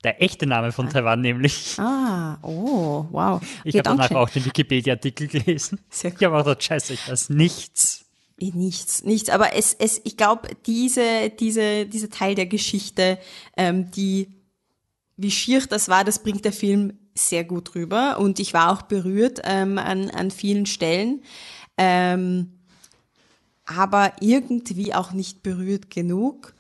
Der 0.04 0.22
echte 0.22 0.46
Name 0.46 0.72
von 0.72 0.88
ah. 0.88 0.92
Taiwan 0.92 1.22
nämlich. 1.22 1.80
Ah, 1.80 2.38
oh, 2.44 3.08
wow. 3.12 3.42
Ich 3.64 3.76
habe 3.76 3.84
danach 3.84 4.12
auch 4.12 4.30
den 4.30 4.46
Wikipedia-Artikel 4.46 5.28
gelesen. 5.28 5.80
Sehr 5.90 6.12
cool. 6.12 6.18
Ich 6.20 6.26
habe 6.26 6.38
auch 6.38 6.44
gedacht, 6.44 6.64
scheiße, 6.64 6.94
ich 6.94 7.10
weiß 7.10 7.30
nichts. 7.30 8.06
Eh, 8.40 8.52
nichts, 8.54 9.04
nichts. 9.04 9.30
Aber 9.30 9.56
es, 9.56 9.74
es, 9.74 10.02
ich 10.04 10.16
glaube, 10.16 10.50
diese, 10.68 11.32
diese, 11.32 11.88
dieser 11.88 12.10
Teil 12.10 12.36
der 12.36 12.46
Geschichte, 12.46 13.18
ähm, 13.58 13.90
die, 13.92 14.28
wie 15.18 15.32
schier 15.32 15.66
das 15.66 15.90
war, 15.90 16.04
das 16.04 16.24
bringt 16.24 16.46
der 16.46 16.54
Film 16.54 16.94
sehr 17.14 17.44
gut 17.44 17.76
rüber. 17.76 18.20
Und 18.20 18.40
ich 18.40 18.54
war 18.54 18.72
auch 18.72 18.84
berührt 18.84 19.42
ähm, 19.44 19.78
an, 19.78 20.10
an 20.10 20.32
vielen 20.32 20.66
Stellen. 20.66 21.24
Ähm, 21.78 22.52
aber 23.66 24.14
irgendwie 24.20 24.94
auch 24.94 25.12
nicht 25.12 25.42
berührt 25.42 25.90
genug 25.90 26.54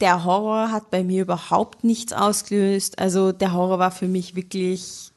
der 0.00 0.24
Horror 0.24 0.72
hat 0.72 0.90
bei 0.90 1.04
mir 1.04 1.22
überhaupt 1.22 1.84
nichts 1.84 2.12
ausgelöst. 2.12 2.98
Also 2.98 3.32
der 3.32 3.52
Horror 3.52 3.78
war 3.78 3.90
für 3.90 4.08
mich 4.08 4.34
wirklich, 4.34 5.12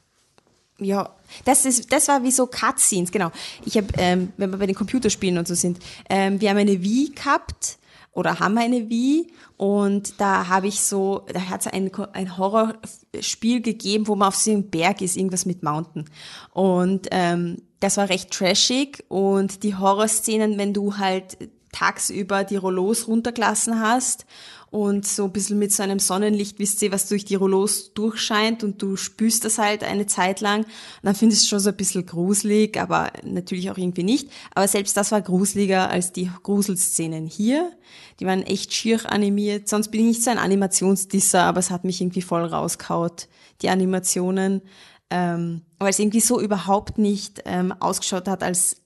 ja, 0.78 1.10
das 1.44 1.64
ist, 1.64 1.92
das 1.92 2.08
war 2.08 2.22
wie 2.22 2.30
so 2.30 2.46
Cutscenes, 2.46 3.10
genau. 3.10 3.30
Ich 3.64 3.76
habe, 3.76 3.88
ähm, 3.96 4.32
wenn 4.36 4.50
wir 4.50 4.58
bei 4.58 4.66
den 4.66 4.74
Computerspielen 4.74 5.38
und 5.38 5.48
so 5.48 5.54
sind, 5.54 5.78
ähm, 6.08 6.40
wir 6.40 6.50
haben 6.50 6.58
eine 6.58 6.82
Wii 6.82 7.12
gehabt 7.14 7.78
oder 8.14 8.38
haben 8.38 8.56
eine 8.58 8.88
Wii 8.88 9.26
und 9.56 10.20
da 10.20 10.48
habe 10.48 10.68
ich 10.68 10.80
so, 10.80 11.26
da 11.32 11.48
hat 11.48 11.62
es 11.62 11.66
ein, 11.66 11.90
ein 12.12 12.38
Horrorspiel 12.38 13.60
gegeben, 13.60 14.06
wo 14.06 14.14
man 14.14 14.28
auf 14.28 14.36
so 14.36 14.50
einem 14.50 14.70
Berg 14.70 15.02
ist, 15.02 15.16
irgendwas 15.16 15.46
mit 15.46 15.62
Mountain. 15.62 16.04
Und 16.52 17.08
ähm, 17.10 17.62
das 17.80 17.96
war 17.96 18.08
recht 18.08 18.30
trashig 18.30 19.04
und 19.08 19.62
die 19.62 19.76
Horrorszenen, 19.76 20.58
wenn 20.58 20.72
du 20.72 20.96
halt 20.96 21.36
tagsüber 21.72 22.44
die 22.44 22.56
Rollos 22.56 23.08
runtergelassen 23.08 23.80
hast 23.80 24.26
und 24.74 25.06
so 25.06 25.26
ein 25.26 25.32
bisschen 25.32 25.60
mit 25.60 25.72
so 25.72 25.84
einem 25.84 26.00
Sonnenlicht, 26.00 26.58
wisst 26.58 26.82
ihr, 26.82 26.90
was 26.90 27.06
durch 27.06 27.24
die 27.24 27.36
Rollos 27.36 27.94
durchscheint 27.94 28.64
und 28.64 28.82
du 28.82 28.96
spürst 28.96 29.44
das 29.44 29.58
halt 29.58 29.84
eine 29.84 30.06
Zeit 30.06 30.40
lang, 30.40 30.66
dann 31.04 31.14
findest 31.14 31.42
du 31.42 31.44
es 31.44 31.48
schon 31.48 31.60
so 31.60 31.70
ein 31.70 31.76
bisschen 31.76 32.04
gruselig, 32.04 32.76
aber 32.76 33.12
natürlich 33.22 33.70
auch 33.70 33.78
irgendwie 33.78 34.02
nicht. 34.02 34.32
Aber 34.52 34.66
selbst 34.66 34.96
das 34.96 35.12
war 35.12 35.22
gruseliger 35.22 35.90
als 35.90 36.10
die 36.10 36.28
Gruselszenen 36.42 37.24
hier. 37.24 37.70
Die 38.18 38.26
waren 38.26 38.42
echt 38.42 38.74
schier 38.74 38.98
animiert. 39.12 39.68
Sonst 39.68 39.92
bin 39.92 40.00
ich 40.00 40.06
nicht 40.06 40.24
so 40.24 40.32
ein 40.32 40.38
Animationsdisser, 40.38 41.44
aber 41.44 41.60
es 41.60 41.70
hat 41.70 41.84
mich 41.84 42.00
irgendwie 42.00 42.22
voll 42.22 42.44
rauskaut, 42.44 43.28
die 43.62 43.68
Animationen. 43.68 44.60
Ähm, 45.08 45.62
weil 45.78 45.90
es 45.90 46.00
irgendwie 46.00 46.18
so 46.18 46.40
überhaupt 46.40 46.98
nicht 46.98 47.42
ähm, 47.44 47.72
ausgeschaut 47.78 48.26
hat, 48.26 48.42
als, 48.42 48.82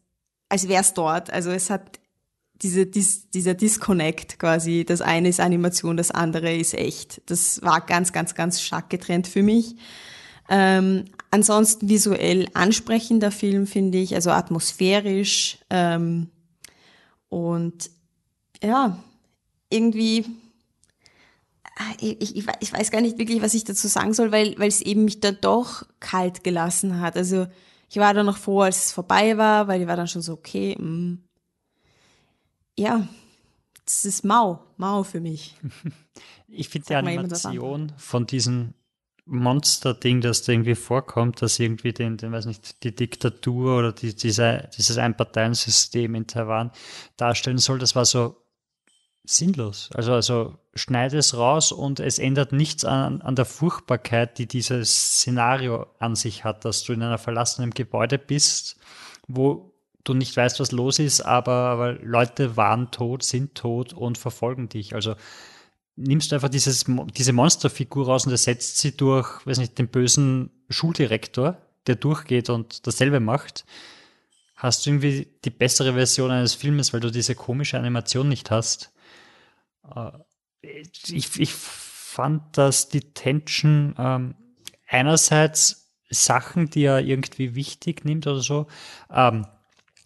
als 0.51 0.69
wäre 0.69 0.83
es 0.83 0.93
dort. 0.93 1.33
Also 1.33 1.49
es 1.49 1.71
hat 1.71 1.99
diese, 2.63 2.87
dies, 2.87 3.31
dieser 3.31 3.55
Disconnect 3.55 4.39
quasi, 4.39 4.85
das 4.85 5.01
eine 5.01 5.29
ist 5.29 5.41
Animation, 5.41 5.97
das 5.97 6.11
andere 6.11 6.55
ist 6.55 6.75
echt. 6.75 7.23
Das 7.27 7.63
war 7.63 7.81
ganz, 7.81 8.13
ganz, 8.13 8.35
ganz 8.35 8.61
stark 8.61 8.91
getrennt 8.91 9.29
für 9.29 9.43
mich. 9.43 9.77
Ähm, 10.49 11.05
ansonsten 11.31 11.89
visuell 11.89 12.49
ansprechender 12.55 13.31
Film, 13.31 13.67
finde 13.67 13.99
ich, 13.99 14.15
also 14.15 14.31
atmosphärisch 14.31 15.59
ähm, 15.71 16.31
und 17.29 17.91
ja, 18.63 18.99
irgendwie, 19.71 20.25
ich, 22.01 22.37
ich, 22.37 22.47
ich 22.61 22.73
weiß 22.73 22.91
gar 22.91 23.01
nicht 23.01 23.19
wirklich, 23.19 23.43
was 23.43 23.55
ich 23.55 23.65
dazu 23.65 23.87
sagen 23.87 24.15
soll, 24.15 24.33
weil, 24.33 24.59
weil 24.59 24.69
es 24.69 24.81
eben 24.81 25.05
mich 25.05 25.21
dann 25.21 25.39
doch 25.41 25.85
kalt 26.01 26.43
gelassen 26.43 27.01
hat. 27.01 27.17
Also 27.17 27.47
ich 27.89 27.99
war 27.99 28.15
dann 28.15 28.27
noch 28.27 28.39
froh, 28.39 28.63
als 28.63 28.87
es 28.87 28.93
vorbei 28.93 29.39
war, 29.39 29.69
weil 29.69 29.83
ich 29.83 29.87
war 29.87 29.97
dann 29.97 30.09
schon 30.09 30.23
so, 30.23 30.33
okay, 30.33 30.77
mh, 30.79 30.87
mm, 30.87 31.28
ja, 32.79 33.07
das 33.85 34.05
ist 34.05 34.25
mau, 34.25 34.61
mau 34.77 35.03
für 35.03 35.21
mich. 35.21 35.57
Ich 36.51 36.71
finde 36.71 36.87
die 36.89 36.95
Animation 36.95 37.93
von 37.99 38.27
diesem 38.27 38.73
Monster-Ding, 39.27 40.23
das 40.23 40.43
da 40.43 40.53
irgendwie 40.53 40.75
vorkommt, 40.75 41.43
dass 41.43 41.59
irgendwie 41.59 41.93
den, 41.93 42.17
den 42.17 42.33
weiß 42.33 42.47
nicht, 42.47 42.83
die 42.85 42.95
Diktatur 42.95 43.79
oder 43.79 43.93
die, 43.93 44.17
diese, 44.17 44.71
dieses 44.77 44.97
Einparteiensystem 44.97 46.15
in 46.15 46.27
Taiwan 46.27 46.73
darstellen 47.19 47.59
soll, 47.59 47.79
das 47.79 47.95
war 47.95 48.07
so 48.07 48.43
sinnlos. 49.25 49.91
Also, 49.93 50.15
also 50.15 50.59
schneide 50.75 51.19
es 51.19 51.37
raus 51.37 51.71
und 51.71 52.01
es 52.01 52.19
ändert 52.19 52.53
nichts 52.53 52.87
an, 52.87 53.21
an 53.21 53.37
der 53.37 53.45
Furchtbarkeit, 53.45 54.39
die 54.39 54.47
dieses 54.47 55.19
Szenario 55.19 55.87
an 55.99 56.17
sich 56.17 56.45
hat, 56.45 56.65
dass 56.65 56.83
du 56.83 56.95
in 56.95 57.03
einer 57.03 57.19
verlassenen 57.19 57.73
Gebäude 57.73 58.19
bist, 58.19 58.79
wo 59.27 59.68
du 60.09 60.15
nicht 60.15 60.37
weißt, 60.37 60.61
was 60.61 60.73
los 60.73 60.99
ist, 60.99 61.21
aber, 61.21 61.53
aber 61.53 61.93
Leute 61.95 62.57
waren 62.57 62.91
tot, 62.91 63.23
sind 63.23 63.55
tot 63.55 63.93
und 63.93 64.19
verfolgen 64.19 64.69
dich. 64.69 64.95
Also 64.95 65.15
nimmst 65.97 66.31
du 66.31 66.37
einfach 66.37 66.49
dieses, 66.49 66.87
diese 67.17 67.33
Monsterfigur 67.33 68.07
raus 68.07 68.27
und 68.27 68.33
ersetzt 68.33 68.79
sie 68.79 68.97
durch, 68.97 69.45
weiß 69.47 69.59
nicht, 69.59 69.79
den 69.79 69.89
bösen 69.89 70.51
Schuldirektor, 70.69 71.57
der 71.87 71.97
durchgeht 71.97 72.51
und 72.51 72.87
dasselbe 72.87 73.21
macht, 73.21 73.65
hast 74.55 74.85
du 74.85 74.91
irgendwie 74.91 75.29
die 75.45 75.51
bessere 75.51 75.95
Version 75.95 76.31
eines 76.31 76.55
Filmes, 76.55 76.93
weil 76.93 77.01
du 77.01 77.11
diese 77.11 77.35
komische 77.35 77.79
Animation 77.79 78.29
nicht 78.29 78.51
hast. 78.51 78.93
Äh, 79.95 80.11
ich, 80.63 81.41
ich 81.41 81.53
fand, 81.53 82.59
dass 82.59 82.89
die 82.89 83.13
Tension 83.13 83.95
ähm, 83.99 84.35
einerseits 84.87 85.93
Sachen, 86.11 86.71
die 86.71 86.83
er 86.83 87.01
irgendwie 87.01 87.55
wichtig 87.55 88.05
nimmt 88.05 88.27
oder 88.27 88.41
so, 88.41 88.67
ähm, 89.13 89.47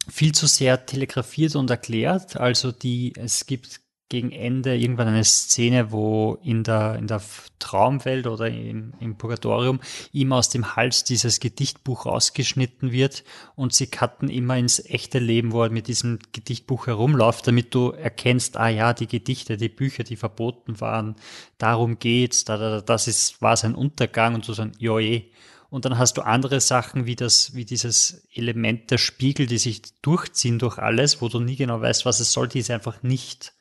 viel 0.09 0.33
zu 0.33 0.47
sehr 0.47 0.87
telegrafiert 0.87 1.57
und 1.57 1.71
erklärt. 1.71 2.37
Also 2.37 2.73
die, 2.73 3.13
es 3.17 3.47
gibt 3.47 3.83
gegen 4.13 4.31
Ende 4.31 4.77
irgendwann 4.77 5.09
eine 5.09 5.25
Szene, 5.25 5.91
wo 5.91 6.39
in 6.43 6.65
der, 6.65 6.97
in 6.97 7.07
der 7.07 7.23
Traumwelt 7.59 8.27
oder 8.27 8.47
im, 8.47 8.93
im 9.01 9.17
Purgatorium 9.17 9.81
ihm 10.13 10.35
aus 10.35 10.51
dem 10.51 10.77
Hals 10.77 11.05
dieses 11.05 11.41
Gedichtbuch 11.41 12.05
rausgeschnitten 12.05 12.93
wird 12.93 13.25
und 13.55 13.73
sie 13.73 13.87
cutten 13.87 14.29
immer 14.29 14.59
ins 14.59 14.85
echte 14.85 15.19
Leben, 15.19 15.53
wo 15.53 15.63
er 15.63 15.71
mit 15.71 15.89
diesem 15.89 16.19
Gedichtbuch 16.33 16.89
herumläuft, 16.89 17.47
damit 17.47 17.75
du 17.75 17.93
erkennst, 17.93 18.59
ah 18.59 18.69
ja, 18.69 18.93
die 18.93 19.07
Gedichte, 19.07 19.57
die 19.57 19.71
Bücher, 19.71 20.05
die 20.05 20.17
verboten 20.17 20.79
waren, 20.83 21.17
darum 21.57 21.99
geht's, 21.99 22.45
da, 22.45 22.59
da, 22.59 22.81
das 22.83 23.09
ist, 23.09 23.41
war 23.41 23.57
sein 23.57 23.75
Untergang 23.75 24.35
und 24.35 24.45
so 24.45 24.53
so 24.53 24.61
ein, 24.61 24.73
joje. 24.79 25.31
Und 25.73 25.87
dann 25.87 25.97
hast 25.97 26.19
du 26.19 26.21
andere 26.21 26.61
Sachen 26.61 27.07
wie 27.07 27.17
das, 27.17 27.55
wie 27.55 27.65
dieses 27.65 28.29
Element 28.35 28.91
der 28.91 28.99
Spiegel, 28.99 29.47
die 29.47 29.57
sich 29.57 29.81
durchziehen 30.03 30.59
durch 30.59 30.77
alles, 30.77 31.23
wo 31.23 31.31
du 31.31 31.41
nie 31.41 31.57
genau 31.57 31.81
weißt, 31.81 32.05
was 32.05 32.21
es 32.21 32.31
soll, 32.31 32.47
die 32.47 32.59
ist 32.59 32.71
einfach 32.71 33.03
nicht, 33.03 33.55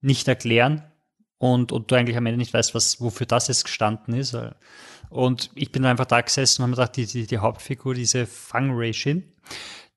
nicht 0.00 0.28
erklären. 0.28 0.84
Und, 1.38 1.72
und 1.72 1.90
du 1.90 1.96
eigentlich 1.96 2.16
am 2.16 2.26
Ende 2.26 2.38
nicht 2.38 2.54
weißt, 2.54 2.72
was, 2.72 3.00
wofür 3.00 3.26
das 3.26 3.48
jetzt 3.48 3.64
gestanden 3.64 4.14
ist. 4.14 4.36
Und 5.08 5.50
ich 5.56 5.72
bin 5.72 5.84
einfach 5.86 6.06
da 6.06 6.20
gesessen 6.20 6.62
und 6.62 6.66
habe 6.66 6.70
mir 6.70 6.76
gedacht, 6.76 6.96
die, 6.96 7.06
die, 7.06 7.26
die 7.26 7.38
Hauptfigur, 7.38 7.94
diese 7.94 8.26
Fang 8.26 8.70
Reishin, 8.72 9.32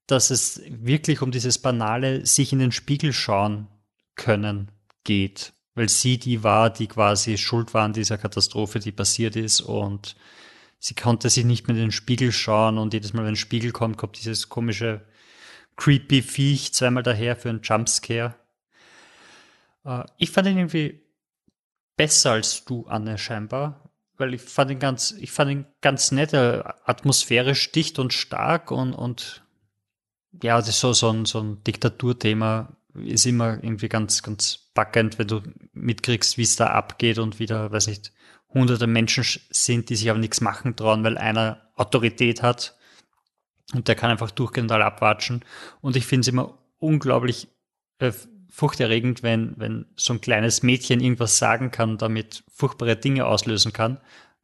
dass 0.07 0.31
es 0.31 0.59
wirklich 0.67 1.21
um 1.21 1.29
dieses 1.29 1.59
banale 1.59 2.25
sich 2.25 2.51
in 2.51 2.57
den 2.57 2.71
Spiegel 2.71 3.13
schauen 3.13 3.67
können 4.15 4.71
geht. 5.03 5.53
Weil 5.75 5.89
sie 5.89 6.17
die 6.17 6.41
war, 6.41 6.71
die 6.71 6.87
quasi 6.87 7.37
schuld 7.37 7.75
war 7.75 7.83
an 7.83 7.93
dieser 7.93 8.17
Katastrophe, 8.17 8.79
die 8.79 8.91
passiert 8.91 9.35
ist 9.35 9.61
und 9.61 10.15
sie 10.83 10.95
konnte 10.95 11.29
sich 11.29 11.45
nicht 11.45 11.67
mehr 11.67 11.77
in 11.77 11.83
den 11.83 11.91
Spiegel 11.93 12.33
schauen 12.33 12.77
und 12.77 12.93
jedes 12.93 13.13
Mal, 13.13 13.21
wenn 13.21 13.33
ein 13.33 13.37
Spiegel 13.37 13.71
kommt, 13.71 13.97
kommt 13.97 14.19
dieses 14.19 14.49
komische 14.49 15.05
creepy 15.77 16.21
Viech 16.21 16.73
zweimal 16.73 17.03
daher 17.03 17.37
für 17.37 17.49
einen 17.49 17.61
Jumpscare. 17.61 18.35
Äh, 19.85 20.03
ich 20.17 20.29
fand 20.31 20.47
ihn 20.49 20.57
irgendwie 20.57 21.01
besser 21.95 22.31
als 22.31 22.65
du, 22.65 22.85
Anne, 22.87 23.17
scheinbar. 23.17 23.89
Weil 24.17 24.33
ich 24.33 24.41
fand 24.41 24.71
ihn 24.71 24.79
ganz, 24.79 25.11
ich 25.11 25.31
fand 25.31 25.51
ihn 25.51 25.65
ganz 25.79 26.11
nett, 26.11 26.33
äh, 26.33 26.61
atmosphärisch 26.83 27.71
dicht 27.71 27.97
und 27.97 28.11
stark 28.11 28.69
und, 28.69 28.93
und 28.93 29.41
ja, 30.43 30.57
das 30.57 30.67
ist 30.67 30.79
so, 30.81 30.91
so 30.91 31.09
ein, 31.09 31.23
so 31.25 31.39
ein 31.39 31.63
Diktaturthema 31.63 32.75
ist 32.93 33.25
immer 33.25 33.63
irgendwie 33.63 33.89
ganz, 33.89 34.21
ganz 34.21 34.69
packend, 34.73 35.17
wenn 35.17 35.27
du 35.27 35.41
mitkriegst, 35.71 36.37
wie 36.37 36.43
es 36.43 36.57
da 36.57 36.67
abgeht 36.67 37.19
und 37.19 37.39
wieder, 37.39 37.71
weiß 37.71 37.87
nicht, 37.87 38.11
hunderte 38.53 38.87
Menschen 38.87 39.23
sind, 39.49 39.89
die 39.89 39.95
sich 39.95 40.09
aber 40.09 40.19
nichts 40.19 40.41
machen 40.41 40.75
trauen, 40.75 41.03
weil 41.03 41.17
einer 41.17 41.61
Autorität 41.75 42.41
hat 42.41 42.75
und 43.73 43.87
der 43.87 43.95
kann 43.95 44.11
einfach 44.11 44.31
durchgehend 44.31 44.71
alle 44.71 44.85
abwatschen. 44.85 45.43
Und 45.81 45.95
ich 45.95 46.05
finde 46.05 46.21
es 46.21 46.27
immer 46.27 46.57
unglaublich 46.79 47.47
äh, 47.99 48.11
furchterregend, 48.49 49.23
wenn, 49.23 49.53
wenn 49.57 49.87
so 49.95 50.13
ein 50.13 50.21
kleines 50.21 50.61
Mädchen 50.61 50.99
irgendwas 50.99 51.37
sagen 51.37 51.71
kann, 51.71 51.97
damit 51.97 52.43
furchtbare 52.49 52.95
Dinge 52.95 53.25
auslösen 53.25 53.73
kann, 53.73 53.97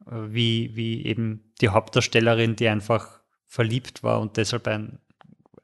äh, 0.06 0.12
wie, 0.28 0.74
wie 0.74 1.04
eben 1.04 1.52
die 1.60 1.68
Hauptdarstellerin, 1.68 2.56
die 2.56 2.68
einfach 2.68 3.20
verliebt 3.46 4.02
war 4.02 4.20
und 4.20 4.36
deshalb 4.36 4.66
ein, 4.66 4.98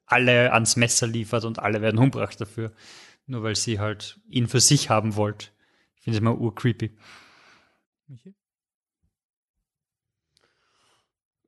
alle 0.07 0.53
ans 0.53 0.76
Messer 0.76 1.09
liefert 1.09 1.44
und 1.44 1.59
alle 1.59 1.82
werden 1.82 1.99
umgebracht 1.99 2.40
dafür, 2.40 2.72
nur 3.26 3.42
weil 3.42 3.57
sie 3.57 3.80
halt 3.80 4.20
ihn 4.28 4.47
für 4.47 4.61
sich 4.61 4.90
haben 4.90 5.16
wollte. 5.16 5.49
Ich 5.97 6.05
finde 6.05 6.18
es 6.18 6.20
immer 6.20 6.38
urcreepy. 6.38 6.97
Michi? 8.07 8.36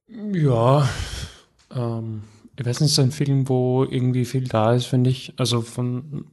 Ja, 0.08 0.88
ähm, 1.74 2.22
ich 2.56 2.66
weiß 2.66 2.80
nicht, 2.80 2.94
so 2.94 3.02
ein 3.02 3.12
Film, 3.12 3.48
wo 3.48 3.84
irgendwie 3.84 4.24
viel 4.24 4.48
da 4.48 4.74
ist, 4.74 4.86
finde 4.86 5.10
ich. 5.10 5.32
Also 5.36 5.60
von, 5.60 6.24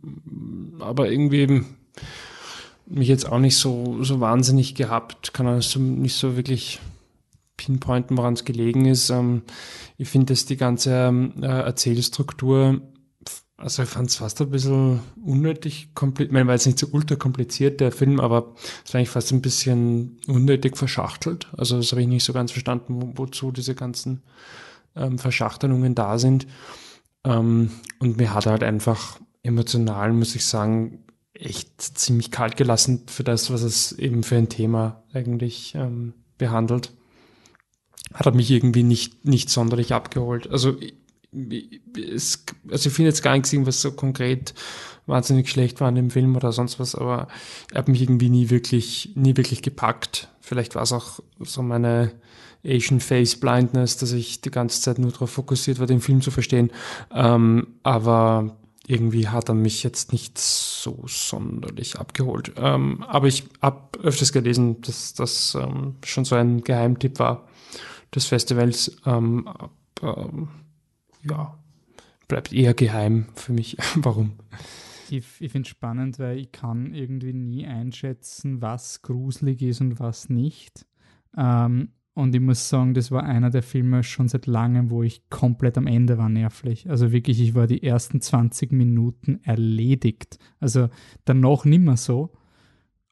aber 0.79 1.09
irgendwie 1.09 1.63
mich 2.87 3.07
jetzt 3.07 3.29
auch 3.29 3.39
nicht 3.39 3.57
so, 3.57 4.03
so 4.03 4.19
wahnsinnig 4.19 4.75
gehabt, 4.75 5.33
kann 5.33 5.47
also 5.47 5.79
nicht 5.79 6.15
so 6.15 6.35
wirklich 6.35 6.79
pinpointen, 7.57 8.17
woran 8.17 8.33
es 8.33 8.45
gelegen 8.45 8.85
ist. 8.85 9.09
Ähm, 9.09 9.43
ich 9.97 10.09
finde, 10.09 10.33
dass 10.33 10.45
die 10.45 10.57
ganze 10.57 11.31
äh, 11.41 11.45
Erzählstruktur 11.45 12.81
also 13.57 13.83
ich 13.83 13.89
fand 13.89 14.09
es 14.09 14.17
fast 14.17 14.41
ein 14.41 14.49
bisschen 14.49 14.99
unnötig 15.23 15.93
kompliziert. 15.93 16.29
Ich 16.29 16.33
meine, 16.33 16.47
war 16.47 16.55
jetzt 16.55 16.65
nicht 16.65 16.79
so 16.79 16.87
ultra 16.91 17.15
kompliziert, 17.15 17.79
der 17.79 17.91
Film, 17.91 18.19
aber 18.19 18.53
es 18.83 18.93
war 18.93 18.99
eigentlich 18.99 19.09
fast 19.09 19.31
ein 19.31 19.41
bisschen 19.41 20.19
unnötig 20.27 20.77
verschachtelt. 20.77 21.47
Also 21.55 21.77
das 21.77 21.91
habe 21.91 22.01
ich 22.01 22.07
nicht 22.07 22.25
so 22.25 22.33
ganz 22.33 22.51
verstanden, 22.51 23.01
wo, 23.01 23.13
wozu 23.15 23.51
diese 23.51 23.73
ganzen 23.73 24.23
ähm, 24.95 25.17
Verschachtelungen 25.17 25.95
da 25.95 26.19
sind. 26.19 26.47
Ähm, 27.23 27.71
und 27.99 28.17
mir 28.17 28.33
hat 28.33 28.45
halt 28.45 28.61
einfach 28.61 29.19
emotional, 29.41 30.11
muss 30.11 30.35
ich 30.35 30.45
sagen, 30.45 31.05
echt 31.33 31.81
ziemlich 31.81 32.31
kalt 32.31 32.57
gelassen 32.57 33.03
für 33.07 33.23
das, 33.23 33.51
was 33.51 33.61
es 33.61 33.93
eben 33.93 34.23
für 34.23 34.35
ein 34.35 34.49
Thema 34.49 35.03
eigentlich 35.13 35.75
ähm, 35.75 36.13
behandelt. 36.37 36.91
Hat 38.13 38.35
mich 38.35 38.51
irgendwie 38.51 38.83
nicht, 38.83 39.25
nicht 39.25 39.49
sonderlich 39.49 39.93
abgeholt. 39.93 40.49
Also 40.49 40.77
es, 42.13 42.45
also 42.69 42.89
ich 42.89 42.95
finde 42.95 43.09
jetzt 43.09 43.23
gar 43.23 43.33
nichts 43.33 43.51
irgendwas 43.51 43.81
so 43.81 43.91
konkret 43.91 44.53
wahnsinnig 45.05 45.49
schlecht 45.49 45.81
war 45.81 45.87
an 45.87 45.95
dem 45.95 46.09
Film 46.09 46.35
oder 46.35 46.51
sonst 46.51 46.79
was, 46.79 46.95
aber 46.95 47.27
er 47.71 47.79
hat 47.79 47.87
mich 47.87 48.01
irgendwie 48.01 48.29
nie 48.29 48.49
wirklich, 48.49 49.11
nie 49.15 49.37
wirklich 49.37 49.61
gepackt. 49.61 50.29
Vielleicht 50.41 50.75
war 50.75 50.83
es 50.83 50.91
auch 50.91 51.19
so 51.39 51.61
meine 51.61 52.11
Asian 52.65 52.99
Face 52.99 53.35
Blindness, 53.35 53.97
dass 53.97 54.11
ich 54.11 54.41
die 54.41 54.51
ganze 54.51 54.81
Zeit 54.81 54.97
nur 54.97 55.11
darauf 55.11 55.29
fokussiert 55.29 55.79
war, 55.79 55.87
den 55.87 56.01
Film 56.01 56.21
zu 56.21 56.31
verstehen. 56.31 56.71
Ähm, 57.13 57.67
aber 57.83 58.57
irgendwie 58.87 59.27
hat 59.27 59.49
er 59.49 59.55
mich 59.55 59.83
jetzt 59.83 60.11
nicht 60.11 60.37
so 60.37 61.03
sonderlich 61.07 61.97
abgeholt. 61.97 62.53
Ähm, 62.57 63.03
aber 63.03 63.27
ich 63.27 63.45
habe 63.61 63.99
öfters 64.03 64.31
gelesen, 64.31 64.81
dass 64.81 65.13
das 65.13 65.55
ähm, 65.55 65.95
schon 66.03 66.25
so 66.25 66.35
ein 66.35 66.63
Geheimtipp 66.63 67.19
war 67.19 67.47
des 68.13 68.25
Festivals. 68.25 68.95
Ähm, 69.05 69.47
aber, 69.47 70.47
ja, 71.29 71.57
bleibt 72.27 72.53
eher 72.53 72.73
geheim 72.73 73.27
für 73.35 73.53
mich. 73.53 73.77
Warum? 73.95 74.33
Ich, 75.09 75.25
ich 75.39 75.51
finde 75.51 75.67
es 75.67 75.69
spannend, 75.69 76.19
weil 76.19 76.37
ich 76.37 76.51
kann 76.51 76.93
irgendwie 76.93 77.33
nie 77.33 77.65
einschätzen, 77.65 78.61
was 78.61 79.01
gruselig 79.01 79.61
ist 79.61 79.81
und 79.81 79.99
was 79.99 80.29
nicht. 80.29 80.85
Ähm, 81.37 81.89
und 82.15 82.33
ich 82.33 82.41
muss 82.41 82.69
sagen, 82.69 82.93
das 82.93 83.11
war 83.11 83.23
einer 83.23 83.49
der 83.49 83.61
Filme 83.61 84.01
schon 84.01 84.29
seit 84.29 84.47
langem, 84.47 84.89
wo 84.89 85.03
ich 85.03 85.29
komplett 85.29 85.77
am 85.77 85.85
Ende 85.85 86.17
war 86.17 86.29
nervlich. 86.29 86.89
Also 86.89 87.11
wirklich, 87.11 87.41
ich 87.41 87.55
war 87.55 87.67
die 87.67 87.83
ersten 87.83 88.21
20 88.21 88.71
Minuten 88.71 89.41
erledigt. 89.43 90.39
Also 90.61 90.87
danach 91.25 91.65
nimmer 91.65 91.97
so. 91.97 92.31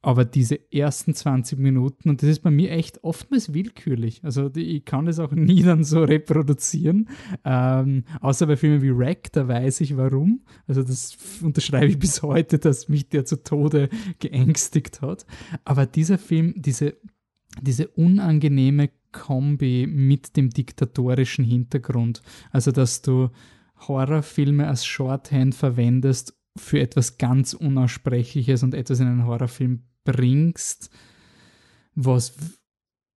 Aber 0.04 0.26
diese 0.26 0.60
ersten 0.72 1.16
20 1.16 1.58
Minuten, 1.58 2.10
und 2.10 2.22
das 2.22 2.30
ist 2.30 2.44
bei 2.44 2.52
mir 2.52 2.72
echt 2.72 3.04
oftmals 3.04 3.54
willkürlich. 3.54 4.24
Also 4.24 4.52
ich 4.56 4.86
kann 4.86 5.08
das 5.08 5.18
auch 5.18 5.32
nie 5.32 5.64
dann 5.64 5.84
so 5.84 6.04
reproduzieren. 6.04 7.10
Ähm, 7.44 8.04
außer 8.22 8.46
bei 8.46 8.56
Filmen 8.56 8.84
wie 8.84 8.96
Wreck, 8.96 9.32
da 9.32 9.48
weiß 9.48 9.82
ich 9.82 9.98
warum. 9.98 10.42
Also 10.68 10.84
das 10.84 11.18
unterschreibe 11.42 11.88
ich 11.88 12.00
bis 12.00 12.22
heute, 12.22 12.60
dass 12.60 12.88
mich 12.90 13.10
der 13.10 13.26
zu 13.26 13.44
Tode 13.44 13.90
geängstigt 14.20 15.02
hat. 15.02 15.26
Aber 15.64 15.88
dieser 15.88 16.20
Film, 16.20 16.54
diese 16.56 16.98
diese 17.62 17.88
unangenehme 17.90 18.90
Kombi 19.12 19.88
mit 19.88 20.36
dem 20.38 20.50
diktatorischen 20.50 21.46
Hintergrund. 21.46 22.22
Also, 22.52 22.72
dass 22.72 23.02
du 23.02 23.30
Horrorfilme 23.88 24.68
als 24.68 24.86
Shorthand 24.86 25.56
verwendest 25.56 26.36
für 26.58 26.80
etwas 26.80 27.18
ganz 27.18 27.54
Unaussprechliches 27.54 28.64
und 28.64 28.74
etwas 28.74 29.00
in 29.00 29.08
einen 29.08 29.26
Horrorfilm 29.26 29.84
bringst, 30.04 30.90
was 31.96 32.36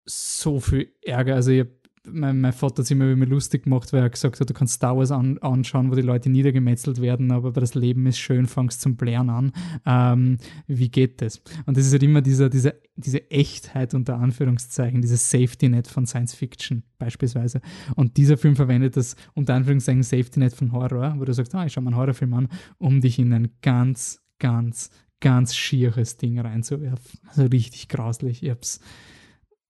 so 0.06 0.60
viel 0.60 0.94
Ärger, 1.02 1.36
also 1.36 1.52
ich 1.52 1.66
mein, 2.08 2.42
mein 2.42 2.54
Vater 2.54 2.80
hat 2.80 2.88
sich 2.88 2.96
immer 2.96 3.12
über 3.12 3.26
lustig 3.26 3.64
gemacht, 3.64 3.92
weil 3.94 4.02
er 4.02 4.10
gesagt 4.10 4.40
hat, 4.40 4.50
du 4.50 4.54
kannst 4.54 4.76
Star 4.76 4.98
Wars 4.98 5.12
an, 5.12 5.38
anschauen, 5.40 5.92
wo 5.92 5.96
die 5.96 6.02
Leute 6.02 6.30
niedergemetzelt 6.30 7.02
werden, 7.02 7.32
aber 7.32 7.52
das 7.52 7.76
Leben 7.76 8.06
ist 8.06 8.20
schön, 8.20 8.46
fangst 8.46 8.82
zum 8.82 8.96
Blären 8.96 9.30
an. 9.30 9.52
Ähm, 9.86 10.38
wie 10.68 10.90
geht 10.90 11.22
das? 11.22 11.42
Und 11.66 11.78
das 11.78 11.86
ist 11.86 11.92
halt 11.92 12.04
immer 12.04 12.22
dieser, 12.22 12.50
dieser, 12.50 12.74
diese 12.96 13.30
Echtheit 13.32 13.94
unter 13.94 14.18
Anführungszeichen, 14.18 15.02
dieses 15.02 15.30
Safety 15.30 15.70
Net 15.70 15.88
von 15.88 16.06
Science 16.06 16.34
Fiction 16.34 16.84
beispielsweise. 16.98 17.62
Und 17.96 18.18
dieser 18.18 18.38
Film 18.38 18.56
verwendet 18.56 18.98
das 18.98 19.16
unter 19.34 19.56
Anführungszeichen 19.56 20.04
Safety 20.04 20.40
Net 20.40 20.54
von 20.54 20.72
Horror, 20.72 21.16
wo 21.18 21.26
du 21.26 21.34
sagst, 21.34 21.54
ah, 21.56 21.66
ich 21.66 21.74
schau 21.74 21.82
mal 21.82 21.92
einen 21.92 21.98
Horrorfilm 21.98 22.34
an, 22.34 22.50
um 22.78 23.02
dich 23.02 23.20
in 23.20 23.34
ein 23.34 23.50
ganz, 23.62 24.22
ganz, 24.40 24.90
ganz 25.20 25.56
schieres 25.56 26.18
Ding 26.18 26.40
reinzuwerfen. 26.40 27.20
Also 27.28 27.44
richtig 27.44 27.88
grauslich. 27.90 28.44
Ich 28.44 28.50
hab's 28.50 28.80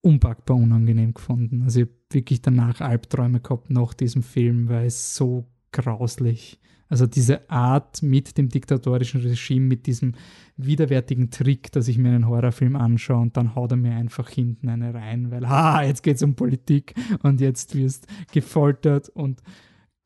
unpackbar 0.02 0.58
unangenehm 0.58 1.14
gefunden. 1.14 1.64
Also 1.64 1.82
ich 1.82 1.88
habe 1.88 1.96
wirklich 2.12 2.42
danach 2.42 2.82
Albträume 2.82 3.40
gehabt 3.40 3.70
nach 3.72 3.94
diesem 3.94 4.22
Film, 4.22 4.70
weil 4.70 4.86
es 4.86 5.16
so 5.16 5.48
grauslich. 5.72 6.60
Also 6.88 7.08
diese 7.08 7.50
Art 7.50 8.04
mit 8.04 8.38
dem 8.38 8.50
diktatorischen 8.50 9.22
Regime, 9.22 9.66
mit 9.66 9.88
diesem 9.88 10.14
widerwärtigen 10.56 11.32
Trick, 11.32 11.72
dass 11.72 11.88
ich 11.88 11.98
mir 11.98 12.10
einen 12.10 12.28
Horrorfilm 12.28 12.76
anschaue 12.76 13.22
und 13.22 13.38
dann 13.38 13.56
haut 13.56 13.72
er 13.72 13.78
mir 13.78 13.96
einfach 13.96 14.30
hinten 14.30 14.70
eine 14.70 14.94
rein, 14.94 15.32
weil, 15.32 15.50
ha, 15.50 15.82
jetzt 15.84 16.04
geht 16.04 16.18
es 16.18 16.24
um 16.24 16.36
Politik 16.36 16.94
und 17.24 17.42
jetzt 17.42 17.76
wirst 17.76 18.08
gefoltert 18.32 19.10
und 19.10 19.42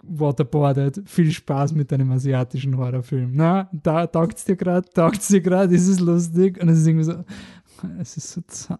waterboardet. 0.03 1.01
Viel 1.05 1.31
Spaß 1.31 1.73
mit 1.73 1.91
deinem 1.91 2.11
asiatischen 2.11 2.77
Horrorfilm. 2.77 3.31
Na, 3.33 3.69
da 3.71 4.07
taugt 4.07 4.37
es 4.37 4.45
dir 4.45 4.55
gerade, 4.55 4.89
taugt 4.89 5.21
es 5.21 5.27
dir 5.27 5.41
gerade, 5.41 5.73
ist 5.73 5.87
es 5.87 5.99
lustig 5.99 6.61
und 6.61 6.69
es 6.69 6.79
ist 6.79 6.87
irgendwie 6.87 7.05
so, 7.05 7.23
es 7.99 8.17
ist 8.17 8.31
so 8.31 8.41
zart. 8.47 8.79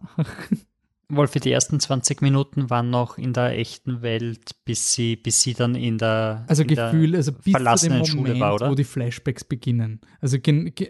Wolfi, 1.11 1.39
die 1.39 1.51
ersten 1.51 1.79
20 1.79 2.21
Minuten 2.21 2.69
waren 2.69 2.91
noch 2.91 3.17
in 3.17 3.33
der 3.33 3.57
echten 3.57 4.03
Welt, 4.03 4.51
bis 4.63 4.93
sie, 4.93 5.15
bis 5.15 5.41
sie 5.41 5.55
dann 5.55 5.73
in 5.73 5.97
der, 5.97 6.45
also 6.47 6.61
in 6.61 6.67
Gefühl, 6.67 7.11
der 7.11 7.17
also 7.17 7.31
bis 7.31 7.51
verlassenen 7.51 8.03
zu 8.03 8.11
dem 8.11 8.11
Schule 8.11 8.21
Moment, 8.21 8.41
war, 8.41 8.53
oder? 8.53 8.69
wo 8.69 8.75
die 8.75 8.83
Flashbacks 8.83 9.43
beginnen. 9.43 10.01
Also, 10.21 10.37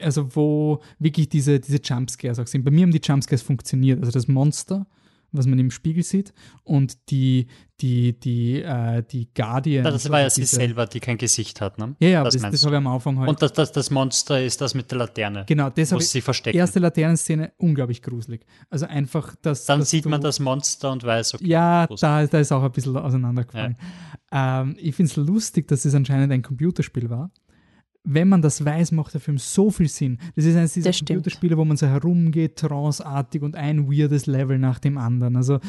also 0.01 0.35
wo 0.35 0.81
wirklich 0.99 1.30
diese, 1.30 1.61
diese 1.61 1.80
Jumpscares 1.81 2.38
auch 2.38 2.47
sind. 2.47 2.65
Bei 2.65 2.72
mir 2.72 2.84
haben 2.84 2.91
die 2.91 3.01
Jumpscares 3.01 3.41
funktioniert. 3.41 3.99
Also 3.99 4.11
das 4.11 4.27
Monster 4.27 4.88
was 5.31 5.45
man 5.45 5.60
im 5.60 5.72
Spiegel 5.72 6.03
sieht. 6.03 6.34
Und 6.64 7.10
die, 7.10 7.47
die, 7.81 8.19
die, 8.19 8.61
äh, 8.61 9.03
die 9.03 9.30
Guardian. 9.34 9.84
Das 9.84 10.10
war 10.10 10.22
ja 10.22 10.30
sie 10.30 10.45
selber, 10.45 10.85
die 10.85 10.99
kein 10.99 11.18
Gesicht 11.18 11.61
hat, 11.61 11.77
ne? 11.77 11.95
Ja, 11.99 12.10
ja, 12.10 12.23
das, 12.23 12.35
das, 12.35 12.51
das 12.51 12.65
habe 12.65 12.76
ich 12.76 12.77
am 12.77 12.88
Anfang 12.88 13.19
halt. 13.19 13.30
Und 13.30 13.41
das, 13.41 13.53
das, 13.53 13.72
das 13.72 13.89
Monster 13.89 14.41
ist 14.41 14.61
das 14.61 14.73
mit 14.73 14.91
der 14.91 14.99
Laterne. 14.99 15.45
Genau, 15.47 15.69
das 15.69 15.91
muss 15.91 16.11
sie 16.11 16.22
verstecken. 16.22 16.57
Erste 16.57 16.80
Laternenszene, 16.80 17.53
unglaublich 17.57 18.01
gruselig. 18.01 18.45
Also 18.69 18.85
einfach, 18.85 19.35
dass. 19.41 19.65
Dann 19.65 19.80
dass 19.80 19.89
sieht 19.89 20.06
man 20.06 20.22
das 20.22 20.39
Monster 20.39 20.91
und 20.91 21.03
weiß, 21.03 21.35
okay. 21.35 21.47
Ja, 21.47 21.88
da, 21.88 22.26
da 22.26 22.39
ist 22.39 22.51
auch 22.51 22.64
ein 22.64 22.72
bisschen 22.72 22.95
auseinandergefallen. 22.95 23.77
Ja. 24.31 24.61
Ähm, 24.61 24.76
ich 24.80 24.95
finde 24.95 25.11
es 25.11 25.15
lustig, 25.15 25.68
dass 25.68 25.85
es 25.85 25.95
anscheinend 25.95 26.31
ein 26.31 26.41
Computerspiel 26.41 27.10
war 27.10 27.31
wenn 28.11 28.27
man 28.27 28.41
das 28.41 28.65
weiß, 28.65 28.91
macht 28.91 29.14
der 29.14 29.22
Film 29.22 29.38
so 29.38 29.69
viel 29.69 29.88
Sinn. 29.88 30.18
Das 30.36 30.44
ist 30.44 30.56
eines 30.56 30.73
dieser 30.73 30.91
Computerspiele, 30.91 31.57
wo 31.57 31.64
man 31.64 31.77
so 31.77 31.86
herumgeht, 31.86 32.56
tranceartig 32.56 33.44
und 33.44 33.56
ein 33.56 33.88
weirdes 33.88 34.26
Level 34.26 34.57
nach 34.57 34.80
dem 34.80 34.98
anderen. 34.98 35.36
Also 35.36 35.60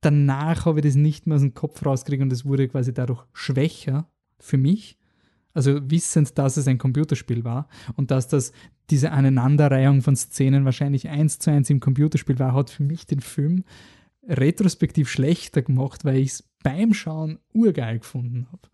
danach 0.00 0.64
habe 0.64 0.78
ich 0.78 0.86
das 0.86 0.94
nicht 0.94 1.26
mehr 1.26 1.34
aus 1.34 1.42
dem 1.42 1.54
Kopf 1.54 1.84
rausgekriegt 1.84 2.22
und 2.22 2.32
es 2.32 2.44
wurde 2.44 2.68
quasi 2.68 2.94
dadurch 2.94 3.24
schwächer 3.32 4.08
für 4.38 4.58
mich. 4.58 4.96
Also 5.54 5.90
wissend, 5.90 6.38
dass 6.38 6.56
es 6.56 6.68
ein 6.68 6.78
Computerspiel 6.78 7.42
war 7.42 7.68
und 7.96 8.12
dass 8.12 8.28
das 8.28 8.52
diese 8.90 9.10
Aneinanderreihung 9.10 10.02
von 10.02 10.14
Szenen 10.14 10.64
wahrscheinlich 10.64 11.08
eins 11.08 11.40
zu 11.40 11.50
eins 11.50 11.68
im 11.68 11.80
Computerspiel 11.80 12.38
war, 12.38 12.54
hat 12.54 12.70
für 12.70 12.84
mich 12.84 13.06
den 13.06 13.20
Film 13.20 13.64
retrospektiv 14.28 15.08
schlechter 15.08 15.62
gemacht, 15.62 16.04
weil 16.04 16.18
ich 16.18 16.28
es 16.28 16.44
beim 16.62 16.94
Schauen 16.94 17.40
urgeil 17.52 17.98
gefunden 17.98 18.46
habe. 18.52 18.68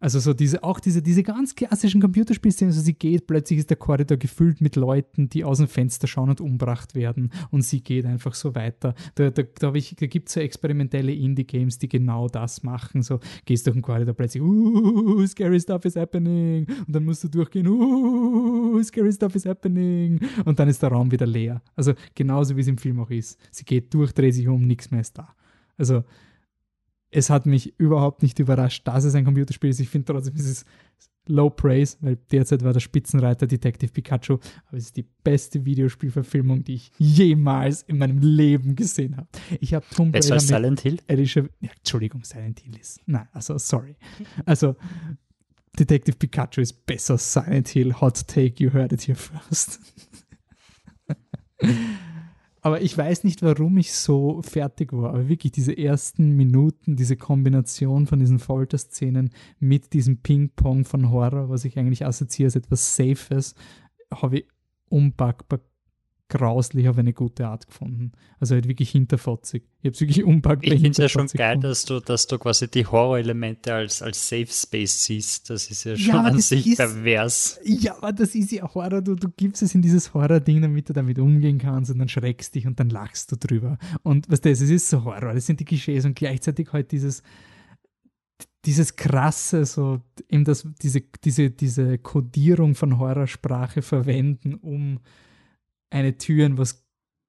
Also 0.00 0.20
so 0.20 0.32
diese, 0.32 0.62
auch 0.62 0.78
diese, 0.78 1.02
diese 1.02 1.24
ganz 1.24 1.54
klassischen 1.54 2.00
Computerspielszenen, 2.00 2.72
also 2.72 2.80
sie 2.80 2.94
geht, 2.94 3.26
plötzlich 3.26 3.58
ist 3.58 3.70
der 3.70 3.76
Korridor 3.76 4.16
gefüllt 4.16 4.60
mit 4.60 4.76
Leuten, 4.76 5.28
die 5.28 5.44
aus 5.44 5.58
dem 5.58 5.66
Fenster 5.66 6.06
schauen 6.06 6.30
und 6.30 6.40
umbracht 6.40 6.94
werden 6.94 7.32
und 7.50 7.62
sie 7.62 7.80
geht 7.80 8.06
einfach 8.06 8.34
so 8.34 8.54
weiter. 8.54 8.94
Da, 9.16 9.30
da, 9.30 9.42
da, 9.42 9.70
da 9.70 10.06
gibt 10.06 10.28
es 10.28 10.34
so 10.34 10.40
experimentelle 10.40 11.12
Indie-Games, 11.12 11.78
die 11.78 11.88
genau 11.88 12.28
das 12.28 12.62
machen. 12.62 13.02
So 13.02 13.18
gehst 13.44 13.66
durch 13.66 13.74
den 13.74 13.82
Korridor 13.82 14.14
plötzlich, 14.14 14.42
uh, 14.42 15.26
scary 15.26 15.58
stuff 15.58 15.84
is 15.84 15.96
happening 15.96 16.66
und 16.86 16.94
dann 16.94 17.04
musst 17.04 17.24
du 17.24 17.28
durchgehen, 17.28 17.66
uh, 17.66 18.80
scary 18.84 19.12
stuff 19.12 19.34
is 19.34 19.46
happening 19.46 20.20
und 20.44 20.58
dann 20.60 20.68
ist 20.68 20.80
der 20.80 20.90
Raum 20.90 21.10
wieder 21.10 21.26
leer. 21.26 21.60
Also 21.74 21.94
genauso 22.14 22.56
wie 22.56 22.60
es 22.60 22.68
im 22.68 22.78
Film 22.78 23.00
auch 23.00 23.10
ist. 23.10 23.38
Sie 23.50 23.64
geht 23.64 23.92
durch, 23.92 24.12
dreht 24.12 24.34
sich 24.34 24.46
um, 24.46 24.62
nichts 24.62 24.92
mehr 24.92 25.00
ist 25.00 25.18
da. 25.18 25.34
Also 25.76 26.04
es 27.10 27.30
hat 27.30 27.46
mich 27.46 27.78
überhaupt 27.78 28.22
nicht 28.22 28.38
überrascht, 28.38 28.86
dass 28.86 29.04
es 29.04 29.14
ein 29.14 29.24
Computerspiel 29.24 29.70
ist. 29.70 29.80
Ich 29.80 29.88
finde 29.88 30.12
trotzdem, 30.12 30.34
es 30.36 30.46
ist 30.46 30.66
Low 31.26 31.50
Praise, 31.50 31.96
weil 32.00 32.16
derzeit 32.30 32.64
war 32.64 32.72
der 32.72 32.80
Spitzenreiter 32.80 33.46
Detective 33.46 33.92
Pikachu, 33.92 34.38
aber 34.66 34.78
es 34.78 34.86
ist 34.86 34.96
die 34.96 35.04
beste 35.22 35.64
Videospielverfilmung, 35.64 36.64
die 36.64 36.74
ich 36.74 36.90
jemals 36.98 37.82
in 37.82 37.98
meinem 37.98 38.18
Leben 38.18 38.74
gesehen 38.74 39.16
habe. 39.16 39.28
Ich 39.60 39.74
habe 39.74 39.84
Tomb 39.94 40.14
Raider 40.14 40.34
mit 40.34 40.42
Silent 40.42 40.80
Hill? 40.80 40.98
Alicia, 41.06 41.44
ja, 41.60 41.70
Entschuldigung, 41.76 42.24
Silent 42.24 42.60
Hill 42.60 42.76
ist. 42.80 43.00
Nein, 43.06 43.28
also 43.32 43.58
sorry. 43.58 43.96
Also 44.46 44.76
Detective 45.78 46.16
Pikachu 46.16 46.62
ist 46.62 46.86
besser 46.86 47.14
als 47.14 47.32
Silent 47.32 47.68
Hill. 47.68 48.00
Hot 48.00 48.26
Take, 48.26 48.62
you 48.62 48.72
heard 48.72 48.92
it 48.92 49.06
here 49.06 49.16
first. 49.16 49.80
Aber 52.60 52.80
ich 52.82 52.96
weiß 52.96 53.24
nicht, 53.24 53.42
warum 53.42 53.78
ich 53.78 53.92
so 53.92 54.42
fertig 54.42 54.92
war. 54.92 55.10
Aber 55.10 55.28
wirklich 55.28 55.52
diese 55.52 55.76
ersten 55.76 56.36
Minuten, 56.36 56.96
diese 56.96 57.16
Kombination 57.16 58.06
von 58.06 58.18
diesen 58.18 58.38
Folterszenen 58.38 59.30
mit 59.60 59.92
diesem 59.92 60.18
Ping-Pong 60.18 60.84
von 60.84 61.10
Horror, 61.10 61.48
was 61.48 61.64
ich 61.64 61.78
eigentlich 61.78 62.04
assoziiere 62.04 62.48
als 62.48 62.56
etwas 62.56 62.96
Safes, 62.96 63.54
habe 64.12 64.38
ich 64.38 64.46
unpackbar 64.88 65.60
grauslich 66.28 66.88
auf 66.88 66.98
eine 66.98 67.12
gute 67.12 67.46
Art 67.46 67.66
gefunden. 67.66 68.12
Also 68.38 68.54
halt 68.54 68.68
wirklich 68.68 68.90
hinterfotzig. 68.90 69.64
Ich 69.80 69.86
habe 69.86 69.94
es 69.94 70.00
wirklich 70.00 70.24
unpackbar 70.24 70.72
Ich 70.72 70.80
finde 70.82 70.90
es 70.90 70.96
ja 70.98 71.08
schon 71.08 71.26
geil, 71.28 71.58
dass 71.58 71.84
du, 71.84 72.00
dass 72.00 72.26
du 72.26 72.38
quasi 72.38 72.68
die 72.70 72.86
Horror-Elemente 72.86 73.72
als, 73.72 74.02
als 74.02 74.28
Safe 74.28 74.46
Space 74.46 75.04
siehst. 75.04 75.48
Das 75.48 75.70
ist 75.70 75.84
ja 75.84 75.96
schon 75.96 76.14
ja, 76.14 76.22
an 76.22 76.40
sich 76.40 76.66
ist, 76.66 76.76
pervers. 76.76 77.58
Ja, 77.64 77.96
aber 77.96 78.12
das 78.12 78.34
ist 78.34 78.52
ja 78.52 78.62
Horror. 78.74 79.00
Du, 79.00 79.14
du 79.14 79.28
gibst 79.36 79.62
es 79.62 79.74
in 79.74 79.82
dieses 79.82 80.12
Horror-Ding, 80.12 80.60
damit 80.60 80.88
du 80.88 80.92
damit 80.92 81.18
umgehen 81.18 81.58
kannst 81.58 81.90
und 81.90 81.98
dann 81.98 82.08
schreckst 82.08 82.54
dich 82.54 82.66
und 82.66 82.78
dann 82.78 82.90
lachst 82.90 83.32
du 83.32 83.36
drüber. 83.36 83.78
Und 84.02 84.30
was 84.30 84.40
das 84.40 84.60
ist, 84.60 84.70
ist 84.70 84.90
so 84.90 85.04
Horror. 85.04 85.34
Das 85.34 85.46
sind 85.46 85.60
die 85.60 85.64
Klischees 85.64 86.04
und 86.04 86.14
gleichzeitig 86.14 86.72
halt 86.72 86.92
dieses 86.92 87.22
dieses 88.64 88.96
krasse, 88.96 89.64
so 89.64 90.02
eben 90.28 90.44
das, 90.44 90.66
diese, 90.82 91.00
diese, 91.24 91.50
diese 91.50 91.96
Kodierung 91.96 92.74
von 92.74 92.98
Horrorsprache 92.98 93.82
verwenden, 93.82 94.54
um 94.54 95.00
eine 95.90 96.18
Tür 96.18 96.46
in 96.46 96.58
was 96.58 96.86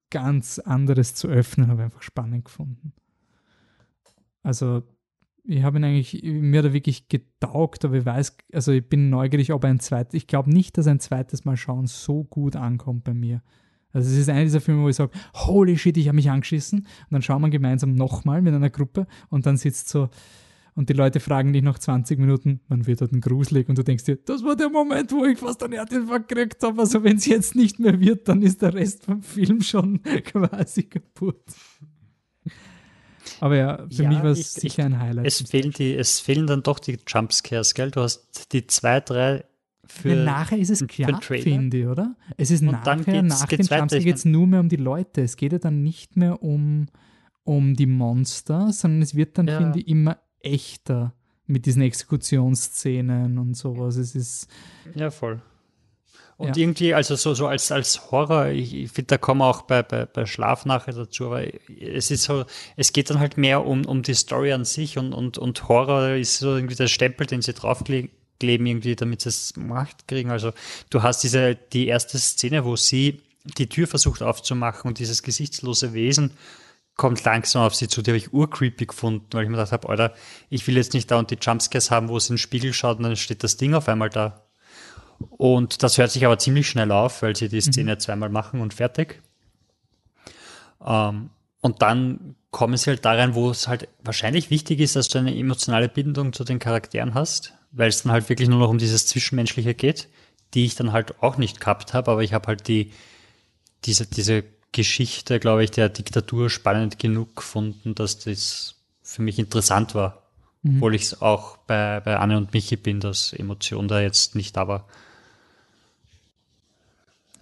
ganz 0.09 0.59
anderes 0.59 1.15
zu 1.15 1.27
öffnen, 1.27 1.67
habe 1.67 1.81
ich 1.81 1.85
einfach 1.85 2.01
spannend 2.01 2.45
gefunden. 2.45 2.93
Also, 4.43 4.83
ich 5.43 5.63
habe 5.63 5.79
ihn 5.79 5.83
eigentlich, 5.83 6.21
mir 6.23 6.61
da 6.61 6.73
wirklich 6.73 7.07
getaugt, 7.07 7.85
aber 7.85 7.97
ich 7.97 8.05
weiß, 8.05 8.37
also 8.53 8.71
ich 8.71 8.87
bin 8.87 9.09
neugierig, 9.09 9.51
ob 9.51 9.65
ein 9.65 9.79
zweites, 9.79 10.13
ich 10.13 10.27
glaube 10.27 10.51
nicht, 10.51 10.77
dass 10.77 10.87
ein 10.87 10.99
zweites 10.99 11.45
Mal 11.45 11.57
schauen 11.57 11.87
so 11.87 12.23
gut 12.23 12.55
ankommt 12.55 13.03
bei 13.03 13.13
mir. 13.13 13.41
Also 13.91 14.09
es 14.11 14.17
ist 14.17 14.29
einer 14.29 14.43
dieser 14.43 14.61
Filme, 14.61 14.83
wo 14.83 14.89
ich 14.89 14.95
sage, 14.95 15.11
holy 15.33 15.77
shit, 15.77 15.97
ich 15.97 16.07
habe 16.07 16.15
mich 16.15 16.29
angeschissen. 16.29 16.79
Und 16.81 17.11
dann 17.11 17.21
schauen 17.23 17.41
wir 17.41 17.49
gemeinsam 17.49 17.93
nochmal 17.95 18.41
mit 18.41 18.53
einer 18.53 18.69
Gruppe 18.69 19.07
und 19.29 19.45
dann 19.47 19.57
sitzt 19.57 19.89
so, 19.89 20.09
und 20.79 20.87
die 20.87 20.93
Leute 20.93 21.19
fragen 21.19 21.51
dich 21.51 21.61
nach 21.61 21.77
20 21.77 22.17
Minuten, 22.19 22.61
man 22.69 22.87
wird 22.87 23.01
dort 23.01 23.11
ein 23.11 23.19
gruselig 23.19 23.67
und 23.67 23.77
du 23.77 23.83
denkst 23.83 24.05
dir, 24.05 24.15
das 24.15 24.45
war 24.45 24.55
der 24.55 24.69
Moment, 24.69 25.11
wo 25.11 25.25
ich 25.25 25.37
fast 25.37 25.61
einen 25.61 25.73
Herzinfarkt 25.73 26.29
gekriegt 26.29 26.63
habe. 26.63 26.79
Also 26.79 27.03
wenn 27.03 27.17
es 27.17 27.25
jetzt 27.25 27.53
nicht 27.53 27.79
mehr 27.79 27.99
wird, 27.99 28.29
dann 28.29 28.41
ist 28.41 28.61
der 28.61 28.73
Rest 28.73 29.03
vom 29.03 29.21
Film 29.21 29.61
schon 29.61 30.01
quasi 30.23 30.83
kaputt. 30.83 31.43
Aber 33.41 33.57
ja, 33.57 33.85
für 33.91 34.03
ja, 34.03 34.09
mich 34.09 34.19
war 34.19 34.31
es 34.31 34.53
sicher 34.53 34.85
ein 34.85 34.97
Highlight. 34.97 35.27
Es 35.27 35.41
fehlen, 35.41 35.71
die, 35.71 35.95
es 35.95 36.21
fehlen 36.21 36.47
dann 36.47 36.63
doch 36.63 36.79
die 36.79 36.97
Jumpscares, 37.05 37.73
gell? 37.73 37.91
Du 37.91 37.99
hast 37.99 38.53
die 38.53 38.65
zwei, 38.65 39.01
drei 39.01 39.43
für. 39.85 40.15
Ja, 40.15 40.23
nachher 40.23 40.59
ist 40.59 40.69
es 40.69 40.87
klar, 40.87 41.21
finde 41.21 41.77
ich, 41.77 41.87
oder? 41.87 42.15
Es 42.37 42.51
ist 42.51 42.61
und 42.61 42.71
nachher, 42.71 43.21
nach 43.21 43.47
den 43.47 43.57
Jumpscares 43.57 44.01
geht 44.01 44.15
es 44.15 44.23
nur 44.23 44.47
mehr 44.47 44.61
um 44.61 44.69
die 44.69 44.77
Leute. 44.77 45.23
Es 45.23 45.35
geht 45.35 45.51
ja 45.51 45.59
dann 45.59 45.83
nicht 45.83 46.15
mehr 46.15 46.41
um, 46.41 46.87
um 47.43 47.75
die 47.75 47.85
Monster, 47.85 48.71
sondern 48.71 49.01
es 49.01 49.13
wird 49.13 49.37
dann, 49.37 49.49
ja. 49.49 49.57
finde 49.57 49.79
ich, 49.79 49.87
immer 49.89 50.17
echter 50.41 51.13
mit 51.47 51.65
diesen 51.65 51.81
Exekutionsszenen 51.81 53.37
und 53.37 53.55
sowas. 53.55 53.95
Es 53.95 54.15
ist. 54.15 54.47
Ja, 54.95 55.09
voll. 55.11 55.41
Und 56.39 56.55
ja. 56.55 56.63
irgendwie, 56.63 56.93
also 56.93 57.17
so, 57.17 57.33
so 57.33 57.47
als, 57.47 57.69
als 57.69 58.11
Horror, 58.11 58.47
ich, 58.47 58.73
ich 58.73 58.91
finde, 58.91 59.07
da 59.07 59.17
kommen 59.17 59.41
wir 59.41 59.47
auch 59.47 59.63
bei, 59.63 59.83
bei, 59.83 60.05
bei 60.05 60.25
Schlaf 60.25 60.63
nachher 60.63 60.93
dazu, 60.93 61.25
aber 61.25 61.43
es 61.81 62.11
ist 62.11 62.23
so, 62.23 62.45
es 62.77 62.93
geht 62.93 63.09
dann 63.09 63.19
halt 63.19 63.37
mehr 63.37 63.65
um, 63.65 63.85
um 63.85 64.03
die 64.03 64.13
Story 64.13 64.53
an 64.53 64.63
sich 64.63 64.97
und, 64.97 65.11
und, 65.11 65.37
und 65.37 65.67
Horror 65.67 66.11
ist 66.11 66.39
so 66.39 66.55
irgendwie 66.55 66.75
der 66.75 66.87
Stempel, 66.87 67.27
den 67.27 67.41
sie 67.41 67.51
draufkleben, 67.51 68.09
irgendwie, 68.39 68.95
damit 68.95 69.19
sie 69.19 69.29
es 69.29 69.57
Macht 69.57 70.07
kriegen. 70.07 70.31
Also 70.31 70.53
du 70.89 71.03
hast 71.03 71.23
diese, 71.23 71.55
die 71.55 71.87
erste 71.87 72.17
Szene, 72.17 72.63
wo 72.63 72.77
sie 72.77 73.21
die 73.57 73.67
Tür 73.67 73.87
versucht 73.87 74.21
aufzumachen 74.21 74.87
und 74.87 74.99
dieses 74.99 75.23
gesichtslose 75.23 75.91
Wesen 75.91 76.31
kommt 76.99 77.23
langsam 77.23 77.63
auf 77.63 77.73
sie 77.73 77.87
zu. 77.87 78.01
Die 78.01 78.11
habe 78.11 78.17
ich 78.17 78.33
urcreepy 78.33 78.85
gefunden, 78.85 79.25
weil 79.31 79.43
ich 79.43 79.49
mir 79.49 79.55
gedacht 79.55 79.71
habe, 79.71 79.87
Alter, 79.89 80.13
ich 80.49 80.67
will 80.67 80.75
jetzt 80.75 80.93
nicht 80.93 81.09
da 81.09 81.17
und 81.17 81.31
die 81.31 81.37
Jumpscares 81.41 81.89
haben, 81.89 82.09
wo 82.09 82.19
sie 82.19 82.29
in 82.29 82.35
den 82.35 82.39
Spiegel 82.39 82.73
schaut 82.73 82.97
und 82.97 83.03
dann 83.03 83.15
steht 83.15 83.43
das 83.43 83.57
Ding 83.57 83.73
auf 83.73 83.87
einmal 83.87 84.09
da. 84.09 84.43
Und 85.29 85.81
das 85.81 85.97
hört 85.97 86.11
sich 86.11 86.25
aber 86.25 86.37
ziemlich 86.37 86.69
schnell 86.69 86.91
auf, 86.91 87.21
weil 87.21 87.35
sie 87.35 87.47
die 87.47 87.61
Szene 87.61 87.95
mhm. 87.95 87.99
zweimal 87.99 88.29
machen 88.29 88.59
und 88.59 88.73
fertig. 88.73 89.21
Ähm, 90.85 91.29
und 91.61 91.81
dann 91.81 92.35
kommen 92.51 92.75
sie 92.75 92.89
halt 92.89 93.05
da 93.05 93.13
rein, 93.13 93.33
wo 93.33 93.49
es 93.49 93.69
halt 93.69 93.87
wahrscheinlich 94.03 94.49
wichtig 94.49 94.81
ist, 94.81 94.97
dass 94.97 95.07
du 95.07 95.19
eine 95.19 95.35
emotionale 95.35 95.87
Bindung 95.87 96.33
zu 96.33 96.43
den 96.43 96.59
Charakteren 96.59 97.13
hast, 97.13 97.53
weil 97.71 97.87
es 97.87 98.03
dann 98.03 98.11
halt 98.11 98.27
wirklich 98.27 98.49
nur 98.49 98.59
noch 98.59 98.69
um 98.69 98.77
dieses 98.77 99.07
Zwischenmenschliche 99.07 99.73
geht, 99.73 100.09
die 100.53 100.65
ich 100.65 100.75
dann 100.75 100.91
halt 100.91 101.23
auch 101.23 101.37
nicht 101.37 101.61
gehabt 101.61 101.93
habe, 101.93 102.11
aber 102.11 102.23
ich 102.23 102.33
habe 102.33 102.47
halt 102.47 102.67
die, 102.67 102.91
diese, 103.85 104.05
diese 104.05 104.43
Geschichte, 104.71 105.39
glaube 105.39 105.63
ich, 105.63 105.71
der 105.71 105.89
Diktatur 105.89 106.49
spannend 106.49 106.99
genug 106.99 107.35
gefunden, 107.35 107.95
dass 107.95 108.19
das 108.19 108.75
für 109.01 109.21
mich 109.21 109.39
interessant 109.39 109.95
war. 109.95 110.23
Mhm. 110.61 110.77
Obwohl 110.77 110.95
ich 110.95 111.03
es 111.03 111.21
auch 111.21 111.57
bei, 111.57 111.99
bei 112.01 112.17
Anne 112.17 112.37
und 112.37 112.53
Michi 112.53 112.75
bin, 112.75 112.99
dass 112.99 113.33
Emotion 113.33 113.87
da 113.87 114.01
jetzt 114.01 114.35
nicht 114.35 114.55
da 114.57 114.67
war. 114.67 114.87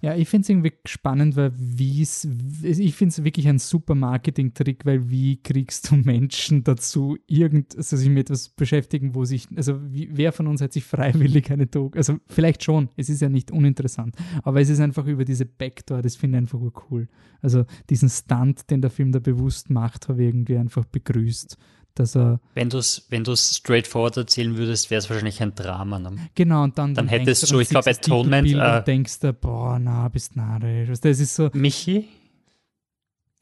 Ja, 0.00 0.14
ich 0.14 0.28
finde 0.28 0.42
es 0.42 0.48
irgendwie 0.48 0.72
spannend, 0.84 1.34
weil 1.34 1.52
wie 1.56 2.02
es, 2.02 2.24
ich 2.62 2.94
finde 2.94 3.10
es 3.10 3.24
wirklich 3.24 3.48
ein 3.48 3.58
super 3.58 3.94
Marketing-Trick, 3.96 4.86
weil 4.86 5.10
wie 5.10 5.42
kriegst 5.42 5.90
du 5.90 5.96
Menschen 5.96 6.62
dazu, 6.62 7.16
irgend, 7.26 7.76
also 7.76 7.96
sich 7.96 8.08
mit 8.08 8.30
etwas 8.30 8.50
beschäftigen, 8.50 9.14
wo 9.14 9.24
sich, 9.24 9.48
also 9.56 9.80
wie, 9.92 10.08
wer 10.12 10.32
von 10.32 10.46
uns 10.46 10.60
hat 10.60 10.72
sich 10.72 10.84
freiwillig 10.84 11.50
eine 11.50 11.66
Doku, 11.66 11.96
also 11.98 12.18
vielleicht 12.28 12.62
schon, 12.62 12.90
es 12.96 13.08
ist 13.08 13.22
ja 13.22 13.28
nicht 13.28 13.50
uninteressant, 13.50 14.14
aber 14.44 14.60
es 14.60 14.68
ist 14.68 14.80
einfach 14.80 15.06
über 15.06 15.24
diese 15.24 15.46
Backdoor, 15.46 16.02
das 16.02 16.14
finde 16.14 16.38
ich 16.38 16.42
einfach 16.42 16.60
cool. 16.90 17.08
Also 17.40 17.64
diesen 17.90 18.08
Stunt, 18.08 18.70
den 18.70 18.80
der 18.80 18.90
Film 18.90 19.12
da 19.12 19.18
bewusst 19.18 19.70
macht, 19.70 20.08
habe 20.08 20.22
ich 20.22 20.28
irgendwie 20.28 20.58
einfach 20.58 20.84
begrüßt 20.84 21.58
dass 21.98 22.16
er. 22.16 22.40
Wenn 22.54 22.70
du 22.70 22.78
es 22.78 23.06
wenn 23.10 23.24
straightforward 23.24 24.16
erzählen 24.16 24.56
würdest, 24.56 24.90
wäre 24.90 24.98
es 24.98 25.08
wahrscheinlich 25.08 25.42
ein 25.42 25.54
Drama. 25.54 25.98
Ne? 25.98 26.28
Genau, 26.34 26.64
und 26.64 26.78
dann, 26.78 26.94
dann, 26.94 27.08
hättest 27.08 27.50
du, 27.50 27.60
ich 27.60 27.68
glaube, 27.68 27.90
Atonement. 27.90 28.48
Äh, 28.48 28.84
denkst 28.84 29.20
du, 29.20 29.32
boah, 29.32 29.78
na, 29.78 30.08
bist 30.08 30.36
narrisch. 30.36 31.00
Das 31.00 31.20
ist 31.20 31.34
so. 31.34 31.50
Michi? 31.52 32.08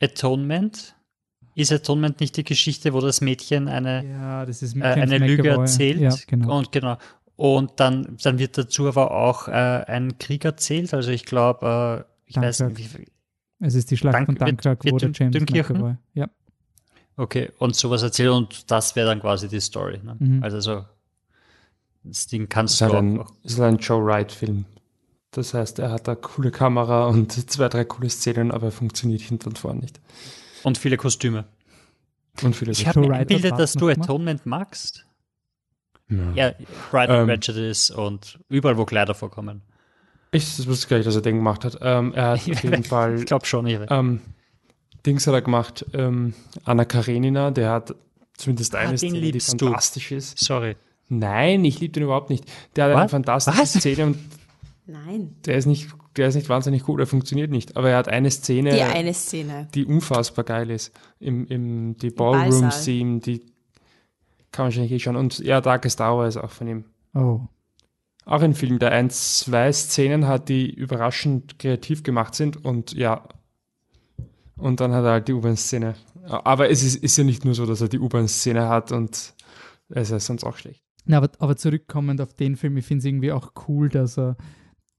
Atonement? 0.00 0.94
Ist 1.54 1.72
Atonement 1.72 2.20
nicht 2.20 2.36
die 2.36 2.44
Geschichte, 2.44 2.92
wo 2.92 3.00
das 3.00 3.22
Mädchen 3.22 3.68
eine, 3.68 4.04
ja, 4.04 4.44
das 4.44 4.62
äh, 4.62 4.82
eine 4.82 5.18
Lüge 5.18 5.48
erzählt? 5.48 6.00
Ja, 6.00 6.14
genau. 6.26 6.58
Und 6.58 6.70
genau. 6.70 6.98
Und 7.36 7.80
dann, 7.80 8.16
dann 8.22 8.38
wird 8.38 8.58
dazu 8.58 8.88
aber 8.88 9.10
auch 9.10 9.48
äh, 9.48 9.52
ein 9.52 10.18
Krieg 10.18 10.44
erzählt. 10.44 10.92
Also 10.92 11.10
ich 11.10 11.24
glaube, 11.24 12.06
äh, 12.06 12.12
ich 12.26 12.34
Dunkirk. 12.34 12.48
weiß 12.48 12.60
nicht, 12.60 12.98
wie, 12.98 13.06
Es 13.60 13.74
ist 13.74 13.90
die 13.90 13.96
Schlacht 13.96 14.16
Dank, 14.16 14.26
von 14.26 14.34
Dunkirk, 14.36 14.84
wo 14.84 14.96
der 14.98 15.10
James 15.12 15.40
McAvoy. 15.40 15.96
Ja. 16.14 16.28
Okay, 17.16 17.50
und 17.58 17.74
sowas 17.74 18.02
erzählt 18.02 18.30
und 18.30 18.70
das 18.70 18.94
wäre 18.94 19.08
dann 19.08 19.20
quasi 19.20 19.48
die 19.48 19.60
Story. 19.60 20.00
Ne? 20.02 20.16
Mhm. 20.18 20.42
Also 20.42 20.60
so, 20.60 20.84
das 22.04 22.26
Ding 22.26 22.48
kannst 22.48 22.80
das 22.80 22.90
du 22.90 22.94
auch. 22.94 22.98
Ein, 22.98 23.24
ist 23.42 23.60
ein 23.60 23.78
Joe 23.78 24.04
Wright-Film. 24.04 24.66
Das 25.30 25.54
heißt, 25.54 25.78
er 25.78 25.90
hat 25.90 26.08
eine 26.08 26.16
coole 26.16 26.50
Kamera 26.50 27.06
und 27.06 27.32
zwei, 27.50 27.68
drei 27.68 27.84
coole 27.84 28.08
Szenen, 28.10 28.50
aber 28.50 28.66
er 28.66 28.72
funktioniert 28.72 29.20
hinten 29.22 29.48
und 29.48 29.58
vorne 29.58 29.80
nicht. 29.80 30.00
Und 30.62 30.78
viele 30.78 30.96
Kostüme. 30.96 31.46
Und 32.42 32.54
viele 32.54 32.72
ich 32.72 32.86
habe 32.86 33.00
mir 33.00 33.12
eingebildet, 33.12 33.58
dass 33.58 33.72
du 33.72 33.88
Atonement 33.88 34.44
magst. 34.44 35.06
Ja, 36.08 36.32
ja 36.34 36.54
and 36.92 37.10
ähm, 37.10 37.40
Prejudice 37.40 37.90
und 37.90 38.38
überall, 38.48 38.76
wo 38.76 38.84
Kleider 38.84 39.14
vorkommen. 39.14 39.62
Ich 40.32 40.56
das 40.56 40.66
wusste 40.66 40.88
gar 40.88 40.96
nicht, 40.98 41.06
dass 41.06 41.16
er 41.16 41.22
den 41.22 41.36
gemacht 41.36 41.64
hat. 41.64 41.78
Ähm, 41.80 42.12
er 42.14 42.30
hat 42.30 42.40
auf 42.50 42.62
jeden 42.62 42.84
Fall. 42.84 43.18
ich 43.18 43.26
glaube 43.26 43.46
schon, 43.46 43.66
ich 43.66 43.78
ähm, 43.90 44.20
Dings 45.06 45.26
hat 45.26 45.34
er 45.34 45.42
gemacht, 45.42 45.86
ähm, 45.92 46.34
Anna 46.64 46.84
Karenina, 46.84 47.50
der 47.50 47.70
hat 47.70 47.94
zumindest 48.36 48.74
ah, 48.74 48.80
eine 48.80 48.98
Szene, 48.98 49.20
die 49.20 49.40
fantastisch 49.40 50.08
du. 50.10 50.16
ist. 50.16 50.38
Sorry. 50.38 50.76
Nein, 51.08 51.64
ich 51.64 51.80
liebe 51.80 51.92
den 51.92 52.02
überhaupt 52.02 52.30
nicht. 52.30 52.44
Der 52.74 52.86
hat 52.86 52.92
What? 52.92 53.00
eine 53.00 53.08
fantastische 53.08 53.58
Was? 53.58 53.72
Szene 53.72 54.06
und 54.06 54.18
Nein. 54.86 55.36
Der 55.44 55.56
ist 55.56 55.66
nicht, 55.66 55.88
der 56.16 56.28
ist 56.28 56.36
nicht 56.36 56.48
wahnsinnig 56.48 56.84
gut, 56.84 57.00
er 57.00 57.06
funktioniert 57.06 57.50
nicht. 57.50 57.76
Aber 57.76 57.90
er 57.90 57.98
hat 57.98 58.08
eine 58.08 58.30
Szene, 58.30 58.70
die 58.72 58.82
eine 58.82 59.12
Szene, 59.14 59.68
die 59.74 59.84
unfassbar 59.84 60.44
geil 60.44 60.70
ist. 60.70 60.92
Im, 61.18 61.46
im 61.48 61.96
die 61.98 62.10
Ballroom-Theme, 62.10 63.18
die 63.20 63.40
kann 64.52 64.64
man 64.64 64.66
wahrscheinlich 64.66 64.92
eh 64.92 64.98
schauen. 65.00 65.16
Und 65.16 65.38
ja, 65.40 65.60
Darkest 65.60 66.00
Hour 66.00 66.26
ist 66.26 66.36
auch 66.36 66.50
von 66.50 66.68
ihm. 66.68 66.84
Oh. 67.14 67.40
Auch 68.24 68.42
ein 68.42 68.54
Film, 68.54 68.78
der 68.78 68.92
ein, 68.92 69.10
zwei 69.10 69.72
Szenen 69.72 70.26
hat, 70.26 70.48
die 70.48 70.70
überraschend 70.70 71.58
kreativ 71.58 72.02
gemacht 72.02 72.34
sind 72.34 72.64
und 72.64 72.92
ja, 72.92 73.28
und 74.58 74.80
dann 74.80 74.92
hat 74.92 75.04
er 75.04 75.12
halt 75.12 75.28
die 75.28 75.32
U-Bahn-Szene. 75.32 75.94
Aber 76.24 76.70
es 76.70 76.82
ist, 76.82 76.96
ist 76.96 77.16
ja 77.16 77.24
nicht 77.24 77.44
nur 77.44 77.54
so, 77.54 77.66
dass 77.66 77.80
er 77.80 77.88
die 77.88 77.98
U-Bahn-Szene 77.98 78.68
hat 78.68 78.92
und 78.92 79.34
es 79.88 80.10
ist 80.10 80.26
sonst 80.26 80.44
auch 80.44 80.56
schlecht. 80.56 80.82
Na, 81.04 81.18
aber, 81.18 81.30
aber 81.38 81.56
zurückkommend 81.56 82.20
auf 82.20 82.34
den 82.34 82.56
Film, 82.56 82.76
ich 82.76 82.84
finde 82.84 83.00
es 83.00 83.04
irgendwie 83.04 83.32
auch 83.32 83.52
cool, 83.68 83.88
dass 83.88 84.18
er, 84.18 84.36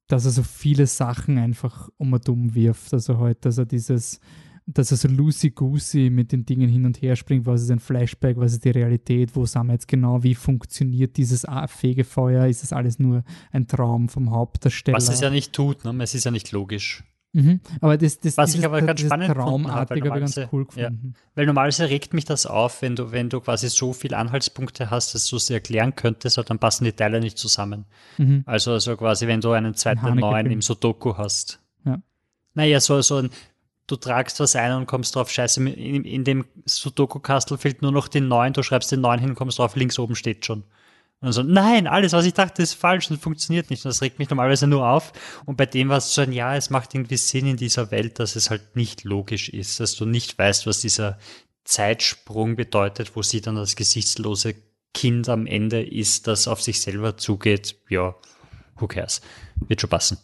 dass 0.08 0.26
er 0.26 0.32
so 0.32 0.44
viele 0.44 0.88
Sachen 0.88 1.38
einfach 1.38 1.90
um 1.98 2.14
und 2.14 2.30
um 2.30 2.56
wirft. 2.56 2.94
Also 2.94 3.18
heute, 3.18 3.42
dass 3.42 3.58
er 3.58 3.66
dieses, 3.66 4.22
dass 4.66 4.92
er 4.92 4.98
so 4.98 5.10
loosey-goosey 5.10 6.10
mit 6.10 6.32
den 6.32 6.46
Dingen 6.46 6.70
hin 6.70 6.86
und 6.86 7.02
her 7.02 7.18
springt, 7.18 7.46
was 7.46 7.62
ist 7.62 7.72
ein 7.72 7.80
Flashback, 7.80 8.38
was 8.38 8.54
ist 8.54 8.64
die 8.64 8.70
Realität, 8.70 9.36
wo 9.36 9.46
sind 9.46 9.68
wir 9.68 9.74
jetzt 9.74 9.88
genau, 9.90 10.24
wie 10.24 10.36
funktioniert 10.36 11.18
dieses 11.18 11.46
Fegefeuer, 11.68 12.48
ist 12.48 12.64
das 12.64 12.72
alles 12.72 13.00
nur 13.00 13.24
ein 13.52 13.68
Traum 13.68 14.08
vom 14.08 14.32
Hauptdarsteller? 14.32 14.98
Was 14.98 15.10
es 15.10 15.20
ja 15.20 15.30
nicht 15.30 15.52
tut, 15.52 15.84
ne? 15.84 15.94
es 16.02 16.16
ist 16.16 16.24
ja 16.24 16.32
nicht 16.32 16.54
logisch. 16.54 17.04
Mhm. 17.34 17.60
Aber 17.82 17.98
das, 17.98 18.20
das, 18.20 18.38
Was 18.38 18.48
dieses, 18.48 18.62
ich 18.62 18.66
aber 18.66 18.82
ganz 18.82 19.02
spannend 19.02 19.34
Traumartig 19.34 20.04
habe, 20.04 20.20
ganz 20.20 20.38
cool 20.52 20.66
gefunden. 20.66 21.14
Ja. 21.14 21.22
Weil 21.36 21.46
normalerweise 21.46 21.90
regt 21.90 22.14
mich 22.14 22.26
das 22.26 22.46
auf, 22.46 22.82
wenn 22.82 22.96
du, 22.96 23.12
wenn 23.12 23.30
du 23.30 23.42
quasi 23.42 23.70
so 23.70 23.94
viele 23.94 24.18
Anhaltspunkte 24.18 24.90
hast, 24.90 25.14
dass 25.14 25.28
du 25.28 25.38
sie 25.38 25.54
erklären 25.54 25.96
könntest, 25.96 26.38
dann 26.50 26.60
passen 26.60 26.86
die 26.86 26.94
Teile 26.94 27.20
nicht 27.20 27.38
zusammen. 27.38 27.86
Mhm. 28.18 28.44
Also, 28.46 28.72
also 28.72 28.96
quasi, 28.96 29.28
wenn 29.28 29.42
du 29.42 29.52
einen 29.52 29.76
zweiten 29.76 30.06
ein 30.06 30.18
neuen 30.18 30.50
im 30.50 30.62
Sudoku 30.62 31.18
hast. 31.18 31.60
Ja. 31.86 32.02
Naja, 32.54 32.80
so, 32.80 33.02
so 33.02 33.18
ein, 33.18 33.30
du 33.88 33.98
tragst 33.98 34.40
was 34.40 34.56
ein 34.56 34.74
und 34.74 34.86
kommst 34.86 35.16
drauf, 35.16 35.30
scheiße, 35.30 35.62
in, 35.70 36.06
in 36.06 36.24
dem 36.24 36.46
Sudoku-Kastel 36.66 37.58
fehlt 37.58 37.82
nur 37.82 37.92
noch 37.92 38.08
den 38.08 38.28
neuen, 38.28 38.54
du 38.54 38.64
schreibst 38.64 38.92
den 38.92 39.02
neuen 39.02 39.20
hin, 39.20 39.36
kommst 39.36 39.60
drauf, 39.60 39.76
links 39.76 40.00
oben 40.00 40.16
steht 40.16 40.46
schon. 40.46 40.64
Und 41.20 41.32
so, 41.32 41.42
nein, 41.42 41.88
alles, 41.88 42.14
was 42.14 42.26
ich 42.26 42.34
dachte, 42.34 42.62
ist 42.62 42.74
falsch 42.74 43.10
und 43.10 43.20
funktioniert 43.20 43.72
nicht. 43.72 43.84
Und 43.84 43.90
das 43.90 44.02
regt 44.02 44.20
mich 44.20 44.30
normalerweise 44.30 44.68
nur 44.68 44.88
auf. 44.88 45.14
Und 45.46 45.58
bei 45.58 45.66
dem 45.66 45.90
war 45.90 45.98
es 45.98 46.14
so 46.14 46.22
ein, 46.22 46.32
ja, 46.32 46.56
es 46.56 46.70
macht 46.70 46.94
irgendwie 46.94 47.18
Sinn 47.18 47.48
in 47.48 47.58
dieser 47.58 47.90
Welt, 47.90 48.20
dass 48.20 48.36
es 48.36 48.52
halt 48.52 48.76
nicht 48.76 49.04
logisch 49.04 49.50
ist, 49.50 49.80
dass 49.80 49.96
du 49.96 50.06
nicht 50.06 50.38
weißt, 50.38 50.68
was 50.68 50.82
dieser 50.82 51.18
Zeitsprung 51.64 52.56
bedeutet, 52.56 53.16
wo 53.16 53.24
sie 53.24 53.42
dann 53.42 53.56
das 53.56 53.76
gesichtslose 53.76 54.56
Kind 54.94 55.28
am 55.28 55.48
Ende 55.48 55.84
ist, 55.84 56.28
das 56.28 56.48
auf 56.48 56.62
sich 56.62 56.82
selber 56.82 57.18
zugeht, 57.18 57.78
ja, 57.90 58.16
who 58.78 58.88
cares? 58.88 59.22
Wird 59.68 59.82
schon 59.82 59.90
passen. 59.90 60.18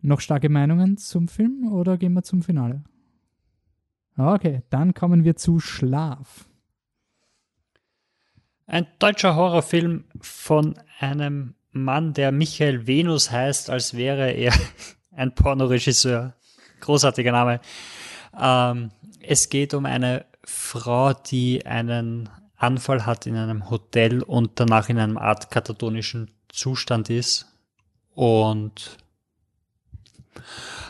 Noch 0.00 0.20
starke 0.20 0.48
Meinungen 0.48 0.98
zum 0.98 1.26
Film 1.26 1.72
oder 1.72 1.98
gehen 1.98 2.12
wir 2.12 2.22
zum 2.22 2.42
Finale? 2.42 2.84
Okay, 4.16 4.62
dann 4.70 4.94
kommen 4.94 5.24
wir 5.24 5.36
zu 5.36 5.58
Schlaf. 5.58 6.48
Ein 8.66 8.88
deutscher 8.98 9.36
Horrorfilm 9.36 10.04
von 10.20 10.76
einem 10.98 11.54
Mann, 11.70 12.14
der 12.14 12.32
Michael 12.32 12.88
Venus 12.88 13.30
heißt, 13.30 13.70
als 13.70 13.94
wäre 13.94 14.32
er 14.32 14.52
ein 15.12 15.34
Pornoregisseur. 15.34 16.34
Großartiger 16.80 17.30
Name. 17.30 17.60
Ähm, 18.38 18.90
es 19.20 19.48
geht 19.50 19.72
um 19.72 19.86
eine 19.86 20.26
Frau, 20.44 21.12
die 21.12 21.64
einen 21.64 22.28
Anfall 22.56 23.06
hat 23.06 23.26
in 23.26 23.36
einem 23.36 23.70
Hotel 23.70 24.22
und 24.22 24.58
danach 24.58 24.88
in 24.88 24.98
einem 24.98 25.16
Art 25.16 25.50
katatonischen 25.50 26.32
Zustand 26.48 27.08
ist. 27.08 27.46
Und 28.14 28.96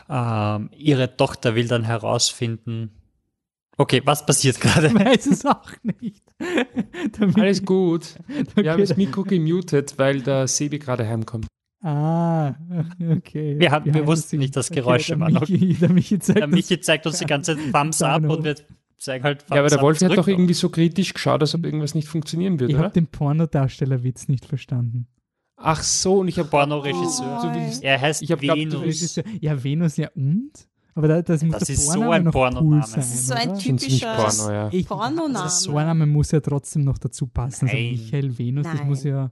ähm, 0.09 0.71
ihre 0.75 1.15
Tochter 1.15 1.53
will 1.53 1.67
dann 1.67 1.83
herausfinden, 1.83 2.96
Okay, 3.77 4.01
was 4.03 4.25
passiert 4.25 4.59
gerade? 4.59 4.87
Ich 4.87 4.93
weiß 5.05 5.25
es 5.27 5.45
auch 5.45 5.69
nicht. 5.83 6.23
Alles 7.35 7.63
gut. 7.63 8.15
Wir 8.27 8.45
okay, 8.57 8.69
haben 8.69 8.79
das 8.79 8.97
Mikro 8.97 9.23
gemutet, 9.23 9.93
weil 9.97 10.21
der 10.21 10.47
Sebi 10.47 10.79
gerade 10.79 11.07
heimkommt. 11.07 11.47
Ah, 11.83 12.55
okay. 13.17 13.59
Wir, 13.59 13.71
haben, 13.71 13.93
wir 13.93 14.07
wussten 14.07 14.39
nicht, 14.39 14.55
dass 14.55 14.71
Geräusche 14.71 15.13
okay, 15.13 15.21
waren. 15.21 15.33
Michi, 15.33 15.75
der, 15.75 15.89
Michi 15.89 16.19
zeigt, 16.19 16.39
der 16.39 16.47
Michi 16.47 16.79
zeigt 16.79 17.05
uns 17.05 17.19
die 17.19 17.25
ganze 17.25 17.55
Thumbs 17.71 18.01
up 18.01 18.27
und 18.27 18.43
wir 18.43 18.55
zeigen 18.97 19.23
halt 19.23 19.41
Thumbs 19.41 19.51
Ja, 19.51 19.59
aber 19.59 19.69
der 19.69 19.81
Wolf 19.81 20.01
hat 20.01 20.17
doch 20.17 20.27
irgendwie 20.27 20.55
so 20.55 20.69
kritisch 20.69 21.13
geschaut, 21.13 21.41
als 21.41 21.53
ob 21.53 21.63
irgendwas 21.63 21.93
nicht 21.93 22.07
funktionieren 22.07 22.59
würde. 22.59 22.73
Ich 22.73 22.79
habe 22.79 22.89
den 22.89 23.05
Pornodarstellerwitz 23.05 24.27
nicht 24.27 24.45
verstanden. 24.45 25.07
Ach 25.55 25.83
so, 25.83 26.19
und 26.19 26.27
ich 26.27 26.39
habe 26.39 26.49
Pornoregisseur. 26.49 27.41
Oh, 27.43 27.81
er 27.81 28.01
heißt 28.01 28.23
ich 28.23 28.29
Venus. 28.29 29.19
Ja, 29.39 29.63
Venus, 29.63 29.97
ja 29.97 30.09
und? 30.15 30.51
Aber 30.97 31.07
da, 31.07 31.21
das, 31.21 31.45
das 31.47 31.69
ist 31.69 31.85
so 31.85 32.09
ein 32.09 32.31
Pornoname. 32.31 32.77
Cool 32.77 32.83
sein, 32.83 32.95
das 32.95 33.13
ist 33.13 33.27
so 33.27 33.35
ein 33.35 33.55
typischer 33.59 34.15
Porno, 34.15 34.51
ja. 34.51 34.83
Pornoname. 34.83 35.43
Also 35.43 35.71
so 35.71 35.77
ein 35.77 35.85
Name 35.85 36.07
muss 36.07 36.31
ja 36.31 36.39
trotzdem 36.39 36.85
noch 36.85 36.97
dazu 36.97 37.27
passen. 37.27 37.69
Also 37.69 37.77
Michael 37.77 38.35
Venus, 38.35 38.63
Nein. 38.65 38.77
das 38.77 38.85
muss 38.87 39.03
ja. 39.03 39.29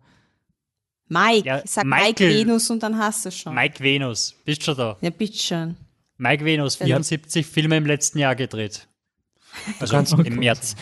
Mike, 1.08 1.48
ja, 1.48 1.64
sag 1.66 1.86
Michael, 1.86 2.06
Mike 2.08 2.24
Venus 2.24 2.70
und 2.70 2.84
dann 2.84 2.96
hast 3.00 3.26
du 3.26 3.32
schon. 3.32 3.56
Mike 3.56 3.84
Venus, 3.84 4.36
bist 4.46 4.64
schon 4.64 4.78
da? 4.78 4.96
Ja, 5.02 5.10
bitte 5.10 5.40
schon. 5.40 5.76
Mike 6.18 6.46
Venus, 6.46 6.76
74 6.76 7.44
Filme 7.48 7.78
im 7.78 7.88
letzten 7.88 8.20
Jahr 8.20 8.36
gedreht. 8.36 8.88
Also 9.80 9.98
okay. 9.98 10.28
im 10.28 10.36
März. 10.36 10.76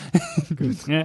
ja. 0.86 1.04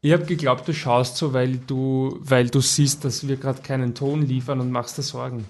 Ich 0.00 0.12
habe 0.12 0.24
geglaubt, 0.24 0.66
du 0.66 0.74
schaust 0.74 1.16
so, 1.16 1.32
weil 1.32 1.58
du, 1.58 2.18
weil 2.22 2.48
du 2.48 2.60
siehst, 2.60 3.04
dass 3.04 3.28
wir 3.28 3.36
gerade 3.36 3.62
keinen 3.62 3.94
Ton 3.94 4.22
liefern 4.22 4.58
und 4.58 4.72
machst 4.72 4.98
dir 4.98 5.02
Sorgen. 5.02 5.44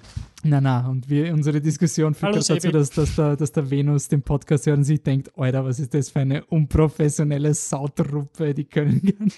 Na, 0.44 0.60
na, 0.60 0.86
und 0.88 1.08
wir, 1.08 1.32
unsere 1.32 1.60
Diskussion 1.60 2.12
führt 2.12 2.36
dazu, 2.36 2.70
dass, 2.70 2.90
dass, 2.90 3.16
der, 3.16 3.36
dass 3.36 3.50
der 3.52 3.70
Venus 3.70 4.08
den 4.08 4.22
Podcast 4.22 4.66
hört 4.66 4.76
und 4.76 4.84
sich 4.84 5.02
denkt, 5.02 5.30
Alter, 5.38 5.64
was 5.64 5.80
ist 5.80 5.94
das 5.94 6.10
für 6.10 6.20
eine 6.20 6.44
unprofessionelle 6.44 7.54
Sautruppe, 7.54 8.52
die 8.52 8.64
können 8.64 9.00
gern. 9.00 9.32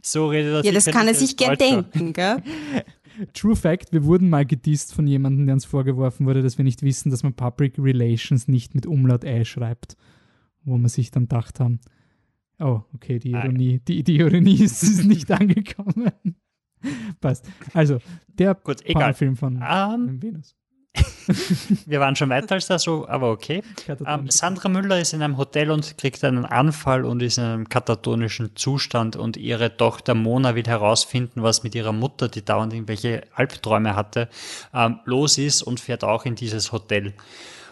So 0.00 0.28
redet 0.28 0.54
er 0.54 0.64
Ja, 0.64 0.72
das 0.72 0.86
kann 0.86 1.08
er 1.08 1.14
sich 1.14 1.36
gern 1.36 1.58
denken, 1.58 2.12
gell? 2.12 2.36
True 3.34 3.56
Fact, 3.56 3.92
wir 3.92 4.04
wurden 4.04 4.30
mal 4.30 4.46
gedisst 4.46 4.94
von 4.94 5.06
jemandem, 5.06 5.46
der 5.46 5.54
uns 5.54 5.64
vorgeworfen 5.64 6.26
wurde, 6.26 6.42
dass 6.42 6.58
wir 6.58 6.64
nicht 6.64 6.82
wissen, 6.82 7.10
dass 7.10 7.24
man 7.24 7.34
Public 7.34 7.74
Relations 7.78 8.46
nicht 8.48 8.74
mit 8.74 8.86
Umlaut 8.86 9.24
E 9.24 9.44
schreibt. 9.44 9.96
Wo 10.64 10.78
wir 10.78 10.88
sich 10.88 11.10
dann 11.10 11.24
gedacht 11.24 11.58
haben, 11.58 11.80
oh, 12.60 12.82
okay, 12.94 13.18
die 13.18 13.32
Ironie, 13.32 13.80
die, 13.80 14.04
die 14.04 14.16
Ironie 14.16 14.62
ist, 14.62 14.82
ist 14.84 15.04
nicht 15.04 15.30
angekommen. 15.30 16.12
Passt. 17.20 17.46
Also, 17.74 17.98
der 18.28 18.54
Gut, 18.54 18.84
egal. 18.84 19.14
Film 19.14 19.36
von 19.36 19.56
um, 19.56 19.62
ähm, 19.62 20.22
Venus. 20.22 20.56
wir 21.86 22.00
waren 22.00 22.16
schon 22.16 22.30
weiter 22.30 22.54
als 22.54 22.66
das, 22.66 22.82
so, 22.82 23.06
aber 23.08 23.30
okay. 23.30 23.62
Ähm, 24.06 24.30
Sandra 24.30 24.68
Müller 24.68 25.00
ist 25.00 25.12
in 25.12 25.22
einem 25.22 25.36
Hotel 25.36 25.70
und 25.70 25.96
kriegt 25.98 26.22
einen 26.24 26.44
Anfall 26.44 27.04
und 27.04 27.22
ist 27.22 27.38
in 27.38 27.44
einem 27.44 27.68
katatonischen 27.68 28.56
Zustand 28.56 29.16
und 29.16 29.36
ihre 29.36 29.76
Tochter 29.76 30.14
Mona 30.14 30.54
will 30.54 30.64
herausfinden, 30.64 31.42
was 31.42 31.62
mit 31.62 31.74
ihrer 31.74 31.92
Mutter, 31.92 32.28
die 32.28 32.44
dauernd 32.44 32.72
irgendwelche 32.72 33.22
Albträume 33.34 33.96
hatte, 33.96 34.28
ähm, 34.74 35.00
los 35.04 35.38
ist 35.38 35.62
und 35.62 35.80
fährt 35.80 36.04
auch 36.04 36.24
in 36.24 36.34
dieses 36.34 36.72
Hotel, 36.72 37.14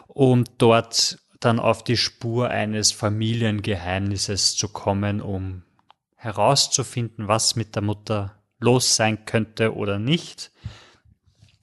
um 0.06 0.44
dort 0.58 1.18
dann 1.40 1.58
auf 1.58 1.82
die 1.82 1.96
Spur 1.96 2.50
eines 2.50 2.92
Familiengeheimnisses 2.92 4.56
zu 4.56 4.68
kommen, 4.68 5.20
um 5.20 5.62
herauszufinden, 6.16 7.28
was 7.28 7.56
mit 7.56 7.74
der 7.74 7.82
Mutter 7.82 8.39
los 8.60 8.96
sein 8.96 9.24
könnte 9.24 9.74
oder 9.74 9.98
nicht. 9.98 10.52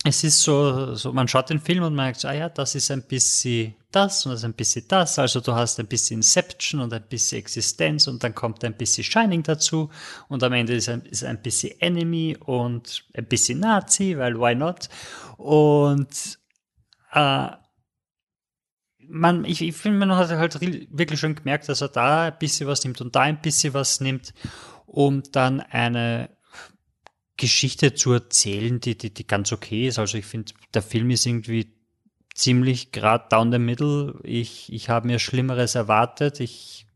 Es 0.03 0.23
ist 0.23 0.41
so, 0.41 0.95
so, 0.95 1.11
man 1.11 1.27
schaut 1.27 1.49
den 1.49 1.59
Film 1.59 1.83
und 1.83 1.95
merkt, 1.95 2.23
ah 2.25 2.33
ja, 2.33 2.49
das 2.49 2.75
ist 2.75 2.91
ein 2.91 3.03
bisschen 3.03 3.75
das 3.91 4.25
und 4.25 4.31
das 4.31 4.41
ist 4.41 4.45
ein 4.45 4.53
bisschen 4.53 4.85
das. 4.87 5.19
Also 5.19 5.41
du 5.41 5.53
hast 5.53 5.79
ein 5.79 5.87
bisschen 5.87 6.19
Inception 6.19 6.81
und 6.81 6.93
ein 6.93 7.07
bisschen 7.07 7.39
Existenz 7.39 8.07
und 8.07 8.23
dann 8.23 8.35
kommt 8.35 8.63
ein 8.63 8.77
bisschen 8.77 9.03
Shining 9.03 9.43
dazu 9.43 9.89
und 10.27 10.43
am 10.43 10.53
Ende 10.53 10.75
ist 10.75 10.89
ein, 10.89 11.01
ist 11.01 11.23
ein 11.23 11.41
bisschen 11.41 11.79
Enemy 11.81 12.37
und 12.39 13.05
ein 13.13 13.25
bisschen 13.25 13.59
Nazi, 13.59 14.17
weil 14.17 14.39
why 14.39 14.55
not? 14.55 14.87
Und 15.37 16.39
äh, 17.13 17.49
man, 19.09 19.45
ich, 19.45 19.61
ich 19.61 19.75
finde, 19.75 20.05
man 20.05 20.15
hat 20.15 20.29
halt 20.29 20.59
wirklich 20.61 21.19
schon 21.19 21.35
gemerkt, 21.35 21.69
dass 21.69 21.81
er 21.81 21.89
da 21.89 22.25
ein 22.25 22.37
bisschen 22.37 22.67
was 22.67 22.83
nimmt 22.83 23.01
und 23.01 23.15
da 23.15 23.21
ein 23.21 23.41
bisschen 23.41 23.73
was 23.73 23.99
nimmt, 23.99 24.33
um 24.85 25.23
dann 25.31 25.61
eine 25.61 26.36
Geschichte 27.37 27.93
zu 27.93 28.13
erzählen, 28.13 28.79
die, 28.79 28.97
die, 28.97 29.13
die 29.13 29.27
ganz 29.27 29.51
okay 29.51 29.87
ist. 29.87 29.99
Also 29.99 30.17
ich 30.17 30.25
finde, 30.25 30.53
der 30.73 30.81
Film 30.81 31.11
ist 31.11 31.25
irgendwie 31.25 31.71
ziemlich 32.33 32.91
gerade 32.91 33.25
down 33.29 33.51
the 33.51 33.59
middle. 33.59 34.19
Ich, 34.23 34.71
ich 34.73 34.89
habe 34.89 35.07
mir 35.07 35.19
Schlimmeres 35.19 35.75
erwartet. 35.75 36.39
Ich 36.39 36.87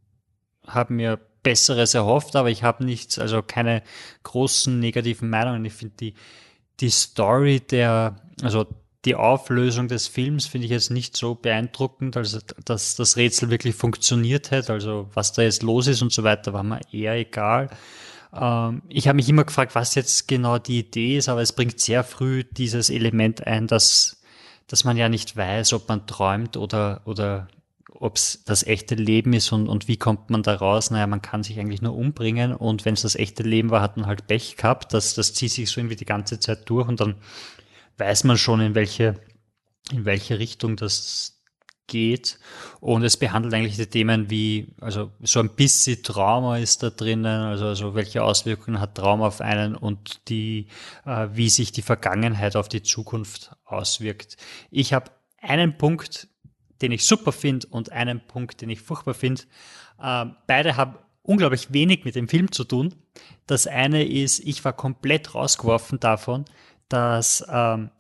habe 0.68 0.94
mir 0.94 1.20
Besseres 1.44 1.94
erhofft, 1.94 2.36
aber 2.36 2.50
ich 2.50 2.64
habe 2.64 2.86
nichts, 2.86 3.18
also 3.18 3.42
keine 3.42 3.82
großen 4.24 4.80
negativen 4.80 5.30
Meinungen. 5.30 5.66
Ich 5.66 5.74
finde 5.74 5.96
die, 6.00 6.14
die 6.80 6.90
Story 6.90 7.60
der, 7.60 8.16
also 8.44 8.68
die 9.06 9.16
Auflösung 9.16 9.88
des 9.88 10.08
Films 10.08 10.46
finde 10.46 10.66
ich 10.66 10.72
jetzt 10.72 10.92
nicht 10.92 11.18
so 11.18 11.34
beeindruckend, 11.34 12.16
also 12.18 12.40
dass 12.66 12.96
das 12.96 13.18
Rätsel 13.18 13.50
wirklich 13.50 13.74
funktioniert 13.76 14.52
hat. 14.52 14.70
Also 14.70 15.10
was 15.14 15.34
da 15.34 15.42
jetzt 15.42 15.64
los 15.64 15.88
ist 15.88 16.04
und 16.04 16.14
so 16.14 16.24
weiter, 16.24 16.54
war 16.54 16.64
mir 16.64 16.82
eher 16.92 17.16
egal. 17.16 17.70
Ähm, 18.34 18.82
ich 18.90 19.08
habe 19.08 19.18
mich 19.18 19.30
immer 19.30 19.44
gefragt, 19.44 19.76
was 19.76 19.96
jetzt 19.96 20.28
genau 20.28 20.58
die 20.58 20.80
Idee 20.80 21.18
ist, 21.18 21.30
aber 21.30 21.42
es 21.42 21.54
bringt 21.54 21.80
sehr 21.80 22.04
früh 22.04 22.44
dieses 22.44 22.90
Element 22.90 23.46
ein, 23.46 23.68
dass, 23.68 24.22
dass 24.68 24.84
man 24.84 24.98
ja 24.98 25.10
nicht 25.10 25.36
weiß, 25.36 25.74
ob 25.74 25.88
man 25.90 26.08
träumt 26.08 26.58
oder, 26.58 27.02
oder 27.06 27.48
ob 27.94 28.16
es 28.16 28.44
das 28.46 28.64
echte 28.64 28.96
Leben 28.96 29.34
ist 29.34 29.52
und, 29.52 29.68
und 29.68 29.88
wie 29.88 29.98
kommt 29.98 30.30
man 30.30 30.44
da 30.44 30.56
raus? 30.56 30.90
Naja, 30.90 31.08
man 31.08 31.22
kann 31.22 31.44
sich 31.44 31.60
eigentlich 31.60 31.82
nur 31.82 31.96
umbringen 31.96 32.54
und 32.54 32.86
wenn 32.86 32.96
es 32.96 33.04
das 33.04 33.16
echte 33.16 33.44
Leben 33.44 33.70
war, 33.70 33.82
hat 33.82 33.98
man 33.98 34.08
halt 34.08 34.28
Pech 34.28 34.56
gehabt. 34.58 34.94
Das, 34.94 35.14
das 35.14 35.34
zieht 35.34 35.52
sich 35.52 35.70
so 35.70 35.80
irgendwie 35.80 35.96
die 35.96 36.06
ganze 36.06 36.40
Zeit 36.40 36.70
durch 36.70 36.88
und 36.88 37.00
dann 37.00 37.16
weiß 37.98 38.24
man 38.24 38.38
schon, 38.38 38.62
in 38.62 38.74
welche, 38.74 39.20
in 39.92 40.06
welche 40.06 40.40
Richtung 40.40 40.78
das 40.78 41.41
geht. 41.92 42.40
Und 42.80 43.04
es 43.04 43.18
behandelt 43.18 43.54
eigentlich 43.54 43.76
die 43.76 43.86
Themen 43.86 44.30
wie, 44.30 44.74
also 44.80 45.12
so 45.22 45.40
ein 45.42 45.50
bisschen 45.50 46.02
Trauma 46.02 46.58
ist 46.58 46.82
da 46.82 46.90
drinnen, 46.90 47.26
also, 47.26 47.66
also 47.68 47.94
welche 47.94 48.24
Auswirkungen 48.24 48.80
hat 48.80 48.96
Trauma 48.96 49.28
auf 49.28 49.42
einen 49.42 49.76
und 49.76 50.30
die, 50.30 50.68
äh, 51.06 51.28
wie 51.34 51.50
sich 51.50 51.72
die 51.72 51.82
Vergangenheit 51.82 52.56
auf 52.56 52.70
die 52.70 52.82
Zukunft 52.82 53.52
auswirkt. 53.66 54.38
Ich 54.72 54.94
habe 54.94 55.12
einen 55.42 55.78
Punkt, 55.78 56.28
den 56.82 56.92
ich 56.92 57.06
super 57.06 57.34
finde 57.34 57.68
und 57.68 57.92
einen 57.92 58.26
Punkt, 58.26 58.62
den 58.62 58.70
ich 58.70 58.82
furchtbar 58.82 59.14
finde. 59.14 59.44
Äh, 60.02 60.26
beide 60.48 60.78
haben 60.78 60.96
unglaublich 61.24 61.74
wenig 61.74 62.06
mit 62.06 62.16
dem 62.16 62.30
Film 62.30 62.52
zu 62.52 62.64
tun. 62.64 62.96
Das 63.48 63.68
eine 63.68 64.08
ist, 64.08 64.40
ich 64.40 64.64
war 64.64 64.74
komplett 64.74 65.36
rausgeworfen 65.36 66.00
davon, 66.00 66.46
dass 66.88 67.46
ähm, 67.50 67.92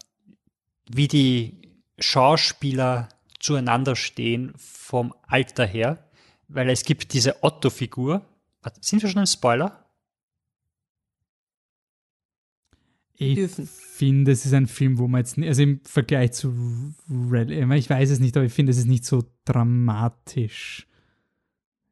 wie 0.90 1.08
die 1.08 1.62
Schauspieler 2.00 3.10
zueinander 3.42 3.96
stehen 3.96 4.54
vom 4.58 5.14
Alter 5.28 5.66
her, 5.66 6.10
weil 6.48 6.70
es 6.70 6.84
gibt 6.84 7.14
diese 7.14 7.44
Otto-Figur. 7.44 8.22
Sind 8.80 9.02
wir 9.02 9.10
schon 9.10 9.22
im 9.22 9.28
Spoiler? 9.28 9.82
Ich 13.16 13.52
finde, 13.52 14.32
es 14.32 14.46
ist 14.48 14.54
ein 14.54 14.66
Film, 14.66 14.98
wo 14.98 15.08
man 15.08 15.20
jetzt, 15.20 15.38
also 15.38 15.62
im 15.62 15.82
Vergleich 15.84 16.32
zu 16.32 16.94
Red, 17.08 17.52
ich 17.52 17.90
weiß 17.90 18.10
es 18.10 18.20
nicht, 18.20 18.36
aber 18.36 18.48
ich 18.48 18.54
finde, 18.54 18.72
es 18.72 18.80
ist 18.80 18.88
nicht 18.88 19.06
so 19.06 19.24
dramatisch. 19.46 20.88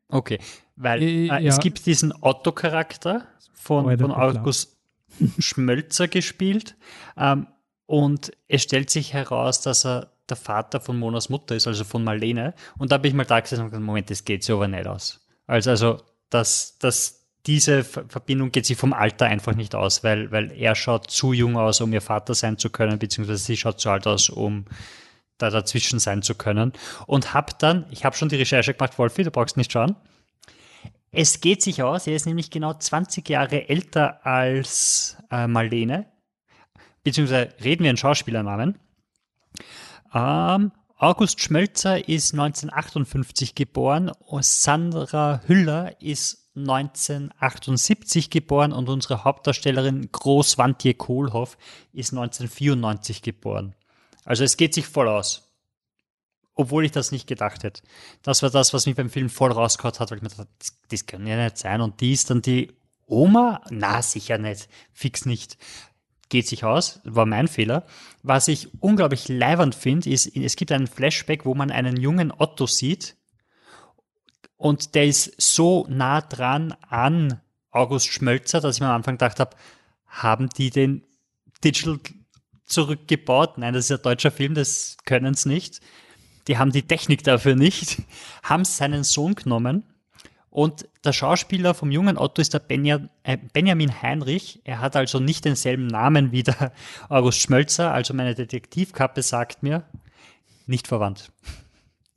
Okay, 0.08 0.40
weil 0.76 1.04
äh, 1.04 1.26
äh, 1.26 1.28
ja. 1.28 1.40
es 1.40 1.60
gibt 1.60 1.86
diesen 1.86 2.14
Otto-Charakter 2.20 3.28
von, 3.54 3.96
von 4.00 4.12
August 4.12 4.80
Schmölzer 5.38 6.08
gespielt 6.08 6.76
ähm, 7.16 7.46
und 7.86 8.32
es 8.48 8.64
stellt 8.64 8.90
sich 8.90 9.14
heraus, 9.14 9.62
dass 9.62 9.86
er 9.86 10.12
der 10.30 10.38
Vater 10.38 10.80
von 10.80 10.98
Monas 10.98 11.30
Mutter 11.30 11.56
ist, 11.56 11.68
also 11.68 11.84
von 11.84 12.04
Marlene. 12.04 12.54
Und 12.78 12.92
da 12.92 12.98
bin 12.98 13.10
ich 13.10 13.16
mal 13.16 13.26
da 13.26 13.40
gesessen 13.40 13.62
und 13.62 13.70
gesagt, 13.70 13.86
Moment, 13.86 14.10
das 14.10 14.26
geht 14.26 14.44
so 14.44 14.56
aber 14.56 14.68
nicht 14.68 14.88
aus. 14.88 15.26
Also, 15.48 15.72
also 15.72 16.02
das, 16.30 16.78
das, 16.80 17.28
diese 17.46 17.84
Verbindung 17.84 18.52
geht 18.52 18.66
sich 18.66 18.78
vom 18.78 18.94
Alter 18.94 19.26
einfach 19.26 19.56
nicht 19.56 19.76
aus, 19.76 20.04
weil, 20.04 20.32
weil 20.32 20.52
er 20.52 20.76
schaut 20.76 21.10
zu 21.10 21.34
jung 21.34 21.58
aus, 21.58 21.82
um 21.82 21.92
ihr 21.94 22.02
Vater 22.02 22.36
sein 22.36 22.58
zu 22.58 22.70
können, 22.70 23.00
beziehungsweise 23.00 23.44
sie 23.44 23.58
schaut 23.58 23.80
zu 23.80 23.90
alt 23.90 24.06
aus, 24.08 24.30
um 24.30 24.66
da 25.38 25.50
dazwischen 25.50 26.00
sein 26.00 26.22
zu 26.22 26.36
können. 26.36 26.74
Und 27.08 27.34
hab 27.34 27.58
dann, 27.60 27.86
ich 27.90 28.06
habe 28.06 28.16
schon 28.16 28.30
die 28.30 28.36
Recherche 28.36 28.74
gemacht, 28.74 29.00
Wolfi, 29.00 29.24
du 29.24 29.32
brauchst 29.32 29.58
nicht 29.58 29.72
schauen. 29.72 29.96
Es 31.12 31.42
geht 31.42 31.64
sich 31.64 31.82
aus, 31.82 32.06
er 32.06 32.16
ist 32.16 32.28
nämlich 32.28 32.52
genau 32.52 32.74
20 32.74 33.28
Jahre 33.28 33.68
älter 33.68 34.24
als 34.26 35.18
äh, 35.32 35.48
Marlene, 35.48 36.06
beziehungsweise 37.04 37.50
reden 37.64 37.84
wir 37.84 37.90
einen 37.90 37.98
Schauspielernamen. 37.98 38.78
Ähm, 40.14 40.72
August 40.98 41.41
Schmölzer 41.41 42.10
ist 42.10 42.34
1958 42.34 43.56
geboren, 43.56 44.11
Sandra 44.41 45.41
Hüller 45.45 46.02
ist 46.02 46.49
1978 46.57 48.30
geboren 48.30 48.73
und 48.73 48.90
unsere 48.90 49.23
Hauptdarstellerin 49.23 50.11
Großwantje 50.11 50.94
Kohlhoff 50.95 51.57
ist 51.94 52.11
1994 52.11 53.22
geboren. 53.22 53.76
Also 54.26 54.44
es 54.44 54.57
geht 54.57 54.73
sich 54.73 54.88
voll 54.88 55.07
aus. 55.07 55.45
Obwohl 56.53 56.84
ich 56.84 56.91
das 56.91 57.14
nicht 57.14 57.27
gedacht 57.27 57.64
hätte. 57.64 57.81
Das 58.22 58.44
war 58.44 58.49
das, 58.49 58.73
was 58.73 58.86
mich 58.86 58.95
beim 58.95 59.10
Film 59.10 59.30
voll 59.30 59.53
rausgehauen 59.53 59.98
hat, 59.98 60.11
weil 60.11 60.18
ich 60.18 60.23
mir 60.23 60.30
dachte, 60.30 60.48
das 60.90 61.06
kann 61.06 61.26
ja 61.26 61.41
nicht 61.41 61.57
sein. 61.57 61.80
Und 61.80 62.02
die 62.02 62.11
ist 62.11 62.30
dann 62.30 62.41
die 62.41 62.73
Oma? 63.07 63.61
Na, 63.69 64.02
sicher 64.02 64.38
nicht. 64.38 64.68
Fix 64.91 65.26
nicht. 65.26 65.57
Geht 66.30 66.48
sich 66.48 66.64
aus, 66.64 67.02
war 67.04 67.26
mein 67.26 67.48
Fehler. 67.48 67.86
Was 68.22 68.48
ich 68.48 68.70
unglaublich 68.82 69.28
leibernd 69.28 69.76
finde, 69.76 70.10
ist, 70.10 70.28
es 70.36 70.56
gibt 70.56 70.72
einen 70.72 70.88
Flashback, 70.88 71.46
wo 71.46 71.56
man 71.56 71.72
einen 71.72 71.98
jungen 71.98 72.32
Otto 72.32 72.68
sieht, 72.68 73.16
und 74.60 74.94
der 74.94 75.06
ist 75.06 75.42
so 75.42 75.88
nah 75.90 76.20
dran 76.20 76.76
an 76.90 77.40
August 77.72 78.08
Schmölzer, 78.08 78.60
dass 78.60 78.76
ich 78.76 78.82
mir 78.82 78.88
am 78.88 78.96
Anfang 78.96 79.16
gedacht 79.16 79.40
habe, 79.40 79.56
haben 80.06 80.50
die 80.50 80.70
den 80.70 81.06
Digital 81.64 82.00
zurückgebaut? 82.66 83.58
Nein, 83.58 83.74
das 83.74 83.86
ist 83.90 83.98
ein 83.98 84.04
deutscher 84.04 84.32
Film, 84.32 84.56
das 84.56 84.98
können 85.06 85.34
es 85.34 85.46
nicht. 85.46 85.80
Die 86.50 86.58
haben 86.58 86.74
die 86.74 86.82
Technik 86.86 87.24
dafür 87.24 87.56
nicht, 87.56 88.02
haben 88.44 88.66
seinen 88.66 89.06
Sohn 89.06 89.34
genommen 89.36 89.84
und 90.50 90.88
der 91.04 91.14
Schauspieler 91.14 91.74
vom 91.74 91.92
jungen 91.92 92.18
Otto 92.18 92.42
ist 92.42 92.54
der 92.54 92.62
äh, 92.70 93.38
Benjamin 93.54 94.02
Heinrich. 94.02 94.62
Er 94.64 94.80
hat 94.80 94.96
also 94.96 95.20
nicht 95.20 95.46
denselben 95.46 95.88
Namen 95.88 96.32
wie 96.32 96.44
der 96.44 96.72
August 97.10 97.42
Schmölzer, 97.42 97.94
also 97.94 98.14
meine 98.14 98.34
Detektivkappe 98.34 99.22
sagt 99.22 99.62
mir, 99.62 99.84
nicht 100.66 100.88
verwandt. 100.88 101.32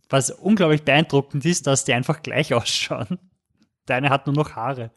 Was 0.09 0.31
unglaublich 0.31 0.83
beeindruckend 0.83 1.45
ist, 1.45 1.67
dass 1.67 1.85
die 1.85 1.93
einfach 1.93 2.23
gleich 2.23 2.55
ausschauen. 2.55 3.19
Der 3.89 3.97
eine 3.97 4.11
hat 4.11 4.27
nur 4.27 4.35
noch 4.35 4.53
Haare. 4.53 4.91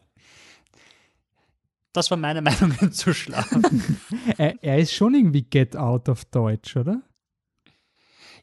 Das 1.92 2.10
war 2.10 2.18
meine 2.18 2.42
Meinung 2.42 2.92
zu 2.92 3.12
Schlafen. 3.12 3.98
er, 4.38 4.62
er 4.62 4.78
ist 4.78 4.92
schon 4.92 5.14
irgendwie 5.14 5.42
Get 5.42 5.76
Out 5.76 6.08
auf 6.08 6.24
Deutsch, 6.26 6.76
oder? 6.76 7.02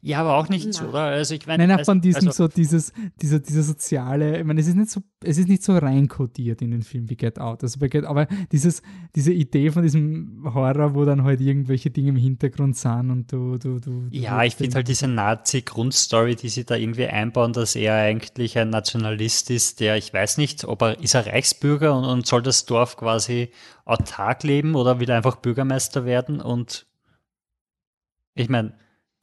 Ja, 0.06 0.20
aber 0.20 0.36
auch 0.36 0.50
nicht 0.50 0.74
so, 0.74 0.88
oder? 0.88 1.04
Also 1.04 1.34
ich 1.34 1.48
meine, 1.48 1.66
Nein, 1.66 1.80
auch 1.80 1.86
von 1.86 2.02
diesem 2.02 2.28
also, 2.28 2.44
so 2.44 2.48
dieses, 2.50 2.92
dieser, 3.22 3.40
dieser 3.40 3.64
soziale, 3.64 4.38
ich 4.38 4.44
meine, 4.44 4.60
es 4.60 4.68
ist 4.68 4.76
nicht 4.76 4.90
so, 4.90 5.02
es 5.24 5.38
ist 5.38 5.48
nicht 5.48 5.64
so 5.64 5.78
reinkodiert 5.78 6.62
in 6.62 6.72
den 6.72 6.82
Film 6.82 7.10
wie 7.10 7.16
Get 7.16 7.40
Out. 7.40 7.64
Also 7.64 7.80
bei 7.80 7.88
Get, 7.88 8.04
aber 8.04 8.28
dieses, 8.52 8.82
diese 9.16 9.32
Idee 9.32 9.72
von 9.72 9.82
diesem 9.82 10.42
Horror, 10.54 10.94
wo 10.94 11.06
dann 11.06 11.24
halt 11.24 11.40
irgendwelche 11.40 11.90
Dinge 11.90 12.10
im 12.10 12.18
Hintergrund 12.18 12.76
sind 12.76 13.12
und 13.12 13.32
du, 13.32 13.58
du, 13.58 13.80
du. 13.80 14.08
Ja, 14.10 14.44
ich 14.44 14.58
finde 14.58 14.76
halt 14.76 14.90
diese 14.90 15.08
Nazi-Grundstory, 15.08 16.36
die 16.36 16.50
sie 16.50 16.66
da 16.66 16.76
irgendwie 16.76 17.08
einbauen, 17.08 17.54
dass 17.54 17.78
er 17.78 17.96
eigentlich 17.96 18.58
ein 18.58 18.72
Nationalist 18.72 19.52
ist, 19.52 19.80
der, 19.80 19.96
ich 19.96 20.14
weiß 20.14 20.38
nicht, 20.38 20.66
ob 20.66 20.82
er, 20.82 21.00
ist 21.00 21.14
er 21.16 21.28
Reichsbürger 21.28 21.98
und, 21.98 22.04
und 22.04 22.28
soll 22.28 22.42
das 22.42 22.66
Dorf 22.66 22.98
quasi 22.98 23.52
autark 23.86 24.44
leben 24.44 24.76
oder 24.76 25.00
will 25.00 25.10
er 25.10 25.16
einfach 25.16 25.38
Bürgermeister 25.38 26.04
werden 26.04 26.42
und 26.42 26.88
ich 28.36 28.50
meine, 28.50 28.74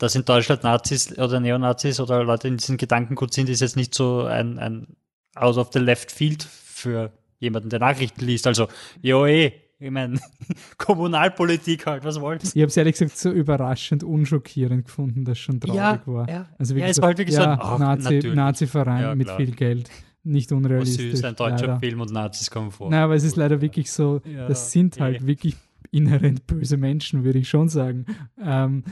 dass 0.01 0.15
in 0.15 0.25
Deutschland 0.25 0.65
Nazis 0.65 1.17
oder 1.19 1.41
Neonazis 1.41 2.01
oder 2.01 2.25
Leute 2.25 2.49
in 2.49 2.57
diesem 2.57 2.79
Gedankengut 2.79 3.35
sind, 3.35 3.49
ist 3.49 3.61
jetzt 3.61 3.77
nicht 3.77 3.95
so 3.95 4.25
ein, 4.25 4.59
ein 4.59 4.97
out 5.37 5.59
of 5.59 5.71
the 5.73 5.79
left 5.79 6.11
field 6.11 6.43
für 6.43 7.13
jemanden, 7.39 7.69
der 7.69 7.81
Nachrichten 7.81 8.25
liest. 8.25 8.47
Also, 8.47 8.69
jo 9.03 9.27
eh, 9.27 9.53
ich 9.79 9.91
meine, 9.91 10.19
Kommunalpolitik 10.79 11.87
halt, 11.87 12.05
was 12.05 12.21
wollt 12.21 12.43
Ich 12.45 12.51
habe 12.57 12.67
es 12.67 12.77
ehrlich 12.77 12.95
gesagt 12.95 13.17
so 13.17 13.31
überraschend 13.31 14.03
unschockierend 14.03 14.87
gefunden, 14.87 15.25
dass 15.25 15.39
schon 15.39 15.61
traurig 15.61 15.77
ja, 15.77 16.03
war. 16.07 16.29
Ja, 16.29 16.49
also 16.59 16.75
wirklich 16.75 16.85
ja, 16.85 16.91
es 16.91 16.97
so, 16.97 17.03
war 17.03 17.09
halt 17.09 17.19
wirklich 17.19 17.37
ja, 17.37 17.59
so 17.63 17.75
ein 17.75 17.81
Nazi, 17.81 18.31
Nazi-Verein 18.35 19.03
ja, 19.03 19.15
mit 19.15 19.31
viel 19.31 19.53
Geld. 19.53 19.91
Nicht 20.23 20.53
unrealistisch. 20.53 21.13
süß, 21.13 21.25
ein 21.25 21.37
deutscher 21.37 21.67
leider. 21.67 21.81
Film 21.81 22.01
und 22.01 22.13
Nazis 22.13 22.51
kommen 22.51 22.71
vor. 22.71 22.91
Nein, 22.91 23.01
aber 23.01 23.15
es 23.15 23.25
ist 23.25 23.37
leider 23.37 23.61
wirklich 23.61 23.91
so, 23.91 24.21
das 24.49 24.71
sind 24.71 25.01
halt 25.01 25.23
eh. 25.23 25.27
wirklich 25.27 25.57
inhärent 25.91 26.47
böse 26.47 26.77
Menschen, 26.77 27.25
würde 27.25 27.39
ich 27.39 27.49
schon 27.49 27.69
sagen. 27.69 28.05
Ähm, 28.43 28.85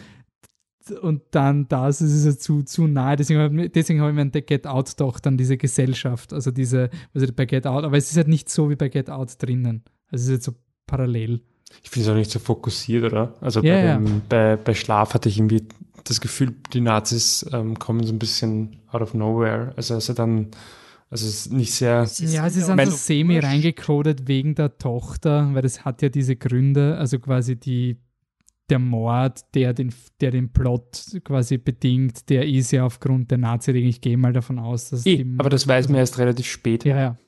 und 0.91 1.23
dann 1.31 1.69
das 1.69 2.01
ist 2.01 2.25
es 2.25 2.39
zu, 2.39 2.63
zu 2.63 2.87
nahe. 2.87 3.17
Deswegen 3.17 3.41
habe 3.41 3.65
ich, 3.65 3.73
deswegen 3.73 4.01
hab 4.01 4.09
ich 4.09 4.15
mir 4.15 4.29
Get 4.31 4.67
Out 4.67 5.01
doch 5.01 5.21
dann 5.21 5.37
diese 5.37 5.57
Gesellschaft, 5.57 6.33
also 6.33 6.51
diese, 6.51 6.91
also 7.15 7.27
bei 7.35 7.47
Get 7.47 7.67
Out, 7.67 7.85
aber 7.85 7.97
es 7.97 8.11
ist 8.11 8.17
halt 8.17 8.29
nicht 8.29 8.49
so 8.49 8.71
wie 8.71 8.77
bei 8.77 8.89
Get 8.89 9.11
Out 9.11 9.35
drinnen. 9.39 9.85
Also 10.11 10.23
es 10.23 10.29
ist 10.29 10.31
jetzt 10.31 10.45
so 10.45 10.55
parallel. 10.87 11.41
Ich 11.83 11.91
finde 11.91 12.09
es 12.09 12.13
auch 12.13 12.17
nicht 12.17 12.31
so 12.31 12.39
fokussiert, 12.39 13.05
oder? 13.05 13.35
Also 13.41 13.63
ja, 13.63 13.75
bei, 13.75 13.83
dem, 13.83 14.07
ja. 14.07 14.21
bei, 14.29 14.57
bei, 14.57 14.75
Schlaf 14.75 15.15
hatte 15.15 15.29
ich 15.29 15.39
irgendwie 15.39 15.67
das 16.05 16.21
Gefühl, 16.21 16.55
die 16.73 16.81
Nazis 16.81 17.47
ähm, 17.53 17.79
kommen 17.79 18.05
so 18.05 18.13
ein 18.13 18.19
bisschen 18.19 18.81
out 18.91 19.03
of 19.03 19.15
nowhere. 19.15 19.73
Also, 19.77 19.95
also 19.95 20.15
dann, 20.15 20.49
also 21.11 21.27
es 21.27 21.47
ist 21.47 21.53
nicht 21.53 21.73
sehr. 21.73 22.07
Ja, 22.19 22.47
es 22.47 22.57
ist 22.57 22.67
so 22.67 22.75
semi 22.91 23.39
reingecodet 23.39 24.27
wegen 24.29 24.55
der 24.55 24.79
Tochter, 24.79 25.51
weil 25.53 25.63
das 25.63 25.85
hat 25.85 26.03
ja 26.03 26.09
diese 26.09 26.37
Gründe, 26.37 26.97
also 26.97 27.19
quasi 27.19 27.57
die 27.57 27.99
der 28.71 28.79
Mord, 28.79 29.41
der 29.55 29.73
den, 29.73 29.95
der 30.21 30.31
den 30.31 30.53
Plot 30.53 31.19
quasi 31.25 31.59
bedingt, 31.59 32.29
der 32.29 32.47
ist 32.47 32.71
ja 32.71 32.85
aufgrund 32.85 33.31
der 33.31 33.39
Nazi-Regeln. 33.39 33.91
Ich 33.91 34.01
gehe 34.01 34.17
mal 34.17 34.33
davon 34.33 34.59
aus, 34.59 34.91
dass. 34.91 35.07
E, 35.07 35.25
aber 35.39 35.51
das 35.51 35.67
weiß 35.67 35.89
man 35.89 35.99
erst 35.99 36.19
relativ 36.19 36.47
spät. 36.47 36.85
Ja, 36.85 36.99
ja. 36.99 37.19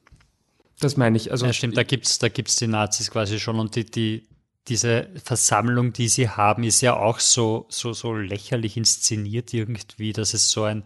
Das 0.81 0.97
meine 0.97 1.17
ich. 1.17 1.31
Also, 1.31 1.47
ja, 1.47 1.53
stimmt, 1.53 1.77
da 1.77 1.83
gibt 1.83 2.07
es 2.07 2.19
da 2.19 2.29
gibt's 2.29 2.57
die 2.57 2.67
Nazis 2.67 3.11
quasi 3.11 3.39
schon 3.39 3.59
und 3.59 3.77
die, 3.77 3.85
die, 3.85 4.27
diese 4.69 5.09
Versammlung, 5.23 5.93
die 5.93 6.09
sie 6.09 6.29
haben, 6.29 6.63
ist 6.65 6.81
ja 6.81 6.97
auch 6.97 7.19
so, 7.21 7.67
so, 7.69 7.93
so 7.93 8.15
lächerlich 8.15 8.77
inszeniert 8.77 9.53
irgendwie, 9.53 10.13
dass 10.13 10.35
es 10.35 10.51
so 10.51 10.65
ein. 10.65 10.85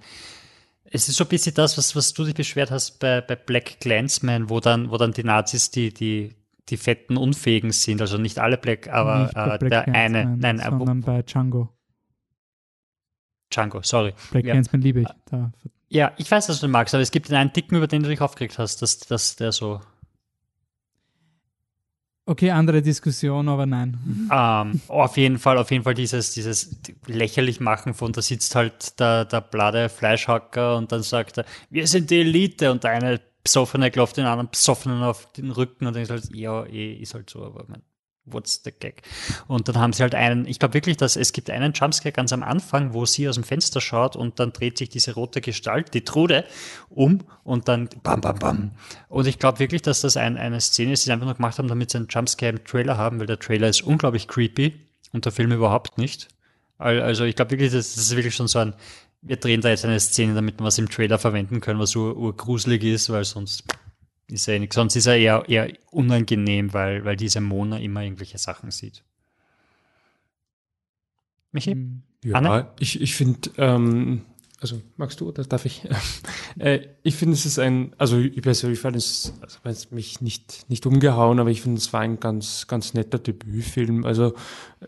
Es 0.85 1.09
ist 1.09 1.16
so 1.16 1.24
ein 1.24 1.28
bisschen 1.28 1.55
das, 1.55 1.76
was, 1.76 1.97
was 1.97 2.12
du 2.12 2.24
dich 2.24 2.35
beschwert 2.35 2.70
hast 2.70 3.01
bei, 3.01 3.20
bei 3.20 3.35
Black 3.35 3.81
Clansman, 3.81 4.48
wo 4.48 4.60
dann, 4.60 4.90
wo 4.90 4.97
dann 4.97 5.12
die 5.12 5.24
Nazis 5.24 5.70
die, 5.72 5.93
die, 5.93 6.35
die 6.70 6.77
fetten 6.77 7.16
Unfähigen 7.16 7.73
sind, 7.73 8.01
also 8.01 8.19
nicht 8.19 8.39
alle 8.39 8.57
Black, 8.57 8.89
aber 8.89 9.31
äh, 9.35 9.59
Black 9.59 9.70
der 9.70 9.95
eine, 9.95 10.24
nein, 10.24 10.57
nein, 10.57 10.61
sondern 10.70 11.01
bei 11.03 11.23
Django. 11.23 11.69
Django, 13.51 13.82
sorry. 13.82 14.15
Black 14.31 14.45
ja. 14.45 14.53
Clansman 14.53 14.81
liebe 14.81 15.01
ich. 15.01 15.09
Da. 15.27 15.53
Ja, 15.89 16.12
ich 16.16 16.31
weiß, 16.31 16.47
dass 16.47 16.61
du 16.61 16.66
den 16.66 16.73
magst, 16.73 16.95
aber 16.95 17.03
es 17.03 17.11
gibt 17.11 17.28
den 17.28 17.36
einen 17.36 17.53
Dicken, 17.53 17.77
über 17.77 17.86
den 17.86 18.03
du 18.03 18.09
dich 18.09 18.20
aufgeregt 18.20 18.59
hast, 18.59 18.82
dass, 18.82 18.99
dass 18.99 19.36
der 19.36 19.53
so. 19.53 19.81
Okay, 22.27 22.51
andere 22.51 22.81
Diskussion, 22.81 23.49
aber 23.49 23.66
nein. 23.66 23.99
Ähm, 24.32 24.81
auf 24.89 25.19
jeden 25.19 25.39
Fall, 25.39 25.59
auf 25.59 25.70
jeden 25.70 25.85
Fall 25.85 25.95
dieses, 25.95 26.32
dieses 26.32 26.81
lächerlich 27.07 27.61
machen 27.61 27.93
von, 27.93 28.12
da 28.12 28.23
sitzt 28.23 28.55
halt 28.57 28.99
der, 28.99 29.27
der 29.27 29.43
blade 29.43 29.91
Fleischhacker 29.91 30.77
und 30.77 30.91
dann 30.91 31.03
sagt 31.03 31.39
er, 31.39 31.45
wir 31.69 31.86
sind 31.86 32.11
die 32.11 32.20
Elite 32.20 32.73
und 32.73 32.82
der 32.82 32.93
eine 32.93 33.20
Besoffene 33.45 33.91
klopft 33.91 34.16
den 34.16 34.25
anderen 34.25 34.51
Besoffenen 34.51 35.03
auf 35.03 35.31
den 35.33 35.51
Rücken 35.51 35.87
und 35.87 35.95
denkt 35.95 36.11
halt, 36.11 36.35
ja, 36.35 36.65
eh, 36.65 36.95
ist 36.95 37.12
halt 37.12 37.29
so, 37.29 37.45
aber 37.45 37.66
man, 37.69 37.83
what's 38.25 38.62
the 38.65 38.73
gag? 38.73 39.03
Und 39.47 39.69
dann 39.69 39.77
haben 39.77 39.93
sie 39.93 40.03
halt 40.03 40.15
einen, 40.15 40.47
ich 40.47 40.59
glaube 40.59 40.73
wirklich, 40.75 40.97
dass 40.97 41.16
es 41.16 41.33
gibt 41.33 41.51
einen 41.51 41.75
Jumpscare 41.75 42.12
ganz 42.12 42.33
am 42.33 42.43
Anfang, 42.43 42.95
wo 42.95 43.05
sie 43.05 43.29
aus 43.29 43.35
dem 43.35 43.45
Fenster 43.45 43.83
schaut 43.83 44.16
und 44.16 44.41
dann 44.41 44.53
dreht 44.53 44.79
sich 44.79 44.89
diese 44.89 45.12
rote 45.12 45.43
Gestalt, 45.43 45.93
die 45.93 46.05
Trude, 46.05 46.45
um 46.89 47.21
und 47.43 47.69
dann 47.69 47.91
bam, 48.03 48.23
bam, 48.23 48.39
bam. 48.39 48.71
Und 49.09 49.27
ich 49.27 49.39
glaube 49.39 49.59
wirklich, 49.59 49.83
dass 49.83 50.01
das 50.01 50.16
ein, 50.16 50.39
eine 50.39 50.61
Szene 50.61 50.93
ist, 50.93 51.05
die 51.05 51.07
sie 51.07 51.12
einfach 51.12 51.27
nur 51.27 51.35
gemacht 51.35 51.59
haben, 51.59 51.69
damit 51.69 51.91
sie 51.91 51.99
einen 51.99 52.09
Jumpscare 52.09 52.51
im 52.51 52.65
Trailer 52.65 52.97
haben, 52.97 53.21
weil 53.21 53.27
der 53.27 53.39
Trailer 53.39 53.69
ist 53.69 53.83
unglaublich 53.83 54.27
creepy 54.27 54.75
und 55.12 55.27
der 55.27 55.33
Film 55.33 55.53
überhaupt 55.53 55.99
nicht. 55.99 56.29
Also 56.79 57.25
ich 57.25 57.37
glaube 57.37 57.53
wirklich, 57.53 57.73
das 57.73 57.97
ist 57.97 58.16
wirklich 58.16 58.35
schon 58.35 58.49
so 58.49 58.59
ein 58.59 58.75
wir 59.24 59.36
drehen 59.36 59.60
da 59.60 59.70
jetzt 59.70 59.84
eine 59.84 59.98
Szene, 59.98 60.34
damit 60.34 60.60
wir 60.60 60.64
was 60.64 60.78
im 60.78 60.88
Trailer 60.88 61.18
verwenden 61.18 61.60
können, 61.60 61.80
was 61.80 61.96
ur, 61.96 62.16
urgruselig 62.16 62.82
ist, 62.84 63.10
weil 63.10 63.24
sonst 63.24 63.64
ist 64.28 64.48
er 64.48 64.59
nichts. 64.59 64.76
Sonst 64.76 64.96
ist 64.96 65.06
er 65.06 65.16
eher, 65.16 65.44
eher 65.48 65.72
unangenehm, 65.90 66.72
weil, 66.72 67.05
weil 67.05 67.16
diese 67.16 67.40
Mona 67.40 67.78
immer 67.78 68.02
irgendwelche 68.02 68.38
Sachen 68.38 68.70
sieht. 68.70 69.02
Michi? 71.52 71.76
Ja, 72.22 72.36
Anne? 72.36 72.70
ich, 72.78 73.01
ich 73.01 73.14
finde, 73.14 73.51
ähm, 73.59 74.22
also 74.65 74.81
magst 74.97 75.20
du 75.20 75.28
oder 75.28 75.45
darf 75.45 75.66
ich? 75.66 75.82
äh, 76.59 76.81
ich 77.03 77.16
finde, 77.16 77.35
es 77.35 77.45
ist 77.45 77.59
ein, 77.59 77.95
also 77.99 78.19
ich 78.19 78.41
persönlich 78.41 78.81
fand 78.81 78.97
es, 78.97 79.35
also 79.43 79.59
es 79.65 79.91
mich 79.91 80.23
nicht, 80.23 80.65
nicht 80.70 80.86
umgehauen, 80.86 81.39
aber 81.39 81.51
ich 81.51 81.61
finde, 81.61 81.78
es 81.78 81.93
war 81.93 82.01
ein 82.01 82.19
ganz, 82.19 82.66
ganz 82.66 82.95
netter 82.95 83.19
Debütfilm. 83.19 84.07
Also 84.07 84.32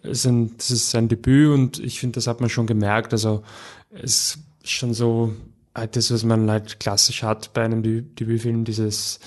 es 0.03 0.21
ist 0.21 0.27
ein, 0.27 0.57
das 0.57 0.71
ist 0.71 0.91
sein 0.91 1.09
Debüt 1.09 1.53
und 1.53 1.79
ich 1.79 2.01
finde, 2.01 2.15
das 2.15 2.27
hat 2.27 2.41
man 2.41 2.49
schon 2.49 2.67
gemerkt. 2.67 3.13
Also 3.13 3.43
es 3.91 4.39
ist 4.63 4.71
schon 4.71 4.95
so 4.95 5.35
halt 5.75 5.95
das, 5.95 6.11
was 6.11 6.25
man 6.25 6.51
halt 6.51 6.81
klassisch 6.81 7.23
hat 7.23 7.53
bei 7.53 7.63
einem 7.63 7.83
Debütfilm, 7.83 8.65
dieses 8.65 9.21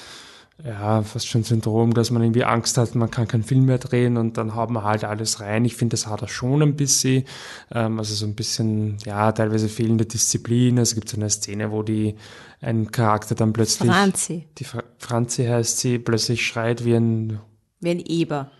ja, 0.63 1.01
fast 1.03 1.27
schon 1.27 1.43
Syndrom, 1.43 1.93
dass 1.93 2.11
man 2.11 2.21
irgendwie 2.21 2.43
Angst 2.43 2.77
hat, 2.77 2.93
man 2.95 3.09
kann 3.09 3.27
keinen 3.27 3.43
Film 3.43 3.65
mehr 3.65 3.77
drehen 3.77 4.17
und 4.17 4.37
dann 4.37 4.55
haut 4.55 4.69
man 4.69 4.83
halt 4.83 5.03
alles 5.05 5.39
rein. 5.39 5.63
Ich 5.63 5.75
finde, 5.75 5.93
das 5.93 6.07
hat 6.07 6.21
er 6.21 6.27
schon 6.27 6.61
ein 6.61 6.75
bisschen, 6.75 7.23
ähm, 7.71 7.97
also 7.97 8.13
so 8.13 8.25
ein 8.25 8.35
bisschen, 8.35 8.97
ja, 9.05 9.31
teilweise 9.31 9.69
fehlende 9.69 10.05
Disziplin. 10.05 10.77
Also 10.77 10.91
es 10.91 10.95
gibt 10.95 11.09
so 11.09 11.17
eine 11.17 11.29
Szene, 11.29 11.71
wo 11.71 11.81
die, 11.83 12.15
ein 12.61 12.91
Charakter 12.91 13.35
dann 13.35 13.53
plötzlich, 13.53 13.89
Franzi. 13.89 14.47
die 14.57 14.65
Fra 14.65 14.83
Franzi 14.97 15.45
heißt 15.45 15.79
sie, 15.79 15.97
plötzlich 15.97 16.45
schreit 16.45 16.83
wie 16.83 16.95
ein, 16.95 17.39
Wie 17.79 17.91
ein 17.91 17.99
Eber. 18.01 18.51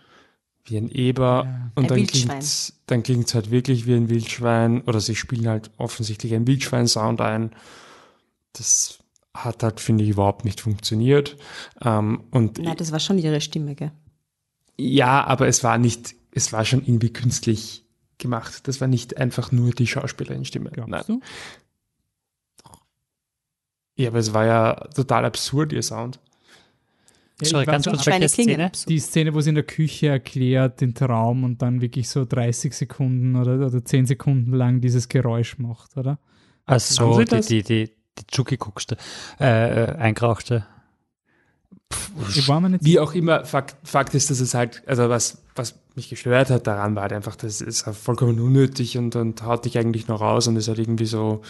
wie 0.63 0.77
ein 0.77 0.89
Eber 0.89 1.43
Ja. 1.45 1.71
und 1.75 1.83
Ein 1.91 1.97
dann 1.97 2.07
klingt's, 2.07 2.79
dann 2.85 3.03
klingt's 3.03 3.33
halt 3.35 3.51
wirklich 3.51 3.87
wie 3.87 3.95
ein 3.95 4.07
Wildschwein 4.09 4.81
oder 4.83 5.01
sie 5.01 5.15
spielen 5.15 5.49
halt 5.49 5.69
offensichtlich 5.77 6.33
einen 6.33 6.47
Wildschwein-Sound 6.47 7.19
ein. 7.19 7.51
Das 8.53 8.98
hat 9.35 9.63
halt, 9.63 9.79
finde 9.79 10.03
ich, 10.03 10.11
überhaupt 10.11 10.45
nicht 10.45 10.61
funktioniert. 10.61 11.37
Ähm, 11.81 12.23
und 12.31 12.57
Nein, 12.57 12.77
das 12.77 12.91
war 12.91 12.99
schon 12.99 13.17
ihre 13.17 13.41
Stimme, 13.41 13.75
gell? 13.75 13.91
ja, 14.79 15.25
aber 15.25 15.47
es 15.47 15.63
war 15.63 15.77
nicht, 15.77 16.15
es 16.31 16.53
war 16.53 16.63
schon 16.65 16.81
irgendwie 16.81 17.11
künstlich 17.11 17.83
gemacht. 18.17 18.67
Das 18.67 18.79
war 18.81 18.87
nicht 18.87 19.17
einfach 19.17 19.51
nur 19.51 19.71
die 19.71 19.87
Schauspielerin-Stimme. 19.87 20.71
Nein. 20.73 20.87
Glaubst 20.87 21.09
du? 21.09 21.19
Ja, 23.95 24.09
aber 24.09 24.19
es 24.19 24.33
war 24.33 24.45
ja 24.45 24.75
total 24.95 25.25
absurd, 25.25 25.73
ihr 25.73 25.83
Sound. 25.83 26.19
Ja, 27.41 27.63
ganz 27.63 27.85
kurz, 27.85 28.05
welche 28.05 28.27
klingen 28.27 28.69
Szene? 28.69 28.71
Die 28.87 28.99
Szene, 28.99 29.33
wo 29.33 29.41
sie 29.41 29.49
in 29.49 29.55
der 29.55 29.63
Küche 29.65 30.07
erklärt, 30.07 30.81
den 30.81 30.93
Traum 30.93 31.43
und 31.43 31.61
dann 31.61 31.81
wirklich 31.81 32.09
so 32.09 32.25
30 32.25 32.73
Sekunden 32.73 33.35
oder, 33.35 33.65
oder 33.65 33.83
10 33.83 34.05
Sekunden 34.05 34.53
lang 34.53 34.81
dieses 34.81 35.07
Geräusch 35.07 35.57
macht, 35.57 35.95
oder? 35.97 36.19
Ach 36.65 36.79
so, 36.79 37.21
die, 37.23 37.41
die, 37.41 37.63
die, 37.63 37.91
die 38.19 38.27
zugeguckste, 38.27 38.97
äh, 39.39 39.83
äh, 39.83 39.95
eingerauchte. 39.95 40.65
Wie 42.81 42.99
auch 42.99 43.13
immer, 43.13 43.45
Fakt, 43.45 43.75
Fakt 43.83 44.13
ist, 44.13 44.29
dass 44.29 44.39
es 44.39 44.53
halt, 44.53 44.83
also 44.85 45.09
was, 45.09 45.39
was 45.55 45.75
mich 45.95 46.09
gestört 46.09 46.49
hat 46.49 46.67
daran, 46.67 46.95
war 46.95 47.03
halt 47.03 47.13
einfach, 47.13 47.35
das 47.35 47.61
ist 47.61 47.85
halt 47.85 47.95
vollkommen 47.95 48.39
unnötig 48.39 48.97
und, 48.97 49.15
und 49.15 49.43
haut 49.43 49.65
dich 49.65 49.77
eigentlich 49.77 50.07
noch 50.07 50.21
raus 50.21 50.47
und 50.47 50.55
ist 50.55 50.67
halt 50.67 50.79
irgendwie 50.79 51.05
so, 51.05 51.41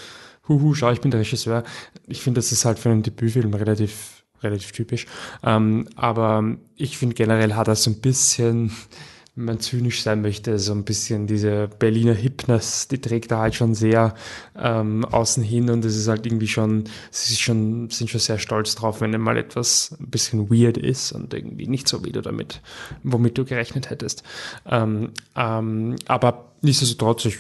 huhu, 0.48 0.74
schau, 0.74 0.92
ich 0.92 1.02
bin 1.02 1.12
der 1.12 1.20
Regisseur. 1.20 1.64
Ich 2.08 2.22
finde, 2.22 2.40
das 2.40 2.52
ist 2.52 2.66
halt 2.66 2.80
für 2.80 2.90
einen 2.90 3.04
Debütfilm 3.04 3.54
relativ, 3.54 4.24
relativ 4.42 4.72
typisch. 4.72 5.08
Ähm, 5.44 5.88
aber 5.96 6.44
ich 6.76 6.98
finde 6.98 7.16
generell 7.16 7.56
hat 7.56 7.68
er 7.68 7.76
so 7.76 7.92
ein 7.92 8.00
bisschen, 8.00 8.72
wenn 9.40 9.46
man 9.46 9.60
zynisch 9.62 10.04
sein 10.04 10.22
möchte, 10.22 10.60
so 10.60 10.74
ein 10.74 10.84
bisschen 10.84 11.26
diese 11.26 11.70
Berliner 11.80 12.14
Hipness, 12.14 12.90
die 12.90 13.00
trägt 13.00 13.32
er 13.32 13.38
halt 13.38 13.56
schon 13.56 13.74
sehr 13.74 14.14
ähm, 14.58 15.06
außen 15.06 15.42
hin 15.42 15.70
und 15.70 15.86
es 15.86 15.96
ist 15.96 16.10
halt 16.10 16.26
irgendwie 16.26 16.50
schon, 16.50 16.84
sie 17.10 17.38
schon, 17.38 17.90
sind 17.90 18.10
schon 18.10 18.20
sehr 18.20 18.38
stolz 18.38 18.76
drauf, 18.76 19.00
wenn 19.00 19.12
mal 19.22 19.38
etwas 19.38 19.96
ein 19.98 20.10
bisschen 20.10 20.50
weird 20.50 20.78
ist 20.78 21.14
und 21.14 21.34
irgendwie 21.34 21.68
nicht 21.68 21.88
so, 21.88 22.04
wie 22.04 22.12
du 22.12 22.22
damit, 22.22 22.62
womit 23.04 23.38
du 23.38 23.46
gerechnet 23.46 23.90
hättest. 23.90 24.24
Ähm, 24.66 25.12
ähm, 25.38 25.96
aber 26.06 26.52
nichtsdestotrotz, 26.62 27.24
ich 27.24 27.38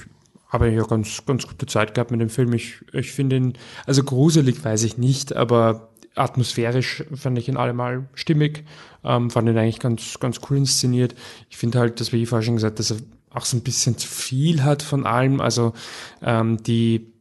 habe 0.47 0.71
ja 0.71 0.83
ganz, 0.83 1.25
ganz 1.25 1.45
gute 1.47 1.65
Zeit 1.65 1.93
gehabt 1.95 2.11
mit 2.11 2.21
dem 2.21 2.29
Film. 2.29 2.53
Ich, 2.53 2.75
ich 2.93 3.11
finde 3.11 3.35
ihn, 3.35 3.53
also 3.85 4.03
gruselig 4.05 4.63
weiß 4.63 4.83
ich 4.83 4.97
nicht, 4.97 5.35
aber 5.35 5.89
atmosphärisch 6.19 7.03
fand 7.13 7.37
ich 7.37 7.47
ihn 7.47 7.57
allemal 7.57 8.07
stimmig, 8.13 8.65
ähm, 9.03 9.29
fand 9.29 9.49
ihn 9.49 9.57
eigentlich 9.57 9.79
ganz, 9.79 10.19
ganz 10.19 10.39
cool 10.49 10.57
inszeniert. 10.57 11.15
Ich 11.49 11.57
finde 11.57 11.79
halt, 11.79 11.99
dass 11.99 12.11
wie 12.11 12.23
ich 12.23 12.29
vorher 12.29 12.45
schon 12.45 12.55
gesagt, 12.55 12.79
dass 12.79 12.91
er 12.91 12.97
auch 13.31 13.45
so 13.45 13.57
ein 13.57 13.63
bisschen 13.63 13.97
zu 13.97 14.07
viel 14.07 14.63
hat 14.63 14.81
von 14.81 15.05
allem. 15.05 15.39
Also 15.41 15.73
ähm, 16.21 16.61
die, 16.63 17.13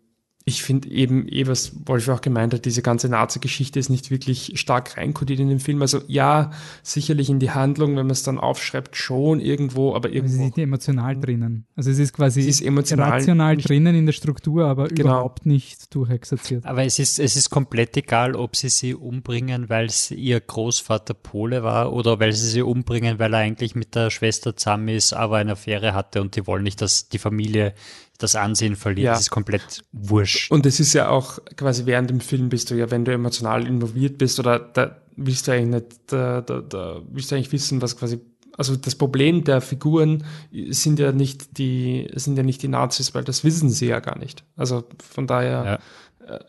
ich 0.49 0.62
finde 0.62 0.89
eben, 0.91 1.29
eh, 1.29 1.47
was 1.47 1.73
Wolf 1.87 2.09
auch 2.09 2.20
gemeint 2.20 2.53
hat, 2.55 2.65
diese 2.65 2.83
ganze 2.83 3.09
Nazi-Geschichte 3.09 3.79
ist 3.79 3.89
nicht 3.91 4.11
wirklich 4.11 4.53
stark 4.57 4.97
reinkodiert 4.97 5.39
in 5.41 5.49
den 5.49 5.61
Film. 5.61 5.81
Also 5.83 6.01
ja, 6.09 6.51
sicherlich 6.83 7.31
in 7.31 7.39
die 7.39 7.51
Handlung, 7.51 7.91
wenn 7.91 8.07
man 8.07 8.11
es 8.11 8.23
dann 8.23 8.39
aufschreibt, 8.39 8.97
schon 8.97 9.41
irgendwo, 9.41 9.95
aber 9.95 10.09
Es 10.09 10.15
ist 10.16 10.20
irgendwo. 10.23 10.45
nicht 10.45 10.59
emotional 10.59 11.16
drinnen. 11.20 11.66
Also 11.77 11.91
es 11.91 11.99
ist 11.99 12.12
quasi 12.12 12.41
Es 12.41 12.47
ist 12.47 12.61
emotional 12.62 13.11
rational 13.11 13.57
nicht- 13.57 13.69
drinnen 13.69 13.95
in 13.95 14.07
der 14.07 14.12
Struktur, 14.12 14.66
aber 14.66 14.89
Genau. 14.89 15.11
überhaupt 15.11 15.47
nicht 15.47 15.95
durchexerziert. 15.95 16.65
Aber 16.66 16.85
es 16.85 16.99
ist, 16.99 17.19
es 17.20 17.37
ist 17.37 17.51
komplett 17.51 17.97
egal, 17.97 18.35
ob 18.35 18.57
sie 18.57 18.69
sie 18.70 18.95
umbringen, 18.95 19.69
weil 19.69 19.91
sie 19.91 20.15
ihr 20.15 20.41
Großvater 20.41 21.15
Pole 21.15 21.62
war 21.62 21.93
oder 21.93 22.19
weil 22.20 22.33
sie 22.33 22.49
sie 22.49 22.62
umbringen, 22.62 23.19
weil 23.19 23.35
er 23.35 23.41
eigentlich 23.41 23.75
mit 23.75 23.95
der 23.95 24.11
Schwester 24.11 24.57
zusammen 24.57 24.89
ist, 24.89 25.12
aber 25.12 25.37
eine 25.37 25.53
Affäre 25.53 25.95
hatte 25.95 26.20
und 26.20 26.35
die 26.37 26.47
wollen 26.47 26.62
nicht, 26.62 26.81
dass 26.81 27.09
die 27.09 27.19
Familie 27.19 27.75
das 28.19 28.35
Ansehen 28.35 28.77
verliert. 28.77 29.07
Ja. 29.07 29.12
Das 29.12 29.23
ist 29.23 29.31
komplett 29.31 29.85
wurscht. 29.93 30.51
Und 30.51 30.66
es 30.66 30.81
ist 30.81 30.93
ja 30.93 31.09
auch 31.09 31.39
quasi 31.57 31.86
während 31.86 32.11
dem 32.11 32.20
Film 32.20 32.49
bist 32.49 32.70
du 32.70 32.74
ja, 32.74 32.90
wenn 32.90 33.05
du 33.05 33.12
emotional 33.12 33.66
involviert 33.66 34.19
bist 34.19 34.39
oder 34.39 34.59
da 34.59 34.99
willst 35.16 35.49
du 35.49 35.53
eigentlich 35.53 35.82
nicht, 35.82 36.12
da, 36.12 36.40
da, 36.40 36.61
da 36.61 37.01
willst 37.11 37.31
du 37.31 37.36
eigentlich 37.36 37.53
wissen, 37.53 37.81
was 37.81 37.97
quasi, 37.97 38.20
also 38.57 38.77
das 38.77 38.97
Problem 38.97 39.45
der 39.45 39.61
Figuren 39.61 40.24
sind 40.70 40.99
ja 40.99 41.12
nicht 41.12 41.59
die, 41.59 42.11
sind 42.15 42.36
ja 42.36 42.43
nicht 42.43 42.62
die 42.62 42.69
Nazis, 42.69 43.15
weil 43.15 43.24
das 43.24 43.45
wissen 43.45 43.70
sie 43.70 43.86
ja 43.86 44.01
gar 44.01 44.19
nicht. 44.19 44.45
Also 44.57 44.85
von 44.99 45.27
daher 45.27 45.74
äh, 45.74 45.78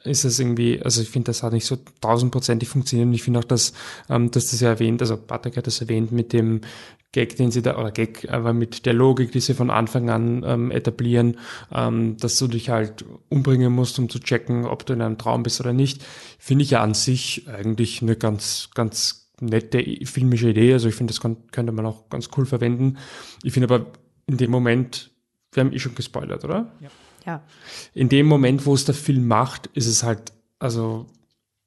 ist 0.04 0.26
es 0.26 0.40
irgendwie, 0.40 0.82
also 0.82 1.02
ich 1.02 1.10
finde, 1.10 1.28
das 1.28 1.44
hat 1.44 1.54
nicht 1.54 1.66
so 1.66 1.78
tausendprozentig 2.02 2.70
funktioniert 2.70 3.08
und 3.08 3.14
ich 3.14 3.24
finde 3.24 3.40
auch, 3.40 3.46
dass, 3.46 3.74
ähm, 4.10 4.32
dass 4.32 4.52
das 4.52 4.60
ja 4.60 4.70
erwähnt, 4.70 5.02
also 5.02 5.18
Patrick 5.18 5.58
hat 5.58 5.68
das 5.68 5.82
erwähnt 5.82 6.12
mit 6.12 6.34
dem 6.34 6.62
Gag, 7.12 7.36
den 7.38 7.50
sie 7.50 7.64
da, 7.64 7.78
oder 7.78 7.92
Gag, 7.92 8.30
aber 8.30 8.54
mit 8.54 8.86
der 8.86 8.94
Logik, 8.94 9.32
die 9.32 9.40
sie 9.40 9.56
von 9.56 9.72
Anfang 9.72 10.10
an 10.12 10.44
ähm, 10.46 10.70
etablieren, 10.70 11.38
ähm, 11.72 12.18
dass 12.18 12.38
du 12.38 12.48
dich 12.48 12.70
halt 12.70 13.04
umbringen 13.30 13.74
musst, 13.74 13.98
um 13.98 14.10
zu 14.10 14.20
checken, 14.20 14.66
ob 14.66 14.86
du 14.86 14.94
in 14.94 15.02
einem 15.02 15.18
Traum 15.18 15.42
bist 15.42 15.60
oder 15.60 15.74
nicht, 15.74 16.04
finde 16.38 16.64
ich 16.64 16.72
ja 16.72 16.84
an 16.84 16.94
sich 16.94 17.48
eigentlich 17.48 18.04
eine 18.04 18.16
ganz, 18.16 18.70
ganz 18.76 19.32
nette 19.42 19.84
filmische 20.06 20.50
Idee. 20.50 20.74
Also 20.74 20.88
ich 20.90 20.96
finde, 20.96 21.14
das 21.14 21.22
könnte 21.22 21.72
man 21.72 21.86
auch 21.86 22.10
ganz 22.10 22.30
cool 22.38 22.46
verwenden. 22.46 22.98
Ich 23.44 23.54
finde 23.54 23.74
aber 23.74 23.88
in 24.28 24.38
dem 24.38 24.52
Moment, 24.52 25.10
wir 25.52 25.62
haben 25.62 25.74
eh 25.74 25.80
schon 25.80 25.96
gespoilert, 25.96 26.44
oder? 26.44 26.72
Ja. 26.80 26.90
In 27.94 28.10
dem 28.10 28.26
Moment, 28.28 28.66
wo 28.66 28.74
es 28.74 28.86
der 28.86 28.96
Film 28.96 29.28
macht, 29.28 29.68
ist 29.74 29.88
es 29.88 30.04
halt, 30.04 30.34
also 30.60 31.08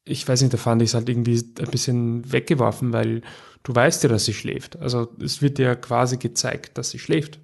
ich 0.05 0.26
weiß 0.26 0.43
nicht, 0.43 0.52
da 0.52 0.59
fand 0.59 0.82
ich 0.82 0.90
es 0.90 0.94
halt 0.94 1.09
irgendwie 1.09 1.43
ein 1.59 1.70
bisschen 1.70 2.32
weggeworfen, 2.32 2.93
weil 2.93 3.22
du 3.62 3.74
weißt 3.74 4.02
ja, 4.02 4.09
dass 4.09 4.24
sie 4.24 4.34
schläft. 4.34 4.76
Also 4.78 5.09
es 5.22 5.43
wird 5.43 5.59
ja 5.59 5.74
quasi 5.74 6.16
gezeigt, 6.16 6.76
dass 6.78 6.90
sie 6.90 6.98
schläft. 6.98 7.39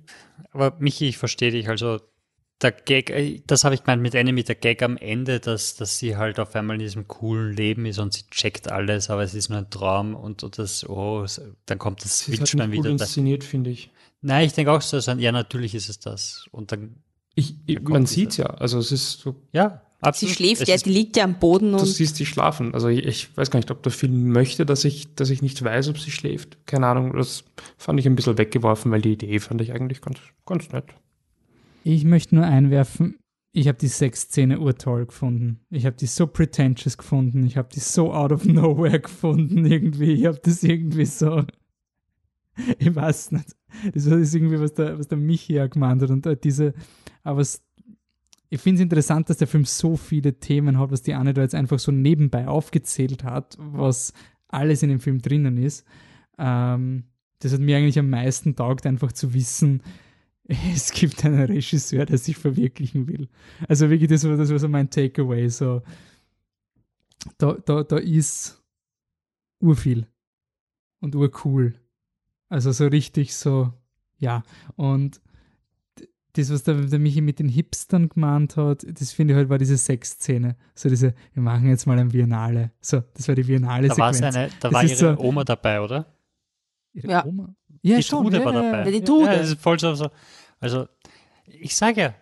Aber 0.51 0.77
Michi, 0.79 1.09
ich 1.09 1.19
verstehe 1.19 1.53
dich. 1.53 1.69
Also 1.69 2.01
der 2.61 2.73
Gag, 2.73 3.11
äh, 3.11 3.41
das 3.47 3.65
habe 3.65 3.75
ich 3.75 3.85
gemeint 3.85 4.03
mit 4.03 4.15
Enemy, 4.15 4.43
der 4.43 4.57
Gag 4.57 4.83
am 4.83 4.97
Ende, 4.97 5.39
dass, 5.41 5.77
dass 5.77 5.99
sie 5.99 6.17
halt 6.17 6.41
auf 6.41 6.55
einmal 6.57 6.75
in 6.75 6.81
diesem 6.81 7.07
coolen 7.07 7.55
Leben 7.55 7.87
ist 7.87 7.99
und 7.99 8.13
sie 8.13 8.25
checkt 8.31 8.71
alles, 8.71 9.11
aber 9.11 9.23
es 9.23 9.35
ist 9.35 9.49
nur 9.49 9.59
ein 9.59 9.71
Traum 9.71 10.15
und, 10.15 10.43
und 10.43 10.59
das, 10.59 10.89
oh, 10.89 11.25
dann 11.67 11.79
kommt 11.79 12.05
das 12.05 12.21
Sie 12.21 12.33
ist 12.33 12.41
halt 12.41 12.55
nicht 12.55 12.63
gut 12.63 12.73
wieder. 12.73 12.97
Da. 12.97 13.05
inszeniert, 13.05 13.45
finde 13.45 13.71
ich. 13.71 13.91
Nein, 14.21 14.47
ich 14.47 14.55
denke 14.55 14.73
auch 14.73 14.83
so, 14.83 14.99
so, 14.99 15.13
ja, 15.13 15.31
natürlich 15.31 15.75
ist 15.77 15.89
es 15.89 16.01
das. 16.01 16.47
Und 16.51 16.73
dann, 16.73 16.97
ich, 17.39 17.57
ich 17.67 17.81
man 17.83 18.03
diese- 18.03 18.15
sieht 18.15 18.37
ja, 18.37 18.47
also 18.47 18.79
es 18.79 18.93
ist 18.93 19.21
so, 19.21 19.37
ja, 19.53 19.83
Sie 20.01 20.05
absolut. 20.07 20.35
schläft, 20.37 20.63
Es 20.63 20.69
ja, 20.69 20.75
ist- 20.77 20.87
die 20.87 20.91
liegt 20.93 21.17
ja 21.17 21.25
am 21.25 21.39
Boden 21.41 21.73
du 21.73 21.85
siehst 21.85 22.17
sie 22.17 22.27
schlafen. 22.27 22.73
Also 22.75 22.89
ich, 22.89 23.05
ich 23.05 23.37
weiß 23.37 23.51
gar 23.51 23.59
nicht, 23.59 23.71
ob 23.73 23.83
der 23.83 23.91
Film 23.93 24.31
möchte, 24.31 24.65
dass 24.65 24.85
ich, 24.85 25.15
dass 25.17 25.31
ich 25.31 25.43
nicht 25.43 25.63
weiß, 25.63 25.89
ob 25.89 25.99
sie 25.99 26.11
schläft. 26.13 26.57
Keine 26.67 26.87
Ahnung, 26.87 27.15
das 27.17 27.45
fand 27.77 27.99
ich 27.99 28.07
ein 28.07 28.15
bisschen 28.15 28.39
weggeworfen, 28.39 28.93
weil 28.93 29.01
die 29.03 29.13
Idee 29.13 29.39
fand 29.41 29.61
ich 29.61 29.73
eigentlich 29.73 30.01
ganz, 30.01 30.19
ganz 30.47 30.71
nett. 30.71 30.85
Ich 31.85 32.05
möchte 32.05 32.35
nur 32.37 32.45
einwerfen, 32.45 33.19
ich 33.53 33.67
habe 33.67 33.79
die 33.79 33.89
Sexszene 33.89 34.61
urtoll 34.61 35.07
gefunden. 35.07 35.61
Ich 35.71 35.85
habe 35.87 35.97
die 35.97 36.07
so 36.07 36.27
pretentious 36.29 36.97
gefunden. 36.99 37.45
Ich 37.45 37.57
habe 37.57 37.69
die 37.75 37.81
so 37.81 38.13
out 38.13 38.31
of 38.31 38.45
nowhere 38.45 39.01
gefunden 39.01 39.65
irgendwie. 39.71 40.13
Ich 40.13 40.27
habe 40.27 40.39
das 40.45 40.63
irgendwie 40.63 41.07
so, 41.07 41.43
ich 42.79 42.95
weiß 42.95 43.33
nicht. 43.33 43.57
Das 43.95 44.09
war 44.11 44.19
das 44.19 44.33
irgendwie, 44.35 44.61
was 44.61 44.75
der, 44.75 44.99
was 44.99 45.09
der 45.09 45.19
Michi 45.19 45.55
ja 45.55 45.67
gemeint 45.67 46.03
hat. 46.03 46.11
Und 46.11 46.25
äh, 46.27 46.37
diese, 46.37 46.73
aber 47.29 47.43
es, 47.43 47.63
ich 48.49 48.59
finde 48.59 48.81
es 48.81 48.83
interessant, 48.85 49.29
dass 49.29 49.37
der 49.37 49.47
Film 49.47 49.67
so 49.67 49.97
viele 49.97 50.41
Themen 50.41 50.79
hat, 50.79 50.91
was 50.91 51.03
die 51.03 51.13
Anne 51.13 51.35
da 51.35 51.43
jetzt 51.43 51.55
einfach 51.55 51.79
so 51.79 51.93
nebenbei 51.93 52.49
aufgezählt 52.49 53.23
hat, 53.23 53.59
was 53.61 54.15
alles 54.49 54.83
in 54.83 54.89
dem 54.89 54.99
Film 54.99 55.21
drinnen 55.21 55.59
ist. 55.59 55.85
Ähm, 56.39 57.05
das 57.41 57.53
hat 57.53 57.61
mir 57.61 57.77
eigentlich 57.77 57.99
am 57.99 58.09
meisten 58.09 58.57
taugt, 58.57 58.87
einfach 58.87 59.13
zu 59.13 59.35
wissen, 59.35 59.83
es 60.45 60.91
gibt 60.91 61.23
einen 61.27 61.43
Regisseur, 61.43 62.07
der 62.07 62.17
sich 62.17 62.39
verwirklichen 62.39 63.09
will. 63.09 63.29
Also 63.69 63.91
wirklich, 63.91 64.09
das 64.09 64.27
war, 64.27 64.39
das 64.39 64.51
war 64.51 64.59
so 64.59 64.69
mein 64.69 64.89
Takeaway. 64.89 65.51
So, 65.51 65.83
da, 67.37 67.59
da, 67.67 67.83
da 67.83 67.99
ist 67.99 68.63
urviel 69.61 70.07
und 71.01 71.15
urcool. 71.15 71.75
Also 72.49 72.73
so 72.73 72.87
richtig 72.87 73.35
so, 73.35 73.75
ja. 74.17 74.43
Und 74.77 75.21
das, 76.35 76.53
was 76.53 76.63
der, 76.63 76.75
der 76.75 76.99
Michi 76.99 77.21
mit 77.21 77.39
den 77.39 77.49
Hipstern 77.49 78.09
gemeint 78.09 78.57
hat, 78.57 78.85
das 78.89 79.13
finde 79.13 79.33
ich 79.35 79.37
halt 79.39 79.49
war 79.49 79.59
diese 79.59 79.77
Sexszene. 79.77 80.57
So 80.75 80.89
diese, 80.89 81.15
wir 81.33 81.43
machen 81.43 81.69
jetzt 81.69 81.87
mal 81.87 81.99
ein 81.99 82.09
Biennale. 82.11 82.71
So, 82.81 83.03
das 83.15 83.27
war 83.29 83.35
die 83.35 83.43
Biennale 83.43 83.89
da 83.89 83.95
Sequenz. 83.95 84.19
seine, 84.19 84.49
da 84.61 84.69
Das 84.69 84.73
war 84.73 84.85
ihre 84.85 84.97
so- 84.97 85.19
Oma 85.19 85.45
dabei, 85.45 85.81
oder? 85.81 86.07
Ihre 86.93 87.09
Ja. 87.11 87.25
Oma? 87.25 87.55
Ja, 87.83 87.97
die 87.97 88.03
schon. 88.03 88.23
Trude 88.25 88.39
ja, 88.39 88.45
war 88.45 88.55
ja, 88.55 88.63
dabei. 88.63 88.85
Ja, 88.85 88.91
die 88.99 89.05
Trude. 89.05 89.27
Ja, 89.27 89.37
das 89.39 89.49
ist 89.51 89.61
voll 89.61 89.79
so. 89.79 90.11
Also, 90.61 90.87
ich 91.47 91.77
sage 91.77 92.01
ja, 92.01 92.15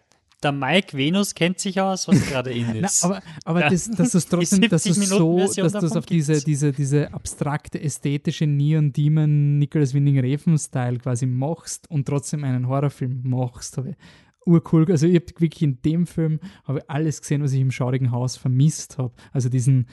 der 0.43 0.53
Mike 0.53 0.97
Venus 0.97 1.35
kennt 1.35 1.59
sich 1.59 1.81
aus, 1.81 2.09
was 2.09 2.25
gerade 2.27 2.51
in 2.53 2.77
ist. 2.77 3.03
Na, 3.03 3.09
aber 3.09 3.23
aber 3.45 3.61
ja. 3.61 3.71
das, 3.71 3.91
das 3.91 4.15
ist 4.15 4.31
trotzdem, 4.31 4.69
dass 4.69 4.87
es 4.87 4.97
so, 5.09 5.39
dass 5.39 5.73
das 5.73 5.97
auf 5.97 6.07
diese, 6.07 6.45
diese, 6.45 6.73
diese 6.73 7.13
abstrakte, 7.13 7.81
ästhetische 7.81 8.47
Neon 8.47 8.93
Demon 8.93 9.59
Nicholas 9.59 9.95
Winding 9.95 10.21
Refn 10.21 10.59
Style 10.59 10.99
quasi 10.99 11.27
machst 11.27 11.91
und 11.91 12.07
trotzdem 12.07 12.45
einen 12.45 12.69
Horrorfilm 12.69 13.23
machst, 13.25 13.79
habe 13.79 13.91
ich 13.91 13.97
urcool. 14.47 14.91
Also 14.91 15.07
ich 15.07 15.17
habe 15.17 15.27
wirklich 15.39 15.63
in 15.63 15.83
dem 15.83 16.07
Film 16.07 16.41
habe 16.65 16.89
alles 16.89 17.21
gesehen, 17.21 17.43
was 17.43 17.53
ich 17.53 17.61
im 17.61 17.71
schaurigen 17.71 18.13
Haus 18.13 18.37
vermisst 18.37 18.99
habe. 18.99 19.15
Also 19.33 19.49
diesen, 19.49 19.89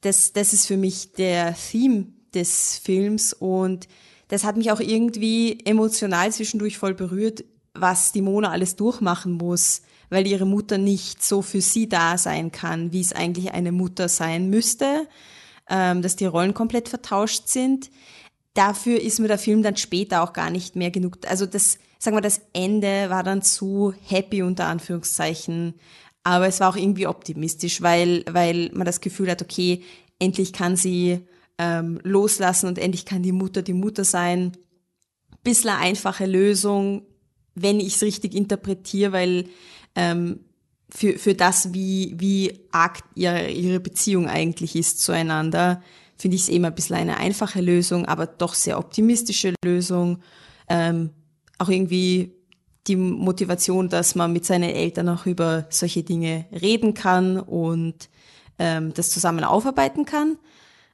Das, 0.00 0.32
das 0.32 0.52
ist 0.54 0.66
für 0.66 0.78
mich 0.78 1.12
der 1.12 1.54
Theme 1.54 2.06
des 2.34 2.78
Films 2.78 3.32
und 3.32 3.86
das 4.28 4.44
hat 4.44 4.56
mich 4.56 4.70
auch 4.70 4.80
irgendwie 4.80 5.58
emotional 5.64 6.30
zwischendurch 6.32 6.78
voll 6.78 6.94
berührt, 6.94 7.44
was 7.74 8.12
die 8.12 8.22
Mona 8.22 8.50
alles 8.50 8.76
durchmachen 8.76 9.32
muss, 9.32 9.82
weil 10.10 10.26
ihre 10.26 10.46
Mutter 10.46 10.78
nicht 10.78 11.22
so 11.22 11.42
für 11.42 11.60
sie 11.60 11.88
da 11.88 12.18
sein 12.18 12.52
kann, 12.52 12.92
wie 12.92 13.00
es 13.00 13.12
eigentlich 13.12 13.52
eine 13.52 13.72
Mutter 13.72 14.08
sein 14.08 14.50
müsste, 14.50 15.08
ähm, 15.68 16.02
dass 16.02 16.16
die 16.16 16.26
Rollen 16.26 16.54
komplett 16.54 16.88
vertauscht 16.88 17.48
sind. 17.48 17.90
Dafür 18.54 19.00
ist 19.00 19.20
mir 19.20 19.28
der 19.28 19.38
Film 19.38 19.62
dann 19.62 19.76
später 19.76 20.22
auch 20.22 20.32
gar 20.32 20.50
nicht 20.50 20.76
mehr 20.76 20.90
genug. 20.90 21.18
Also 21.28 21.46
das, 21.46 21.78
sagen 21.98 22.16
wir, 22.16 22.20
das 22.20 22.40
Ende 22.52 23.10
war 23.10 23.22
dann 23.22 23.42
zu 23.42 23.94
happy 24.06 24.42
unter 24.42 24.66
Anführungszeichen. 24.66 25.74
Aber 26.24 26.48
es 26.48 26.60
war 26.60 26.70
auch 26.70 26.76
irgendwie 26.76 27.06
optimistisch, 27.06 27.80
weil, 27.80 28.24
weil 28.28 28.70
man 28.74 28.84
das 28.84 29.00
Gefühl 29.00 29.30
hat, 29.30 29.40
okay, 29.40 29.82
endlich 30.18 30.52
kann 30.52 30.76
sie 30.76 31.20
ähm, 31.58 32.00
loslassen 32.02 32.68
und 32.68 32.78
endlich 32.78 33.04
kann 33.04 33.22
die 33.22 33.32
Mutter 33.32 33.62
die 33.62 33.74
Mutter 33.74 34.04
sein. 34.04 34.52
Eine 35.46 35.78
einfache 35.78 36.26
Lösung, 36.26 37.06
wenn 37.54 37.80
ich 37.80 37.96
es 37.96 38.02
richtig 38.02 38.34
interpretiere, 38.34 39.12
weil 39.12 39.46
ähm, 39.94 40.40
für, 40.90 41.18
für 41.18 41.34
das, 41.34 41.72
wie, 41.72 42.14
wie 42.18 42.66
arg 42.70 43.00
ihre, 43.14 43.50
ihre 43.50 43.80
Beziehung 43.80 44.28
eigentlich 44.28 44.76
ist 44.76 45.00
zueinander, 45.00 45.82
finde 46.16 46.36
ich 46.36 46.42
es 46.42 46.48
eben 46.48 46.64
ein 46.64 46.74
bisschen 46.74 46.96
eine 46.96 47.16
einfache 47.16 47.60
Lösung, 47.60 48.04
aber 48.06 48.26
doch 48.26 48.54
sehr 48.54 48.78
optimistische 48.78 49.54
Lösung. 49.64 50.18
Ähm, 50.68 51.10
auch 51.58 51.68
irgendwie 51.68 52.34
die 52.86 52.96
Motivation, 52.96 53.88
dass 53.88 54.14
man 54.14 54.32
mit 54.32 54.44
seinen 54.44 54.70
Eltern 54.70 55.08
auch 55.08 55.26
über 55.26 55.66
solche 55.70 56.02
Dinge 56.02 56.46
reden 56.52 56.94
kann 56.94 57.38
und 57.38 58.08
ähm, 58.58 58.92
das 58.94 59.10
zusammen 59.10 59.44
aufarbeiten 59.44 60.04
kann. 60.04 60.38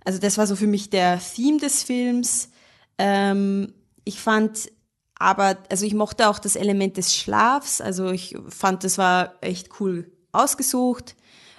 Also 0.05 0.19
das 0.19 0.39
war 0.39 0.47
so 0.47 0.57
für 0.57 0.67
mich 0.67 0.91
der 0.91 1.19
Theme 1.19 1.59
des 1.59 1.83
Films. 1.83 2.51
Ähm, 2.99 3.73
ich 4.05 4.21
fand 4.21 4.71
aber, 5.19 5.59
also 5.71 5.87
ich 5.87 5.95
mochte 5.95 6.29
auch 6.29 6.39
das 6.39 6.57
Element 6.57 6.97
des 6.97 7.15
Schlafs. 7.15 7.81
Also 7.81 8.11
ich 8.11 8.37
fand, 8.49 8.85
das 8.85 8.99
war 8.99 9.35
echt 9.41 9.81
cool 9.81 10.11
ausgesucht 10.33 11.17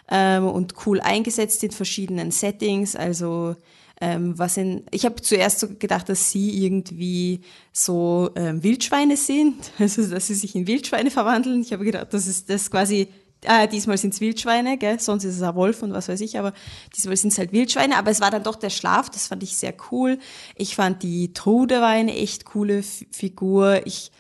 ähm, 0.09 0.47
und 0.47 0.73
cool 0.85 1.01
eingesetzt 1.01 1.63
in 1.63 1.72
verschiedenen 1.72 2.31
Settings. 2.31 2.95
Also 2.95 3.55
ähm, 4.01 4.38
was 4.38 4.57
in, 4.57 4.84
ich 4.91 5.05
habe 5.05 5.22
zuerst 5.22 5.59
so 5.59 5.67
gedacht, 5.80 6.09
dass 6.09 6.30
sie 6.30 6.65
irgendwie 6.65 7.41
so 7.72 8.30
ähm, 8.35 8.61
Wildschweine 8.61 9.17
sind, 9.17 9.55
also 9.80 10.05
dass 10.07 10.27
sie 10.27 10.35
sich 10.35 10.55
in 10.55 10.67
Wildschweine 10.67 11.11
verwandeln. 11.11 11.61
Ich 11.61 11.72
habe 11.73 11.85
gedacht, 11.85 12.13
das 12.13 12.27
ist 12.27 12.49
das 12.49 12.69
quasi 12.69 13.07
Ah, 13.47 13.67
diesmal 13.67 13.97
sind 13.97 14.13
es 14.13 14.22
Wildschweine, 14.22 14.77
gell? 14.77 14.99
sonst 14.99 15.23
ist 15.23 15.35
es 15.35 15.41
ein 15.41 15.55
Wolf 15.55 15.84
und 15.84 15.93
was 15.93 16.07
weiß 16.07 16.22
ich, 16.22 16.38
aber 16.38 16.53
diesmal 16.95 17.15
sind 17.17 17.31
es 17.34 17.38
halt 17.38 17.51
Wildschweine. 17.51 17.97
Aber 17.97 18.11
es 18.11 18.22
war 18.22 18.31
dann 18.31 18.43
doch 18.43 18.55
der 18.55 18.69
Schlaf, 18.69 19.09
das 19.09 19.27
fand 19.27 19.43
ich 19.43 19.57
sehr 19.57 19.73
cool. 19.91 20.19
Ich 20.55 20.76
fand 20.76 21.03
die 21.03 21.34
Trude 21.34 21.81
war 21.81 21.89
eine 21.89 22.15
echt 22.15 22.45
coole 22.45 22.80
F 22.80 23.05
Figur. 23.11 23.81
Ich, 23.85 24.11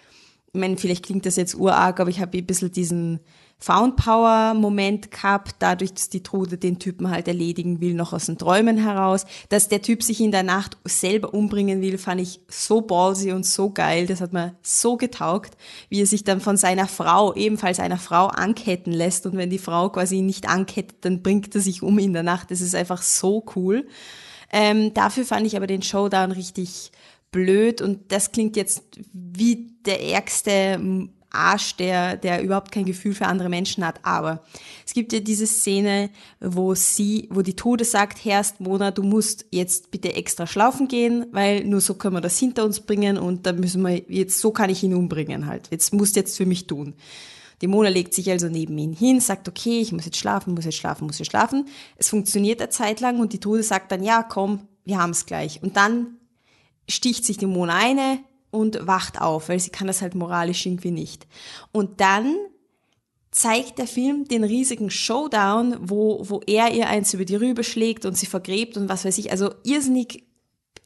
ich 0.53 0.59
meine, 0.59 0.77
vielleicht 0.77 1.05
klingt 1.05 1.25
das 1.25 1.35
jetzt 1.35 1.55
urarg, 1.55 1.99
aber 1.99 2.09
ich 2.09 2.19
habe 2.19 2.37
ein 2.37 2.45
bisschen 2.45 2.71
diesen 2.71 3.19
Found 3.59 3.95
Power 3.95 4.53
Moment 4.53 5.11
gehabt, 5.11 5.55
dadurch, 5.59 5.93
dass 5.93 6.09
die 6.09 6.21
Trude 6.21 6.57
den 6.57 6.77
Typen 6.77 7.09
halt 7.09 7.27
erledigen 7.27 7.79
will, 7.79 7.93
noch 7.93 8.11
aus 8.11 8.25
den 8.25 8.37
Träumen 8.37 8.77
heraus. 8.77 9.25
Dass 9.49 9.69
der 9.69 9.81
Typ 9.81 10.03
sich 10.03 10.19
in 10.19 10.31
der 10.31 10.43
Nacht 10.43 10.77
selber 10.83 11.33
umbringen 11.33 11.81
will, 11.81 11.97
fand 11.97 12.21
ich 12.21 12.41
so 12.49 12.81
ballsy 12.81 13.31
und 13.31 13.45
so 13.45 13.69
geil. 13.69 14.07
Das 14.07 14.19
hat 14.19 14.33
mir 14.33 14.55
so 14.61 14.97
getaugt, 14.97 15.55
wie 15.89 16.01
er 16.01 16.05
sich 16.05 16.25
dann 16.25 16.41
von 16.41 16.57
seiner 16.57 16.87
Frau, 16.87 17.33
ebenfalls 17.33 17.79
einer 17.79 17.97
Frau, 17.97 18.27
anketten 18.27 18.91
lässt. 18.91 19.25
Und 19.25 19.37
wenn 19.37 19.49
die 19.49 19.57
Frau 19.57 19.89
quasi 19.89 20.21
nicht 20.21 20.49
ankettet, 20.49 20.97
dann 21.01 21.23
bringt 21.23 21.55
er 21.55 21.61
sich 21.61 21.81
um 21.81 21.97
in 21.97 22.13
der 22.13 22.23
Nacht. 22.23 22.51
Das 22.51 22.59
ist 22.59 22.75
einfach 22.75 23.01
so 23.01 23.45
cool. 23.55 23.87
Ähm, 24.51 24.93
dafür 24.93 25.25
fand 25.25 25.47
ich 25.47 25.55
aber 25.55 25.67
den 25.67 25.81
Showdown 25.81 26.31
richtig 26.31 26.91
blöd 27.31 27.81
und 27.81 28.11
das 28.13 28.31
klingt 28.31 28.55
jetzt 28.55 28.83
wie 29.11 29.73
der 29.85 30.01
ärgste 30.01 30.79
Arsch, 31.35 31.75
der, 31.75 32.17
der 32.17 32.41
überhaupt 32.41 32.71
kein 32.71 32.85
Gefühl 32.85 33.13
für 33.13 33.27
andere 33.27 33.49
Menschen 33.49 33.85
hat. 33.85 33.99
Aber 34.03 34.43
es 34.85 34.93
gibt 34.93 35.13
ja 35.13 35.19
diese 35.19 35.45
Szene, 35.45 36.09
wo 36.39 36.73
sie, 36.75 37.27
wo 37.31 37.41
die 37.41 37.55
Tode 37.55 37.85
sagt, 37.85 38.23
Herrst, 38.25 38.59
Mona, 38.59 38.91
du 38.91 39.03
musst 39.03 39.45
jetzt 39.51 39.91
bitte 39.91 40.13
extra 40.13 40.47
schlafen 40.47 40.87
gehen, 40.87 41.25
weil 41.31 41.63
nur 41.65 41.81
so 41.81 41.95
können 41.95 42.15
wir 42.15 42.21
das 42.21 42.37
hinter 42.37 42.65
uns 42.65 42.79
bringen 42.79 43.17
und 43.17 43.45
da 43.45 43.53
müssen 43.53 43.81
wir 43.81 44.01
jetzt, 44.09 44.39
so 44.39 44.51
kann 44.51 44.69
ich 44.69 44.83
ihn 44.83 44.93
umbringen 44.93 45.47
halt. 45.47 45.69
Jetzt 45.71 45.93
musst 45.93 46.15
jetzt 46.15 46.37
für 46.37 46.45
mich 46.45 46.67
tun. 46.67 46.95
Die 47.61 47.67
Mona 47.67 47.89
legt 47.89 48.13
sich 48.13 48.29
also 48.29 48.47
neben 48.49 48.77
ihn 48.77 48.93
hin, 48.93 49.19
sagt, 49.19 49.47
okay, 49.47 49.79
ich 49.79 49.91
muss 49.91 50.05
jetzt 50.05 50.17
schlafen, 50.17 50.53
muss 50.53 50.65
jetzt 50.65 50.77
schlafen, 50.77 51.05
muss 51.05 51.19
jetzt 51.19 51.29
schlafen. 51.29 51.67
Es 51.95 52.09
funktioniert 52.09 52.61
eine 52.61 52.69
Zeit 52.69 52.99
lang 52.99 53.19
und 53.19 53.33
die 53.33 53.39
Tode 53.39 53.63
sagt 53.63 53.91
dann, 53.91 54.03
ja, 54.03 54.23
komm, 54.23 54.67
wir 54.83 54.99
haben 54.99 55.11
es 55.11 55.25
gleich. 55.25 55.63
Und 55.63 55.77
dann 55.77 56.17
sticht 56.87 57.25
sich 57.25 57.37
die 57.37 57.45
Mona 57.45 57.75
eine, 57.75 58.19
und 58.55 58.87
wacht 58.87 59.21
auf, 59.21 59.49
weil 59.49 59.59
sie 59.59 59.69
kann 59.69 59.87
das 59.87 60.01
halt 60.01 60.15
moralisch 60.15 60.65
irgendwie 60.65 60.91
nicht. 60.91 61.27
Und 61.71 62.01
dann 62.01 62.35
zeigt 63.31 63.79
der 63.79 63.87
Film 63.87 64.27
den 64.27 64.45
riesigen 64.45 64.89
Showdown, 64.89 65.75
wo, 65.81 66.21
wo 66.23 66.41
er 66.47 66.71
ihr 66.71 66.87
eins 66.87 67.13
über 67.13 67.25
die 67.25 67.35
Rübe 67.35 67.65
schlägt 67.65 68.05
und 68.05 68.17
sie 68.17 68.25
vergräbt 68.25 68.77
und 68.77 68.87
was 68.87 69.03
weiß 69.03 69.17
ich. 69.17 69.31
Also 69.31 69.53
irrsinnig 69.63 70.23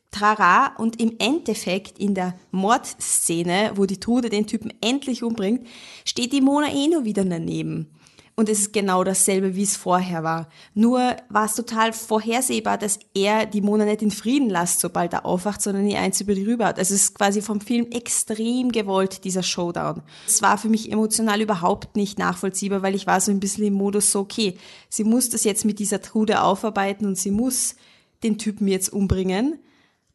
trara 0.10 0.76
und 0.78 1.00
im 1.00 1.16
Endeffekt 1.20 2.00
in 2.00 2.16
der 2.16 2.34
Mordszene, 2.50 3.74
wo 3.76 3.86
die 3.86 4.00
Trude 4.00 4.30
den 4.30 4.48
Typen 4.48 4.74
endlich 4.82 5.22
umbringt, 5.22 5.68
steht 6.06 6.34
die 6.34 6.42
Mona 6.42 6.74
eh 6.74 6.88
nur 6.88 7.06
wieder 7.06 7.24
daneben. 7.24 7.92
Und 8.40 8.48
es 8.48 8.60
ist 8.60 8.72
genau 8.72 9.04
dasselbe, 9.04 9.58
wie 9.58 9.64
es 9.64 9.76
vorher 9.76 10.24
war. 10.24 10.48
Nur 10.74 11.18
war 11.28 11.44
es 11.44 11.56
total 11.56 11.92
vorhersehbar, 11.92 12.78
dass 12.78 12.98
er 13.14 13.46
die 13.46 13.60
Mona 13.60 13.84
nicht 13.84 14.02
in 14.02 14.12
Frieden 14.12 14.50
lässt, 14.50 14.80
sobald 14.80 15.12
er 15.12 15.26
aufwacht, 15.26 15.62
sondern 15.62 15.86
ihr 15.86 16.00
eins 16.00 16.22
über 16.22 16.34
die 16.34 16.46
rüber 16.46 16.68
hat. 16.68 16.80
Also 16.80 16.96
es 16.96 17.02
ist 17.02 17.16
quasi 17.16 17.42
vom 17.42 17.60
Film 17.60 17.88
extrem 17.92 18.72
gewollt, 18.72 19.26
dieser 19.26 19.44
Showdown. 19.44 20.04
Es 20.26 20.42
war 20.42 20.58
für 20.58 20.70
mich 20.70 20.90
emotional 20.90 21.42
überhaupt 21.42 21.98
nicht 21.98 22.18
nachvollziehbar, 22.18 22.82
weil 22.82 22.96
ich 22.96 23.08
war 23.08 23.20
so 23.20 23.30
ein 23.30 23.42
bisschen 23.42 23.66
im 23.66 23.74
Modus 23.74 24.14
so, 24.14 24.22
okay, 24.22 24.58
sie 24.88 25.04
muss 25.04 25.30
das 25.30 25.44
jetzt 25.44 25.66
mit 25.66 25.78
dieser 25.80 26.02
Trude 26.02 26.42
aufarbeiten 26.42 27.06
und 27.06 27.18
sie 27.18 27.32
muss 27.32 27.76
den 28.24 28.38
Typen 28.38 28.70
jetzt 28.70 28.88
umbringen. 28.94 29.60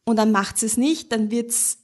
Und 0.03 0.15
dann 0.15 0.31
macht 0.31 0.57
sie 0.57 0.65
es 0.65 0.77
nicht, 0.77 1.11
dann 1.11 1.29
wird's 1.29 1.77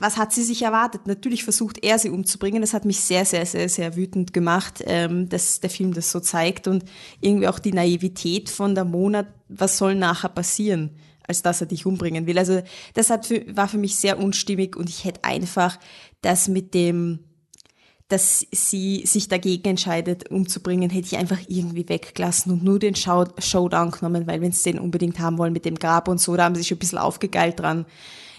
was 0.00 0.16
hat 0.16 0.32
sie 0.32 0.42
sich 0.42 0.62
erwartet? 0.62 1.06
Natürlich 1.06 1.44
versucht 1.44 1.84
er 1.84 1.98
sie 1.98 2.08
umzubringen. 2.08 2.62
Das 2.62 2.72
hat 2.72 2.86
mich 2.86 3.00
sehr, 3.00 3.26
sehr, 3.26 3.44
sehr, 3.44 3.68
sehr 3.68 3.96
wütend 3.96 4.32
gemacht, 4.32 4.82
ähm, 4.86 5.28
dass 5.28 5.60
der 5.60 5.68
Film 5.68 5.92
das 5.92 6.10
so 6.10 6.20
zeigt 6.20 6.66
und 6.66 6.84
irgendwie 7.20 7.48
auch 7.48 7.58
die 7.58 7.74
Naivität 7.74 8.48
von 8.48 8.74
der 8.74 8.86
Monat, 8.86 9.26
was 9.48 9.76
soll 9.76 9.94
nachher 9.94 10.30
passieren, 10.30 10.96
als 11.28 11.42
dass 11.42 11.60
er 11.60 11.66
dich 11.66 11.84
umbringen 11.84 12.26
will. 12.26 12.38
Also 12.38 12.62
das 12.94 13.10
hat 13.10 13.26
für, 13.26 13.44
war 13.54 13.68
für 13.68 13.76
mich 13.76 13.96
sehr 13.96 14.18
unstimmig 14.18 14.74
und 14.74 14.88
ich 14.88 15.04
hätte 15.04 15.24
einfach 15.24 15.78
das 16.22 16.48
mit 16.48 16.72
dem, 16.72 17.18
dass 18.08 18.46
sie 18.50 19.04
sich 19.04 19.28
dagegen 19.28 19.68
entscheidet, 19.68 20.30
umzubringen, 20.30 20.88
hätte 20.88 21.08
ich 21.08 21.18
einfach 21.18 21.40
irgendwie 21.46 21.86
weggelassen 21.86 22.52
und 22.52 22.64
nur 22.64 22.78
den 22.78 22.96
Show 22.96 23.26
Showdown 23.38 23.90
genommen, 23.90 24.26
weil 24.26 24.40
wenn 24.40 24.52
sie 24.52 24.72
den 24.72 24.80
unbedingt 24.80 25.18
haben 25.18 25.36
wollen 25.36 25.52
mit 25.52 25.66
dem 25.66 25.74
Grab 25.74 26.08
und 26.08 26.22
so, 26.22 26.36
da 26.36 26.44
haben 26.44 26.54
sie 26.54 26.62
sich 26.62 26.72
ein 26.72 26.78
bisschen 26.78 26.98
aufgegeilt 26.98 27.60
dran. 27.60 27.84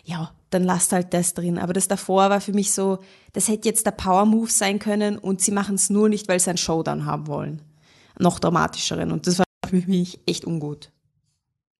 Ja, 0.03 0.31
dann 0.51 0.63
lasst 0.63 0.91
halt 0.93 1.13
das 1.13 1.33
drin. 1.33 1.57
Aber 1.57 1.73
das 1.73 1.87
davor 1.87 2.29
war 2.29 2.41
für 2.41 2.53
mich 2.53 2.71
so, 2.71 2.99
das 3.33 3.47
hätte 3.47 3.67
jetzt 3.67 3.85
der 3.85 3.91
Power 3.91 4.25
Move 4.25 4.51
sein 4.51 4.79
können 4.79 5.17
und 5.17 5.41
sie 5.41 5.51
machen 5.51 5.75
es 5.75 5.89
nur 5.89 6.09
nicht, 6.09 6.27
weil 6.27 6.39
sie 6.39 6.49
einen 6.49 6.57
Showdown 6.57 7.05
haben 7.05 7.27
wollen. 7.27 7.61
Noch 8.19 8.39
dramatischeren. 8.39 9.11
Und 9.11 9.25
das 9.27 9.39
war 9.39 9.45
für 9.65 9.87
mich 9.87 10.19
echt 10.27 10.45
ungut. 10.45 10.91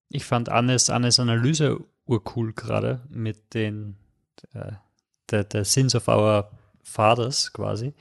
Ich 0.10 0.26
fand 0.26 0.50
Annes, 0.50 0.90
Annes 0.90 1.20
Analyse 1.20 1.80
urcool 2.06 2.54
gerade 2.54 3.02
mit 3.10 3.54
den 3.54 3.96
äh, 4.54 4.72
der, 5.30 5.44
der 5.44 5.66
Sins 5.66 5.96
of 5.96 6.08
Our 6.08 6.50
Fathers 6.84 7.54
quasi. 7.54 7.94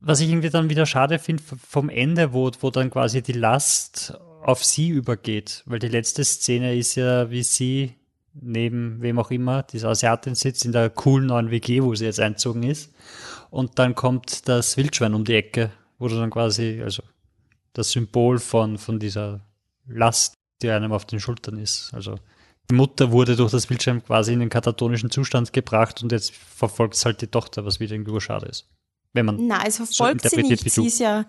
Was 0.00 0.20
ich 0.20 0.28
irgendwie 0.28 0.50
dann 0.50 0.70
wieder 0.70 0.86
schade 0.86 1.18
finde 1.18 1.42
vom 1.42 1.88
Ende, 1.88 2.32
wo, 2.32 2.50
wo 2.60 2.70
dann 2.70 2.90
quasi 2.90 3.22
die 3.22 3.32
Last 3.32 4.18
auf 4.42 4.62
sie 4.62 4.88
übergeht, 4.88 5.62
weil 5.66 5.78
die 5.78 5.88
letzte 5.88 6.24
Szene 6.24 6.76
ist 6.76 6.94
ja, 6.94 7.30
wie 7.30 7.42
sie 7.42 7.94
neben 8.34 9.00
wem 9.00 9.18
auch 9.18 9.30
immer, 9.30 9.62
diese 9.62 9.88
Asiatin 9.88 10.34
sitzt 10.34 10.64
in 10.64 10.72
der 10.72 10.90
coolen 10.90 11.26
neuen 11.26 11.50
WG, 11.50 11.82
wo 11.82 11.94
sie 11.94 12.04
jetzt 12.04 12.20
einzogen 12.20 12.62
ist. 12.64 12.92
Und 13.50 13.78
dann 13.78 13.94
kommt 13.94 14.48
das 14.48 14.76
Wildschwein 14.76 15.14
um 15.14 15.24
die 15.24 15.34
Ecke, 15.34 15.70
wo 15.98 16.08
du 16.08 16.16
dann 16.16 16.30
quasi, 16.30 16.80
also 16.82 17.02
das 17.72 17.90
Symbol 17.90 18.38
von, 18.38 18.78
von 18.78 18.98
dieser 18.98 19.40
Last, 19.86 20.34
die 20.62 20.70
einem 20.70 20.92
auf 20.92 21.04
den 21.04 21.20
Schultern 21.20 21.58
ist. 21.58 21.92
Also 21.94 22.16
die 22.70 22.74
Mutter 22.74 23.12
wurde 23.12 23.36
durch 23.36 23.52
das 23.52 23.68
Wildschwein 23.68 24.02
quasi 24.02 24.32
in 24.32 24.40
den 24.40 24.48
katatonischen 24.48 25.10
Zustand 25.10 25.52
gebracht 25.52 26.02
und 26.02 26.12
jetzt 26.12 26.32
verfolgt 26.32 26.94
es 26.94 27.04
halt 27.04 27.20
die 27.20 27.26
Tochter, 27.26 27.64
was 27.64 27.78
wieder 27.78 27.94
irgendwie 27.94 28.20
schade 28.20 28.46
ist. 28.46 28.66
Wenn 29.12 29.26
man 29.26 29.46
Nein, 29.46 29.66
es 29.66 29.76
verfolgt 29.76 30.22
so 30.22 30.28
sie 30.30 30.42
nicht. 30.42 30.70
Sie 30.70 30.86
ist 30.86 30.98
ja, 30.98 31.24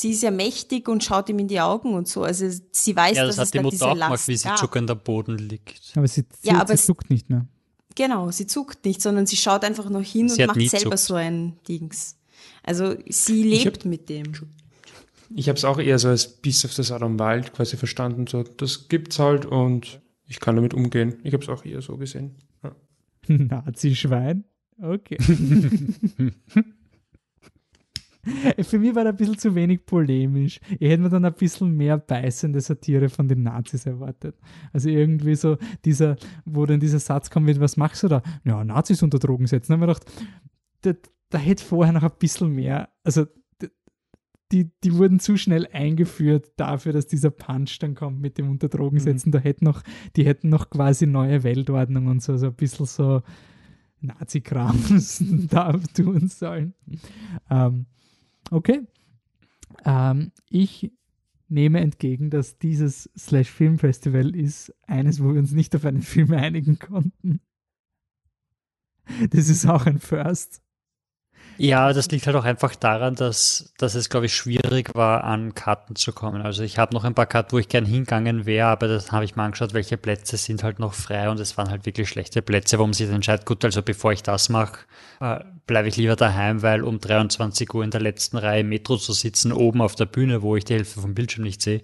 sie 0.00 0.10
ist 0.10 0.22
ja 0.22 0.30
mächtig 0.30 0.88
und 0.88 1.02
schaut 1.02 1.28
ihm 1.28 1.40
in 1.40 1.48
die 1.48 1.60
Augen 1.60 1.94
und 1.94 2.06
so. 2.06 2.22
Also 2.22 2.48
sie 2.70 2.94
weiß, 2.94 3.16
ja, 3.16 3.26
das 3.26 3.34
dass 3.36 3.48
hat 3.48 3.54
die 3.54 3.58
da 3.58 3.62
Mutter 3.62 3.72
diese 3.74 3.86
auch 3.88 3.96
Last 3.96 4.08
gemacht, 4.10 4.28
wie 4.28 4.36
sie 4.36 4.48
gab. 4.48 4.58
zuckend 4.58 4.90
am 4.92 5.00
Boden 5.00 5.38
liegt. 5.38 5.92
Aber 5.96 6.06
sie, 6.06 6.24
sie, 6.40 6.48
Ja, 6.48 6.58
aber 6.60 6.68
sie 6.68 6.74
es- 6.74 6.86
zuckt 6.86 7.10
nicht 7.10 7.28
mehr. 7.28 7.46
Genau, 7.96 8.30
sie 8.30 8.46
zuckt 8.46 8.84
nicht, 8.84 9.02
sondern 9.02 9.26
sie 9.26 9.36
schaut 9.36 9.64
einfach 9.64 9.90
noch 9.90 10.02
hin 10.04 10.28
Sie 10.28 10.42
und 10.42 10.48
macht 10.48 10.60
selber 10.70 10.90
zuckt. 10.96 10.98
so 11.00 11.14
ein 11.14 11.56
Dings. 11.66 12.16
Also 12.62 12.94
sie 13.08 13.42
lebt 13.42 13.84
mit 13.86 14.08
dem. 14.08 14.32
Ich 15.34 15.48
habe 15.48 15.56
es 15.58 15.64
auch 15.64 15.78
eher 15.80 15.98
so 15.98 16.08
als 16.08 16.28
Beast 16.40 16.64
of 16.64 16.72
the 16.74 16.84
Southern 16.84 17.18
Wild 17.18 17.52
quasi 17.52 17.76
verstanden. 17.76 18.28
So, 18.28 18.44
das 18.44 18.88
gibt's 18.88 19.18
halt 19.18 19.46
und 19.46 20.00
ich 20.28 20.38
kann 20.38 20.54
damit 20.54 20.74
umgehen. 20.74 21.16
Ich 21.24 21.32
habe 21.34 21.42
es 21.42 21.48
auch 21.48 21.64
eher 21.64 21.82
so 21.82 21.96
gesehen. 21.96 22.36
Ja. 22.62 22.72
Nazi-Schwein? 23.26 24.44
Okay. 24.80 25.18
Für 28.62 28.78
mich 28.78 28.94
war 28.94 29.04
da 29.04 29.10
ein 29.10 29.16
bisschen 29.16 29.38
zu 29.38 29.54
wenig 29.54 29.86
polemisch. 29.86 30.60
Ich 30.78 30.88
hätte 30.88 31.02
mir 31.02 31.08
dann 31.08 31.24
ein 31.24 31.34
bisschen 31.34 31.76
mehr 31.76 31.98
beißende 31.98 32.60
Satire 32.60 33.08
von 33.08 33.28
den 33.28 33.42
Nazis 33.42 33.86
erwartet. 33.86 34.36
Also 34.72 34.88
irgendwie 34.88 35.34
so 35.34 35.56
dieser, 35.84 36.16
wo 36.44 36.66
dann 36.66 36.80
dieser 36.80 36.98
Satz 36.98 37.30
kommt 37.30 37.46
mit, 37.46 37.60
was 37.60 37.76
machst 37.76 38.02
du 38.02 38.08
da? 38.08 38.22
Ja, 38.44 38.64
Nazis 38.64 39.02
unter 39.02 39.18
Drogen 39.18 39.46
setzen. 39.46 39.72
Da 39.72 39.78
habe 39.78 39.84
ich 39.84 39.88
mir 39.88 39.94
gedacht, 39.94 40.12
da, 40.82 40.92
da 41.30 41.38
hätte 41.38 41.64
vorher 41.64 41.92
noch 41.92 42.02
ein 42.02 42.18
bisschen 42.18 42.54
mehr, 42.54 42.88
also 43.04 43.26
die, 44.52 44.70
die 44.82 44.94
wurden 44.96 45.20
zu 45.20 45.36
schnell 45.36 45.68
eingeführt 45.72 46.52
dafür, 46.56 46.92
dass 46.92 47.06
dieser 47.06 47.30
Punch 47.30 47.78
dann 47.80 47.94
kommt 47.94 48.20
mit 48.20 48.38
dem 48.38 48.48
unter 48.48 48.68
Drogen 48.68 48.98
setzen. 48.98 49.30
Da 49.30 49.38
hätten 49.38 49.66
noch, 49.66 49.82
die 50.16 50.24
hätten 50.24 50.48
noch 50.48 50.70
quasi 50.70 51.06
neue 51.06 51.42
Weltordnung 51.42 52.06
und 52.06 52.22
so, 52.22 52.36
so 52.38 52.46
ein 52.46 52.54
bisschen 52.54 52.86
so 52.86 53.22
Nazi-Kram 54.00 54.78
da 55.50 55.72
tun 55.94 56.28
sollen. 56.28 56.74
Ähm, 57.50 57.86
okay. 58.50 58.86
Ähm, 59.84 60.32
ich 60.48 60.92
nehme 61.48 61.80
entgegen, 61.80 62.30
dass 62.30 62.58
dieses 62.58 63.10
Slash 63.16 63.50
Film 63.50 63.78
Festival 63.78 64.34
ist 64.34 64.74
eines, 64.86 65.22
wo 65.22 65.32
wir 65.32 65.40
uns 65.40 65.52
nicht 65.52 65.74
auf 65.74 65.84
einen 65.84 66.02
Film 66.02 66.32
einigen 66.32 66.78
konnten. 66.78 67.40
Das 69.30 69.48
ist 69.48 69.66
auch 69.66 69.86
ein 69.86 69.98
First. 69.98 70.62
Ja, 71.58 71.92
das 71.92 72.08
liegt 72.10 72.26
halt 72.26 72.36
auch 72.36 72.44
einfach 72.44 72.76
daran, 72.76 73.16
dass, 73.16 73.74
dass 73.78 73.96
es, 73.96 74.08
glaube 74.08 74.26
ich, 74.26 74.34
schwierig 74.34 74.94
war, 74.94 75.24
an 75.24 75.54
Karten 75.54 75.96
zu 75.96 76.12
kommen. 76.12 76.40
Also 76.40 76.62
ich 76.62 76.78
habe 76.78 76.94
noch 76.94 77.02
ein 77.02 77.14
paar 77.14 77.26
Karten, 77.26 77.52
wo 77.52 77.58
ich 77.58 77.68
gern 77.68 77.84
hingegangen 77.84 78.46
wäre, 78.46 78.68
aber 78.68 78.86
das 78.86 79.10
habe 79.10 79.24
ich 79.24 79.34
mal 79.34 79.46
angeschaut, 79.46 79.74
welche 79.74 79.96
Plätze 79.96 80.36
sind 80.36 80.62
halt 80.62 80.78
noch 80.78 80.94
frei 80.94 81.28
und 81.28 81.40
es 81.40 81.58
waren 81.58 81.68
halt 81.68 81.84
wirklich 81.84 82.08
schlechte 82.08 82.42
Plätze, 82.42 82.78
wo 82.78 82.84
man 82.84 82.92
sich 82.92 83.10
entscheidet, 83.10 83.44
gut, 83.44 83.64
also 83.64 83.82
bevor 83.82 84.12
ich 84.12 84.22
das 84.22 84.48
mache, 84.48 84.78
äh, 85.20 85.40
bleibe 85.66 85.88
ich 85.88 85.96
lieber 85.96 86.14
daheim, 86.14 86.62
weil 86.62 86.84
um 86.84 87.00
23 87.00 87.74
Uhr 87.74 87.82
in 87.82 87.90
der 87.90 88.00
letzten 88.00 88.36
Reihe 88.36 88.62
Metro 88.62 88.96
zu 88.96 89.12
sitzen, 89.12 89.52
oben 89.52 89.82
auf 89.82 89.96
der 89.96 90.06
Bühne, 90.06 90.42
wo 90.42 90.54
ich 90.54 90.64
die 90.64 90.74
Hälfte 90.74 91.00
vom 91.00 91.14
Bildschirm 91.14 91.42
nicht 91.42 91.60
sehe, 91.60 91.82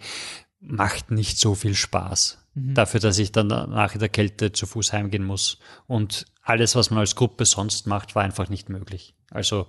macht 0.60 1.10
nicht 1.10 1.38
so 1.38 1.56
viel 1.56 1.74
Spaß. 1.74 2.38
Dafür, 2.56 3.00
dass 3.00 3.18
ich 3.18 3.32
dann 3.32 3.48
nach 3.48 3.96
der 3.96 4.08
Kälte 4.08 4.52
zu 4.52 4.66
Fuß 4.66 4.92
heimgehen 4.92 5.24
muss. 5.24 5.58
Und 5.88 6.26
alles, 6.42 6.76
was 6.76 6.90
man 6.90 7.00
als 7.00 7.16
Gruppe 7.16 7.44
sonst 7.44 7.88
macht, 7.88 8.14
war 8.14 8.22
einfach 8.22 8.48
nicht 8.48 8.68
möglich. 8.68 9.13
Also 9.30 9.66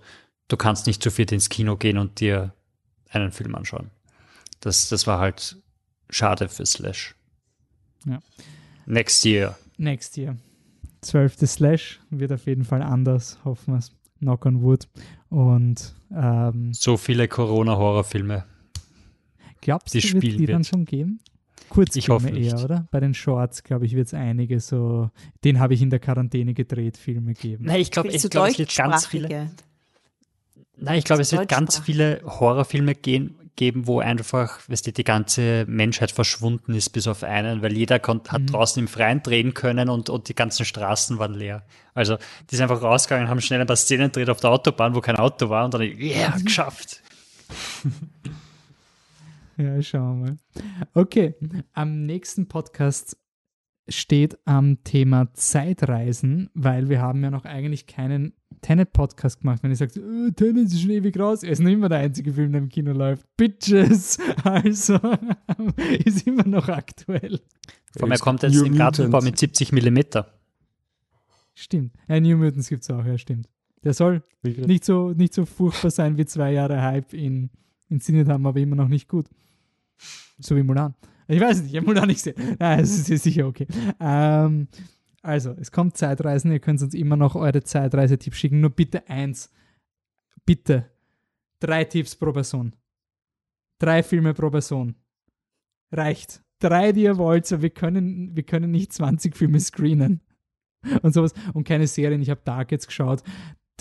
du 0.48 0.58
kannst 0.58 0.88
nicht 0.88 1.02
zu 1.02 1.12
viert 1.12 1.32
ins 1.32 1.50
Kino 1.50 1.78
gehen 1.78 1.98
und 1.98 2.20
dir 2.20 2.54
einen 3.10 3.32
Film 3.32 3.56
anschauen. 3.56 3.92
Das, 4.60 4.90
das 4.90 5.08
war 5.08 5.20
halt 5.20 5.58
schade 6.10 6.50
für 6.50 6.66
Slash. 6.66 7.16
Ja. 8.06 8.20
Next 8.86 9.26
year. 9.26 9.58
Next 9.78 10.18
year. 10.18 10.38
Zwölfte 11.02 11.46
Slash 11.48 12.00
wird 12.10 12.32
auf 12.32 12.46
jeden 12.46 12.64
Fall 12.66 12.82
anders, 12.82 13.38
hoffen 13.44 13.74
wir 13.74 13.80
es. 13.80 13.92
Knock 14.20 14.46
on 14.46 14.62
wood. 14.62 14.88
Und 15.30 15.94
ähm, 16.16 16.74
So 16.74 16.98
viele 16.98 17.28
Corona-Horrorfilme. 17.28 18.46
glaubst 19.62 19.94
Die 19.94 20.00
du, 20.00 20.14
wird 20.14 20.24
spielen 20.24 20.38
die 20.38 20.46
dann 20.46 20.58
wird. 20.60 20.68
schon 20.68 20.86
geben? 20.86 21.20
Kurzfilme 21.76 22.00
Ich 22.00 22.10
hoffe 22.10 22.32
nicht. 22.32 22.54
eher, 22.54 22.64
oder? 22.64 22.88
Bei 22.92 23.00
den 23.00 23.14
Shorts, 23.14 23.64
glaube 23.64 23.86
ich, 23.86 23.96
wird 23.96 24.08
es 24.08 24.14
einige 24.14 24.60
so, 24.60 25.10
den 25.44 25.60
habe 25.60 25.74
ich 25.74 25.82
in 25.82 25.90
der 25.90 26.00
Quarantäne 26.00 26.54
gedreht, 26.54 26.98
Filme 26.98 27.34
geben. 27.34 27.66
Nein, 27.66 27.82
ich 27.82 27.92
glaube, 27.92 28.10
glaube, 28.10 28.50
es 28.50 28.60
wird 28.60 28.76
ganz 28.76 29.06
viele. 29.06 29.52
Nein, 30.78 30.98
ich 30.98 31.06
glaube, 31.06 31.22
es 31.22 31.32
wird 31.32 31.48
ganz 31.48 31.80
viele 31.80 32.22
Horrorfilme 32.26 32.96
gehen, 32.96 33.36
geben, 33.56 33.88
wo 33.88 34.00
einfach, 34.00 34.60
weißt 34.68 34.88
du, 34.88 34.92
die 34.92 35.04
ganze 35.04 35.66
Menschheit 35.68 36.12
verschwunden 36.12 36.74
ist, 36.74 36.90
bis 36.90 37.08
auf 37.08 37.24
einen, 37.24 37.62
weil 37.62 37.74
jeder 37.74 38.00
konnt, 38.00 38.32
hat 38.32 38.42
draußen 38.52 38.82
im 38.82 38.88
Freien 38.88 39.24
drehen 39.24 39.54
können 39.54 39.90
und, 39.90 40.10
und 40.10 40.28
die 40.28 40.36
ganzen 40.36 40.66
Straßen 40.66 41.20
waren 41.20 41.34
leer. 41.34 41.64
Also, 41.94 42.18
die 42.50 42.56
sind 42.56 42.64
einfach 42.64 42.82
rausgegangen, 42.82 43.30
haben 43.30 43.42
schnell 43.42 43.62
ein 43.62 43.68
paar 43.68 43.78
Szenen 43.78 44.08
gedreht 44.08 44.30
auf 44.30 44.42
der 44.42 44.50
Autobahn, 44.52 44.96
wo 44.96 45.02
kein 45.02 45.16
Auto 45.16 45.50
war 45.50 45.66
und 45.66 45.74
dann, 45.74 45.82
yeah, 45.82 46.38
geschafft. 46.44 47.02
Ja, 49.58 49.82
schauen 49.82 50.24
wir 50.24 50.32
mal. 50.32 50.38
Okay, 50.94 51.36
am 51.74 52.06
nächsten 52.06 52.48
Podcast 52.48 53.18
steht 53.88 54.38
am 54.46 54.84
Thema 54.84 55.34
Zeitreisen, 55.34 56.50
weil 56.54 56.90
wir 56.90 57.02
haben 57.02 57.24
ja 57.24 57.30
noch 57.30 57.46
eigentlich 57.46 57.88
keinen 57.88 58.34
Tenet-Podcast 58.62 59.42
gemacht. 59.42 59.62
Wenn 59.62 59.70
ihr 59.70 59.78
sagt, 59.78 59.98
äh, 59.98 60.32
Tenet 60.32 60.68
ist 60.68 60.82
schon 60.82 60.90
ewig 60.90 61.20
raus, 61.20 61.44
er 61.44 61.52
ist 61.52 61.60
noch 61.62 61.70
immer 61.70 61.88
der 61.88 62.00
einzige 62.00 62.34
Film, 62.34 62.52
der 62.52 62.62
im 62.62 62.70
Kino 62.70 62.94
läuft. 62.94 63.26
Bitches! 63.38 64.18
Also, 64.44 65.00
ist 66.06 66.28
immer 66.28 66.46
noch 66.46 66.68
aktuell. 66.70 67.40
Vor 67.98 68.08
mir 68.08 68.18
kommt 68.18 68.44
jetzt 68.44 68.56
New 68.56 68.66
im 68.66 68.76
Gartenbau 68.76 69.22
mit 69.22 69.38
70 69.38 69.72
Millimeter. 69.72 70.32
Stimmt. 71.54 71.94
Ja, 72.08 72.20
New 72.20 72.38
Mutants 72.38 72.70
gibt 72.70 72.84
es 72.84 72.90
auch, 72.90 73.04
ja, 73.06 73.18
stimmt. 73.18 73.50
Der 73.84 73.94
soll 73.94 74.22
nicht 74.44 74.84
so, 74.84 75.12
nicht 75.12 75.34
so 75.34 75.46
furchtbar 75.46 75.92
sein 75.92 76.18
wie 76.18 76.26
zwei 76.26 76.52
Jahre 76.52 76.82
Hype 76.82 77.14
in, 77.14 77.50
inszeniert 77.90 78.28
haben, 78.28 78.46
aber 78.46 78.60
immer 78.60 78.76
noch 78.76 78.88
nicht 78.88 79.08
gut. 79.08 79.28
So 80.40 80.56
wie 80.56 80.64
Mulan. 80.64 80.96
Ich 81.28 81.40
weiß 81.40 81.62
nicht, 81.62 81.72
ich 81.72 81.78
habe 81.78 81.88
Mulan 81.88 82.08
nicht 82.08 82.24
gesehen. 82.24 82.58
Nein, 82.60 82.80
es 82.80 83.10
ist, 83.10 83.24
sicher 83.24 83.48
okay. 83.48 83.68
Ähm, 84.00 84.68
also, 85.22 85.56
es 85.60 85.72
kommt 85.72 85.98
Zeitreisen, 85.98 86.52
ihr 86.52 86.60
könnt 86.60 86.82
uns 86.82 86.94
immer 86.94 87.18
noch 87.18 87.36
eure 87.36 87.64
Zeitreisetipps 87.64 88.38
schicken. 88.38 88.62
Nur 88.62 88.70
bitte 88.70 89.10
eins. 89.10 89.52
Bitte. 90.46 90.92
Drei 91.60 91.84
Tipps 91.86 92.16
pro 92.16 92.32
Person. 92.32 92.76
Drei 93.80 94.04
Filme 94.04 94.34
pro 94.34 94.52
Person. 94.52 94.96
Reicht. 95.92 96.44
Drei, 96.60 96.92
die 96.92 97.04
ihr 97.04 97.18
wollt, 97.18 97.52
aber 97.52 97.64
wir 97.64 97.70
können, 97.72 98.36
wir 98.36 98.44
können 98.44 98.72
nicht 98.72 98.94
20 98.94 99.36
Filme 99.36 99.60
screenen 99.60 100.22
und 101.02 101.14
sowas. 101.14 101.34
Und 101.54 101.68
keine 101.68 101.88
Serien. 101.88 102.22
Ich 102.22 102.30
habe 102.30 102.42
Dark 102.44 102.72
jetzt 102.72 102.88
geschaut. 102.88 103.24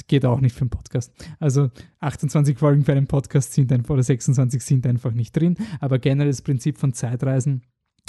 Geht 0.06 0.24
auch 0.24 0.40
nicht 0.40 0.54
für 0.54 0.62
einen 0.62 0.70
Podcast. 0.70 1.12
Also 1.38 1.70
28 2.00 2.58
Folgen 2.58 2.84
für 2.84 2.92
einen 2.92 3.06
Podcast 3.06 3.52
sind 3.52 3.72
einfach, 3.72 3.94
oder 3.94 4.02
26 4.02 4.62
sind 4.62 4.86
einfach 4.86 5.12
nicht 5.12 5.36
drin. 5.36 5.56
Aber 5.80 5.98
generell 5.98 6.30
das 6.30 6.42
Prinzip 6.42 6.78
von 6.78 6.92
Zeitreisen 6.92 7.62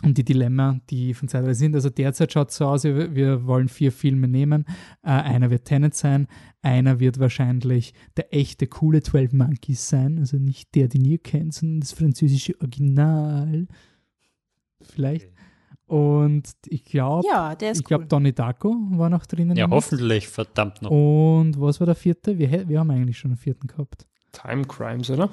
um 0.03 0.13
die 0.13 0.25
Dilemma, 0.25 0.79
die 0.89 1.13
von 1.13 1.27
Zeitreise 1.27 1.59
sind. 1.59 1.75
Also 1.75 1.89
derzeit 1.89 2.31
schaut 2.31 2.49
es 2.49 2.57
so 2.57 2.65
aus, 2.65 2.83
wir, 2.83 3.15
wir 3.15 3.45
wollen 3.45 3.69
vier 3.69 3.91
Filme 3.91 4.27
nehmen. 4.27 4.65
Äh, 5.03 5.09
einer 5.09 5.49
wird 5.49 5.65
Tenet 5.65 5.95
sein, 5.95 6.27
einer 6.61 6.99
wird 6.99 7.19
wahrscheinlich 7.19 7.93
der 8.17 8.33
echte 8.33 8.67
coole 8.67 9.01
12 9.01 9.33
Monkeys 9.33 9.87
sein, 9.87 10.19
also 10.19 10.37
nicht 10.37 10.75
der, 10.75 10.87
den 10.89 11.05
ihr 11.05 11.19
kennt, 11.19 11.53
sondern 11.53 11.79
das 11.79 11.93
französische 11.93 12.59
Original. 12.59 13.67
Vielleicht. 14.81 15.29
Und 15.87 16.49
ich 16.67 16.83
glaube, 16.83 17.27
ja, 17.27 17.55
ich 17.59 17.83
glaube, 17.83 18.05
Donnie 18.07 18.33
Darko 18.33 18.75
war 18.91 19.09
noch 19.09 19.25
drinnen. 19.25 19.55
Ja, 19.55 19.69
hoffentlich, 19.69 20.27
verdammt 20.27 20.81
noch. 20.81 20.89
Und 20.89 21.59
was 21.61 21.79
war 21.79 21.85
der 21.85 21.95
vierte? 21.95 22.37
Wir, 22.39 22.67
wir 22.67 22.79
haben 22.79 22.89
eigentlich 22.89 23.19
schon 23.19 23.31
einen 23.31 23.37
vierten 23.37 23.67
gehabt. 23.67 24.07
Time 24.31 24.65
Crimes, 24.65 25.09
oder? 25.11 25.29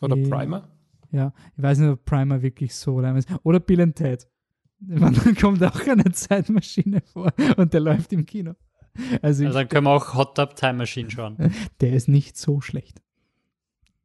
Oder 0.00 0.16
Ja. 0.16 0.28
Primer? 0.36 0.68
Ja, 1.12 1.32
ich 1.56 1.62
weiß 1.62 1.78
nicht, 1.78 1.90
ob 1.90 2.04
Primer 2.04 2.40
wirklich 2.40 2.74
so 2.74 3.00
lang 3.00 3.16
ist. 3.16 3.28
Oder 3.42 3.60
Bill 3.60 3.80
and 3.82 3.96
Ted. 3.96 4.26
Dann 4.78 5.14
kommt 5.40 5.62
auch 5.62 5.86
eine 5.86 6.10
Zeitmaschine 6.10 7.02
vor 7.02 7.32
und 7.56 7.74
der 7.74 7.80
läuft 7.80 8.12
im 8.12 8.24
Kino. 8.24 8.54
Also, 9.20 9.44
Also 9.44 9.58
dann 9.58 9.68
können 9.68 9.86
wir 9.86 9.90
auch 9.90 10.14
Hot 10.14 10.36
Tub 10.36 10.56
Time 10.56 10.74
Machine 10.74 11.10
schauen. 11.10 11.36
der 11.80 11.92
ist 11.92 12.08
nicht 12.08 12.36
so 12.38 12.60
schlecht. 12.60 13.02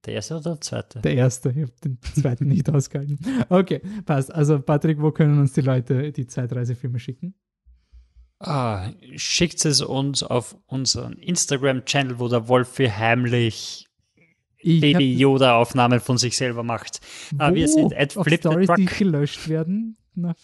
Der 0.06 0.14
erste 0.14 0.36
oder 0.36 0.52
der 0.52 0.62
zweite? 0.62 1.02
Der 1.02 1.16
erste, 1.16 1.50
ich 1.50 1.62
habe 1.64 1.72
den 1.84 2.00
zweiten 2.02 2.48
nicht 2.48 2.70
ausgehalten. 2.74 3.20
Okay, 3.50 3.82
passt. 4.06 4.34
Also 4.34 4.60
Patrick, 4.60 5.02
wo 5.02 5.12
können 5.12 5.40
uns 5.40 5.54
die 5.54 5.62
Leute 5.62 6.12
die 6.12 6.28
Zeitreisefilme 6.28 7.00
schicken? 7.00 7.34
Ah, 8.40 8.90
schickt 9.16 9.64
es 9.66 9.82
uns 9.82 10.22
auf 10.22 10.58
unseren 10.68 11.14
Instagram-Channel, 11.14 12.20
wo 12.20 12.28
der 12.28 12.48
Wolfi 12.48 12.88
heimlich 12.88 13.88
Ich 14.58 14.76
hab- 14.76 14.82
Baby 14.82 15.16
Yoda-Aufnahmen 15.18 16.00
von 16.02 16.18
sich 16.18 16.36
selber 16.38 16.62
macht. 16.64 17.00
Ah, 17.38 17.54
wir 17.54 17.68
sind 17.68 17.96
at 17.96 18.16
auf 18.18 18.26
Flip 18.26 18.40
Stories, 18.40 18.70
die 18.78 18.86
gelöscht 18.86 19.48
werden. 19.48 19.98
Na, 20.14 20.36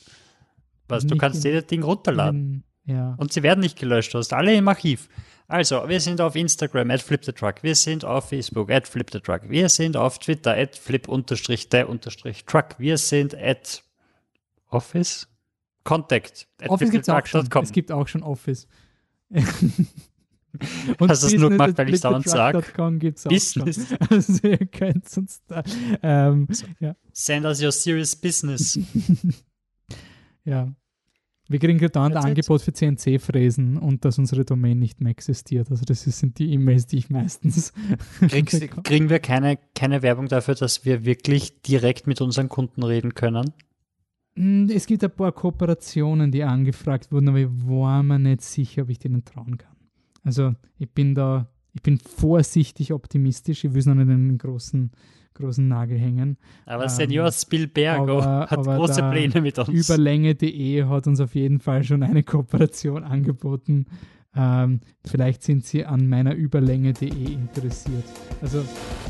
Was, 0.87 1.05
du 1.05 1.17
kannst 1.17 1.43
jedes 1.43 1.67
Ding 1.67 1.83
runterladen. 1.83 2.63
in- 2.85 2.93
ja. 2.95 3.13
Und 3.19 3.31
sie 3.31 3.43
werden 3.43 3.59
nicht 3.59 3.77
gelöscht, 3.77 4.13
du 4.13 4.17
hast 4.17 4.33
alle 4.33 4.55
im 4.55 4.67
Archiv. 4.67 5.07
Also, 5.51 5.89
wir 5.89 5.99
sind 5.99 6.21
auf 6.21 6.37
Instagram, 6.37 6.91
at 6.91 7.01
flipthetruck. 7.01 7.61
Wir 7.61 7.75
sind 7.75 8.05
auf 8.05 8.29
Facebook, 8.29 8.71
at 8.71 8.87
flipthetruck. 8.87 9.49
Wir 9.49 9.67
sind 9.67 9.97
auf 9.97 10.17
Twitter, 10.17 10.55
at 10.55 10.77
flip-the-truck. 10.77 12.75
Wir 12.77 12.97
sind 12.97 13.35
at 13.35 13.83
Office? 14.69 15.27
Contact. 15.83 16.47
At 16.61 16.69
Office 16.69 16.89
gibt 16.91 17.03
es 17.03 17.09
auch 17.09 17.25
schon. 17.25 17.49
Es 17.63 17.71
gibt 17.73 17.91
auch 17.91 18.07
schon 18.07 18.23
Office. 18.23 18.65
Hast 20.99 21.23
du 21.23 21.27
es 21.27 21.33
nur 21.33 21.49
gemacht, 21.49 21.77
weil 21.77 21.89
ich's 21.89 21.99
dauernd 21.99 22.29
sag? 22.29 22.53
gibt 22.99 23.17
es 23.19 23.25
auch 23.25 23.29
Business. 23.29 23.89
schon. 23.89 23.97
Also 24.09 24.47
ihr 24.47 24.65
könnt 24.67 25.17
uns 25.17 25.41
da, 25.47 25.63
ähm, 26.01 26.47
ja, 26.79 26.95
Send 27.11 27.45
us 27.45 27.61
your 27.61 27.73
serious 27.73 28.15
business. 28.15 28.79
ja. 30.45 30.73
Wir 31.51 31.59
kriegen 31.59 31.77
gerade 31.77 31.99
ein. 31.99 32.15
Angebot 32.15 32.61
für 32.61 32.71
CNC-Fräsen 32.71 33.77
und 33.77 34.05
dass 34.05 34.17
unsere 34.17 34.45
Domain 34.45 34.79
nicht 34.79 35.01
mehr 35.01 35.11
existiert. 35.11 35.69
Also 35.69 35.83
das 35.85 36.03
sind 36.03 36.39
die 36.39 36.53
E-Mails, 36.53 36.87
die 36.87 36.97
ich 36.97 37.09
meistens 37.09 37.73
Kriegst, 38.19 38.83
kriegen 38.83 39.09
wir 39.09 39.19
keine, 39.19 39.59
keine 39.75 40.01
Werbung 40.01 40.27
dafür, 40.27 40.55
dass 40.55 40.85
wir 40.85 41.03
wirklich 41.03 41.61
direkt 41.61 42.07
mit 42.07 42.21
unseren 42.21 42.47
Kunden 42.47 42.83
reden 42.83 43.13
können? 43.15 43.51
Mm, 44.35 44.67
Es 44.69 44.85
gibt 44.85 45.03
ein 45.03 45.11
paar 45.11 45.33
Kooperationen, 45.33 46.31
die 46.31 46.43
angefragt 46.43 47.11
wurden, 47.11 47.29
aber 47.29 47.39
ich 47.39 47.49
war 47.49 48.01
mir 48.01 48.19
nicht 48.19 48.41
sicher, 48.41 48.83
ob 48.83 48.89
ich 48.89 48.99
denen 48.99 49.25
trauen 49.25 49.57
kann. 49.57 49.75
Also 50.23 50.55
ich 50.77 50.89
bin 50.89 51.15
da, 51.15 51.49
ich 51.73 51.81
bin 51.81 51.97
vorsichtig 51.97 52.93
optimistisch. 52.93 53.63
Ich 53.63 53.73
will 53.73 53.79
es 53.79 53.85
noch 53.85 53.95
nicht 53.95 54.09
in 54.09 54.29
den 54.29 54.37
großen, 54.37 54.91
großen 55.41 55.67
Nagel 55.67 55.97
hängen. 55.97 56.37
Aber 56.65 56.83
Ähm, 56.83 56.89
Senior 56.89 57.31
Spielbergo 57.31 58.19
aber- 58.21 58.39
hat 58.49 58.57
aber 58.57 58.77
große 58.77 59.03
Pläne 59.11 59.41
mit 59.41 59.59
uns. 59.59 59.67
Überlänge.de 59.69 60.85
hat 60.85 61.07
uns 61.07 61.19
auf 61.19 61.35
jeden 61.35 61.59
Fall 61.59 61.83
schon 61.83 62.03
eine 62.03 62.23
Kooperation 62.23 63.03
angeboten. 63.03 63.85
Ähm, 64.33 64.79
vielleicht 65.05 65.43
sind 65.43 65.65
sie 65.65 65.85
an 65.85 66.07
meiner 66.07 66.33
Überlänge.de 66.33 67.09
interessiert. 67.09 68.05
Also 68.41 68.63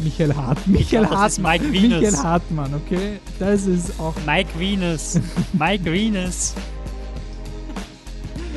Michael 0.04 0.34
Hart, 0.36 0.66
Michael 0.68 1.06
glaub, 1.06 1.12
das 1.22 1.38
ist 1.38 1.44
Hartmann, 1.44 1.62
Mike 1.62 1.74
Venus. 1.74 2.02
Michael 2.02 2.24
Hartmann, 2.24 2.74
okay? 2.74 3.20
Das 3.38 3.68
ist 3.68 4.00
auch, 4.00 4.16
Mike 4.26 4.50
Venus. 4.58 5.20
Mike 5.54 5.86
Venus. 5.86 6.56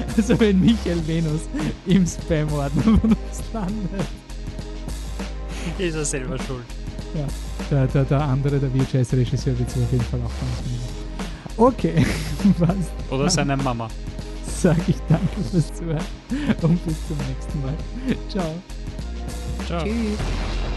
also 0.17 0.41
wenn 0.41 0.59
Michael 0.61 1.07
Venus 1.07 1.43
im 1.87 2.07
Spam-Ordner 2.07 2.83
von 2.83 2.95
uns 3.01 3.43
landet. 3.53 4.07
Ist 5.79 5.95
er 5.97 6.05
selber 6.05 6.39
schuld. 6.39 6.65
Ja, 7.15 7.27
der, 7.71 7.87
der, 7.87 8.05
der 8.05 8.21
andere, 8.21 8.59
der 8.59 8.71
VHS-Regisseur 8.71 9.59
wird 9.59 9.71
sich 9.71 9.83
auf 9.83 9.93
jeden 9.93 10.05
Fall 10.05 10.21
auch 10.21 10.33
melden. 10.43 11.05
Okay, 11.57 12.07
passt. 12.59 12.93
Oder 13.11 13.31
seine 13.31 13.57
Mama. 13.57 13.89
Sag 14.47 14.77
ich 14.89 14.97
danke 15.09 15.41
fürs 15.51 15.73
Zuhören 15.75 16.05
und 16.63 16.87
bis 16.87 16.97
zum 17.07 17.17
nächsten 17.29 17.63
Mal. 17.63 17.75
Ciao. 18.29 18.55
Ciao. 19.67 19.85
Tschüss. 19.85 20.74